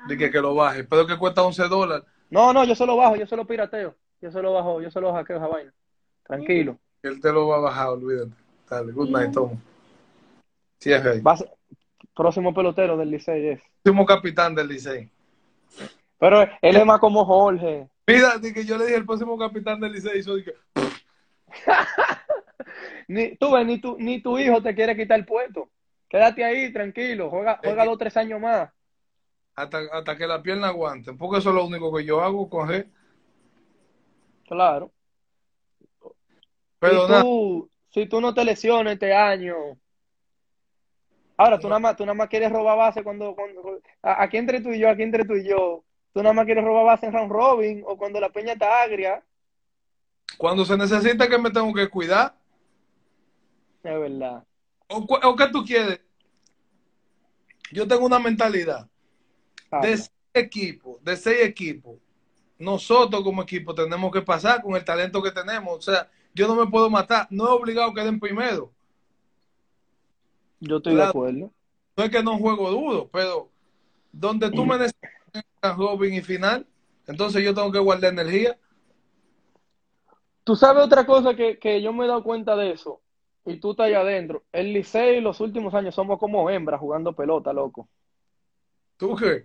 de 0.08 0.18
que, 0.18 0.30
que 0.30 0.40
lo 0.40 0.54
baje. 0.54 0.84
Pero 0.84 1.06
que 1.06 1.16
cuesta 1.16 1.42
11 1.42 1.66
dólares. 1.66 2.04
No, 2.28 2.52
no, 2.52 2.64
yo 2.64 2.74
solo 2.74 2.94
bajo, 2.96 3.16
yo 3.16 3.26
solo 3.26 3.46
pirateo. 3.46 3.96
Yo 4.20 4.30
solo 4.30 4.52
bajo, 4.52 4.82
yo 4.82 4.90
solo 4.90 5.12
hackeo 5.14 5.36
esa 5.36 5.46
vaina. 5.46 5.72
Tranquilo. 6.24 6.78
Él 7.04 7.20
te 7.20 7.30
lo 7.32 7.48
va 7.48 7.56
a 7.56 7.60
bajar, 7.60 7.88
olvídate. 7.88 8.32
Dale, 8.68 8.92
good 8.92 9.10
night, 9.10 9.32
toma. 9.32 9.60
Sí, 10.80 10.90
es 10.90 11.04
rey. 11.04 11.20
Va 11.20 11.32
a 11.32 11.36
ser- 11.36 11.50
próximo 12.14 12.54
pelotero 12.54 12.96
del 12.96 13.10
Licey 13.10 13.48
es. 13.48 13.62
Último 13.84 14.06
capitán 14.06 14.54
del 14.54 14.68
Licey. 14.68 15.10
Pero 16.18 16.42
él 16.42 16.76
es 16.76 16.86
más 16.86 17.00
como 17.00 17.24
Jorge. 17.24 17.88
Mira, 18.06 18.40
que 18.40 18.64
yo 18.64 18.78
le 18.78 18.86
dije 18.86 18.96
el 18.96 19.04
próximo 19.04 19.36
capitán 19.36 19.80
del 19.80 19.92
Licey. 19.92 20.22
Yo 20.22 20.36
dije, 20.36 20.54
Ni, 23.08 23.36
tú 23.36 23.52
ves, 23.52 23.66
ni 23.66 23.78
tu, 23.78 23.96
ni 23.98 24.22
tu 24.22 24.38
hijo 24.38 24.62
te 24.62 24.74
quiere 24.74 24.96
quitar 24.96 25.18
el 25.18 25.26
puesto. 25.26 25.68
Quédate 26.08 26.42
ahí, 26.42 26.72
tranquilo. 26.72 27.28
Juega, 27.28 27.60
juega 27.62 27.84
dos, 27.84 27.98
tres 27.98 28.16
años 28.16 28.40
más. 28.40 28.70
hasta, 29.56 29.78
hasta 29.92 30.16
que 30.16 30.26
la 30.26 30.42
pierna 30.42 30.68
aguante. 30.68 31.12
Porque 31.12 31.38
eso 31.38 31.50
es 31.50 31.54
lo 31.54 31.66
único 31.66 31.94
que 31.94 32.04
yo 32.04 32.22
hago, 32.22 32.48
coger. 32.48 32.88
Claro. 34.46 34.90
Pero 36.84 37.06
si 37.06 37.12
tú, 37.22 37.70
si 37.90 38.06
tú 38.06 38.20
no 38.20 38.34
te 38.34 38.44
lesiones 38.44 38.94
este 38.94 39.14
año. 39.14 39.54
Ahora, 41.36 41.58
tú 41.58 41.68
nada 41.68 41.80
más, 41.80 41.96
tú 41.96 42.04
nada 42.04 42.14
más 42.14 42.28
quieres 42.28 42.52
robar 42.52 42.76
base 42.78 43.02
cuando, 43.02 43.34
cuando- 43.34 43.80
aquí 44.02 44.36
entre 44.36 44.60
tú 44.60 44.70
y 44.70 44.78
yo, 44.78 44.88
aquí 44.88 45.02
entre 45.02 45.24
tú 45.24 45.34
y 45.34 45.48
yo, 45.48 45.84
tú 46.12 46.22
nada 46.22 46.32
más 46.32 46.44
quieres 46.44 46.64
robar 46.64 46.84
base 46.84 47.06
en 47.06 47.12
round 47.12 47.32
robin 47.32 47.82
o 47.86 47.96
cuando 47.96 48.20
la 48.20 48.28
peña 48.28 48.52
está 48.52 48.82
agria, 48.82 49.22
cuando 50.38 50.64
se 50.64 50.76
necesita 50.76 51.28
que 51.28 51.38
me 51.38 51.50
tengo 51.50 51.72
que 51.72 51.88
cuidar, 51.88 52.34
es 53.82 53.98
verdad. 54.00 54.44
o, 54.88 54.96
o 54.98 55.36
que 55.36 55.48
tú 55.48 55.64
quieres, 55.64 56.00
yo 57.72 57.88
tengo 57.88 58.06
una 58.06 58.18
mentalidad 58.18 58.88
de 59.82 59.96
seis 59.96 60.10
equipos, 60.34 61.02
de 61.02 61.16
seis 61.16 61.42
equipos. 61.44 61.98
Nosotros 62.58 63.22
como 63.24 63.42
equipo 63.42 63.74
tenemos 63.74 64.12
que 64.12 64.22
pasar 64.22 64.62
con 64.62 64.76
el 64.76 64.84
talento 64.84 65.20
que 65.22 65.32
tenemos. 65.32 65.76
O 65.76 65.82
sea, 65.82 66.08
yo 66.34 66.48
no 66.48 66.56
me 66.56 66.66
puedo 66.66 66.90
matar. 66.90 67.26
No 67.30 67.44
es 67.44 67.50
obligado 67.50 67.94
que 67.94 68.02
den 68.02 68.20
primero. 68.20 68.70
Yo 70.60 70.76
estoy 70.78 70.94
de 70.94 71.02
acuerdo. 71.02 71.50
No 71.96 72.04
es 72.04 72.10
que 72.10 72.22
no 72.22 72.38
juego 72.38 72.70
duro, 72.70 73.08
pero 73.12 73.48
donde 74.12 74.50
tú 74.50 74.64
me 74.64 74.78
necesitas 74.78 75.76
Robin 75.76 76.14
y 76.14 76.20
final, 76.20 76.66
entonces 77.06 77.44
yo 77.44 77.54
tengo 77.54 77.70
que 77.70 77.78
guardar 77.78 78.12
energía. 78.12 78.58
Tú 80.42 80.56
sabes 80.56 80.84
otra 80.84 81.06
cosa 81.06 81.34
que, 81.34 81.58
que 81.58 81.80
yo 81.80 81.92
me 81.92 82.04
he 82.04 82.08
dado 82.08 82.22
cuenta 82.22 82.56
de 82.56 82.72
eso, 82.72 83.00
y 83.46 83.58
tú 83.58 83.72
estás 83.72 83.86
allá 83.86 84.00
adentro. 84.00 84.44
El 84.52 84.72
Licey 84.72 85.20
los 85.20 85.40
últimos 85.40 85.74
años 85.74 85.94
somos 85.94 86.18
como 86.18 86.50
hembras 86.50 86.80
jugando 86.80 87.14
pelota, 87.14 87.52
loco. 87.52 87.88
¿Tú 88.96 89.14
qué? 89.16 89.44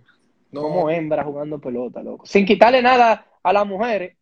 No, 0.50 0.62
Como 0.62 0.90
hembras 0.90 1.24
jugando 1.24 1.60
pelota, 1.60 2.02
loco. 2.02 2.26
Sin 2.26 2.44
quitarle 2.44 2.82
nada 2.82 3.26
a 3.42 3.52
las 3.52 3.66
mujeres. 3.66 4.16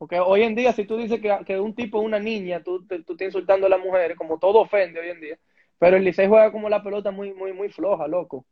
Porque 0.00 0.18
hoy 0.18 0.44
en 0.44 0.54
día, 0.54 0.72
si 0.72 0.86
tú 0.86 0.96
dices 0.96 1.20
que, 1.20 1.40
que 1.44 1.60
un 1.60 1.74
tipo 1.74 2.00
es 2.00 2.06
una 2.06 2.18
niña, 2.18 2.62
tú, 2.62 2.86
te- 2.86 3.02
tú 3.04 3.12
estás 3.12 3.26
insultando 3.26 3.66
a 3.66 3.68
las 3.68 3.80
mujeres, 3.80 4.16
como 4.16 4.38
todo 4.38 4.60
ofende 4.60 4.98
hoy 4.98 5.10
en 5.10 5.20
día. 5.20 5.38
Pero 5.78 5.98
el 5.98 6.04
Licey 6.04 6.26
juega 6.26 6.50
como 6.50 6.70
la 6.70 6.82
pelota 6.82 7.10
muy, 7.10 7.34
muy, 7.34 7.52
muy 7.52 7.68
floja, 7.68 8.08
loco. 8.08 8.46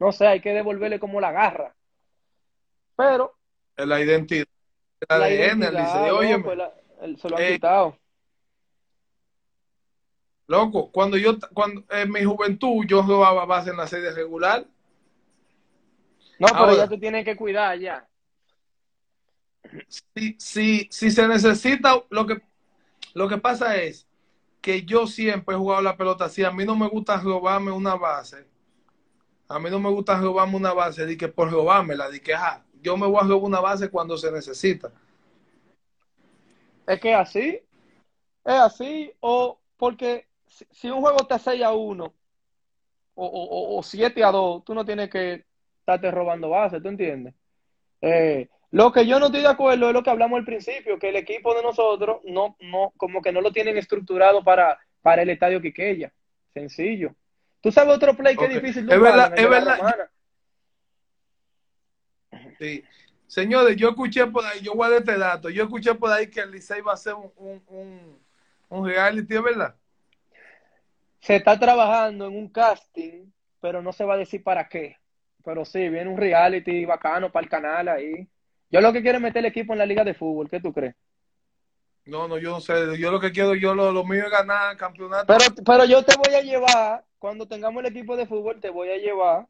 No 0.00 0.10
sé, 0.10 0.26
hay 0.26 0.40
que 0.40 0.52
devolverle 0.52 0.98
como 0.98 1.20
la 1.20 1.30
garra. 1.30 1.76
Pero 2.96 3.36
la 3.76 4.00
identidad. 4.00 4.46
La 5.08 5.18
la 5.18 5.24
ADN, 5.26 5.36
identidad, 5.36 5.72
Licey. 5.72 6.56
el- 7.02 7.18
se 7.18 7.28
lo 7.30 7.36
han 7.36 7.42
Eh, 7.44 7.52
quitado. 7.52 7.96
loco, 10.48 10.90
cuando 10.90 11.16
yo, 11.16 11.36
cuando 11.54 11.84
en 11.88 12.10
mi 12.10 12.24
juventud, 12.24 12.84
yo 12.88 13.04
jugaba 13.04 13.44
base 13.44 13.70
en 13.70 13.76
la 13.76 13.86
serie 13.86 14.10
regular. 14.10 14.64
No, 16.40 16.48
pero 16.48 16.58
ahora- 16.58 16.76
ya 16.76 16.88
tú 16.88 16.98
tienes 16.98 17.24
que 17.24 17.36
cuidar 17.36 17.78
ya. 17.78 18.08
Si, 19.88 20.36
si, 20.38 20.88
si 20.90 21.10
se 21.10 21.28
necesita, 21.28 22.02
lo 22.10 22.26
que, 22.26 22.40
lo 23.14 23.28
que 23.28 23.38
pasa 23.38 23.76
es 23.76 24.06
que 24.60 24.84
yo 24.84 25.06
siempre 25.06 25.54
he 25.54 25.58
jugado 25.58 25.82
la 25.82 25.96
pelota 25.96 26.26
así. 26.26 26.44
A 26.44 26.50
mí 26.50 26.64
no 26.64 26.76
me 26.76 26.88
gusta 26.88 27.18
robarme 27.18 27.70
una 27.70 27.94
base. 27.94 28.46
A 29.48 29.58
mí 29.58 29.70
no 29.70 29.80
me 29.80 29.90
gusta 29.90 30.20
robarme 30.20 30.56
una 30.56 30.72
base 30.72 31.06
de 31.06 31.16
que 31.16 31.28
por 31.28 31.50
robármela, 31.50 32.08
de 32.08 32.20
que 32.20 32.34
ah, 32.34 32.62
yo 32.82 32.96
me 32.96 33.06
voy 33.06 33.18
a 33.20 33.26
robar 33.26 33.44
una 33.44 33.60
base 33.60 33.90
cuando 33.90 34.16
se 34.16 34.30
necesita. 34.30 34.92
Es 36.86 37.00
que 37.00 37.14
así, 37.14 37.60
es 38.44 38.54
así, 38.54 39.12
o 39.20 39.58
porque 39.76 40.26
si, 40.46 40.90
un 40.90 41.00
juego 41.00 41.18
está 41.22 41.38
6 41.38 41.62
a 41.62 41.72
1 41.72 42.04
o, 42.04 43.26
o, 43.26 43.78
o 43.78 43.82
7 43.82 44.24
a 44.24 44.30
2, 44.30 44.64
tú 44.64 44.74
no 44.74 44.84
tienes 44.84 45.10
que 45.10 45.44
estarte 45.80 46.10
robando 46.10 46.50
bases, 46.50 46.82
¿tú 46.82 46.88
entiendes? 46.88 47.34
Eh, 48.00 48.48
lo 48.72 48.92
que 48.92 49.06
yo 49.06 49.18
no 49.18 49.26
estoy 49.26 49.42
de 49.42 49.48
acuerdo 49.48 49.88
es 49.88 49.94
lo 49.94 50.02
que 50.02 50.10
hablamos 50.10 50.38
al 50.38 50.44
principio, 50.44 50.98
que 50.98 51.08
el 51.08 51.16
equipo 51.16 51.54
de 51.54 51.62
nosotros 51.62 52.20
no, 52.24 52.56
no, 52.60 52.92
como 52.96 53.20
que 53.20 53.32
no 53.32 53.40
lo 53.40 53.52
tienen 53.52 53.76
estructurado 53.76 54.44
para, 54.44 54.78
para 55.02 55.22
el 55.22 55.30
estadio 55.30 55.60
Quiqueya. 55.60 56.12
Sencillo. 56.54 57.14
Tú 57.60 57.70
sabes 57.72 57.94
otro 57.94 58.16
play 58.16 58.36
que 58.36 58.44
es 58.44 58.54
difícil 58.54 58.90
Es 58.90 59.00
verdad, 59.00 59.32
es 59.36 59.48
verdad. 59.48 60.10
Sí. 62.58 62.84
Señores, 63.26 63.76
yo 63.76 63.90
escuché 63.90 64.26
por 64.26 64.44
ahí, 64.44 64.60
yo 64.60 64.72
guardé 64.72 64.98
este 64.98 65.16
dato, 65.16 65.50
yo 65.50 65.62
escuché 65.62 65.94
por 65.94 66.10
ahí 66.10 66.28
que 66.28 66.40
el 66.40 66.50
Licey 66.50 66.80
va 66.80 66.92
a 66.92 66.94
hacer 66.94 67.14
un, 67.14 67.30
un, 67.36 67.62
un, 67.68 68.18
un 68.68 68.86
reality, 68.86 69.34
¿es 69.34 69.42
verdad? 69.42 69.74
Se 71.20 71.36
está 71.36 71.58
trabajando 71.58 72.26
en 72.26 72.36
un 72.36 72.48
casting, 72.48 73.30
pero 73.60 73.82
no 73.82 73.92
se 73.92 74.04
va 74.04 74.14
a 74.14 74.18
decir 74.18 74.42
para 74.42 74.68
qué. 74.68 74.96
Pero 75.44 75.64
sí, 75.64 75.88
viene 75.88 76.10
un 76.10 76.16
reality 76.16 76.84
bacano 76.84 77.30
para 77.30 77.44
el 77.44 77.50
canal 77.50 77.88
ahí. 77.88 78.28
Yo 78.70 78.80
lo 78.80 78.92
que 78.92 79.02
quiero 79.02 79.18
es 79.18 79.22
meter 79.22 79.40
el 79.40 79.46
equipo 79.46 79.72
en 79.72 79.78
la 79.80 79.86
liga 79.86 80.04
de 80.04 80.14
fútbol, 80.14 80.48
¿qué 80.48 80.60
tú 80.60 80.72
crees? 80.72 80.94
No, 82.06 82.26
no, 82.26 82.38
yo 82.38 82.50
no 82.50 82.60
sé, 82.60 82.72
yo 82.98 83.10
lo 83.10 83.20
que 83.20 83.30
quiero, 83.30 83.54
yo 83.54 83.74
lo, 83.74 83.92
lo 83.92 84.04
mío 84.04 84.24
es 84.24 84.30
ganar 84.30 84.76
campeonato. 84.76 85.26
Pero, 85.26 85.44
pero 85.64 85.84
yo 85.84 86.02
te 86.04 86.16
voy 86.16 86.34
a 86.34 86.40
llevar, 86.40 87.04
cuando 87.18 87.46
tengamos 87.46 87.84
el 87.84 87.90
equipo 87.90 88.16
de 88.16 88.26
fútbol, 88.26 88.60
te 88.60 88.70
voy 88.70 88.90
a 88.90 88.96
llevar 88.96 89.46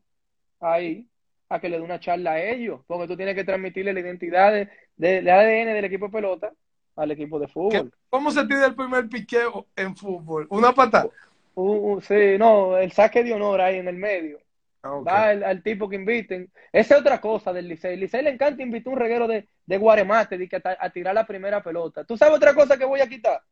ahí 0.61 1.07
a 1.49 1.61
que 1.61 1.69
le 1.69 1.77
dé 1.79 1.83
una 1.83 2.01
charla 2.01 2.33
a 2.33 2.43
ellos, 2.43 2.81
porque 2.87 3.07
tú 3.07 3.17
tienes 3.17 3.35
que 3.35 3.45
transmitirle 3.45 3.93
la 3.93 4.01
identidad 4.01 4.53
de, 4.53 4.69
de- 4.97 5.23
de 5.23 5.31
ADN 5.31 5.75
del 5.75 5.85
equipo 5.85 6.07
de 6.07 6.13
pelota 6.13 6.53
al 6.97 7.11
equipo 7.13 7.39
de 7.39 7.47
¿Qué- 7.47 7.53
fútbol. 7.53 7.93
¿Cómo 8.11 8.31
se 8.31 8.45
tira 8.47 8.67
el 8.67 8.75
primer 8.75 9.09
piqueo 9.09 9.67
en 9.77 9.97
fútbol? 9.97 10.47
¿Una 10.51 10.73
patada? 10.73 11.09
Uh, 11.55 11.95
uh, 11.95 12.01
sí, 12.01 12.37
no, 12.39 12.77
el 12.77 12.93
saque 12.93 13.23
de 13.23 13.33
honor 13.33 13.61
ahí 13.61 13.77
en 13.77 13.89
el 13.89 13.97
medio. 13.97 14.39
Ah, 14.83 14.95
ok. 14.95 15.07
Va 15.07 15.25
al, 15.29 15.43
al 15.45 15.63
tipo 15.63 15.89
que 15.89 15.97
inviten. 15.97 16.51
Esa 16.73 16.95
es 16.95 17.01
otra 17.01 17.21
cosa 17.21 17.53
del 17.53 17.69
Licey. 17.69 17.95
El 17.95 18.01
Licey 18.01 18.23
le 18.23 18.31
encanta 18.31 18.63
invitar 18.63 18.93
un 18.93 18.99
reguero 18.99 19.27
de, 19.29 19.49
de 19.67 19.77
Guaremate 19.79 20.39
de 20.39 20.49
que 20.49 20.57
a, 20.57 20.77
a 20.81 20.91
tirar 20.91 21.15
la 21.15 21.27
primera 21.27 21.63
pelota. 21.63 22.05
¿Tú 22.05 22.17
sabes 22.17 22.35
otra 22.35 22.55
cosa 22.55 22.79
que 22.79 22.85
voy 22.85 23.01
a 23.01 23.09
quitar? 23.09 23.43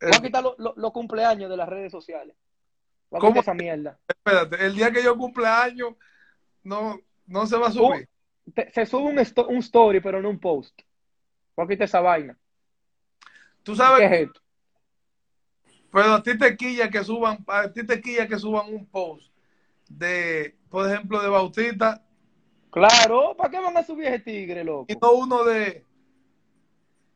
Voy 0.00 0.10
a 0.12 0.16
El- 0.16 0.22
quitar 0.22 0.42
lo- 0.42 0.54
lo- 0.58 0.74
los 0.76 0.92
cumpleaños 0.92 1.50
de 1.50 1.56
las 1.56 1.68
redes 1.68 1.92
sociales. 1.92 2.34
Voy 3.10 3.18
a 3.18 3.20
¿Cómo? 3.20 3.40
esa 3.40 3.54
mierda. 3.54 3.98
espérate, 4.08 4.64
el 4.64 4.74
día 4.74 4.90
que 4.90 5.02
yo 5.02 5.16
cumpla 5.16 5.62
años, 5.62 5.94
no, 6.62 7.00
no 7.26 7.46
se 7.46 7.56
va 7.56 7.68
a 7.68 7.72
subir. 7.72 8.08
Te- 8.54 8.70
se 8.72 8.86
sube 8.86 9.10
un, 9.10 9.18
esto- 9.18 9.48
un 9.48 9.58
story, 9.58 10.00
pero 10.00 10.22
no 10.22 10.30
un 10.30 10.38
post. 10.40 10.80
Voy 11.54 11.66
a 11.66 11.68
quitar 11.68 11.84
esa 11.84 12.00
vaina. 12.00 12.36
Tú 13.62 13.72
¿Qué 13.72 13.78
sabes, 13.78 14.10
es 14.12 14.20
esto? 14.20 14.40
pero 15.92 16.14
a 16.14 16.22
ti 16.22 16.36
te 16.38 16.56
quilla 16.56 16.90
que 16.90 17.02
suban, 17.02 17.44
a 17.46 17.72
ti 17.72 17.86
te 17.86 18.00
quilla 18.00 18.26
que 18.28 18.38
suban 18.38 18.72
un 18.72 18.86
post 18.86 19.32
de, 19.88 20.56
por 20.68 20.90
ejemplo, 20.90 21.22
de 21.22 21.28
Bautista 21.28 22.02
Claro, 22.70 23.34
¿para 23.36 23.50
qué 23.50 23.58
van 23.58 23.76
a 23.76 23.82
subir 23.82 24.06
ese 24.06 24.18
tigre, 24.18 24.62
loco? 24.62 24.86
y 24.88 24.96
no 24.96 25.12
uno 25.12 25.44
de, 25.44 25.82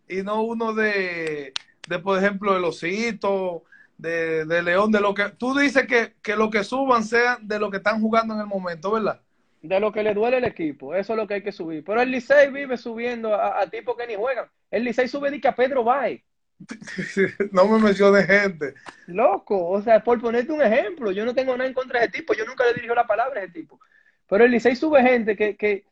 y 0.08 0.22
no 0.22 0.42
uno 0.42 0.72
de, 0.72 1.52
de 1.86 1.98
por 1.98 2.18
ejemplo, 2.18 2.56
el 2.56 2.64
osito, 2.64 3.64
de, 3.98 4.46
de 4.46 4.62
León, 4.62 4.90
de 4.90 5.00
lo 5.00 5.12
que, 5.12 5.28
tú 5.30 5.54
dices 5.54 5.86
que, 5.86 6.14
que 6.22 6.34
lo 6.34 6.48
que 6.50 6.64
suban 6.64 7.04
sean 7.04 7.46
de 7.46 7.58
lo 7.58 7.70
que 7.70 7.76
están 7.76 8.00
jugando 8.00 8.32
en 8.34 8.40
el 8.40 8.46
momento, 8.46 8.92
¿verdad? 8.92 9.20
De 9.60 9.78
lo 9.78 9.92
que 9.92 10.02
le 10.02 10.14
duele 10.14 10.38
el 10.38 10.44
equipo. 10.44 10.94
Eso 10.94 11.12
es 11.12 11.18
lo 11.18 11.26
que 11.26 11.34
hay 11.34 11.42
que 11.42 11.52
subir. 11.52 11.84
Pero 11.84 12.00
el 12.00 12.10
Licey 12.10 12.50
vive 12.50 12.78
subiendo 12.78 13.34
a, 13.34 13.60
a 13.60 13.68
tipos 13.68 13.94
que 13.98 14.06
ni 14.06 14.14
juegan. 14.14 14.46
El 14.70 14.84
Licey 14.84 15.06
sube 15.06 15.30
de 15.30 15.38
que 15.38 15.48
a 15.48 15.54
Pedro 15.54 15.84
Bay. 15.84 16.24
no 17.52 17.66
me 17.68 17.78
menciones 17.78 18.26
gente. 18.26 18.74
Loco, 19.06 19.68
o 19.68 19.82
sea, 19.82 20.02
por 20.04 20.20
ponerte 20.20 20.52
un 20.52 20.62
ejemplo, 20.62 21.10
yo 21.10 21.24
no 21.24 21.34
tengo 21.34 21.56
nada 21.56 21.66
en 21.68 21.74
contra 21.74 22.00
de 22.00 22.06
ese 22.06 22.12
tipo, 22.18 22.34
yo 22.34 22.44
nunca 22.46 22.64
le 22.66 22.74
dirijo 22.74 22.94
la 22.94 23.06
palabra 23.06 23.40
a 23.40 23.44
ese 23.44 23.52
tipo. 23.52 23.80
Pero 24.28 24.44
el 24.44 24.52
Licey 24.52 24.76
sube 24.76 25.02
gente 25.02 25.36
que, 25.36 25.56
que, 25.56 25.84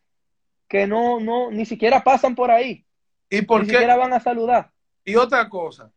que 0.68 0.86
no, 0.86 1.20
no, 1.20 1.50
ni 1.50 1.66
siquiera 1.66 2.04
pasan 2.04 2.34
por 2.34 2.50
ahí, 2.50 2.86
¿Y 3.30 3.42
por 3.42 3.62
ni 3.62 3.66
qué? 3.66 3.72
siquiera 3.72 3.96
van 3.96 4.12
a 4.12 4.20
saludar. 4.20 4.72
Y 5.04 5.16
otra 5.16 5.48
cosa, 5.48 5.92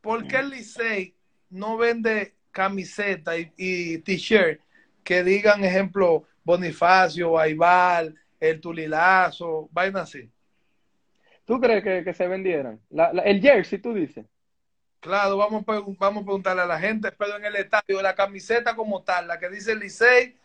¿por 0.00 0.26
qué 0.26 0.38
el 0.38 0.50
Licey 0.50 1.16
no 1.50 1.76
vende 1.76 2.36
camiseta 2.50 3.38
y, 3.38 3.52
y 3.56 3.98
t-shirt 3.98 4.60
que 5.04 5.24
digan, 5.24 5.64
ejemplo, 5.64 6.24
Bonifacio, 6.44 7.38
Aibal, 7.38 8.14
el 8.40 8.60
Tulilazo, 8.60 9.68
vaina 9.72 10.02
así? 10.02 10.30
¿Tú 11.50 11.60
crees 11.60 11.82
que, 11.84 12.04
que 12.04 12.14
se 12.14 12.28
vendieran? 12.28 12.80
La- 12.90 13.12
la- 13.12 13.22
el 13.22 13.40
jersey, 13.42 13.78
tú 13.80 13.92
dices. 13.94 14.26
Claro, 15.00 15.38
vamos, 15.38 15.64
a 15.66 15.80
vamos 15.98 16.22
a 16.22 16.24
preguntarle 16.26 16.62
a 16.62 16.66
la 16.66 16.78
gente, 16.78 17.10
pero 17.12 17.36
en 17.36 17.44
el 17.46 17.56
estadio, 17.56 18.02
la 18.02 18.14
camiseta 18.14 18.76
como 18.76 19.02
tal, 19.02 19.28
la 19.28 19.38
que 19.38 19.48
dice 19.48 19.74
Licey, 19.74 20.36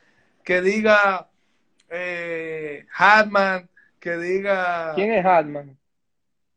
que 0.46 0.62
diga 0.62 1.30
eh, 1.90 2.88
Hartman, 2.94 3.70
que 4.00 4.18
diga... 4.18 4.96
¿Quién 4.96 5.12
es 5.14 5.26
Hartman? 5.26 5.78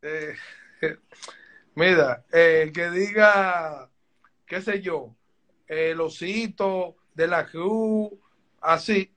eh, 0.01 0.35
mira, 1.75 2.25
eh, 2.31 2.71
que 2.73 2.89
diga, 2.91 3.89
qué 4.47 4.61
sé 4.61 4.81
yo, 4.81 5.15
el 5.67 6.01
osito 6.01 6.97
de 7.15 7.27
la 7.27 7.45
cruz, 7.47 8.11
así. 8.61 9.13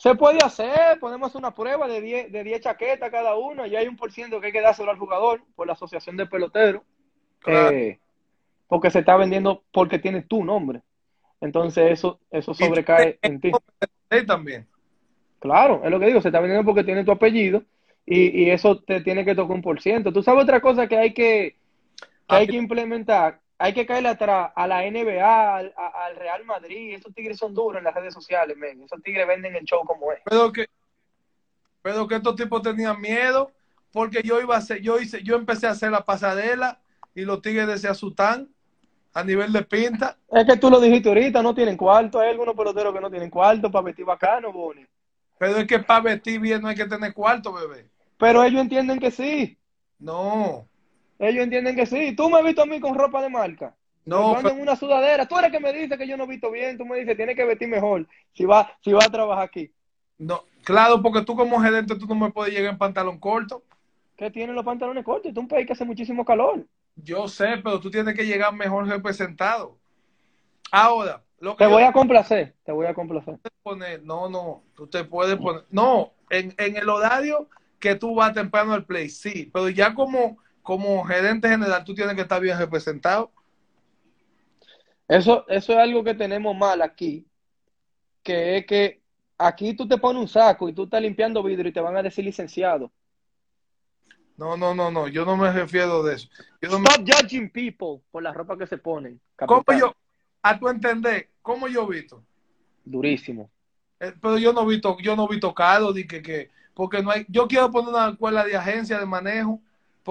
Se 0.00 0.14
puede 0.14 0.38
hacer, 0.42 0.98
podemos 0.98 1.28
hacer 1.28 1.40
una 1.40 1.54
prueba 1.54 1.86
de 1.86 2.00
10 2.00 2.32
de 2.32 2.42
10 2.42 2.62
chaquetas 2.62 3.10
cada 3.10 3.36
uno 3.36 3.66
y 3.66 3.76
hay 3.76 3.86
un 3.86 3.98
por 3.98 4.10
ciento 4.10 4.40
que 4.40 4.46
hay 4.46 4.52
que 4.52 4.62
dárselo 4.62 4.90
al 4.90 4.98
jugador 4.98 5.42
por 5.54 5.66
la 5.66 5.74
asociación 5.74 6.16
de 6.16 6.24
peloteros. 6.24 6.82
Claro. 7.40 7.76
Eh, 7.76 8.00
porque 8.66 8.90
se 8.90 9.00
está 9.00 9.18
vendiendo 9.18 9.62
porque 9.70 9.98
tiene 9.98 10.22
tu 10.22 10.42
nombre. 10.42 10.80
Entonces 11.38 11.92
eso, 11.92 12.18
eso 12.30 12.54
sobrecae 12.54 13.18
en 13.20 13.42
ti. 13.42 13.52
También. 14.26 14.66
Claro, 15.38 15.82
es 15.84 15.90
lo 15.90 16.00
que 16.00 16.06
digo, 16.06 16.22
se 16.22 16.28
está 16.28 16.40
vendiendo 16.40 16.64
porque 16.64 16.82
tiene 16.82 17.04
tu 17.04 17.12
apellido 17.12 17.62
y, 18.06 18.44
y 18.44 18.50
eso 18.50 18.80
te 18.80 19.02
tiene 19.02 19.22
que 19.26 19.34
tocar 19.34 19.54
un 19.54 19.60
por 19.60 19.82
ciento. 19.82 20.14
Tú 20.14 20.22
sabes 20.22 20.44
otra 20.44 20.62
cosa 20.62 20.86
que 20.86 20.96
hay 20.96 21.12
que, 21.12 21.56
que 22.26 22.36
hay 22.36 22.46
que 22.46 22.56
implementar, 22.56 23.40
hay 23.60 23.74
que 23.74 23.84
caerle 23.84 24.08
atrás 24.08 24.52
a 24.56 24.66
la 24.66 24.84
NBA, 24.86 25.56
al, 25.56 25.74
a- 25.76 26.06
al 26.06 26.16
Real 26.16 26.44
Madrid, 26.46 26.94
esos 26.94 27.14
tigres 27.14 27.36
son 27.36 27.52
duros 27.54 27.78
en 27.78 27.84
las 27.84 27.94
redes 27.94 28.14
sociales, 28.14 28.56
men. 28.56 28.82
Esos 28.82 29.02
tigres 29.02 29.28
venden 29.28 29.54
el 29.54 29.64
show 29.64 29.84
como 29.84 30.10
es. 30.12 30.20
Pero 30.24 30.50
que, 30.50 30.66
pero 31.82 32.08
que 32.08 32.16
estos 32.16 32.36
tipos 32.36 32.62
tenían 32.62 32.98
miedo, 33.00 33.52
porque 33.92 34.22
yo 34.22 34.40
iba 34.40 34.54
a 34.54 34.58
hacer, 34.58 34.80
yo 34.80 34.98
hice, 34.98 35.22
yo 35.22 35.36
empecé 35.36 35.66
a 35.66 35.72
hacer 35.72 35.90
la 35.90 36.04
pasarela 36.04 36.80
y 37.14 37.22
los 37.22 37.42
tigres 37.42 37.82
se 37.82 37.88
asustan 37.88 38.48
a 39.12 39.22
nivel 39.24 39.52
de 39.52 39.62
pinta. 39.62 40.16
Es 40.30 40.46
que 40.46 40.56
tú 40.56 40.70
lo 40.70 40.80
dijiste 40.80 41.10
ahorita, 41.10 41.42
no 41.42 41.54
tienen 41.54 41.76
cuarto, 41.76 42.18
hay 42.18 42.30
algunos 42.30 42.54
peloteros 42.54 42.94
que 42.94 43.00
no 43.00 43.10
tienen 43.10 43.28
cuarto 43.28 43.70
para 43.70 43.84
vestir 43.84 44.06
bacano, 44.06 44.52
Boni. 44.52 44.86
Pero 45.38 45.56
es 45.58 45.66
que 45.66 45.80
para 45.80 46.00
vestir 46.00 46.40
bien 46.40 46.62
no 46.62 46.68
hay 46.68 46.76
que 46.76 46.86
tener 46.86 47.12
cuarto, 47.12 47.52
bebé. 47.52 47.90
Pero 48.16 48.42
ellos 48.42 48.60
entienden 48.62 48.98
que 49.00 49.10
sí, 49.10 49.58
No, 49.98 50.66
ellos 51.20 51.44
entienden 51.44 51.76
que 51.76 51.86
sí. 51.86 52.14
Tú 52.16 52.28
me 52.30 52.38
has 52.38 52.44
visto 52.44 52.62
a 52.62 52.66
mí 52.66 52.80
con 52.80 52.94
ropa 52.96 53.22
de 53.22 53.30
marca. 53.30 53.76
no, 54.04 54.32
yo 54.32 54.36
ando 54.38 54.50
en 54.50 54.60
una 54.60 54.76
sudadera. 54.76 55.26
Tú 55.28 55.38
eres 55.38 55.52
que 55.52 55.60
me 55.60 55.72
dice 55.72 55.96
que 55.98 56.06
yo 56.08 56.16
no 56.16 56.24
he 56.24 56.28
visto 56.28 56.50
bien. 56.50 56.78
Tú 56.78 56.84
me 56.86 56.98
dices, 56.98 57.16
tienes 57.16 57.36
que 57.36 57.44
vestir 57.44 57.68
mejor 57.68 58.08
si 58.32 58.44
va, 58.44 58.76
si 58.82 58.92
va 58.92 59.04
a 59.06 59.10
trabajar 59.10 59.44
aquí. 59.44 59.72
no. 60.18 60.44
Claro, 60.62 61.00
porque 61.02 61.22
tú 61.22 61.34
como 61.36 61.58
gerente 61.60 61.96
tú 61.96 62.06
no 62.06 62.14
me 62.14 62.30
puedes 62.30 62.52
llegar 62.54 62.72
en 62.72 62.78
pantalón 62.78 63.18
corto. 63.18 63.64
¿Qué 64.16 64.30
tienen 64.30 64.54
los 64.54 64.64
pantalones 64.64 65.04
cortos? 65.04 65.28
Esto 65.30 65.40
es 65.40 65.44
un 65.44 65.48
país 65.48 65.66
que 65.66 65.72
hace 65.72 65.84
muchísimo 65.86 66.24
calor. 66.24 66.66
Yo 66.96 67.28
sé, 67.28 67.58
pero 67.64 67.80
tú 67.80 67.90
tienes 67.90 68.14
que 68.14 68.26
llegar 68.26 68.52
mejor 68.54 68.86
representado. 68.86 69.78
Ahora, 70.70 71.24
lo 71.38 71.56
que 71.56 71.64
Te 71.64 71.70
yo 71.70 71.70
voy 71.70 71.82
a 71.84 71.92
complacer, 71.92 72.54
te 72.64 72.72
voy 72.72 72.86
a 72.86 72.94
complacer. 72.94 73.38
no, 74.04 74.28
no, 74.28 74.64
tú 74.74 74.86
te 74.88 75.04
puedes 75.04 75.36
poner, 75.36 75.64
no, 75.70 76.12
en, 76.30 76.54
en 76.58 76.76
el 76.76 76.88
horario 76.88 77.48
que 77.78 77.94
tú 77.94 78.14
vas 78.14 78.34
temprano 78.34 78.72
al 78.74 78.84
play, 78.84 79.08
sí, 79.08 79.50
pero 79.52 79.68
ya 79.70 79.94
como, 79.94 80.38
como 80.62 81.04
gerente 81.04 81.48
general 81.48 81.84
tú 81.84 81.94
tienes 81.94 82.14
que 82.14 82.22
estar 82.22 82.40
bien 82.40 82.58
representado. 82.58 83.30
Eso, 85.08 85.44
eso 85.48 85.72
es 85.72 85.78
algo 85.78 86.04
que 86.04 86.14
tenemos 86.14 86.56
mal 86.56 86.82
aquí, 86.82 87.26
que 88.22 88.58
es 88.58 88.66
que 88.66 89.00
aquí 89.36 89.74
tú 89.74 89.88
te 89.88 89.98
pones 89.98 90.22
un 90.22 90.28
saco 90.28 90.68
y 90.68 90.72
tú 90.72 90.84
estás 90.84 91.02
limpiando 91.02 91.42
vidrio 91.42 91.70
y 91.70 91.72
te 91.72 91.80
van 91.80 91.96
a 91.96 92.02
decir 92.02 92.24
licenciado. 92.24 92.92
No, 94.36 94.56
no, 94.56 94.74
no, 94.74 94.90
no, 94.90 95.08
yo 95.08 95.24
no 95.24 95.36
me 95.36 95.52
refiero 95.52 96.02
de 96.02 96.14
eso. 96.14 96.28
Yo 96.62 96.70
no 96.70 96.78
me- 96.78 96.88
Stop 96.88 97.04
judging 97.06 97.50
people 97.50 98.02
por 98.10 98.22
la 98.22 98.32
ropa 98.32 98.56
que 98.56 98.66
se 98.66 98.78
ponen. 98.78 99.20
¿Cómo 99.36 99.62
capitán. 99.64 99.80
yo, 99.80 99.96
a 100.42 100.58
tu 100.58 100.68
entender, 100.68 101.28
cómo 101.42 101.68
yo 101.68 101.84
he 101.84 101.96
visto? 101.96 102.24
Durísimo. 102.84 103.50
Eh, 103.98 104.14
pero 104.20 104.38
yo 104.38 104.52
no 104.52 104.62
he 104.62 104.66
visto, 104.66 104.96
yo 105.00 105.14
no 105.14 105.24
he 105.26 105.32
visto 105.32 105.48
tocado 105.48 105.92
que, 105.92 106.06
que 106.06 106.50
porque 106.72 107.02
no 107.02 107.10
hay, 107.10 107.26
yo 107.28 107.46
quiero 107.46 107.70
poner 107.70 107.90
una 107.90 108.10
escuela 108.10 108.44
de 108.44 108.56
agencia 108.56 108.98
de 108.98 109.04
manejo. 109.04 109.60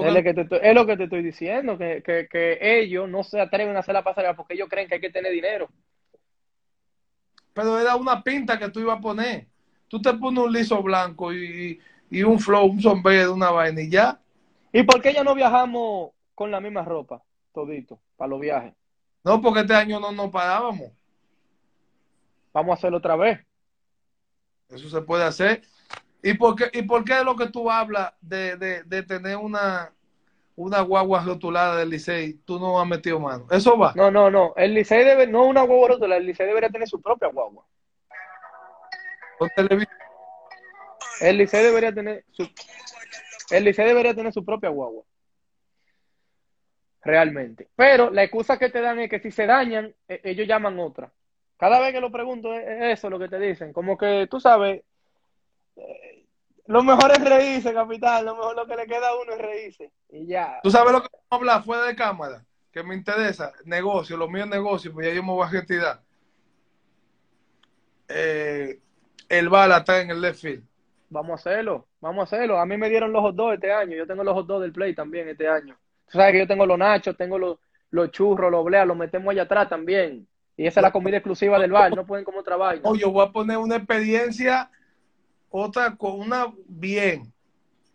Es 0.05 0.13
lo, 0.13 0.23
que 0.23 0.33
te, 0.33 0.69
es 0.69 0.75
lo 0.75 0.85
que 0.85 0.97
te 0.97 1.03
estoy 1.03 1.23
diciendo, 1.23 1.77
que, 1.77 2.01
que, 2.03 2.27
que, 2.27 2.57
ellos 2.61 3.09
no 3.09 3.23
se 3.23 3.39
atreven 3.39 3.75
a 3.75 3.79
hacer 3.79 3.93
la 3.93 4.03
pasarela 4.03 4.35
porque 4.35 4.53
ellos 4.53 4.69
creen 4.69 4.87
que 4.87 4.95
hay 4.95 5.01
que 5.01 5.09
tener 5.09 5.31
dinero. 5.31 5.69
Pero 7.53 7.79
era 7.79 7.95
una 7.95 8.23
pinta 8.23 8.57
que 8.57 8.69
tú 8.69 8.79
ibas 8.79 8.97
a 8.97 9.01
poner. 9.01 9.47
Tú 9.87 10.01
te 10.01 10.13
pones 10.13 10.43
un 10.43 10.53
liso 10.53 10.81
blanco 10.81 11.33
y, 11.33 11.79
y 12.09 12.23
un 12.23 12.39
flow, 12.39 12.67
un 12.67 12.81
sombrero, 12.81 13.33
una 13.33 13.51
vaina 13.51 13.81
y 13.81 13.89
ya. 13.89 14.19
¿Y 14.71 14.83
por 14.83 15.01
qué 15.01 15.13
ya 15.13 15.23
no 15.23 15.35
viajamos 15.35 16.11
con 16.35 16.51
la 16.51 16.59
misma 16.59 16.83
ropa, 16.83 17.23
todito, 17.53 17.99
para 18.15 18.29
los 18.29 18.39
viajes? 18.39 18.73
No, 19.23 19.41
porque 19.41 19.61
este 19.61 19.73
año 19.73 19.99
no 19.99 20.11
nos 20.11 20.29
parábamos. 20.29 20.91
Vamos 22.53 22.71
a 22.71 22.73
hacerlo 22.75 22.97
otra 22.97 23.15
vez. 23.15 23.39
Eso 24.69 24.89
se 24.89 25.01
puede 25.01 25.23
hacer. 25.23 25.63
¿Y 26.21 26.33
por 26.33 26.55
qué, 26.55 26.69
y 26.73 26.81
por 26.83 27.03
qué 27.03 27.19
es 27.19 27.23
lo 27.23 27.35
que 27.35 27.47
tú 27.47 27.71
hablas 27.71 28.13
de, 28.21 28.57
de, 28.57 28.83
de 28.83 29.03
tener 29.03 29.37
una, 29.37 29.91
una 30.55 30.81
guagua 30.81 31.23
rotulada 31.23 31.77
del 31.77 31.89
Licey? 31.89 32.33
Tú 32.45 32.59
no 32.59 32.79
has 32.79 32.87
metido 32.87 33.19
mano. 33.19 33.47
¿Eso 33.49 33.77
va? 33.77 33.93
No, 33.95 34.11
no, 34.11 34.29
no. 34.29 34.53
El 34.57 34.73
Licey 34.73 35.05
debe, 35.05 35.27
no 35.27 35.45
una 35.45 35.61
guagua 35.61 35.89
rotulada, 35.89 36.19
el 36.19 36.25
Licey 36.25 36.45
debería 36.45 36.69
tener 36.69 36.87
su 36.87 37.01
propia 37.01 37.29
guagua. 37.29 37.65
El 41.21 41.37
Licey 41.37 41.63
debería 41.63 41.93
tener 41.93 42.25
su, 42.31 42.49
el 43.51 43.63
Licey 43.63 43.85
debería 43.85 44.13
tener 44.13 44.33
su 44.33 44.43
propia 44.43 44.69
guagua. 44.69 45.03
Realmente. 47.01 47.69
Pero 47.75 48.09
la 48.09 48.23
excusa 48.23 48.59
que 48.59 48.69
te 48.69 48.81
dan 48.81 48.99
es 48.99 49.09
que 49.09 49.19
si 49.19 49.31
se 49.31 49.45
dañan, 49.45 49.93
e, 50.07 50.19
ellos 50.23 50.47
llaman 50.47 50.77
otra. 50.79 51.11
Cada 51.57 51.79
vez 51.79 51.93
que 51.93 52.01
lo 52.01 52.11
pregunto 52.11 52.53
es 52.53 52.97
eso 52.97 53.09
lo 53.09 53.19
que 53.19 53.29
te 53.29 53.39
dicen. 53.39 53.73
Como 53.73 53.97
que 53.97 54.27
tú 54.29 54.39
sabes, 54.39 54.83
lo 56.65 56.83
mejor 56.83 57.11
es 57.11 57.23
reírse, 57.23 57.73
capitán. 57.73 58.25
Lo 58.25 58.35
mejor 58.35 58.55
lo 58.55 58.65
que 58.65 58.75
le 58.75 58.85
queda 58.85 59.09
a 59.09 59.15
uno 59.15 59.33
es 59.33 59.39
reírse. 59.39 59.91
Y 60.09 60.27
ya. 60.27 60.59
¿Tú 60.61 60.69
sabes 60.69 60.91
lo 60.91 61.01
que 61.01 61.09
vamos 61.11 61.27
a 61.29 61.35
hablar 61.35 61.63
fuera 61.63 61.83
de 61.83 61.95
cámara? 61.95 62.45
Que 62.71 62.83
me 62.83 62.95
interesa. 62.95 63.51
Negocio, 63.65 64.17
lo 64.17 64.29
mío 64.29 64.43
es 64.43 64.49
negocio, 64.49 64.93
pues 64.93 65.07
ya 65.07 65.13
yo 65.13 65.23
me 65.23 65.31
voy 65.31 65.47
a 65.47 65.49
retirar. 65.49 66.01
Eh, 68.07 68.79
el 69.29 69.49
bala 69.49 69.77
está 69.77 70.01
en 70.01 70.11
el 70.11 70.21
left 70.21 70.41
field. 70.41 70.63
Vamos 71.09 71.31
a 71.31 71.51
hacerlo, 71.51 71.87
vamos 71.99 72.21
a 72.21 72.35
hacerlo. 72.35 72.59
A 72.59 72.65
mí 72.65 72.77
me 72.77 72.89
dieron 72.89 73.11
los 73.11 73.21
hot 73.21 73.35
dogs 73.35 73.55
este 73.55 73.71
año. 73.71 73.95
Yo 73.95 74.05
tengo 74.05 74.23
los 74.23 74.33
hot 74.35 74.45
dogs 74.45 74.61
del 74.61 74.71
play 74.71 74.93
también 74.93 75.27
este 75.27 75.47
año. 75.47 75.75
Tú 76.05 76.17
sabes 76.17 76.33
que 76.33 76.39
yo 76.39 76.47
tengo 76.47 76.65
los 76.65 76.77
nachos, 76.77 77.17
tengo 77.17 77.37
los, 77.37 77.57
los 77.91 78.11
churros, 78.11 78.51
los 78.51 78.63
bleas, 78.63 78.85
los 78.85 78.97
metemos 78.97 79.31
allá 79.31 79.43
atrás 79.43 79.69
también. 79.69 80.27
Y 80.55 80.67
esa 80.67 80.81
es 80.81 80.83
la 80.83 80.91
comida 80.91 81.17
exclusiva 81.17 81.57
del 81.57 81.71
bar, 81.71 81.95
no 81.95 82.05
pueden 82.05 82.25
como 82.25 82.43
vaina. 82.43 82.81
Oye, 82.83 83.01
yo 83.01 83.11
voy 83.11 83.25
a 83.25 83.31
poner 83.31 83.57
una 83.57 83.77
experiencia, 83.77 84.69
otra 85.49 85.95
con 85.95 86.19
una 86.19 86.53
bien, 86.67 87.33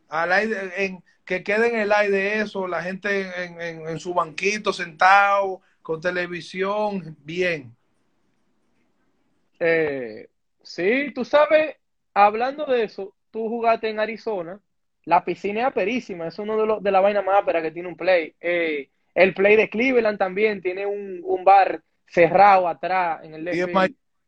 al 0.09 0.33
aire, 0.33 0.85
en, 0.85 1.03
que 1.25 1.43
quede 1.43 1.69
en 1.69 1.81
el 1.81 1.93
aire 1.93 2.41
eso, 2.41 2.67
la 2.67 2.83
gente 2.83 3.45
en, 3.45 3.61
en, 3.61 3.89
en 3.89 3.99
su 3.99 4.15
banquito 4.15 4.73
sentado, 4.73 5.61
con 5.83 6.01
televisión, 6.01 7.17
bien. 7.23 7.77
Eh, 9.61 10.29
sí, 10.63 11.13
tú 11.15 11.25
sabes, 11.25 11.77
hablando 12.13 12.65
de 12.67 12.85
eso, 12.85 13.15
tú 13.31 13.49
jugaste 13.49 13.89
en 13.89 14.01
Arizona, 14.01 14.61
la 15.05 15.25
piscina 15.25 15.61
es 15.61 15.67
aperísima, 15.67 16.29
es 16.29 16.39
uno 16.39 16.57
de, 16.57 16.67
los 16.67 16.83
de 16.83 16.91
la 16.91 17.01
vaina 17.01 17.23
más 17.23 17.43
ápera 17.43 17.63
que 17.63 17.71
tiene 17.71 17.89
un 17.89 17.97
play. 17.97 18.35
Eh, 18.41 18.89
el 19.15 19.35
play 19.35 19.57
de 19.57 19.69
Cleveland 19.69 20.19
también 20.19 20.63
tiene 20.63 20.87
un, 20.87 21.21
un 21.23 21.45
bar 21.45 21.83
cerrado 22.07 22.67
atrás 22.67 23.23
en 23.23 23.35
el 23.35 23.45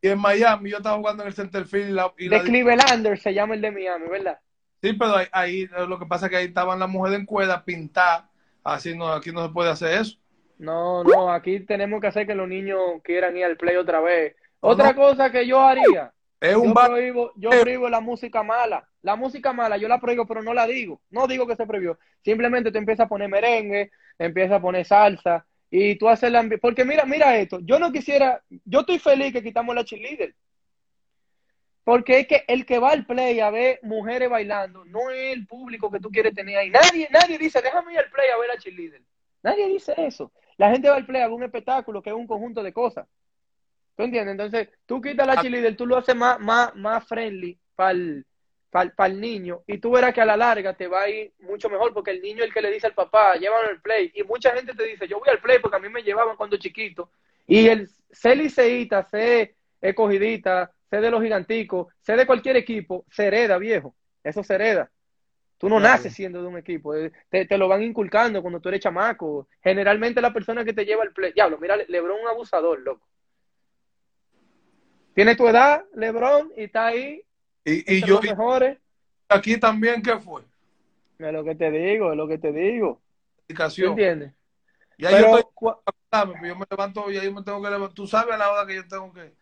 y 0.01 0.09
en, 0.09 0.19
Miami, 0.19 0.71
yo 0.71 0.77
estaba 0.77 0.97
jugando 0.97 1.23
en 1.23 1.27
el 1.27 1.33
Centerfield. 1.33 1.89
Y 1.89 1.93
la, 1.93 2.13
y 2.17 2.29
de 2.29 2.37
la... 2.37 2.43
Clevelander 2.43 3.17
se 3.19 3.33
llama 3.33 3.55
el 3.55 3.61
de 3.61 3.71
Miami, 3.71 4.07
¿verdad? 4.09 4.39
Sí, 4.81 4.93
pero 4.93 5.15
ahí, 5.15 5.27
ahí, 5.31 5.69
lo 5.87 5.97
que 5.97 6.05
pasa 6.05 6.27
es 6.27 6.31
que 6.31 6.37
ahí 6.37 6.45
estaban 6.45 6.79
las 6.79 6.89
mujeres 6.89 7.19
en 7.19 7.25
cuerda 7.25 7.65
pintadas. 7.65 8.25
Así 8.63 8.95
no, 8.95 9.07
aquí 9.07 9.31
no 9.31 9.47
se 9.47 9.53
puede 9.53 9.71
hacer 9.71 9.99
eso. 9.99 10.17
No, 10.59 11.03
no, 11.03 11.31
aquí 11.31 11.61
tenemos 11.61 12.01
que 12.01 12.07
hacer 12.07 12.27
que 12.27 12.35
los 12.35 12.47
niños 12.47 12.79
quieran 13.03 13.37
ir 13.37 13.45
al 13.45 13.57
play 13.57 13.75
otra 13.75 14.01
vez. 14.01 14.35
Otra 14.59 14.91
no, 14.91 14.95
cosa 14.95 15.31
que 15.31 15.47
yo 15.47 15.61
haría. 15.61 16.11
Es 16.39 16.55
un 16.55 16.67
yo 16.67 16.73
bar... 16.73 16.89
prohíbo, 16.89 17.31
yo 17.35 17.49
prohíbo 17.49 17.89
la 17.89 17.99
música 17.99 18.43
mala. 18.43 18.87
La 19.01 19.15
música 19.15 19.53
mala 19.53 19.77
yo 19.77 19.87
la 19.87 19.99
prohíbo, 19.99 20.25
pero 20.27 20.43
no 20.43 20.53
la 20.53 20.67
digo. 20.67 21.01
No 21.09 21.27
digo 21.27 21.47
que 21.47 21.55
se 21.55 21.65
prohibió. 21.65 21.97
Simplemente 22.23 22.71
tú 22.71 22.77
empiezas 22.77 23.05
a 23.05 23.09
poner 23.09 23.29
merengue, 23.29 23.91
empiezas 24.19 24.57
a 24.57 24.61
poner 24.61 24.85
salsa 24.85 25.45
y 25.69 25.95
tú 25.95 26.07
haces 26.07 26.31
la... 26.31 26.47
Porque 26.61 26.85
mira, 26.85 27.05
mira 27.05 27.37
esto. 27.37 27.59
Yo 27.61 27.79
no 27.79 27.91
quisiera... 27.91 28.41
Yo 28.65 28.81
estoy 28.81 28.99
feliz 28.99 29.33
que 29.33 29.43
quitamos 29.43 29.75
la 29.75 29.83
cheerleader. 29.83 30.33
Porque 31.83 32.19
es 32.19 32.27
que 32.27 32.43
el 32.47 32.65
que 32.65 32.79
va 32.79 32.91
al 32.91 33.05
play 33.05 33.39
a 33.39 33.49
ver 33.49 33.79
mujeres 33.83 34.29
bailando 34.29 34.83
no 34.85 35.09
es 35.09 35.33
el 35.33 35.47
público 35.47 35.89
que 35.89 35.99
tú 35.99 36.09
quieres 36.09 36.33
tener 36.33 36.57
ahí. 36.57 36.69
Nadie, 36.69 37.07
nadie 37.11 37.37
dice, 37.37 37.61
déjame 37.61 37.93
ir 37.93 37.99
al 37.99 38.09
play 38.09 38.29
a 38.29 38.37
ver 38.37 38.51
a 38.51 38.57
cheerleader. 38.57 39.01
Nadie 39.43 39.67
dice 39.67 39.93
eso. 39.97 40.31
La 40.57 40.71
gente 40.71 40.89
va 40.89 40.95
al 40.95 41.05
play 41.05 41.21
a 41.21 41.27
ver 41.27 41.35
un 41.35 41.43
espectáculo 41.43 42.01
que 42.01 42.09
es 42.09 42.15
un 42.15 42.27
conjunto 42.27 42.61
de 42.63 42.73
cosas. 42.73 43.07
¿Tú 43.95 44.03
entiendes? 44.03 44.33
Entonces, 44.33 44.69
tú 44.85 45.01
quitas 45.01 45.25
la 45.25 45.41
cheerleader, 45.41 45.75
tú 45.75 45.85
lo 45.85 45.97
haces 45.97 46.15
más, 46.15 46.39
más, 46.39 46.75
más 46.75 47.07
friendly 47.07 47.57
para 47.75 47.91
el, 47.91 48.25
para, 48.69 48.91
el 49.05 49.19
niño 49.19 49.61
y 49.65 49.77
tú 49.77 49.91
verás 49.91 50.13
que 50.13 50.21
a 50.21 50.25
la 50.25 50.37
larga 50.37 50.73
te 50.73 50.87
va 50.87 51.03
a 51.03 51.09
ir 51.09 51.31
mucho 51.39 51.69
mejor 51.69 51.93
porque 51.93 52.11
el 52.11 52.21
niño 52.21 52.39
es 52.39 52.47
el 52.47 52.53
que 52.53 52.61
le 52.61 52.71
dice 52.71 52.87
al 52.87 52.93
papá, 52.93 53.35
llévalo 53.35 53.69
al 53.69 53.81
play. 53.81 54.11
Y 54.13 54.23
mucha 54.23 54.51
gente 54.53 54.73
te 54.73 54.83
dice, 54.83 55.07
yo 55.07 55.19
voy 55.19 55.29
al 55.29 55.39
play 55.39 55.59
porque 55.59 55.77
a 55.77 55.79
mí 55.79 55.89
me 55.89 56.03
llevaban 56.03 56.35
cuando 56.35 56.57
chiquito. 56.57 57.09
Y 57.47 57.67
el 57.67 57.89
ser 58.11 58.37
liceíta, 58.37 59.03
ser 59.03 59.55
escogidita, 59.81 60.71
ser 60.89 61.01
de 61.01 61.11
los 61.11 61.21
giganticos, 61.21 61.87
ser 62.01 62.17
de 62.17 62.25
cualquier 62.27 62.57
equipo, 62.57 63.05
se 63.09 63.27
hereda, 63.27 63.57
viejo. 63.57 63.95
Eso 64.23 64.43
se 64.43 64.55
hereda. 64.55 64.91
Tú 65.57 65.69
no 65.69 65.77
claro. 65.77 65.95
naces 65.95 66.13
siendo 66.13 66.41
de 66.41 66.47
un 66.47 66.57
equipo. 66.57 66.93
Te, 67.29 67.45
te, 67.45 67.57
lo 67.57 67.67
van 67.67 67.81
inculcando 67.83 68.41
cuando 68.41 68.59
tú 68.59 68.69
eres 68.69 68.81
chamaco. 68.81 69.47
Generalmente 69.61 70.21
la 70.21 70.33
persona 70.33 70.63
que 70.63 70.73
te 70.73 70.85
lleva 70.85 71.03
al 71.03 71.13
play. 71.13 71.31
Diablo, 71.33 71.57
mira, 71.57 71.77
Lebron 71.87 72.19
un 72.21 72.27
abusador, 72.27 72.79
loco. 72.81 73.07
Tiene 75.15 75.35
tu 75.35 75.47
edad, 75.47 75.83
Lebron, 75.95 76.51
y 76.55 76.65
está 76.65 76.87
ahí. 76.87 77.23
Y, 77.67 77.97
y 77.97 78.01
yo. 78.01 78.21
Mejores. 78.21 78.77
Aquí 79.27 79.57
también, 79.59 80.01
¿qué 80.01 80.17
fue? 80.17 80.43
Es 81.19 81.33
lo 81.33 81.43
que 81.43 81.53
te 81.55 81.69
digo, 81.69 82.11
es 82.11 82.17
lo 82.17 82.27
que 82.27 82.37
te 82.37 82.53
digo. 82.53 83.01
¿Entiendes? 83.49 84.33
Ya 84.97 85.09
Pero, 85.09 85.27
yo 85.27 85.37
estoy. 85.39 86.47
Yo 86.47 86.55
me 86.55 86.65
levanto, 86.69 87.11
ya 87.11 87.23
yo 87.23 87.31
me 87.33 87.43
tengo 87.43 87.61
que 87.61 87.69
levantar. 87.69 87.93
Tú 87.93 88.07
sabes 88.07 88.33
a 88.33 88.37
la 88.37 88.51
hora 88.51 88.65
que 88.65 88.75
yo 88.75 88.87
tengo 88.87 89.11
que. 89.13 89.33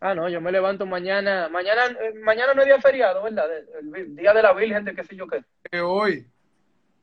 Ah, 0.00 0.14
no, 0.14 0.28
yo 0.28 0.40
me 0.40 0.50
levanto 0.50 0.84
mañana. 0.84 1.48
Mañana, 1.48 1.86
eh, 1.86 2.14
mañana 2.24 2.54
no 2.54 2.62
es 2.62 2.66
día 2.66 2.80
feriado, 2.80 3.22
¿verdad? 3.22 3.46
El, 3.80 3.94
el, 3.94 4.16
día 4.16 4.32
de 4.32 4.42
la 4.42 4.52
Virgen, 4.52 4.84
de 4.84 4.94
qué 4.94 5.04
sé 5.04 5.14
yo 5.14 5.28
qué. 5.28 5.44
Que 5.70 5.80
hoy. 5.80 6.26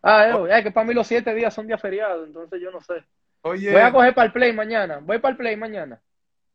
Ah, 0.02 0.27
es 0.27 0.35
hoy. 0.35 0.52
Es 0.52 0.64
que 0.64 0.72
para 0.72 0.85
mí 0.85 0.94
los 0.94 1.07
siete 1.07 1.34
días 1.34 1.53
son 1.53 1.68
día 1.68 1.77
feriado, 1.77 2.26
entonces 2.26 2.60
yo 2.61 2.72
no 2.72 2.81
sé. 2.81 3.06
Oye. 3.41 3.72
Voy 3.72 3.81
a 3.81 3.91
coger 3.91 4.14
para 4.14 4.26
el 4.26 4.34
play 4.34 4.52
mañana. 4.52 4.99
Voy 5.02 5.19
para 5.19 5.31
el 5.31 5.38
play 5.38 5.56
mañana. 5.56 6.02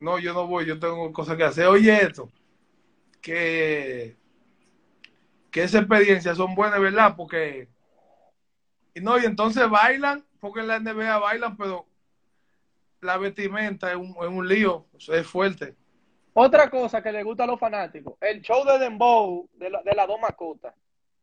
No, 0.00 0.18
yo 0.18 0.34
no 0.34 0.46
voy, 0.46 0.66
yo 0.66 0.78
tengo 0.78 1.10
cosas 1.12 1.36
que 1.36 1.44
hacer. 1.44 1.66
Oye, 1.66 1.96
esto. 2.02 2.28
Que. 3.22 4.16
Que 5.50 5.62
esas 5.62 5.82
experiencias 5.82 6.36
son 6.36 6.54
buenas, 6.54 6.80
¿verdad? 6.80 7.14
Porque. 7.16 7.68
Y 8.94 9.00
no, 9.00 9.18
y 9.18 9.24
entonces 9.24 9.68
bailan, 9.70 10.26
porque 10.40 10.60
en 10.60 10.66
la 10.68 10.78
NBA 10.78 11.18
bailan, 11.18 11.56
pero 11.56 11.86
la 13.00 13.16
vestimenta 13.16 13.90
es 13.90 13.96
un, 13.96 14.10
es 14.10 14.28
un 14.28 14.46
lío, 14.46 14.86
es 15.08 15.26
fuerte. 15.26 15.74
Otra 16.34 16.68
cosa 16.70 17.02
que 17.02 17.12
le 17.12 17.22
gusta 17.22 17.44
a 17.44 17.46
los 17.46 17.58
fanáticos, 17.58 18.14
el 18.20 18.42
show 18.42 18.64
de 18.64 18.78
Dembow 18.78 19.48
de, 19.54 19.70
la, 19.70 19.82
de 19.82 19.94
las 19.94 20.06
dos 20.06 20.20
mascotas. 20.20 20.74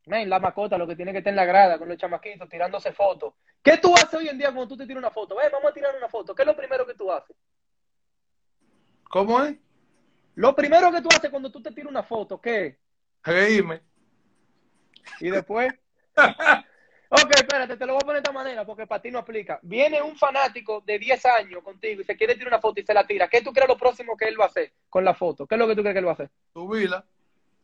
La 0.06 0.40
mascota 0.40 0.78
lo 0.78 0.88
que 0.88 0.96
tiene 0.96 1.12
que 1.12 1.20
estar 1.20 1.32
en 1.32 1.36
la 1.36 1.46
grada 1.46 1.78
con 1.78 1.88
los 1.88 1.98
chamaquitos 1.98 2.50
tirándose 2.50 2.92
fotos. 2.92 3.36
¿Qué 3.62 3.78
tú 3.78 3.94
haces 3.94 4.14
hoy 4.16 4.28
en 4.28 4.40
día 4.40 4.48
cuando 4.48 4.68
tú 4.68 4.78
te 4.78 4.88
tiras 4.88 5.02
una 5.02 5.12
foto? 5.12 5.36
Ven, 5.36 5.52
vamos 5.52 5.70
a 5.70 5.74
tirar 5.74 5.96
una 5.96 6.10
foto. 6.10 6.34
¿Qué 6.34 6.42
es 6.42 6.48
lo 6.48 6.56
primero 6.56 6.86
que 6.86 6.96
tú 6.96 7.12
haces? 7.12 7.36
¿Cómo 9.04 9.44
es? 9.44 9.56
Lo 10.36 10.56
primero 10.56 10.92
que 10.92 11.02
tú 11.02 11.10
haces 11.10 11.30
cuando 11.30 11.52
tú 11.52 11.62
te 11.62 11.72
tiras 11.72 11.92
una 11.92 12.04
foto, 12.04 12.40
¿qué? 12.40 12.78
Reírme. 13.24 13.82
¿Y 15.20 15.30
después? 15.30 15.74
Ok, 17.12 17.32
espérate, 17.36 17.76
te 17.76 17.88
lo 17.88 17.94
voy 17.94 18.02
a 18.04 18.06
poner 18.06 18.22
de 18.22 18.30
esta 18.30 18.32
manera 18.32 18.64
porque 18.64 18.86
para 18.86 19.02
ti 19.02 19.10
no 19.10 19.18
aplica. 19.18 19.60
Viene 19.64 20.00
un 20.00 20.16
fanático 20.16 20.84
de 20.86 21.00
10 21.00 21.26
años 21.26 21.64
contigo 21.64 22.02
y 22.02 22.04
se 22.04 22.16
quiere 22.16 22.36
tirar 22.36 22.50
una 22.50 22.62
foto 22.62 22.80
y 22.80 22.84
se 22.84 22.94
la 22.94 23.08
tira. 23.08 23.28
¿Qué 23.28 23.42
tú 23.42 23.52
crees 23.52 23.68
lo 23.68 23.78
próximo 23.78 24.16
que 24.16 24.26
él 24.26 24.40
va 24.40 24.44
a 24.44 24.48
hacer 24.50 24.72
con 24.92 25.04
la 25.04 25.16
foto? 25.16 25.48
¿Qué 25.48 25.56
es 25.56 25.60
lo 25.60 25.68
que 25.68 25.76
tú 25.76 25.82
crees 25.82 25.96
que 25.96 26.00
él 26.00 26.06
va 26.06 26.12
a 26.12 26.14
hacer? 26.14 26.30
Subirla. 26.54 27.04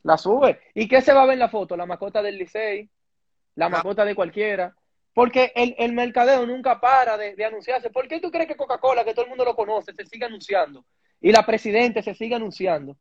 La 0.02 0.18
sube. 0.18 0.62
¿Y 0.74 0.88
qué 0.88 1.00
se 1.00 1.14
va 1.14 1.22
a 1.22 1.26
ver 1.26 1.34
en 1.34 1.40
la 1.40 1.50
foto? 1.50 1.78
La 1.78 1.86
mascota 1.86 2.24
del 2.24 2.40
Licey, 2.40 2.90
la 3.54 3.70
mascota 3.70 4.04
de 4.04 4.16
cualquiera. 4.16 4.76
Porque 5.14 5.52
el, 5.56 5.76
el 5.78 5.94
mercadeo 5.94 6.44
nunca 6.48 6.82
para 6.82 7.16
de, 7.16 7.36
de, 7.36 7.46
anunciarse. 7.46 7.92
¿Por 7.92 8.08
qué 8.08 8.20
tú 8.20 8.32
crees 8.32 8.48
que 8.48 8.58
Coca-Cola, 8.58 9.06
que 9.06 9.14
todo 9.14 9.26
el 9.26 9.30
mundo 9.30 9.46
lo 9.46 9.56
conoce, 9.56 9.94
se 9.94 10.06
sigue 10.06 10.26
anunciando? 10.26 10.84
Y 11.26 11.32
la 11.32 11.44
presidente 11.44 12.04
se 12.04 12.14
sigue 12.14 12.36
anunciando. 12.36 12.96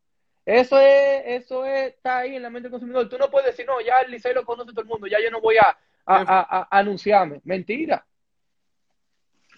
Eso 0.46 0.80
es, 0.80 1.24
eso 1.26 1.66
es, 1.66 1.92
está 1.92 2.20
ahí 2.20 2.36
en 2.36 2.42
la 2.42 2.48
mente 2.48 2.68
del 2.68 2.70
consumidor. 2.70 3.06
Tú 3.06 3.18
no 3.18 3.30
puedes 3.30 3.48
decir, 3.48 3.66
no, 3.66 3.82
ya 3.82 4.00
el 4.00 4.10
Licey 4.10 4.32
lo 4.32 4.46
conoce 4.46 4.70
todo 4.70 4.80
el 4.80 4.86
mundo, 4.86 5.06
ya 5.06 5.18
yo 5.22 5.30
no 5.30 5.42
voy 5.42 5.58
a, 5.58 5.76
a, 6.06 6.22
a, 6.22 6.40
a, 6.40 6.68
anunciarme. 6.70 7.42
Mentira. 7.44 8.06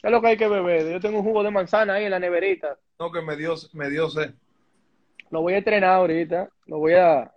¿Qué 0.01 0.09
es 0.09 0.11
lo 0.11 0.21
que 0.21 0.27
hay 0.27 0.37
que 0.37 0.49
beber? 0.49 0.91
Yo 0.91 0.99
tengo 0.99 1.19
un 1.19 1.25
jugo 1.25 1.45
de 1.45 1.53
manzana 1.53 1.95
ahí 1.95 2.07
en 2.07 2.11
la 2.11 2.19
neverita. 2.19 2.77
No, 2.99 3.13
que 3.13 3.23
me 3.23 3.37
dio, 3.37 3.55
me 3.73 3.89
dio 3.89 4.11
sed. 4.11 4.35
Lo 5.31 5.43
voy 5.43 5.55
a 5.55 5.59
entrenar 5.59 5.91
ahorita. 5.91 6.51
Lo 6.67 6.79
voy 6.79 6.95
a, 6.95 7.33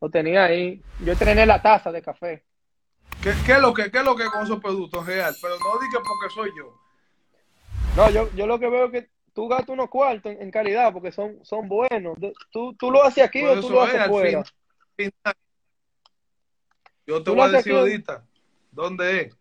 Lo 0.00 0.10
tenía 0.10 0.46
ahí. 0.46 0.82
Yo 1.04 1.12
entrené 1.12 1.46
la 1.46 1.62
taza 1.62 1.92
de 1.92 2.02
café. 2.02 2.42
¿Qué, 3.22 3.32
qué 3.46 3.52
es 3.52 3.60
lo 3.60 3.72
que, 3.72 3.92
qué 3.92 3.98
es 3.98 4.04
lo 4.04 4.16
que 4.16 4.24
con 4.24 4.42
esos 4.42 4.58
productos 4.58 5.06
real? 5.06 5.32
Pero 5.40 5.54
no 5.60 5.78
diga 5.78 6.00
porque 6.02 6.34
soy 6.34 6.50
yo. 6.58 6.74
No, 7.94 8.10
yo, 8.10 8.28
yo 8.34 8.48
lo 8.48 8.58
que 8.58 8.68
veo 8.68 8.86
es 8.86 8.90
que 8.90 9.21
tú 9.32 9.48
gastas 9.48 9.70
unos 9.70 9.88
cuartos 9.88 10.32
en, 10.32 10.42
en 10.42 10.50
calidad 10.50 10.92
porque 10.92 11.12
son, 11.12 11.44
son 11.44 11.68
buenos. 11.68 12.16
¿Tú, 12.50 12.74
tú 12.74 12.90
lo 12.90 13.02
haces 13.02 13.24
aquí 13.24 13.40
Por 13.40 13.58
o 13.58 13.60
tú 13.60 13.70
lo 13.70 13.84
es, 13.84 13.94
haces 13.94 14.06
fuera? 14.06 14.44
final. 14.96 15.34
Yo 17.06 17.22
te 17.22 17.30
voy 17.30 17.40
a 17.40 17.48
decir 17.48 17.72
ahorita 17.72 18.24
dónde 18.70 19.20
es. 19.22 19.36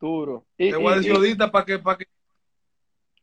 Duro. 0.00 0.44
Y, 0.56 0.70
Te 0.70 0.76
voy 0.76 0.92
a 0.92 0.96
decir 0.96 1.12
ahorita 1.12 1.50
para 1.50 1.64
que, 1.64 1.78
para 1.78 1.98
que 1.98 2.06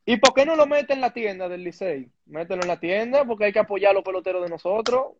¿Y 0.06 0.18
por 0.18 0.34
qué 0.34 0.46
no 0.46 0.56
lo 0.56 0.68
meten 0.68 0.98
en 0.98 1.02
la 1.02 1.14
tienda 1.14 1.50
del 1.50 1.64
Licey? 1.64 2.12
Mételo 2.28 2.62
en 2.62 2.68
la 2.68 2.80
tienda 2.80 3.26
porque 3.26 3.46
hay 3.46 3.54
que 3.54 3.60
apoyar 3.60 3.92
a 3.92 3.94
los 3.96 4.04
peloteros 4.04 4.44
de 4.44 4.50
nosotros. 4.50 5.14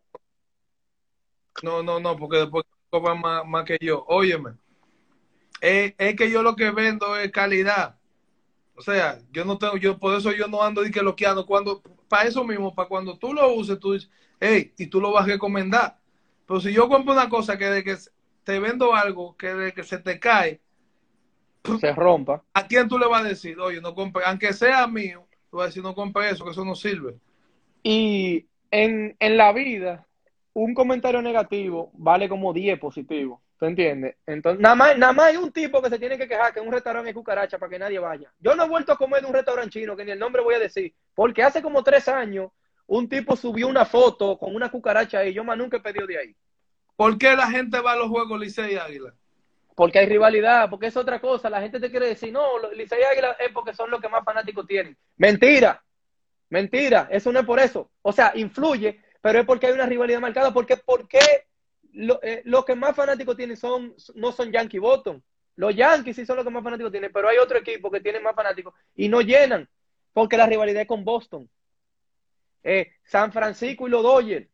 No, 1.62 1.82
no, 1.82 1.98
no, 1.98 2.16
porque 2.16 2.38
después 2.38 2.64
cobran 2.88 3.20
más, 3.20 3.44
más 3.46 3.64
que 3.64 3.78
yo. 3.80 4.04
Óyeme, 4.06 4.52
es, 5.60 5.94
es 5.98 6.16
que 6.16 6.30
yo 6.30 6.42
lo 6.42 6.54
que 6.54 6.70
vendo 6.70 7.16
es 7.16 7.32
calidad. 7.32 7.95
O 8.76 8.82
sea, 8.82 9.18
yo 9.32 9.44
no 9.44 9.58
tengo, 9.58 9.76
yo 9.76 9.98
por 9.98 10.14
eso 10.16 10.32
yo 10.32 10.48
no 10.48 10.62
ando 10.62 10.82
de 10.82 10.90
que 10.90 11.02
loqueando. 11.02 11.46
Cuando, 11.46 11.82
para 12.08 12.28
eso 12.28 12.44
mismo, 12.44 12.74
para 12.74 12.88
cuando 12.88 13.18
tú 13.18 13.32
lo 13.32 13.54
uses, 13.54 13.78
tú 13.80 13.92
dices, 13.94 14.10
hey, 14.40 14.72
y 14.76 14.86
tú 14.86 15.00
lo 15.00 15.12
vas 15.12 15.24
a 15.24 15.28
recomendar. 15.32 15.98
Pero 16.46 16.60
si 16.60 16.72
yo 16.72 16.88
compro 16.88 17.12
una 17.14 17.28
cosa 17.28 17.58
que 17.58 17.66
de 17.66 17.82
que 17.84 17.96
te 18.44 18.58
vendo 18.60 18.94
algo 18.94 19.36
que 19.36 19.54
de 19.54 19.72
que 19.72 19.82
se 19.84 19.98
te 19.98 20.20
cae, 20.20 20.60
Se 21.80 21.92
rompa. 21.92 22.44
¿a 22.54 22.66
quién 22.66 22.88
tú 22.88 22.98
le 22.98 23.06
vas 23.06 23.24
a 23.24 23.28
decir? 23.28 23.58
Oye, 23.60 23.80
no 23.80 23.94
compre, 23.94 24.22
aunque 24.26 24.52
sea 24.52 24.86
mío, 24.86 25.26
tú 25.50 25.58
vas 25.58 25.64
a 25.64 25.66
decir, 25.68 25.82
no 25.82 25.94
compre 25.94 26.30
eso, 26.30 26.44
que 26.44 26.50
eso 26.52 26.64
no 26.64 26.74
sirve. 26.74 27.18
Y 27.82 28.48
en, 28.70 29.16
en 29.20 29.36
la 29.36 29.52
vida, 29.52 30.06
un 30.52 30.74
comentario 30.74 31.22
negativo 31.22 31.90
vale 31.94 32.28
como 32.28 32.52
10 32.52 32.78
positivos. 32.78 33.40
¿Tú 33.58 33.64
entiendes? 33.64 34.16
Entonces, 34.26 34.60
nada 34.60 34.74
más, 34.74 34.98
nada 34.98 35.12
más 35.14 35.26
hay 35.26 35.38
un 35.38 35.50
tipo 35.50 35.80
que 35.80 35.88
se 35.88 35.98
tiene 35.98 36.18
que 36.18 36.28
quejar 36.28 36.52
que 36.52 36.60
en 36.60 36.66
un 36.66 36.72
restaurante 36.72 37.08
hay 37.08 37.14
cucaracha 37.14 37.58
para 37.58 37.70
que 37.70 37.78
nadie 37.78 37.98
vaya. 37.98 38.30
Yo 38.38 38.54
no 38.54 38.64
he 38.64 38.68
vuelto 38.68 38.92
a 38.92 38.98
comer 38.98 39.22
de 39.22 39.28
un 39.28 39.34
restaurante 39.34 39.70
chino, 39.70 39.96
que 39.96 40.04
ni 40.04 40.10
el 40.10 40.18
nombre 40.18 40.42
voy 40.42 40.56
a 40.56 40.58
decir, 40.58 40.94
porque 41.14 41.42
hace 41.42 41.62
como 41.62 41.82
tres 41.82 42.06
años 42.08 42.50
un 42.86 43.08
tipo 43.08 43.34
subió 43.34 43.66
una 43.66 43.86
foto 43.86 44.38
con 44.38 44.54
una 44.54 44.70
cucaracha 44.70 45.20
ahí. 45.20 45.32
Yo 45.32 45.42
más 45.42 45.56
nunca 45.56 45.78
he 45.78 45.80
pedido 45.80 46.06
de 46.06 46.18
ahí. 46.18 46.36
¿Por 46.96 47.16
qué 47.18 47.34
la 47.34 47.50
gente 47.50 47.80
va 47.80 47.92
a 47.92 47.96
los 47.96 48.08
juegos 48.08 48.38
Licey 48.38 48.74
y 48.74 48.76
Águila? 48.76 49.14
Porque 49.74 49.98
hay 49.98 50.06
rivalidad, 50.06 50.68
porque 50.68 50.86
es 50.86 50.96
otra 50.96 51.20
cosa. 51.20 51.50
La 51.50 51.60
gente 51.60 51.80
te 51.80 51.90
quiere 51.90 52.08
decir, 52.08 52.32
no, 52.32 52.70
Licey 52.72 53.00
y 53.00 53.04
Águila 53.04 53.36
es 53.38 53.50
porque 53.52 53.74
son 53.74 53.90
los 53.90 54.00
que 54.00 54.08
más 54.08 54.24
fanáticos 54.24 54.66
tienen. 54.66 54.96
Mentira, 55.16 55.82
mentira, 56.50 57.08
eso 57.10 57.32
no 57.32 57.40
es 57.40 57.46
por 57.46 57.58
eso. 57.58 57.90
O 58.02 58.12
sea, 58.12 58.32
influye, 58.34 59.00
pero 59.20 59.40
es 59.40 59.46
porque 59.46 59.66
hay 59.66 59.72
una 59.72 59.86
rivalidad 59.86 60.20
marcada. 60.20 60.52
Porque, 60.52 60.76
porque 60.76 61.46
lo, 61.96 62.20
eh, 62.22 62.42
los 62.44 62.64
que 62.64 62.74
más 62.74 62.94
fanáticos 62.94 63.36
tienen 63.36 63.56
son, 63.56 63.94
no 64.14 64.32
son 64.32 64.52
Yankee 64.52 64.78
Boston. 64.78 65.22
Los 65.56 65.74
Yankees 65.74 66.16
sí 66.16 66.26
son 66.26 66.36
los 66.36 66.44
que 66.44 66.50
más 66.50 66.62
fanáticos 66.62 66.92
tienen, 66.92 67.10
pero 67.12 67.28
hay 67.28 67.38
otro 67.38 67.58
equipo 67.58 67.90
que 67.90 68.00
tiene 68.00 68.20
más 68.20 68.34
fanáticos 68.34 68.74
y 68.94 69.08
no 69.08 69.20
llenan, 69.22 69.68
porque 70.12 70.36
la 70.36 70.46
rivalidad 70.46 70.82
es 70.82 70.88
con 70.88 71.04
Boston. 71.04 71.48
Eh, 72.62 72.92
San 73.04 73.32
Francisco 73.32 73.86
y 73.86 73.90
los 73.90 74.02
Dodgers, 74.02 74.48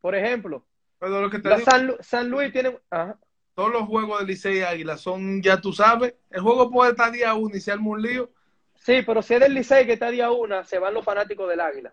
por 0.00 0.14
ejemplo. 0.14 0.66
Pero 0.98 1.20
lo 1.20 1.30
que 1.30 1.38
te 1.40 1.48
La 1.48 1.56
digo, 1.56 1.70
San, 1.70 1.86
Lu- 1.86 1.96
San 2.00 2.28
Luis 2.30 2.52
tiene... 2.52 2.78
Ajá. 2.90 3.18
todos 3.54 3.72
los 3.72 3.82
juegos 3.82 4.20
de 4.20 4.26
Licey 4.26 4.58
y 4.58 4.62
Águila 4.62 4.96
son, 4.96 5.42
ya 5.42 5.60
tú 5.60 5.72
sabes, 5.72 6.14
el 6.30 6.40
juego 6.40 6.70
puede 6.70 6.92
estar 6.92 7.12
día 7.12 7.34
uno 7.34 7.54
y 7.56 7.60
se 7.60 7.72
arma 7.72 7.90
un 7.90 8.02
lío. 8.02 8.30
Sí, 8.76 9.02
pero 9.04 9.20
si 9.20 9.34
es 9.34 9.40
del 9.40 9.52
Licey 9.54 9.84
que 9.84 9.94
está 9.94 10.10
día 10.10 10.30
una, 10.30 10.64
se 10.64 10.78
van 10.78 10.94
los 10.94 11.04
fanáticos 11.04 11.48
del 11.48 11.60
Águila. 11.60 11.92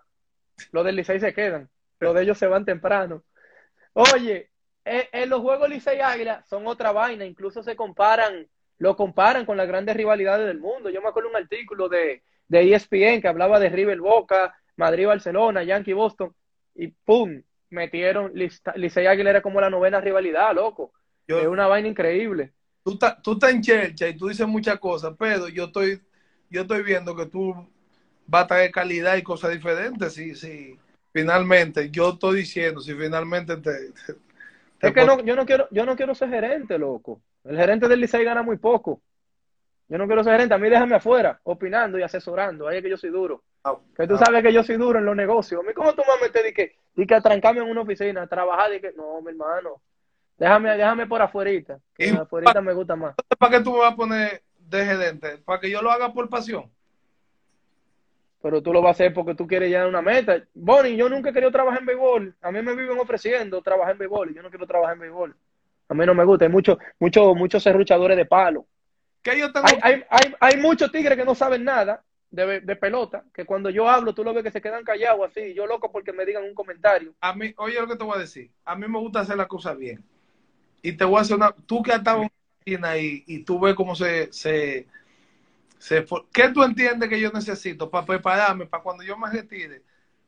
Los 0.72 0.86
del 0.86 0.96
Licey 0.96 1.20
se 1.20 1.34
quedan. 1.34 1.70
Los 2.00 2.14
de 2.16 2.22
ellos 2.22 2.38
se 2.38 2.48
van 2.48 2.66
temprano. 2.66 3.24
Oye, 3.94 4.52
eh, 4.86 5.10
en 5.12 5.30
los 5.30 5.42
juegos 5.42 5.70
Licey 5.70 6.00
Águila 6.02 6.44
son 6.50 6.68
otra 6.68 6.92
vaina. 6.92 7.26
Incluso 7.26 7.64
se 7.64 7.76
comparan, 7.76 8.48
lo 8.78 8.96
comparan 8.96 9.46
con 9.46 9.58
las 9.58 9.68
grandes 9.68 9.96
rivalidades 9.96 10.48
del 10.48 10.60
mundo. 10.60 10.90
Yo 10.90 11.02
me 11.02 11.10
acuerdo 11.10 11.30
un 11.30 11.36
artículo 11.36 11.90
de, 11.90 12.24
de 12.48 12.62
ESPN 12.74 13.22
que 13.22 13.28
hablaba 13.28 13.60
de 13.60 13.70
River 13.70 14.00
Boca, 14.00 14.56
Madrid 14.78 15.08
Barcelona, 15.08 15.64
Yankee 15.64 15.94
Boston. 15.94 16.34
Y 16.76 16.88
pum, 16.88 17.42
metieron 17.70 18.34
Lic- 18.34 18.74
Licey 18.76 19.06
Águila 19.08 19.30
era 19.32 19.42
como 19.42 19.62
la 19.62 19.70
novena 19.70 20.02
rivalidad, 20.02 20.54
loco. 20.56 20.94
Yo- 21.28 21.40
Es 21.40 21.48
una 21.48 21.68
vaina 21.68 21.88
increíble. 21.88 22.54
tú, 22.84 22.94
estás, 22.94 23.22
tú 23.22 23.34
estás 23.34 23.52
en 23.52 23.62
Chelcha 23.62 24.08
y 24.08 24.18
tú 24.18 24.28
dices 24.28 24.48
muchas 24.48 24.80
cosas, 24.80 25.14
pero 25.18 25.48
yo 25.50 25.66
estoy, 25.66 26.02
yo 26.50 26.62
estoy 26.62 26.84
viendo 26.84 27.16
que 27.16 27.26
tú 27.26 27.54
vas 28.28 28.44
a 28.46 28.48
traer 28.48 28.72
calidad 28.72 29.16
y 29.18 29.24
cosas 29.24 29.52
diferentes. 29.52 30.14
Sí, 30.14 30.36
sí. 30.36 30.78
Finalmente, 31.12 31.90
yo 31.92 32.10
estoy 32.12 32.38
diciendo, 32.40 32.82
si 32.82 32.94
finalmente 32.94 33.58
te. 33.58 33.72
te- 33.92 34.14
te 34.14 34.33
Es 34.84 34.94
que 34.94 35.06
no, 35.06 35.22
yo 35.22 35.36
no 35.36 35.46
quiero, 35.46 35.68
yo 35.72 35.86
no 35.86 35.96
quiero 35.96 36.14
ser 36.14 36.30
gerente, 36.30 36.78
loco. 36.78 37.22
El 37.46 37.56
gerente 37.58 37.88
del 37.88 38.02
Licey 38.02 38.24
gana 38.26 38.44
muy 38.44 38.58
poco. 38.58 39.02
Yo 39.88 39.98
no 39.98 40.08
quiero 40.08 40.24
ser 40.24 40.34
gerente, 40.34 40.54
a 40.54 40.58
mí 40.58 40.70
déjame 40.70 40.96
afuera, 40.96 41.40
opinando 41.44 41.98
y 41.98 42.04
asesorando. 42.04 42.68
Ahí 42.68 42.78
es 42.78 42.84
que 42.84 42.90
yo 42.90 42.98
soy 42.98 43.10
duro. 43.10 43.44
Ah, 43.64 43.78
Que 43.96 44.06
tú 44.08 44.16
ah, 44.16 44.26
sabes 44.26 44.44
que 44.44 44.52
yo 44.52 44.62
soy 44.62 44.76
duro 44.76 45.00
en 45.00 45.06
los 45.06 45.16
negocios. 45.16 45.62
A 45.62 45.68
mí, 45.68 45.74
¿cómo 45.74 45.94
tú 45.94 46.02
me 46.02 46.26
metes 46.26 46.44
de 46.44 46.54
que, 46.54 46.76
de 46.96 47.08
que 47.08 47.16
a 47.16 47.22
trancarme 47.22 47.62
en 47.62 47.70
una 47.70 47.82
oficina, 47.82 48.24
a 48.24 48.28
trabajar? 48.28 48.72
De 48.72 48.82
que, 48.82 48.92
no, 48.92 49.22
mi 49.22 49.30
hermano. 49.30 49.82
Déjame, 50.38 50.76
déjame 50.76 51.08
por 51.08 51.22
afuerita. 51.22 51.80
Que 51.96 52.10
afuerita 52.10 52.60
me 52.62 52.74
gusta 52.74 52.98
más. 52.98 53.16
¿Para 53.38 53.58
qué 53.58 53.64
tú 53.64 53.72
me 53.72 53.80
vas 53.80 53.94
a 53.94 53.96
poner 53.96 54.44
de 54.58 54.86
gerente? 54.86 55.38
¿Para 55.46 55.62
que 55.62 55.70
yo 55.70 55.82
lo 55.82 55.92
haga 55.92 56.12
por 56.12 56.28
pasión? 56.28 56.70
Pero 58.44 58.62
tú 58.62 58.74
lo 58.74 58.82
vas 58.82 58.90
a 58.90 58.92
hacer 58.92 59.14
porque 59.14 59.36
tú 59.36 59.48
quieres 59.48 59.70
llegar 59.70 59.86
a 59.86 59.90
una 59.90 60.02
meta. 60.02 60.44
Bonnie, 60.54 60.98
yo 60.98 61.08
nunca 61.08 61.30
he 61.30 61.34
querido 61.34 61.50
trabajar 61.50 61.80
en 61.80 61.86
béisbol. 61.86 62.36
A 62.42 62.52
mí 62.52 62.62
me 62.62 62.76
viven 62.76 63.00
ofreciendo 63.00 63.62
trabajar 63.62 63.94
en 63.94 64.00
béisbol 64.00 64.32
y 64.32 64.34
yo 64.34 64.44
no 64.44 64.50
quiero 64.50 64.68
trabajar 64.68 64.96
en 64.96 65.00
béisbol. 65.00 65.34
A 65.88 65.94
mí 65.94 66.06
no 66.06 66.14
me 66.14 66.26
gusta. 66.26 66.44
Hay 66.44 66.52
muchos, 66.52 66.78
muchos, 67.00 67.34
muchos 67.38 67.64
serruchadores 67.64 68.18
de 68.18 68.26
palo. 68.26 68.66
Que 69.22 69.40
yo 69.40 69.50
tengo. 69.54 69.66
Hay, 69.66 69.78
hay, 69.82 70.04
hay, 70.10 70.34
hay 70.42 70.58
muchos 70.58 70.92
tigres 70.92 71.18
que 71.18 71.24
no 71.24 71.36
saben 71.36 71.64
nada 71.64 72.04
de, 72.32 72.60
de 72.60 72.76
pelota, 72.76 73.24
que 73.34 73.46
cuando 73.46 73.70
yo 73.70 73.88
hablo 73.88 74.14
tú 74.14 74.26
lo 74.26 74.34
ves 74.34 74.44
que 74.44 74.52
se 74.52 74.62
quedan 74.62 74.84
callados 74.84 75.30
así, 75.30 75.54
yo 75.54 75.66
loco 75.66 75.90
porque 75.90 76.12
me 76.12 76.26
digan 76.26 76.44
un 76.44 76.54
comentario. 76.54 77.14
A 77.22 77.34
mí, 77.34 77.54
oye 77.56 77.80
lo 77.80 77.88
que 77.88 77.96
te 77.96 78.04
voy 78.04 78.18
a 78.18 78.22
decir. 78.22 78.52
A 78.66 78.76
mí 78.76 78.86
me 78.90 79.00
gusta 79.00 79.22
hacer 79.22 79.38
las 79.38 79.48
cosas 79.48 79.78
bien. 79.78 80.04
Y 80.82 80.92
te 80.98 81.06
voy 81.06 81.20
a 81.20 81.22
hacer 81.22 81.38
una. 81.38 81.56
Tú 81.66 81.82
que 81.82 81.92
has 81.92 82.00
estado 82.00 82.24
en 82.24 82.30
y, 82.66 83.24
y 83.26 83.44
tú 83.46 83.58
ves 83.62 83.74
cómo 83.74 83.96
se, 83.96 84.34
se, 84.34 84.88
¿Qué 86.32 86.50
tú 86.50 86.64
entiendes 86.64 87.10
que 87.10 87.20
yo 87.20 87.32
necesito 87.32 87.90
para 87.90 88.06
prepararme 88.06 88.66
para 88.66 88.84
cuando 88.84 89.04
yo 89.04 89.18
me 89.18 89.30
retire? 89.30 89.82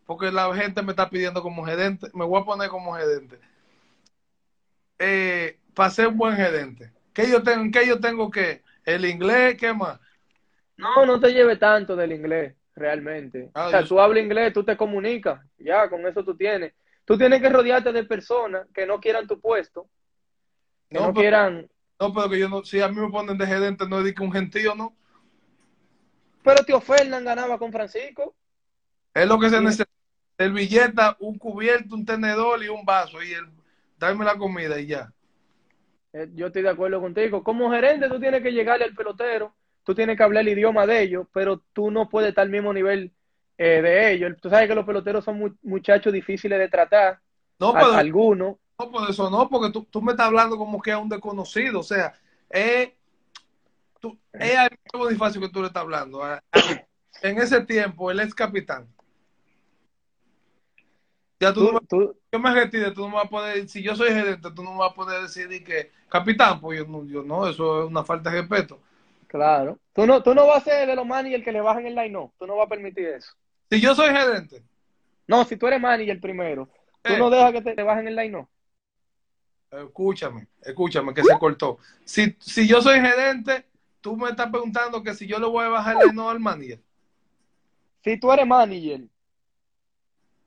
Porque 0.06 0.32
la 0.32 0.54
gente 0.56 0.82
me 0.82 0.92
está 0.92 1.10
pidiendo 1.10 1.42
como 1.42 1.66
gerente. 1.66 2.08
Me 2.14 2.26
voy 2.26 2.42
a 2.42 2.46
poner 2.46 2.70
como 2.70 2.94
gerente. 2.96 3.40
Eh, 5.00 5.60
para 5.74 5.90
ser 5.90 6.08
un 6.08 6.18
buen 6.18 6.36
gerente. 6.36 6.92
¿Qué 7.14 7.30
yo 7.30 7.42
tengo, 7.44 7.72
qué 7.72 7.88
yo 7.88 8.00
tengo 8.00 8.30
que? 8.30 8.64
¿El 8.86 9.06
inglés? 9.06 9.56
¿Qué 9.58 9.74
más? 9.74 10.00
No, 10.78 11.06
no 11.06 11.20
te 11.20 11.32
lleve 11.34 11.56
tanto 11.58 11.96
del 11.96 12.12
inglés, 12.12 12.56
realmente. 12.76 13.50
Ah, 13.54 13.68
o 13.68 13.70
sea, 13.70 13.82
yo- 13.82 13.88
tú 13.88 14.00
hablas 14.00 14.24
inglés, 14.24 14.54
tú 14.54 14.64
te 14.64 14.76
comunicas, 14.78 15.42
ya, 15.58 15.90
con 15.90 16.06
eso 16.06 16.24
tú 16.24 16.36
tienes. 16.36 16.74
Tú 17.06 17.18
tienes 17.18 17.42
que 17.42 17.50
rodearte 17.50 17.92
de 17.94 18.04
personas 18.04 18.68
que 18.74 18.86
no 18.86 19.00
quieran 19.00 19.28
tu 19.28 19.40
puesto, 19.40 19.88
que 20.90 20.98
no, 21.00 21.08
No, 21.08 21.14
pero- 21.14 21.22
quieran... 21.22 21.70
No, 22.00 22.14
pero 22.14 22.30
que 22.30 22.40
yo 22.40 22.50
no. 22.50 22.64
Si 22.64 22.82
a 22.82 22.90
mí 22.90 23.00
me 23.00 23.10
ponen 23.10 23.38
de 23.38 23.48
gerente, 23.48 23.88
no 23.88 24.00
es 24.00 24.06
de 24.06 24.14
que 24.14 24.22
un 24.24 24.32
gentío, 24.32 24.76
¿no? 24.76 24.94
Pero 26.46 26.64
tío 26.64 26.80
Fernán 26.80 27.26
ganaba 27.26 27.58
con 27.58 27.72
Francisco. 27.72 28.36
Es 29.14 29.28
lo 29.28 29.40
que 29.40 29.50
se 29.50 29.60
necesita. 29.62 29.90
Servilleta, 30.38 31.16
un 31.20 31.38
cubierto, 31.38 31.96
un 31.96 32.06
tenedor 32.06 32.62
y 32.64 32.68
un 32.68 32.84
vaso. 32.86 33.22
Y 33.24 33.32
el, 33.34 33.46
darme 33.98 34.26
la 34.26 34.38
comida 34.38 34.80
y 34.80 34.88
ya. 34.88 35.12
Eh, 36.14 36.30
Yo 36.36 36.48
estoy 36.48 36.62
de 36.62 36.70
acuerdo 36.70 37.02
contigo. 37.02 37.44
Como 37.44 37.72
gerente 37.72 38.10
tú 38.10 38.20
tienes 38.20 38.42
que 38.44 38.52
llegarle 38.52 38.86
al 38.86 38.94
pelotero, 38.96 39.56
tú 39.84 39.96
tienes 39.96 40.18
que 40.18 40.24
hablar 40.24 40.42
el 40.42 40.50
idioma 40.50 40.86
de 40.86 41.02
ellos, 41.04 41.28
pero 41.34 41.62
tú 41.74 41.90
no 41.92 42.10
puedes 42.10 42.30
estar 42.30 42.44
al 42.44 42.50
mismo 42.50 42.74
nivel 42.74 43.12
eh, 43.58 43.82
de 43.82 44.12
ellos. 44.14 44.34
Tú 44.42 44.50
sabes 44.50 44.68
que 44.68 44.76
los 44.76 44.86
peloteros 44.86 45.24
son 45.24 45.40
mu- 45.40 45.56
muchachos 45.64 46.12
difíciles 46.14 46.60
de 46.60 46.68
tratar, 46.70 47.20
No, 47.60 47.70
a- 47.70 47.74
pero, 47.80 47.94
algunos. 47.94 48.58
no, 48.78 48.92
por 48.92 49.10
eso 49.10 49.30
no, 49.30 49.50
porque 49.50 49.72
tú, 49.72 49.86
tú 49.90 50.02
me 50.02 50.12
estás 50.12 50.28
hablando 50.28 50.58
como 50.58 50.82
que 50.82 50.92
a 50.92 50.98
un 50.98 51.08
desconocido. 51.10 51.80
O 51.80 51.84
sea, 51.84 52.14
es, 52.50 52.90
tú, 54.10 54.20
es 54.34 54.56
a 54.58 54.70
Bonifacio 54.98 55.42
que 55.42 55.50
tú 55.50 55.62
le 55.62 55.68
estás 55.68 55.82
hablando. 55.82 56.22
En 57.22 57.38
ese 57.40 57.62
tiempo, 57.66 58.12
el 58.12 58.20
ex 58.20 58.34
capitán. 58.34 58.88
Ya 61.40 61.54
tú, 61.54 61.62
no 61.62 61.68
Tú, 61.68 61.74
me, 61.74 61.80
tú- 61.88 62.20
yo 62.32 62.40
me 62.40 62.54
retire, 62.54 62.92
tú 62.92 63.02
no 63.02 63.10
me 63.10 63.16
vas 63.16 63.26
a 63.26 63.30
poder, 63.30 63.68
si 63.70 63.82
yo 63.84 63.96
soy 63.96 64.10
gerente, 64.10 64.50
tú 64.56 64.64
no 64.64 64.72
me 64.74 64.80
vas 64.80 64.92
a 64.92 64.96
poder 64.96 65.22
decir 65.22 65.48
de 65.50 65.64
que 65.64 65.92
capitán, 66.10 66.60
pues 66.62 66.80
yo 66.80 66.86
no, 66.88 67.06
yo 67.06 67.24
no, 67.24 67.48
eso 67.48 67.84
es 67.84 67.90
una 67.90 68.04
falta 68.04 68.30
de 68.32 68.42
respeto. 68.42 68.80
claro. 69.28 69.80
Tú 69.94 70.06
no, 70.06 70.22
tú 70.24 70.34
no 70.34 70.48
vas 70.48 70.58
a 70.58 70.66
ser 70.66 70.88
de 70.88 70.96
los 70.96 71.06
managers 71.06 71.44
que 71.44 71.52
le 71.52 71.62
bajen 71.62 71.88
el 71.88 71.96
line, 71.96 72.10
no. 72.10 72.34
Tú 72.38 72.48
no 72.48 72.56
vas 72.58 72.66
a 72.68 72.70
permitir 72.70 73.08
eso. 73.08 73.32
Si 73.70 73.80
yo 73.82 73.94
soy 73.96 74.10
gerente, 74.10 74.64
No, 75.28 75.44
si 75.46 75.58
tú 75.58 75.68
eres 75.68 75.82
manager 75.82 76.20
primero, 76.20 76.70
tú 77.04 77.14
Eh. 77.14 77.18
no 77.18 77.30
dejas 77.30 77.52
que 77.54 77.62
te, 77.62 77.74
te 77.76 77.84
bajen 77.84 78.08
el 78.08 78.16
line, 78.16 78.30
no. 78.32 78.50
Escúchame, 79.72 80.48
escúchame, 80.62 81.14
que 81.14 81.24
se 81.24 81.38
cortó. 81.38 81.80
Si, 82.06 82.36
si 82.40 82.68
yo 82.68 82.82
soy 82.82 83.00
gerente, 83.02 83.66
tú 84.06 84.16
me 84.16 84.30
estás 84.30 84.52
preguntando 84.52 85.02
que 85.02 85.16
si 85.16 85.26
yo 85.26 85.40
le 85.40 85.48
voy 85.48 85.66
a 85.66 85.70
bajar 85.70 85.98
el 86.00 86.14
no 86.14 86.30
al 86.30 86.40
manager. 86.40 86.80
Si 88.04 88.20
tú 88.20 88.32
eres 88.32 88.46
manager, 88.46 89.02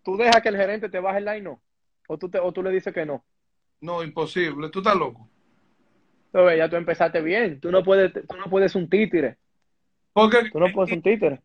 tú 0.05 0.17
dejas 0.17 0.41
que 0.41 0.51
el 0.51 0.57
gerente 0.57 0.89
te 0.89 1.01
baje 1.01 1.19
el 1.19 1.25
line, 1.25 1.41
no. 1.41 1.61
O 2.07 2.17
tú, 2.17 2.31
te, 2.31 2.39
o 2.39 2.53
tú 2.53 2.63
le 2.63 2.71
dices 2.71 2.95
que 2.95 3.05
no. 3.05 3.25
No, 3.81 4.05
imposible. 4.05 4.69
Tú 4.69 4.79
estás 4.79 4.95
loco. 4.95 5.29
Ya 6.33 6.69
tú 6.71 6.77
empezaste 6.77 7.21
bien. 7.21 7.59
Tú 7.59 7.73
no 7.73 7.83
puedes, 7.83 8.13
tú 8.13 8.37
no 8.37 8.45
puedes 8.49 8.77
un 8.77 8.89
títere. 8.89 9.39
Porque, 10.13 10.51
Tú 10.53 10.61
no 10.61 10.67
puedes 10.73 10.93
un 10.93 11.03
títere. 11.03 11.43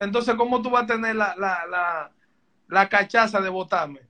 entonces, 0.00 0.34
¿cómo 0.36 0.62
tú 0.62 0.70
vas 0.70 0.84
a 0.84 0.86
tener 0.86 1.16
la, 1.16 1.36
la, 1.36 1.66
la, 1.66 2.12
la 2.68 2.88
cachaza 2.88 3.42
de 3.42 3.50
votarme? 3.50 4.00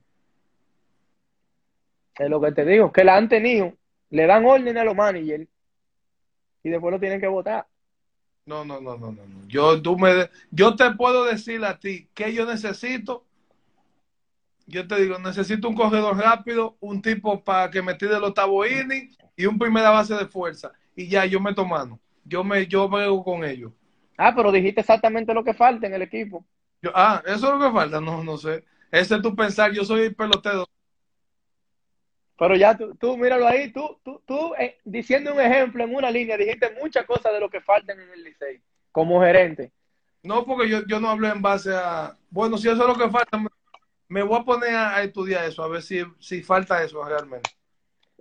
Es 2.17 2.29
lo 2.29 2.39
que 2.39 2.53
te 2.53 2.63
digo, 2.63 2.93
que 2.93 3.03
la 3.03 3.17
han 3.17 3.27
tenido, 3.27 3.73
le 4.11 4.27
dan 4.27 4.45
orden 4.45 4.77
a 4.77 4.85
los 4.85 4.95
managers 4.95 5.45
y 6.63 6.69
después 6.69 6.91
lo 6.91 6.99
tienen 6.99 7.19
que 7.19 7.27
votar. 7.27 7.67
No, 8.45 8.65
no, 8.65 8.81
no, 8.81 8.97
no, 8.97 9.11
no. 9.11 9.25
no. 9.25 9.47
Yo, 9.47 9.81
tú 9.81 9.97
me, 9.97 10.29
yo 10.51 10.75
te 10.75 10.91
puedo 10.91 11.25
decir 11.25 11.63
a 11.63 11.79
ti 11.79 12.09
que 12.13 12.33
yo 12.33 12.45
necesito. 12.45 13.25
Yo 14.65 14.87
te 14.87 15.01
digo, 15.01 15.19
necesito 15.19 15.67
un 15.67 15.75
corredor 15.75 16.17
rápido, 16.17 16.77
un 16.79 17.01
tipo 17.01 17.43
para 17.43 17.69
que 17.69 17.81
me 17.81 17.95
tire 17.95 18.15
el 18.15 18.23
octavo 18.23 18.65
inning 18.65 19.09
y 19.35 19.45
un 19.45 19.59
primera 19.59 19.89
base 19.89 20.15
de 20.15 20.25
fuerza. 20.25 20.71
Y 20.95 21.07
ya, 21.07 21.25
yo 21.25 21.39
meto 21.39 21.65
mano. 21.65 21.99
Yo 22.23 22.43
me, 22.43 22.65
yo 22.67 22.87
brego 22.87 23.23
con 23.23 23.43
ellos. 23.43 23.71
Ah, 24.17 24.33
pero 24.35 24.51
dijiste 24.51 24.81
exactamente 24.81 25.33
lo 25.33 25.43
que 25.43 25.53
falta 25.53 25.87
en 25.87 25.93
el 25.95 26.01
equipo. 26.01 26.45
Yo, 26.81 26.91
ah, 26.93 27.21
eso 27.25 27.47
es 27.47 27.59
lo 27.59 27.59
que 27.59 27.73
falta. 27.73 27.99
No, 27.99 28.23
no 28.23 28.37
sé. 28.37 28.63
Ese 28.91 29.15
es 29.15 29.21
tu 29.21 29.35
pensar. 29.35 29.71
Yo 29.73 29.83
soy 29.83 30.09
pelotero. 30.11 30.67
Pero 32.37 32.55
ya 32.55 32.75
tú, 32.75 32.95
tú 32.95 33.17
míralo 33.17 33.47
ahí, 33.47 33.71
tú, 33.71 33.99
tú, 34.03 34.21
tú 34.25 34.53
eh, 34.57 34.79
diciendo 34.83 35.33
un 35.33 35.39
ejemplo 35.39 35.83
en 35.83 35.93
una 35.93 36.09
línea, 36.09 36.37
dijiste 36.37 36.75
muchas 36.81 37.05
cosas 37.05 37.31
de 37.33 37.39
lo 37.39 37.49
que 37.49 37.61
faltan 37.61 37.99
en 37.99 38.09
el 38.09 38.23
Licey 38.23 38.61
como 38.91 39.21
gerente. 39.21 39.71
No, 40.23 40.45
porque 40.45 40.69
yo, 40.69 40.85
yo 40.87 40.99
no 40.99 41.09
hablé 41.09 41.29
en 41.29 41.41
base 41.41 41.71
a. 41.75 42.17
Bueno, 42.29 42.57
si 42.57 42.69
eso 42.69 42.81
es 42.81 42.87
lo 42.87 42.95
que 42.95 43.11
falta, 43.11 43.37
me, 43.37 43.49
me 44.07 44.23
voy 44.23 44.39
a 44.39 44.43
poner 44.43 44.75
a, 44.75 44.95
a, 44.95 45.03
estudiar 45.03 45.45
eso, 45.45 45.63
a 45.63 45.67
ver 45.67 45.81
si, 45.81 46.03
si 46.19 46.41
falta 46.41 46.83
eso 46.83 47.03
realmente. 47.03 47.49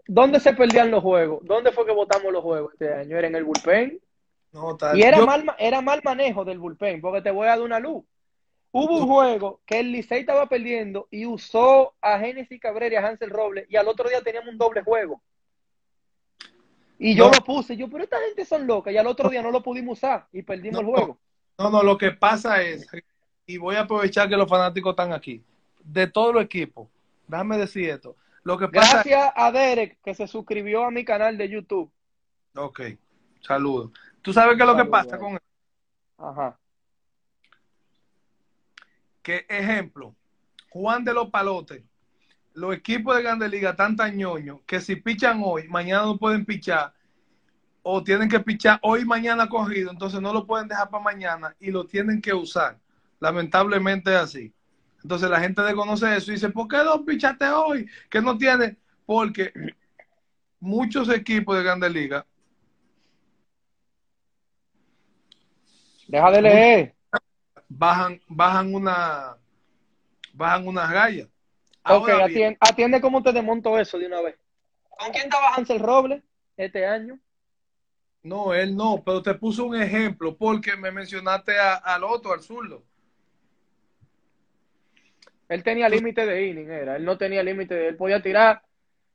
¿Dónde 0.07 0.41
se 0.41 0.53
perdían 0.53 0.91
los 0.91 1.03
juegos? 1.03 1.41
¿Dónde 1.45 1.71
fue 1.71 1.87
que 1.87 1.93
votamos 1.93 2.33
los 2.33 2.43
juegos 2.43 2.73
este 2.73 2.93
año? 2.93 3.17
¿Era 3.17 3.29
en 3.29 3.37
el 3.37 3.45
bullpen? 3.45 4.01
No, 4.53 4.77
tal. 4.77 4.99
Y 4.99 5.03
era, 5.03 5.19
Yo- 5.19 5.27
mal, 5.27 5.55
era 5.59 5.81
mal 5.81 6.01
manejo 6.05 6.45
del 6.45 6.59
bullpen, 6.59 7.01
porque 7.01 7.23
te 7.23 7.31
voy 7.31 7.47
a 7.47 7.51
dar 7.51 7.63
una 7.63 7.79
luz. 7.79 8.05
Hubo 8.75 8.97
un 9.01 9.07
juego 9.07 9.61
que 9.67 9.81
el 9.81 9.93
Licey 9.93 10.21
estaba 10.21 10.49
perdiendo 10.49 11.07
y 11.11 11.27
usó 11.27 11.95
a 12.01 12.19
Genesis 12.19 12.59
Cabrera 12.59 12.95
y 12.95 12.97
a 12.97 13.07
Hansel 13.07 13.29
Robles 13.31 13.67
y 13.69 13.77
al 13.77 13.87
otro 13.87 14.09
día 14.09 14.23
teníamos 14.23 14.49
un 14.49 14.59
doble 14.59 14.83
juego. 14.83 15.21
Y 16.99 17.15
yo 17.15 17.27
No. 17.27 17.33
lo 17.33 17.45
puse, 17.45 17.77
yo, 17.77 17.89
pero 17.91 18.05
esta 18.05 18.19
gente 18.21 18.45
son 18.45 18.67
locas 18.67 18.95
y 18.95 18.97
al 18.97 19.07
otro 19.07 19.29
día 19.29 19.43
no 19.43 19.51
lo 19.51 19.63
pudimos 19.63 19.99
usar 19.99 20.27
y 20.33 20.43
perdimos 20.43 20.83
No. 20.83 20.89
el 20.89 20.95
juego. 20.95 21.19
No, 21.59 21.71
no, 21.71 21.83
lo 21.83 21.99
que 21.99 22.13
pasa 22.13 22.63
es, 22.63 22.87
y 23.45 23.59
voy 23.59 23.77
a 23.77 23.81
aprovechar 23.81 24.29
que 24.29 24.37
los 24.37 24.49
fanáticos 24.49 24.93
están 24.93 25.13
aquí, 25.13 25.45
de 25.85 26.07
todo 26.07 26.31
el 26.31 26.39
equipo, 26.45 26.89
déjame 27.29 27.59
decir 27.59 27.91
esto. 27.91 28.17
Lo 28.45 28.57
que 28.57 28.69
pasa 28.69 28.95
Gracias 29.03 29.33
a 29.37 29.53
Derek 29.53 29.99
que 30.03 30.15
se 30.15 30.27
suscribió 30.27 30.85
a 30.85 30.91
mi 30.91 31.05
canal 31.05 31.37
de 31.37 31.49
YouTube. 31.49 31.93
Ok, 32.57 32.81
saludos. 33.41 33.91
¿Tú 34.23 34.33
sabes 34.33 34.57
qué 34.57 34.63
es 34.63 34.69
lo 34.69 34.77
que 34.77 34.85
pasa 34.87 35.11
Derek. 35.17 35.21
con 35.21 35.33
él? 35.35 35.41
Ajá. 36.19 36.59
Que, 39.23 39.47
ejemplo, 39.49 40.15
Juan 40.71 41.05
de 41.05 41.15
los 41.15 41.31
Palotes, 41.31 41.83
los 42.55 42.75
equipos 42.75 43.17
de 43.17 43.23
Grande 43.23 43.49
Liga 43.49 43.71
están 43.71 43.97
tan 43.97 44.17
ñoños 44.17 44.61
que 44.67 44.81
si 44.81 44.97
pichan 44.97 45.41
hoy, 45.45 45.69
mañana 45.69 46.05
no 46.05 46.19
pueden 46.19 46.45
pichar, 46.45 46.93
o 47.83 48.03
tienen 48.03 48.29
que 48.29 48.41
pichar 48.41 48.79
hoy 48.83 49.05
mañana 49.05 49.49
corrido, 49.49 49.91
entonces 49.91 50.21
no 50.21 50.33
lo 50.33 50.47
pueden 50.47 50.69
dejar 50.69 50.91
para 50.91 51.03
mañana 51.03 51.57
y 51.59 51.71
lo 51.71 51.85
tienen 51.87 52.21
que 52.21 52.33
usar. 52.33 52.79
Lamentablemente 53.21 54.11
es 54.11 54.19
así. 54.19 54.53
Entonces 55.03 55.29
la 55.31 55.41
gente 55.41 55.63
desconoce 55.63 56.17
eso 56.17 56.31
y 56.31 56.35
dice, 56.35 56.51
¿por 56.51 56.69
qué 56.69 56.79
no 56.79 57.05
pichaste 57.05 57.49
hoy? 57.49 57.89
Que 58.09 58.21
no 58.21 58.37
tiene, 58.39 58.77
porque 59.05 59.53
muchos 60.61 61.09
equipos 61.09 61.57
de 61.57 61.63
Grande 61.65 61.91
Liga 61.91 62.25
Deja 66.13 66.31
de 66.31 66.43
leer. 66.43 66.95
Bajan, 67.79 68.21
bajan 68.29 68.75
una, 68.75 69.37
bajan 70.35 70.67
una 70.69 70.87
raya. 70.93 71.29
Ok, 71.87 72.09
Ahora 72.09 72.25
atiende, 72.25 72.57
atiende 72.61 73.01
cómo 73.01 73.23
te 73.23 73.33
desmonto 73.33 73.79
eso 73.79 73.99
de 73.99 74.07
una 74.07 74.21
vez. 74.21 74.37
¿Con 74.91 75.11
quién 75.13 75.25
estaba 75.25 75.55
Hansel 75.55 75.81
Robles 75.81 76.23
este 76.57 76.87
año? 76.87 77.19
no, 78.25 78.53
él 78.55 78.75
no, 78.77 79.03
pero 79.05 79.23
te 79.23 79.35
puso 79.35 79.65
un 79.65 79.77
ejemplo 79.81 80.37
porque 80.37 80.77
me 80.77 80.91
mencionaste 80.91 81.59
a- 81.59 81.75
al 81.77 82.05
otro, 82.05 82.33
al 82.33 82.43
zurdo. 82.43 82.85
Él 85.49 85.63
tenía 85.63 85.89
límite 85.89 86.25
de 86.27 86.47
inning, 86.47 86.71
era. 86.71 86.97
Él 86.97 87.05
no 87.05 87.17
tenía 87.19 87.43
límite 87.43 87.75
de... 87.75 87.89
Él 87.89 87.97
podía 87.97 88.23
tirar 88.23 88.63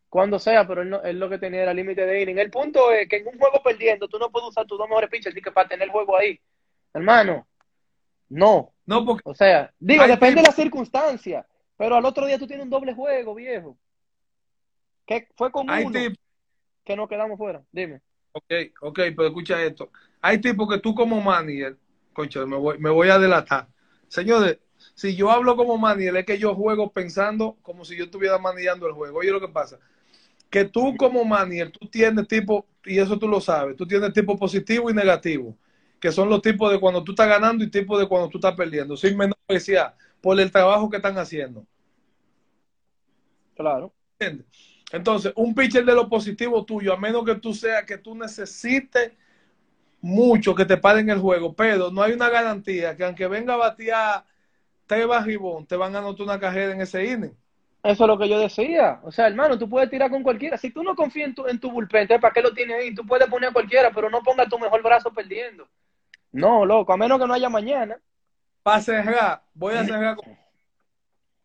cuando 0.09 0.39
sea, 0.39 0.67
pero 0.67 0.81
él, 0.84 0.89
no, 0.89 1.01
él 1.03 1.19
lo 1.19 1.29
que 1.29 1.39
tenía 1.39 1.63
era 1.63 1.73
límite 1.73 2.05
de 2.05 2.21
inning. 2.21 2.38
El 2.39 2.51
punto 2.51 2.91
es 2.91 3.07
que 3.09 3.17
en 3.17 3.27
un 3.27 3.38
juego 3.39 3.61
perdiendo, 3.63 4.07
tú 4.07 4.19
no 4.19 4.31
puedes 4.31 4.49
usar 4.49 4.65
tus 4.67 4.77
dos 4.77 4.88
mejores 4.89 5.09
pitchers 5.09 5.35
que 5.35 5.51
para 5.51 5.69
tener 5.69 5.88
el 5.88 5.91
juego 5.91 6.17
ahí. 6.17 6.39
Hermano, 6.93 7.47
no. 8.30 8.74
No, 8.86 9.06
porque 9.06 9.22
O 9.26 9.36
sea, 9.36 9.74
digo, 9.80 10.08
depende 10.08 10.41
de 10.41 10.48
la 10.48 10.54
circunstancia. 10.54 11.45
Pero 11.78 11.95
al 11.95 12.06
otro 12.06 12.26
día 12.26 12.40
tú 12.40 12.48
tienes 12.48 12.64
un 12.64 12.70
doble 12.70 12.94
juego, 12.94 13.36
viejo. 13.36 13.78
Que 15.06 15.28
fue 15.36 15.52
con 15.52 15.70
hay 15.70 15.86
uno 15.86 15.99
tipos, 15.99 16.18
que 16.84 16.95
nos 16.95 17.08
quedamos 17.08 17.38
fuera. 17.38 17.62
Dime. 17.72 18.02
ok, 18.34 18.54
ok, 18.82 18.99
pero 19.16 19.28
escucha 19.28 19.62
esto. 19.64 19.91
Hay 20.22 20.40
tipos 20.40 20.68
que 20.68 20.80
tú 20.80 20.95
como 20.95 21.22
manager, 21.22 21.78
concha, 22.14 22.45
me 22.45 22.58
voy, 22.58 22.78
me 22.80 22.90
voy 22.90 23.10
a 23.10 23.20
delatar. 23.20 23.68
Señores, 24.08 24.58
si 24.95 25.16
yo 25.16 25.30
hablo 25.30 25.56
como 25.56 25.78
manager, 25.78 26.18
es 26.18 26.26
que 26.26 26.38
yo 26.38 26.56
juego 26.56 26.91
pensando 26.91 27.58
como 27.62 27.86
si 27.86 27.95
yo 27.95 28.06
estuviera 28.06 28.38
manejando 28.38 28.88
el 28.88 28.94
juego. 28.94 29.20
Oye, 29.20 29.32
lo 29.32 29.40
que 29.40 29.48
pasa, 29.48 29.78
que 30.49 30.66
tú 30.66 30.95
como 30.98 31.24
manager, 31.24 31.72
tú 31.72 31.88
tienes 31.88 32.28
tipo, 32.28 32.66
y 32.86 32.99
eso 32.99 33.18
tú 33.20 33.28
lo 33.28 33.40
sabes, 33.40 33.76
tú 33.76 33.86
tienes 33.86 34.14
tipo 34.14 34.38
positivo 34.38 34.90
y 34.90 34.94
negativo, 34.94 35.56
que 35.99 36.11
son 36.11 36.30
los 36.30 36.41
tipos 36.41 36.72
de 36.72 36.80
cuando 36.80 37.03
tú 37.03 37.11
estás 37.11 37.28
ganando 37.28 37.64
y 37.64 37.69
tipos 37.69 37.99
de 37.99 38.07
cuando 38.07 38.30
tú 38.30 38.38
estás 38.38 38.56
perdiendo, 38.56 38.95
sin 38.95 39.18
menospreciar 39.18 39.95
por 40.22 40.40
el 40.40 40.52
trabajo 40.52 40.90
que 40.90 40.98
están 40.98 41.18
haciendo. 41.18 41.65
Claro. 43.56 43.91
¿Entiendes? 44.19 44.48
Entonces, 44.91 45.34
un 45.36 45.53
pitcher 45.53 45.84
de 45.84 45.94
lo 45.94 46.07
positivo 46.07 46.64
tuyo, 46.64 46.94
a 46.94 46.98
menos 46.98 47.26
que 47.26 47.36
tú 47.36 47.53
seas 47.53 47.84
que 47.84 47.98
tú 47.98 48.15
necesites 48.15 49.11
mucho 49.99 50.56
que 50.56 50.65
te 50.65 50.78
paren 50.78 51.10
el 51.10 51.19
juego, 51.19 51.53
pero 51.53 51.91
no 51.91 52.02
hay 52.02 52.14
una 52.14 52.30
garantía 52.30 52.95
que 52.95 53.03
aunque 53.03 53.28
venga 53.28 53.56
a 53.56 53.57
batear 53.57 54.26
tres 54.86 55.07
barribón, 55.07 55.65
te 55.65 55.76
van 55.76 55.95
a 55.95 55.99
anotar 55.99 56.26
una 56.26 56.40
carrera 56.40 56.74
en 56.74 56.82
ese 56.82 57.06
inning. 57.06 57.36
Eso 57.84 58.03
es 58.03 58.07
lo 58.07 58.18
que 58.18 58.30
yo 58.30 58.40
decía. 58.40 58.99
O 59.03 59.11
sea, 59.11 59.28
hermano, 59.28 59.57
tú 59.57 59.69
puedes 59.69 59.90
tirar 59.90 60.10
con 60.10 60.24
cualquiera. 60.24 60.57
Si 60.57 60.72
tú 60.72 60.84
no 60.84 60.95
confías 60.95 61.30
en 61.30 61.36
tu, 61.36 61.48
en 61.48 61.60
tu 61.60 61.72
bullpen, 61.72 62.07
¿para 62.07 62.34
qué 62.34 62.41
lo 62.41 62.53
tienes 62.53 62.78
ahí? 62.78 62.94
Tú 62.94 63.06
puedes 63.06 63.28
poner 63.28 63.49
a 63.49 63.53
cualquiera, 63.53 63.91
pero 63.91 64.10
no 64.10 64.22
ponga 64.22 64.48
tu 64.48 64.57
mejor 64.60 64.82
brazo 64.82 65.11
perdiendo. 65.11 65.68
No, 66.32 66.66
loco, 66.66 66.94
a 66.94 66.98
menos 66.98 67.20
que 67.20 67.28
no 67.28 67.34
haya 67.34 67.49
mañana. 67.49 67.99
Para 68.64 68.82
cerrar, 68.82 69.44
voy 69.54 69.76
a 69.76 69.86
cerrar 69.86 70.16
con... 70.16 70.38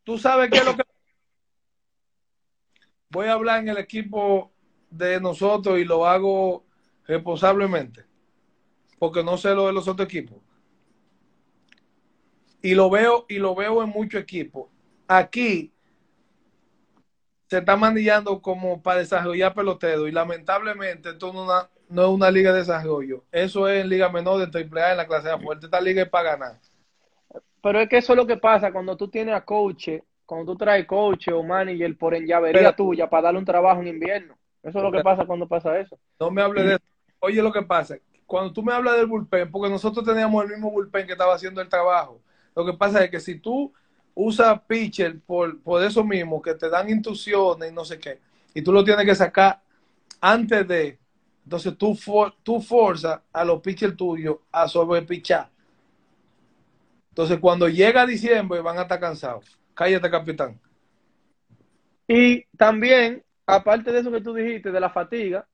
Tú 0.05 0.19
sabes 0.19 0.51
qué 0.51 0.59
es 0.59 0.65
lo 0.65 0.77
que... 0.77 0.83
Voy 3.09 3.27
a 3.27 3.35
hablar 3.35 3.61
en 3.61 3.69
el 3.69 3.79
equipo 3.79 4.53
de 4.91 5.21
nosotros 5.21 5.79
y 5.79 5.85
lo 5.85 6.07
hago 6.07 6.65
responsablemente, 7.07 8.05
porque 8.99 9.23
no 9.23 9.37
sé 9.37 9.55
lo 9.55 9.67
de 9.67 9.73
los 9.73 9.87
otros 9.89 10.07
equipos. 10.07 10.39
Y 12.63 12.75
lo 12.75 12.89
veo, 12.91 13.27
y 13.29 13.39
lo 13.39 13.55
veo 13.55 13.83
en 13.83 13.91
muchos 13.91 14.21
equipos. 14.21 14.69
Aquí 15.09 15.73
se 17.49 17.59
está 17.59 17.77
manillando 17.77 18.41
como 18.41 18.83
para 18.83 19.01
desarrollar 19.01 19.53
pelotero 19.53 20.09
y 20.09 20.13
lamentablemente 20.13 21.11
esto 21.11 21.33
no, 21.35 21.47
no 21.93 22.03
es 22.03 22.09
una 22.09 22.31
liga 22.31 22.53
de 22.53 22.61
desarrollo. 22.61 23.25
Eso 23.31 23.69
es 23.69 23.83
en 23.83 23.89
liga 23.91 24.09
menor 24.09 24.39
de 24.51 24.59
AAA 24.59 24.93
en 24.93 24.97
la 24.97 25.07
clase 25.07 25.31
A 25.31 25.39
fuerte. 25.39 25.67
Esta 25.67 25.81
liga 25.81 26.03
es 26.03 26.09
para 26.09 26.31
ganar. 26.31 26.59
Pero 27.63 27.81
es 27.81 27.89
que 27.89 27.99
eso 27.99 28.13
es 28.15 28.17
lo 28.17 28.27
que 28.27 28.39
pasa 28.39 28.73
cuando 28.73 28.97
tú 28.97 29.09
tienes 29.09 29.35
a 29.35 29.45
coach, 29.45 29.89
cuando 30.25 30.53
tú 30.53 30.59
traes 30.59 30.87
coach 30.87 31.29
o 31.29 31.43
manager 31.43 31.97
por 31.97 32.15
en 32.15 32.27
llavería 32.27 32.61
Pero- 32.61 32.75
tuya 32.75 33.11
para 33.11 33.25
darle 33.25 33.39
un 33.41 33.45
trabajo 33.45 33.81
en 33.83 33.89
invierno. 33.89 34.37
Eso 34.63 34.79
es 34.79 34.85
lo 34.85 34.91
que 34.93 35.03
pasa 35.03 35.27
cuando 35.27 35.47
pasa 35.47 35.79
eso. 35.79 35.99
No 36.19 36.31
me 36.31 36.41
hable 36.41 36.63
de 36.63 36.75
eso. 36.75 36.85
Oye, 37.19 37.43
lo 37.43 37.53
que 37.53 37.63
pasa, 37.63 37.97
cuando 38.27 38.53
tú 38.53 38.63
me 38.63 38.73
hablas 38.73 38.97
del 38.97 39.07
bullpen, 39.07 39.51
porque 39.51 39.69
nosotros 39.69 40.05
teníamos 40.05 40.43
el 40.45 40.51
mismo 40.51 40.71
bullpen 40.71 41.07
que 41.07 41.13
estaba 41.13 41.35
haciendo 41.35 41.61
el 41.61 41.69
trabajo. 41.69 42.21
Lo 42.57 42.65
que 42.65 42.73
pasa 42.73 43.05
es 43.05 43.11
que 43.11 43.21
si 43.21 43.39
tú 43.39 43.73
usas 44.15 44.61
pitcher 44.63 45.21
por, 45.21 45.61
por 45.63 45.83
eso 45.85 46.03
mismo, 46.05 46.41
que 46.41 46.55
te 46.55 46.71
dan 46.71 46.89
instrucciones 46.89 47.71
y 47.71 47.75
no 47.75 47.85
sé 47.85 47.99
qué, 47.99 48.19
y 48.55 48.63
tú 48.63 48.73
lo 48.73 48.83
tienes 48.83 49.05
que 49.05 49.15
sacar 49.15 49.61
antes 50.21 50.67
de, 50.67 50.99
entonces 51.45 51.77
tú, 51.77 51.95
for, 51.95 52.35
tú 52.43 52.61
forzas 52.61 53.21
a 53.33 53.45
los 53.45 53.61
pitchers 53.61 53.97
tuyos 53.97 54.37
a 54.51 54.69
sobrepichar. 54.69 55.51
Entonces, 57.11 57.39
cuando 57.41 57.69
llega 57.69 58.07
diciembre, 58.07 58.61
van 58.61 58.79
a 58.79 58.83
estar 58.83 58.99
cansados. 59.01 59.59
Cállate, 59.75 60.11
capitán. 60.11 60.61
Y 62.07 62.45
también, 62.57 63.23
aparte 63.47 63.93
de 63.93 64.01
eso 64.01 64.11
que 64.11 64.21
tú 64.21 64.35
dijiste, 64.35 64.71
de 64.71 64.81
la 64.81 64.91
fatiga, 64.91 65.47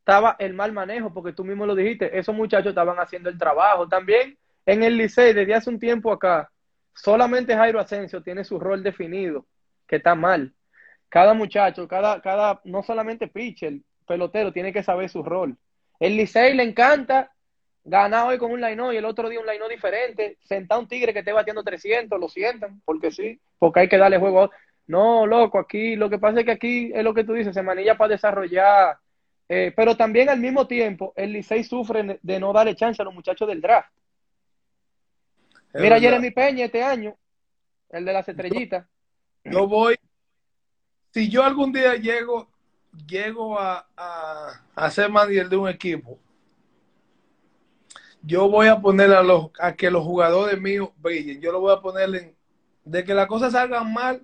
estaba 0.00 0.36
el 0.38 0.54
mal 0.54 0.72
manejo, 0.72 1.12
porque 1.12 1.32
tú 1.32 1.44
mismo 1.44 1.66
lo 1.66 1.74
dijiste, 1.74 2.18
esos 2.18 2.34
muchachos 2.34 2.70
estaban 2.70 2.98
haciendo 2.98 3.28
el 3.28 3.38
trabajo. 3.38 3.88
También 3.88 4.38
en 4.66 4.82
el 4.82 4.96
Licey, 4.96 5.32
desde 5.32 5.54
hace 5.54 5.70
un 5.70 5.78
tiempo 5.78 6.12
acá, 6.12 6.50
solamente 6.94 7.54
Jairo 7.54 7.80
Asensio 7.80 8.22
tiene 8.22 8.44
su 8.44 8.58
rol 8.58 8.82
definido, 8.82 9.46
que 9.86 9.96
está 9.96 10.14
mal. 10.14 10.54
cada 11.08 11.34
muchacho, 11.34 11.88
cada, 11.88 12.20
cada, 12.22 12.60
no 12.64 12.82
solamente 12.82 13.28
pitcher, 13.28 13.80
pelotero, 14.10 14.52
tiene 14.52 14.72
que 14.72 14.82
saber 14.82 15.08
su 15.08 15.22
rol. 15.22 15.56
El 16.00 16.16
Licey 16.16 16.54
le 16.54 16.64
encanta 16.64 17.30
ganar 17.84 18.26
hoy 18.26 18.38
con 18.38 18.50
un 18.50 18.60
line 18.60 18.92
y 18.92 18.96
el 18.96 19.04
otro 19.04 19.28
día 19.28 19.38
un 19.38 19.46
line 19.46 19.68
diferente, 19.70 20.36
sentar 20.42 20.80
un 20.80 20.88
tigre 20.88 21.12
que 21.12 21.20
esté 21.20 21.32
batiendo 21.32 21.62
300, 21.62 22.18
lo 22.18 22.28
sientan, 22.28 22.82
porque 22.84 23.12
sí, 23.12 23.40
porque 23.56 23.80
hay 23.80 23.88
que 23.88 23.98
darle 23.98 24.18
juego. 24.18 24.50
No, 24.88 25.26
loco, 25.26 25.60
aquí 25.60 25.94
lo 25.94 26.10
que 26.10 26.18
pasa 26.18 26.40
es 26.40 26.44
que 26.44 26.50
aquí 26.50 26.90
es 26.92 27.04
lo 27.04 27.14
que 27.14 27.22
tú 27.22 27.34
dices, 27.34 27.54
se 27.54 27.62
manilla 27.62 27.96
para 27.96 28.08
desarrollar, 28.08 28.98
eh, 29.48 29.72
pero 29.76 29.96
también 29.96 30.28
al 30.28 30.40
mismo 30.40 30.66
tiempo 30.66 31.12
el 31.14 31.32
Licey 31.32 31.62
sufre 31.62 32.18
de 32.20 32.40
no 32.40 32.52
darle 32.52 32.74
chance 32.74 33.00
a 33.00 33.04
los 33.04 33.14
muchachos 33.14 33.46
del 33.46 33.60
draft. 33.60 33.92
Es 35.72 35.80
Mira 35.80 35.94
verdad. 35.94 36.00
Jeremy 36.00 36.30
Peña 36.32 36.64
este 36.64 36.82
año, 36.82 37.16
el 37.90 38.04
de 38.04 38.12
las 38.12 38.28
estrellitas. 38.28 38.86
Yo 39.44 39.68
voy, 39.68 39.94
si 41.12 41.30
yo 41.30 41.44
algún 41.44 41.72
día 41.72 41.94
llego, 41.94 42.50
llego 43.06 43.58
a, 43.58 43.86
a, 43.96 44.62
a 44.74 44.90
ser 44.90 45.10
manager 45.10 45.48
de 45.48 45.56
un 45.56 45.68
equipo, 45.68 46.18
yo 48.22 48.48
voy 48.48 48.68
a 48.68 48.80
poner 48.80 49.10
a 49.12 49.22
los 49.22 49.50
a 49.58 49.74
que 49.74 49.90
los 49.90 50.04
jugadores 50.04 50.60
míos 50.60 50.90
brillen. 50.98 51.40
Yo 51.40 51.52
lo 51.52 51.60
voy 51.60 51.72
a 51.74 51.80
poner 51.80 52.14
en 52.14 52.34
de 52.84 53.04
que 53.04 53.14
las 53.14 53.26
cosas 53.26 53.52
salgan 53.52 53.92
mal, 53.92 54.22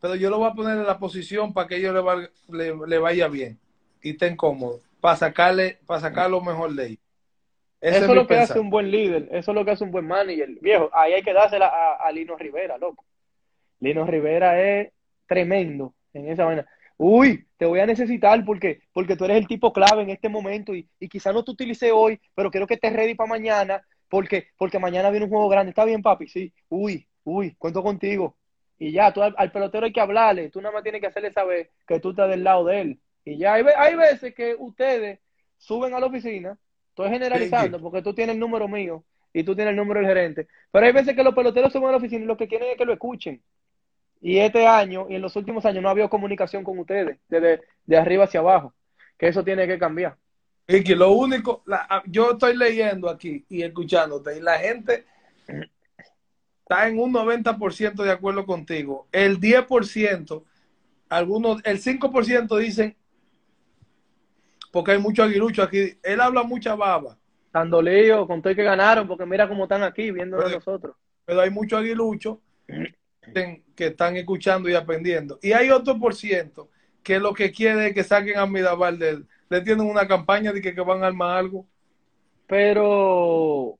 pero 0.00 0.14
yo 0.14 0.30
lo 0.30 0.38
voy 0.38 0.48
a 0.50 0.54
poner 0.54 0.78
en 0.78 0.86
la 0.86 0.98
posición 0.98 1.52
para 1.52 1.66
que 1.68 1.76
ellos 1.76 1.94
le, 1.94 2.00
valga- 2.00 2.30
le, 2.48 2.74
le 2.86 2.98
vaya 2.98 3.28
bien 3.28 3.58
y 4.02 4.10
estén 4.10 4.36
cómodos, 4.36 4.82
para 5.00 5.16
sacarle, 5.16 5.78
para 5.86 6.00
sacar 6.00 6.30
lo 6.30 6.40
mejor 6.40 6.72
de 6.74 6.86
ellos. 6.86 6.98
Ese 7.80 7.98
Eso 7.98 8.10
es 8.12 8.16
lo 8.16 8.26
que 8.26 8.36
hace 8.36 8.58
un 8.60 8.70
buen 8.70 8.90
líder, 8.90 9.28
eso 9.30 9.50
es 9.50 9.54
lo 9.54 9.64
que 9.64 9.70
hace 9.72 9.84
un 9.84 9.90
buen 9.90 10.06
manager. 10.06 10.48
Viejo, 10.60 10.90
ahí 10.92 11.14
hay 11.14 11.22
que 11.22 11.32
dársela 11.32 11.66
a, 11.68 12.06
a 12.06 12.12
Lino 12.12 12.36
Rivera, 12.36 12.78
loco. 12.78 13.04
Lino 13.80 14.06
Rivera 14.06 14.60
es 14.62 14.92
tremendo 15.26 15.94
en 16.12 16.28
esa 16.28 16.44
vaina. 16.44 16.66
Uy, 16.96 17.46
te 17.64 17.68
voy 17.68 17.80
a 17.80 17.86
necesitar 17.86 18.44
porque, 18.44 18.82
porque 18.92 19.16
tú 19.16 19.24
eres 19.24 19.38
el 19.38 19.46
tipo 19.46 19.72
clave 19.72 20.02
en 20.02 20.10
este 20.10 20.28
momento 20.28 20.74
y, 20.74 20.86
y 21.00 21.08
quizá 21.08 21.32
no 21.32 21.42
te 21.42 21.52
utilice 21.52 21.92
hoy, 21.92 22.20
pero 22.34 22.50
quiero 22.50 22.66
que 22.66 22.74
estés 22.74 22.92
ready 22.92 23.14
para 23.14 23.30
mañana 23.30 23.82
porque, 24.10 24.48
porque 24.58 24.78
mañana 24.78 25.08
viene 25.08 25.24
un 25.24 25.30
juego 25.30 25.48
grande. 25.48 25.70
¿Está 25.70 25.86
bien, 25.86 26.02
papi? 26.02 26.28
Sí. 26.28 26.52
Uy, 26.68 27.08
uy, 27.24 27.54
cuento 27.54 27.82
contigo. 27.82 28.36
Y 28.78 28.92
ya, 28.92 29.14
tú 29.14 29.22
al, 29.22 29.34
al 29.38 29.50
pelotero 29.50 29.86
hay 29.86 29.94
que 29.94 30.00
hablarle, 30.02 30.50
tú 30.50 30.60
nada 30.60 30.74
más 30.74 30.82
tienes 30.82 31.00
que 31.00 31.06
hacerle 31.06 31.32
saber 31.32 31.70
que 31.86 32.00
tú 32.00 32.10
estás 32.10 32.28
del 32.28 32.44
lado 32.44 32.66
de 32.66 32.80
él. 32.82 33.00
Y 33.24 33.38
ya, 33.38 33.54
hay, 33.54 33.64
hay 33.78 33.94
veces 33.94 34.34
que 34.34 34.54
ustedes 34.58 35.20
suben 35.56 35.94
a 35.94 36.00
la 36.00 36.06
oficina, 36.06 36.58
estoy 36.90 37.08
generalizando 37.08 37.80
porque 37.80 38.02
tú 38.02 38.12
tienes 38.12 38.34
el 38.34 38.40
número 38.40 38.68
mío 38.68 39.06
y 39.32 39.42
tú 39.42 39.56
tienes 39.56 39.70
el 39.70 39.76
número 39.78 40.00
del 40.00 40.08
gerente, 40.10 40.48
pero 40.70 40.84
hay 40.84 40.92
veces 40.92 41.16
que 41.16 41.24
los 41.24 41.34
peloteros 41.34 41.72
suben 41.72 41.88
a 41.88 41.92
la 41.92 41.96
oficina 41.96 42.24
y 42.24 42.26
lo 42.26 42.36
que 42.36 42.46
quieren 42.46 42.68
es 42.72 42.76
que 42.76 42.84
lo 42.84 42.92
escuchen. 42.92 43.42
Y 44.20 44.38
este 44.38 44.66
año 44.66 45.06
y 45.08 45.16
en 45.16 45.22
los 45.22 45.36
últimos 45.36 45.64
años 45.66 45.82
no 45.82 45.88
ha 45.88 45.92
habido 45.92 46.08
comunicación 46.08 46.64
con 46.64 46.78
ustedes, 46.78 47.18
desde 47.28 47.60
de 47.84 47.96
arriba 47.96 48.24
hacia 48.24 48.40
abajo, 48.40 48.72
que 49.18 49.28
eso 49.28 49.44
tiene 49.44 49.66
que 49.66 49.78
cambiar. 49.78 50.16
Ricky, 50.66 50.94
lo 50.94 51.12
único, 51.12 51.62
la- 51.66 52.02
yo 52.06 52.32
estoy 52.32 52.56
leyendo 52.56 53.10
aquí 53.10 53.44
y 53.50 53.62
escuchándote, 53.62 54.38
y 54.38 54.40
la 54.40 54.58
gente 54.58 55.04
está 56.62 56.88
en 56.88 56.98
un 56.98 57.12
90% 57.12 58.02
de 58.02 58.10
acuerdo 58.10 58.46
contigo. 58.46 59.06
El 59.12 59.38
10%, 59.38 60.44
algunos, 61.10 61.60
el 61.66 61.78
5% 61.78 62.56
dicen, 62.56 62.96
porque 64.72 64.92
hay 64.92 64.98
mucho 64.98 65.22
aguilucho 65.22 65.62
aquí, 65.62 65.98
él 66.02 66.20
habla 66.20 66.42
mucha 66.42 66.74
baba, 66.74 67.18
Dando 67.52 67.80
lío 67.80 68.26
con 68.26 68.42
todo 68.42 68.52
que 68.52 68.64
ganaron, 68.64 69.06
porque 69.06 69.24
mira 69.26 69.46
cómo 69.48 69.64
están 69.64 69.84
aquí 69.84 70.10
viéndonos 70.10 70.46
Pero- 70.46 70.56
nosotros. 70.56 70.96
pero 71.24 71.40
hay 71.42 71.50
mucho 71.50 71.76
aguilucho 71.76 72.40
que 73.32 73.86
están 73.86 74.16
escuchando 74.16 74.68
y 74.68 74.74
aprendiendo. 74.74 75.38
Y 75.42 75.52
hay 75.52 75.70
otro 75.70 75.98
por 75.98 76.14
ciento 76.14 76.68
que 77.02 77.18
lo 77.18 77.34
que 77.34 77.52
quiere 77.52 77.88
es 77.88 77.94
que 77.94 78.04
saquen 78.04 78.38
a 78.38 78.46
Mirabal 78.46 78.98
de 78.98 79.10
él. 79.10 79.26
Le 79.48 79.60
tienen 79.60 79.86
una 79.86 80.06
campaña 80.08 80.52
de 80.52 80.60
que, 80.60 80.74
que 80.74 80.80
van 80.80 81.02
a 81.02 81.06
armar 81.06 81.38
algo. 81.38 81.66
Pero 82.46 83.78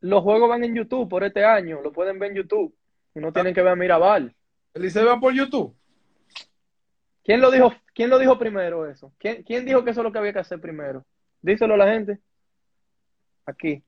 los 0.00 0.22
juegos 0.22 0.48
van 0.48 0.64
en 0.64 0.74
YouTube 0.74 1.08
por 1.08 1.24
este 1.24 1.44
año, 1.44 1.80
lo 1.82 1.92
pueden 1.92 2.18
ver 2.18 2.30
en 2.30 2.38
YouTube. 2.38 2.74
No 3.14 3.32
tienen 3.32 3.54
que 3.54 3.62
ver 3.62 3.72
a 3.72 3.76
Mirabal. 3.76 4.34
Él 4.74 4.82
dice, 4.82 5.02
va 5.02 5.18
por 5.18 5.34
YouTube. 5.34 5.74
¿Quién 7.24 7.40
lo 7.40 7.50
dijo, 7.50 7.74
quién 7.94 8.08
lo 8.08 8.18
dijo 8.18 8.38
primero 8.38 8.88
eso? 8.88 9.12
¿Quién, 9.18 9.42
quién 9.42 9.64
dijo 9.64 9.84
que 9.84 9.90
eso 9.90 10.00
es 10.00 10.04
lo 10.04 10.12
que 10.12 10.18
había 10.18 10.32
que 10.32 10.38
hacer 10.38 10.60
primero? 10.60 11.04
Díselo 11.42 11.74
a 11.74 11.78
la 11.78 11.92
gente. 11.92 12.18
Aquí. 13.46 13.82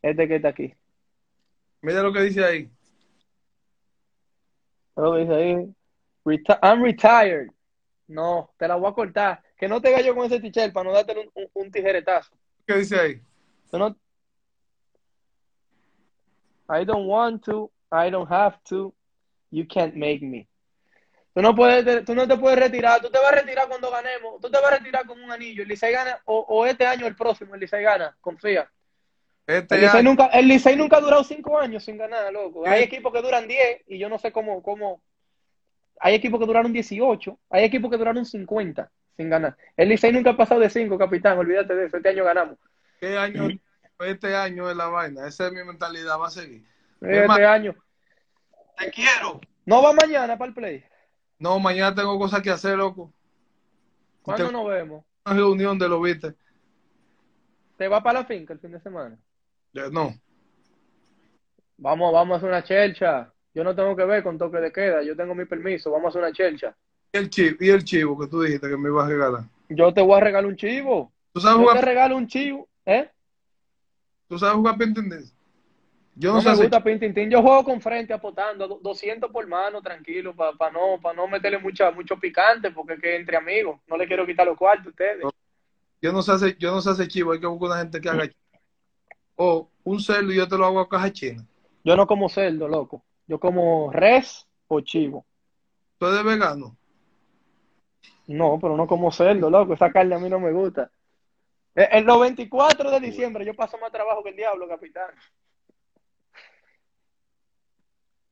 Este 0.00 0.26
que 0.26 0.36
está 0.36 0.48
aquí. 0.48 0.74
Mira 1.80 2.02
lo 2.02 2.12
que 2.12 2.22
dice 2.22 2.44
ahí. 2.44 2.70
Lo 4.96 5.16
dice 5.16 5.34
ahí. 5.34 5.74
Reti- 6.24 6.58
I'm 6.62 6.82
retired. 6.82 7.48
No, 8.08 8.52
te 8.58 8.68
la 8.68 8.76
voy 8.76 8.90
a 8.90 8.94
cortar. 8.94 9.42
Que 9.56 9.68
no 9.68 9.80
te 9.80 9.90
gallo 9.90 10.14
con 10.14 10.26
ese 10.26 10.40
tichel 10.40 10.72
para 10.72 10.84
no 10.84 10.92
darte 10.92 11.12
un, 11.18 11.30
un- 11.34 11.50
un 11.54 11.70
tijeretazo. 11.70 12.34
¿Qué 12.66 12.74
dice 12.76 12.98
ahí? 13.00 13.20
No- 13.72 13.96
I 16.68 16.84
don't 16.84 17.06
want 17.08 17.44
to. 17.44 17.70
I 17.90 18.10
don't 18.10 18.30
have 18.30 18.58
to. 18.68 18.94
You 19.50 19.66
can't 19.66 19.94
make 19.94 20.20
me. 20.22 20.48
Tú 21.34 21.40
no, 21.40 21.54
puedes, 21.54 22.04
tú 22.04 22.14
no 22.14 22.28
te 22.28 22.36
puedes 22.36 22.58
retirar. 22.58 23.00
Tú 23.00 23.10
te 23.10 23.18
vas 23.18 23.32
a 23.32 23.36
retirar 23.36 23.66
cuando 23.68 23.90
ganemos. 23.90 24.40
Tú 24.40 24.50
te 24.50 24.60
vas 24.60 24.72
a 24.72 24.76
retirar 24.76 25.06
con 25.06 25.20
un 25.22 25.30
anillo. 25.30 25.62
El 25.62 25.68
Licey 25.68 25.92
gana, 25.92 26.20
o, 26.26 26.38
o 26.40 26.66
este 26.66 26.86
año 26.86 27.06
o 27.06 27.08
el 27.08 27.16
próximo, 27.16 27.54
el 27.54 27.60
Licey 27.60 27.82
gana. 27.82 28.16
Confía. 28.20 28.70
Este 29.46 29.74
El 29.74 29.80
Licey 29.82 30.02
nunca, 30.04 30.26
el 30.26 30.46
Licey 30.48 30.76
nunca 30.76 30.96
ha 30.98 31.00
durado 31.00 31.24
cinco 31.24 31.58
años 31.58 31.84
sin 31.84 31.98
ganar, 31.98 32.32
loco. 32.32 32.66
Hay 32.66 32.80
¿Qué? 32.80 32.84
equipos 32.84 33.12
que 33.12 33.22
duran 33.22 33.48
10 33.48 33.82
y 33.88 33.98
yo 33.98 34.08
no 34.08 34.18
sé 34.18 34.30
cómo, 34.32 34.62
cómo. 34.62 35.02
Hay 36.00 36.14
equipos 36.14 36.38
que 36.40 36.46
duraron 36.46 36.72
18, 36.72 37.38
hay 37.50 37.64
equipos 37.64 37.90
que 37.90 37.96
duraron 37.96 38.24
50 38.24 38.90
sin 39.16 39.30
ganar. 39.30 39.56
El 39.76 39.88
Licey 39.88 40.12
nunca 40.12 40.30
ha 40.30 40.36
pasado 40.36 40.60
de 40.60 40.70
5, 40.70 40.96
capitán. 40.96 41.38
Olvídate 41.38 41.74
de 41.74 41.86
eso. 41.86 41.96
Este 41.96 42.08
año 42.08 42.24
ganamos. 42.24 42.58
¿Qué 43.00 43.16
año? 43.18 43.48
Este 44.00 44.34
año 44.34 44.70
es 44.70 44.76
la 44.76 44.86
vaina. 44.86 45.26
Esa 45.28 45.46
es 45.46 45.52
mi 45.52 45.62
mentalidad. 45.64 46.18
Va 46.18 46.28
a 46.28 46.30
seguir. 46.30 46.64
Este 47.00 47.26
más- 47.26 47.38
año. 47.40 47.74
Te 48.78 48.90
quiero. 48.90 49.40
No 49.64 49.82
va 49.82 49.92
mañana 49.92 50.36
para 50.38 50.48
el 50.48 50.54
play. 50.54 50.84
No, 51.38 51.58
mañana 51.58 51.94
tengo 51.94 52.18
cosas 52.18 52.42
que 52.42 52.50
hacer, 52.50 52.76
loco. 52.76 53.12
¿Cuándo 54.22 54.50
nos 54.52 54.68
vemos? 54.68 55.04
Una 55.24 55.34
reunión 55.36 55.78
de 55.78 55.88
los 55.88 56.00
viste. 56.02 56.34
¿Te 57.76 57.88
va 57.88 58.02
para 58.02 58.20
la 58.20 58.24
finca 58.24 58.52
el 58.52 58.60
fin 58.60 58.72
de 58.72 58.80
semana? 58.80 59.18
No. 59.72 60.14
Vamos, 61.78 62.12
vamos 62.12 62.34
a 62.34 62.36
hacer 62.36 62.48
una 62.48 62.62
chelcha. 62.62 63.32
Yo 63.54 63.64
no 63.64 63.74
tengo 63.74 63.96
que 63.96 64.04
ver 64.04 64.22
con 64.22 64.38
toque 64.38 64.58
de 64.58 64.72
queda. 64.72 65.02
Yo 65.02 65.16
tengo 65.16 65.34
mi 65.34 65.44
permiso. 65.44 65.90
Vamos 65.90 66.06
a 66.06 66.08
hacer 66.10 66.22
una 66.22 66.32
chelcha. 66.32 66.76
¿Y 67.12 67.18
el 67.18 67.28
chivo, 67.30 67.56
y 67.60 67.68
el 67.70 67.84
chivo 67.84 68.18
que 68.18 68.26
tú 68.26 68.42
dijiste 68.42 68.68
que 68.68 68.76
me 68.76 68.88
ibas 68.88 69.06
a 69.06 69.08
regalar? 69.08 69.44
Yo 69.68 69.92
te 69.92 70.00
voy 70.00 70.16
a 70.16 70.24
regalar 70.24 70.46
un 70.48 70.56
chivo. 70.56 71.12
¿Tú 71.32 71.40
sabes 71.40 71.66
Yo 71.66 71.72
te 71.72 71.82
regalo 71.82 72.16
un 72.16 72.26
chivo. 72.26 72.68
¿Eh? 72.86 73.08
¿tú 74.28 74.38
sabes 74.38 74.56
jugar 74.56 74.78
Pintindes? 74.78 75.34
Yo 76.14 76.30
no, 76.30 76.36
No 76.36 76.42
sé 76.42 76.50
me 76.50 76.56
gusta 76.56 76.82
Pintintín. 76.82 77.30
Yo 77.30 77.42
juego 77.42 77.64
con 77.64 77.80
frente 77.80 78.12
apotando, 78.14 78.66
do- 78.66 78.80
200 78.82 79.30
por 79.30 79.46
mano, 79.46 79.82
tranquilo, 79.82 80.34
para 80.34 80.70
no, 80.70 80.98
pa 81.00 81.12
no 81.12 81.26
meterle 81.28 81.58
mucha, 81.58 81.90
mucho 81.90 82.16
picante, 82.18 82.70
porque 82.70 82.94
es 82.94 83.00
que 83.00 83.16
entre 83.16 83.36
amigos. 83.36 83.80
No 83.86 83.96
le 83.96 84.06
quiero 84.06 84.24
quitar 84.26 84.46
los 84.46 84.56
cuartos 84.56 84.86
a 84.86 84.90
ustedes. 84.90 85.24
Yo 86.00 86.12
no 86.12 86.22
sé 86.22 86.32
hacer, 86.32 86.56
yo 86.58 86.72
no 86.72 86.80
sé 86.80 86.90
hacer 86.90 87.08
chivo, 87.08 87.32
hay 87.32 87.40
que 87.40 87.46
buscar 87.46 87.70
una 87.70 87.78
gente 87.78 88.00
que 88.00 88.08
haga 88.08 88.26
chivo. 88.28 88.41
O 89.36 89.68
un 89.84 90.00
cerdo 90.00 90.32
y 90.32 90.36
yo 90.36 90.48
te 90.48 90.56
lo 90.56 90.66
hago 90.66 90.80
a 90.80 90.88
caja 90.88 91.12
china. 91.12 91.46
Yo 91.84 91.96
no 91.96 92.06
como 92.06 92.28
cerdo, 92.28 92.68
loco. 92.68 93.02
Yo 93.26 93.40
como 93.40 93.90
res 93.92 94.46
o 94.68 94.80
chivo. 94.80 95.24
¿Tú 95.98 96.06
eres 96.06 96.24
vegano? 96.24 96.76
No, 98.26 98.58
pero 98.60 98.76
no 98.76 98.86
como 98.86 99.10
cerdo, 99.10 99.50
loco. 99.50 99.74
Esa 99.74 99.90
carne 99.90 100.14
a 100.14 100.18
mí 100.18 100.28
no 100.28 100.38
me 100.38 100.52
gusta. 100.52 100.90
Eh, 101.74 102.02
los 102.02 102.20
24 102.20 102.90
de 102.90 103.00
diciembre 103.00 103.46
yo 103.46 103.54
paso 103.54 103.78
más 103.78 103.90
trabajo 103.90 104.22
que 104.22 104.30
el 104.30 104.36
diablo, 104.36 104.68
capitán. 104.68 105.10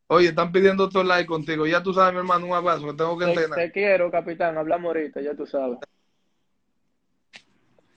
Oye, 0.09 0.29
están 0.29 0.51
pidiendo 0.51 0.85
otro 0.85 1.05
like 1.05 1.27
contigo. 1.27 1.67
Ya 1.67 1.83
tú 1.83 1.95
sabes, 1.95 2.13
mi 2.13 2.19
hermano, 2.19 2.47
un 2.47 2.53
abrazo, 2.53 2.87
que 2.87 2.95
tengo 2.95 3.17
que 3.17 3.27
Te, 3.27 3.31
entrenar. 3.31 3.59
te 3.59 3.73
quiero, 3.73 4.11
capitán. 4.11 4.59
Hablamos 4.59 4.89
ahorita, 4.89 5.21
ya 5.21 5.35
tú 5.35 5.47
sabes. 5.47 5.79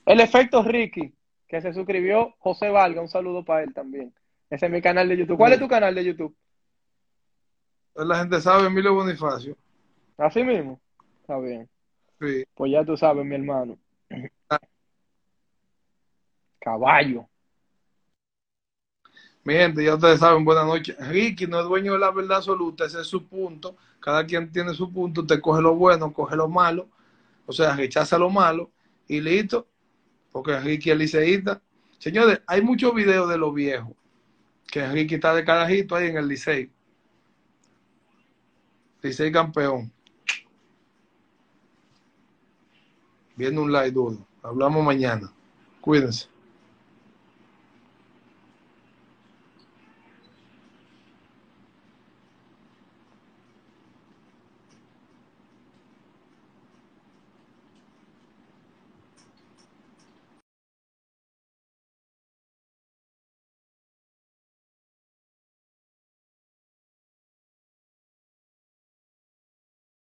El 0.06 0.20
efecto 0.20 0.62
Ricky, 0.62 1.14
que 1.54 1.62
se 1.62 1.72
suscribió 1.72 2.34
José 2.40 2.70
Valga. 2.70 3.00
Un 3.00 3.08
saludo 3.08 3.46
para 3.46 3.62
él 3.62 3.76
también. 3.76 4.12
Ese 4.50 4.66
es 4.66 4.72
mi 4.72 4.82
canal 4.82 5.08
de 5.08 5.18
YouTube. 5.18 5.38
¿Cuál 5.38 5.54
es 5.54 5.60
tu 5.60 5.68
canal 5.68 5.94
de 5.94 6.04
YouTube? 6.04 6.36
La 7.94 8.18
gente 8.18 8.42
sabe, 8.42 8.66
Emilio 8.66 8.96
Bonifacio. 8.96 9.56
Así 10.18 10.44
mismo. 10.44 10.82
Está 11.22 11.38
bien. 11.38 11.70
Sí. 12.20 12.44
Pues 12.56 12.72
ya 12.72 12.84
tú 12.84 12.98
sabes, 12.98 13.24
mi 13.24 13.36
hermano. 13.36 13.78
Caballo. 16.60 17.30
Mi 19.44 19.54
gente, 19.54 19.84
ya 19.84 19.94
ustedes 19.94 20.22
saben, 20.22 20.44
buenas 20.44 20.66
noches. 20.66 20.98
Ricky 21.08 21.46
no 21.46 21.60
es 21.60 21.68
dueño 21.68 21.94
de 21.94 22.00
la 22.00 22.10
verdad 22.10 22.38
absoluta, 22.38 22.86
ese 22.86 23.02
es 23.02 23.08
su 23.08 23.28
punto. 23.28 23.76
Cada 24.00 24.26
quien 24.26 24.52
tiene 24.52 24.74
su 24.74 24.92
punto, 24.92 25.22
usted 25.22 25.40
coge 25.40 25.62
lo 25.62 25.76
bueno, 25.76 26.12
coge 26.14 26.36
lo 26.36 26.48
malo, 26.48 26.88
o 27.46 27.54
sea, 27.54 27.76
rechaza 27.76 28.18
lo 28.18 28.32
malo 28.32 28.72
y 29.08 29.22
listo 29.22 29.68
porque 30.34 30.52
Enrique 30.52 30.92
es 30.92 30.98
liceísta. 30.98 31.62
Señores, 32.00 32.42
hay 32.46 32.62
muchos 32.62 32.94
videos 32.94 33.30
de 33.30 33.38
los 33.38 33.54
viejos 33.54 33.94
que 34.68 34.84
Enrique 34.84 35.16
está 35.16 35.34
de 35.36 35.46
carajito 35.46 35.96
ahí 35.96 36.08
en 36.08 36.18
el 36.18 36.28
Licey. 36.28 36.70
Licey 39.04 39.32
campeón. 39.32 39.92
Viendo 43.36 43.62
un 43.62 43.72
like 43.72 43.92
duro. 43.92 44.28
Hablamos 44.42 44.84
mañana. 44.84 45.32
Cuídense. 45.80 46.33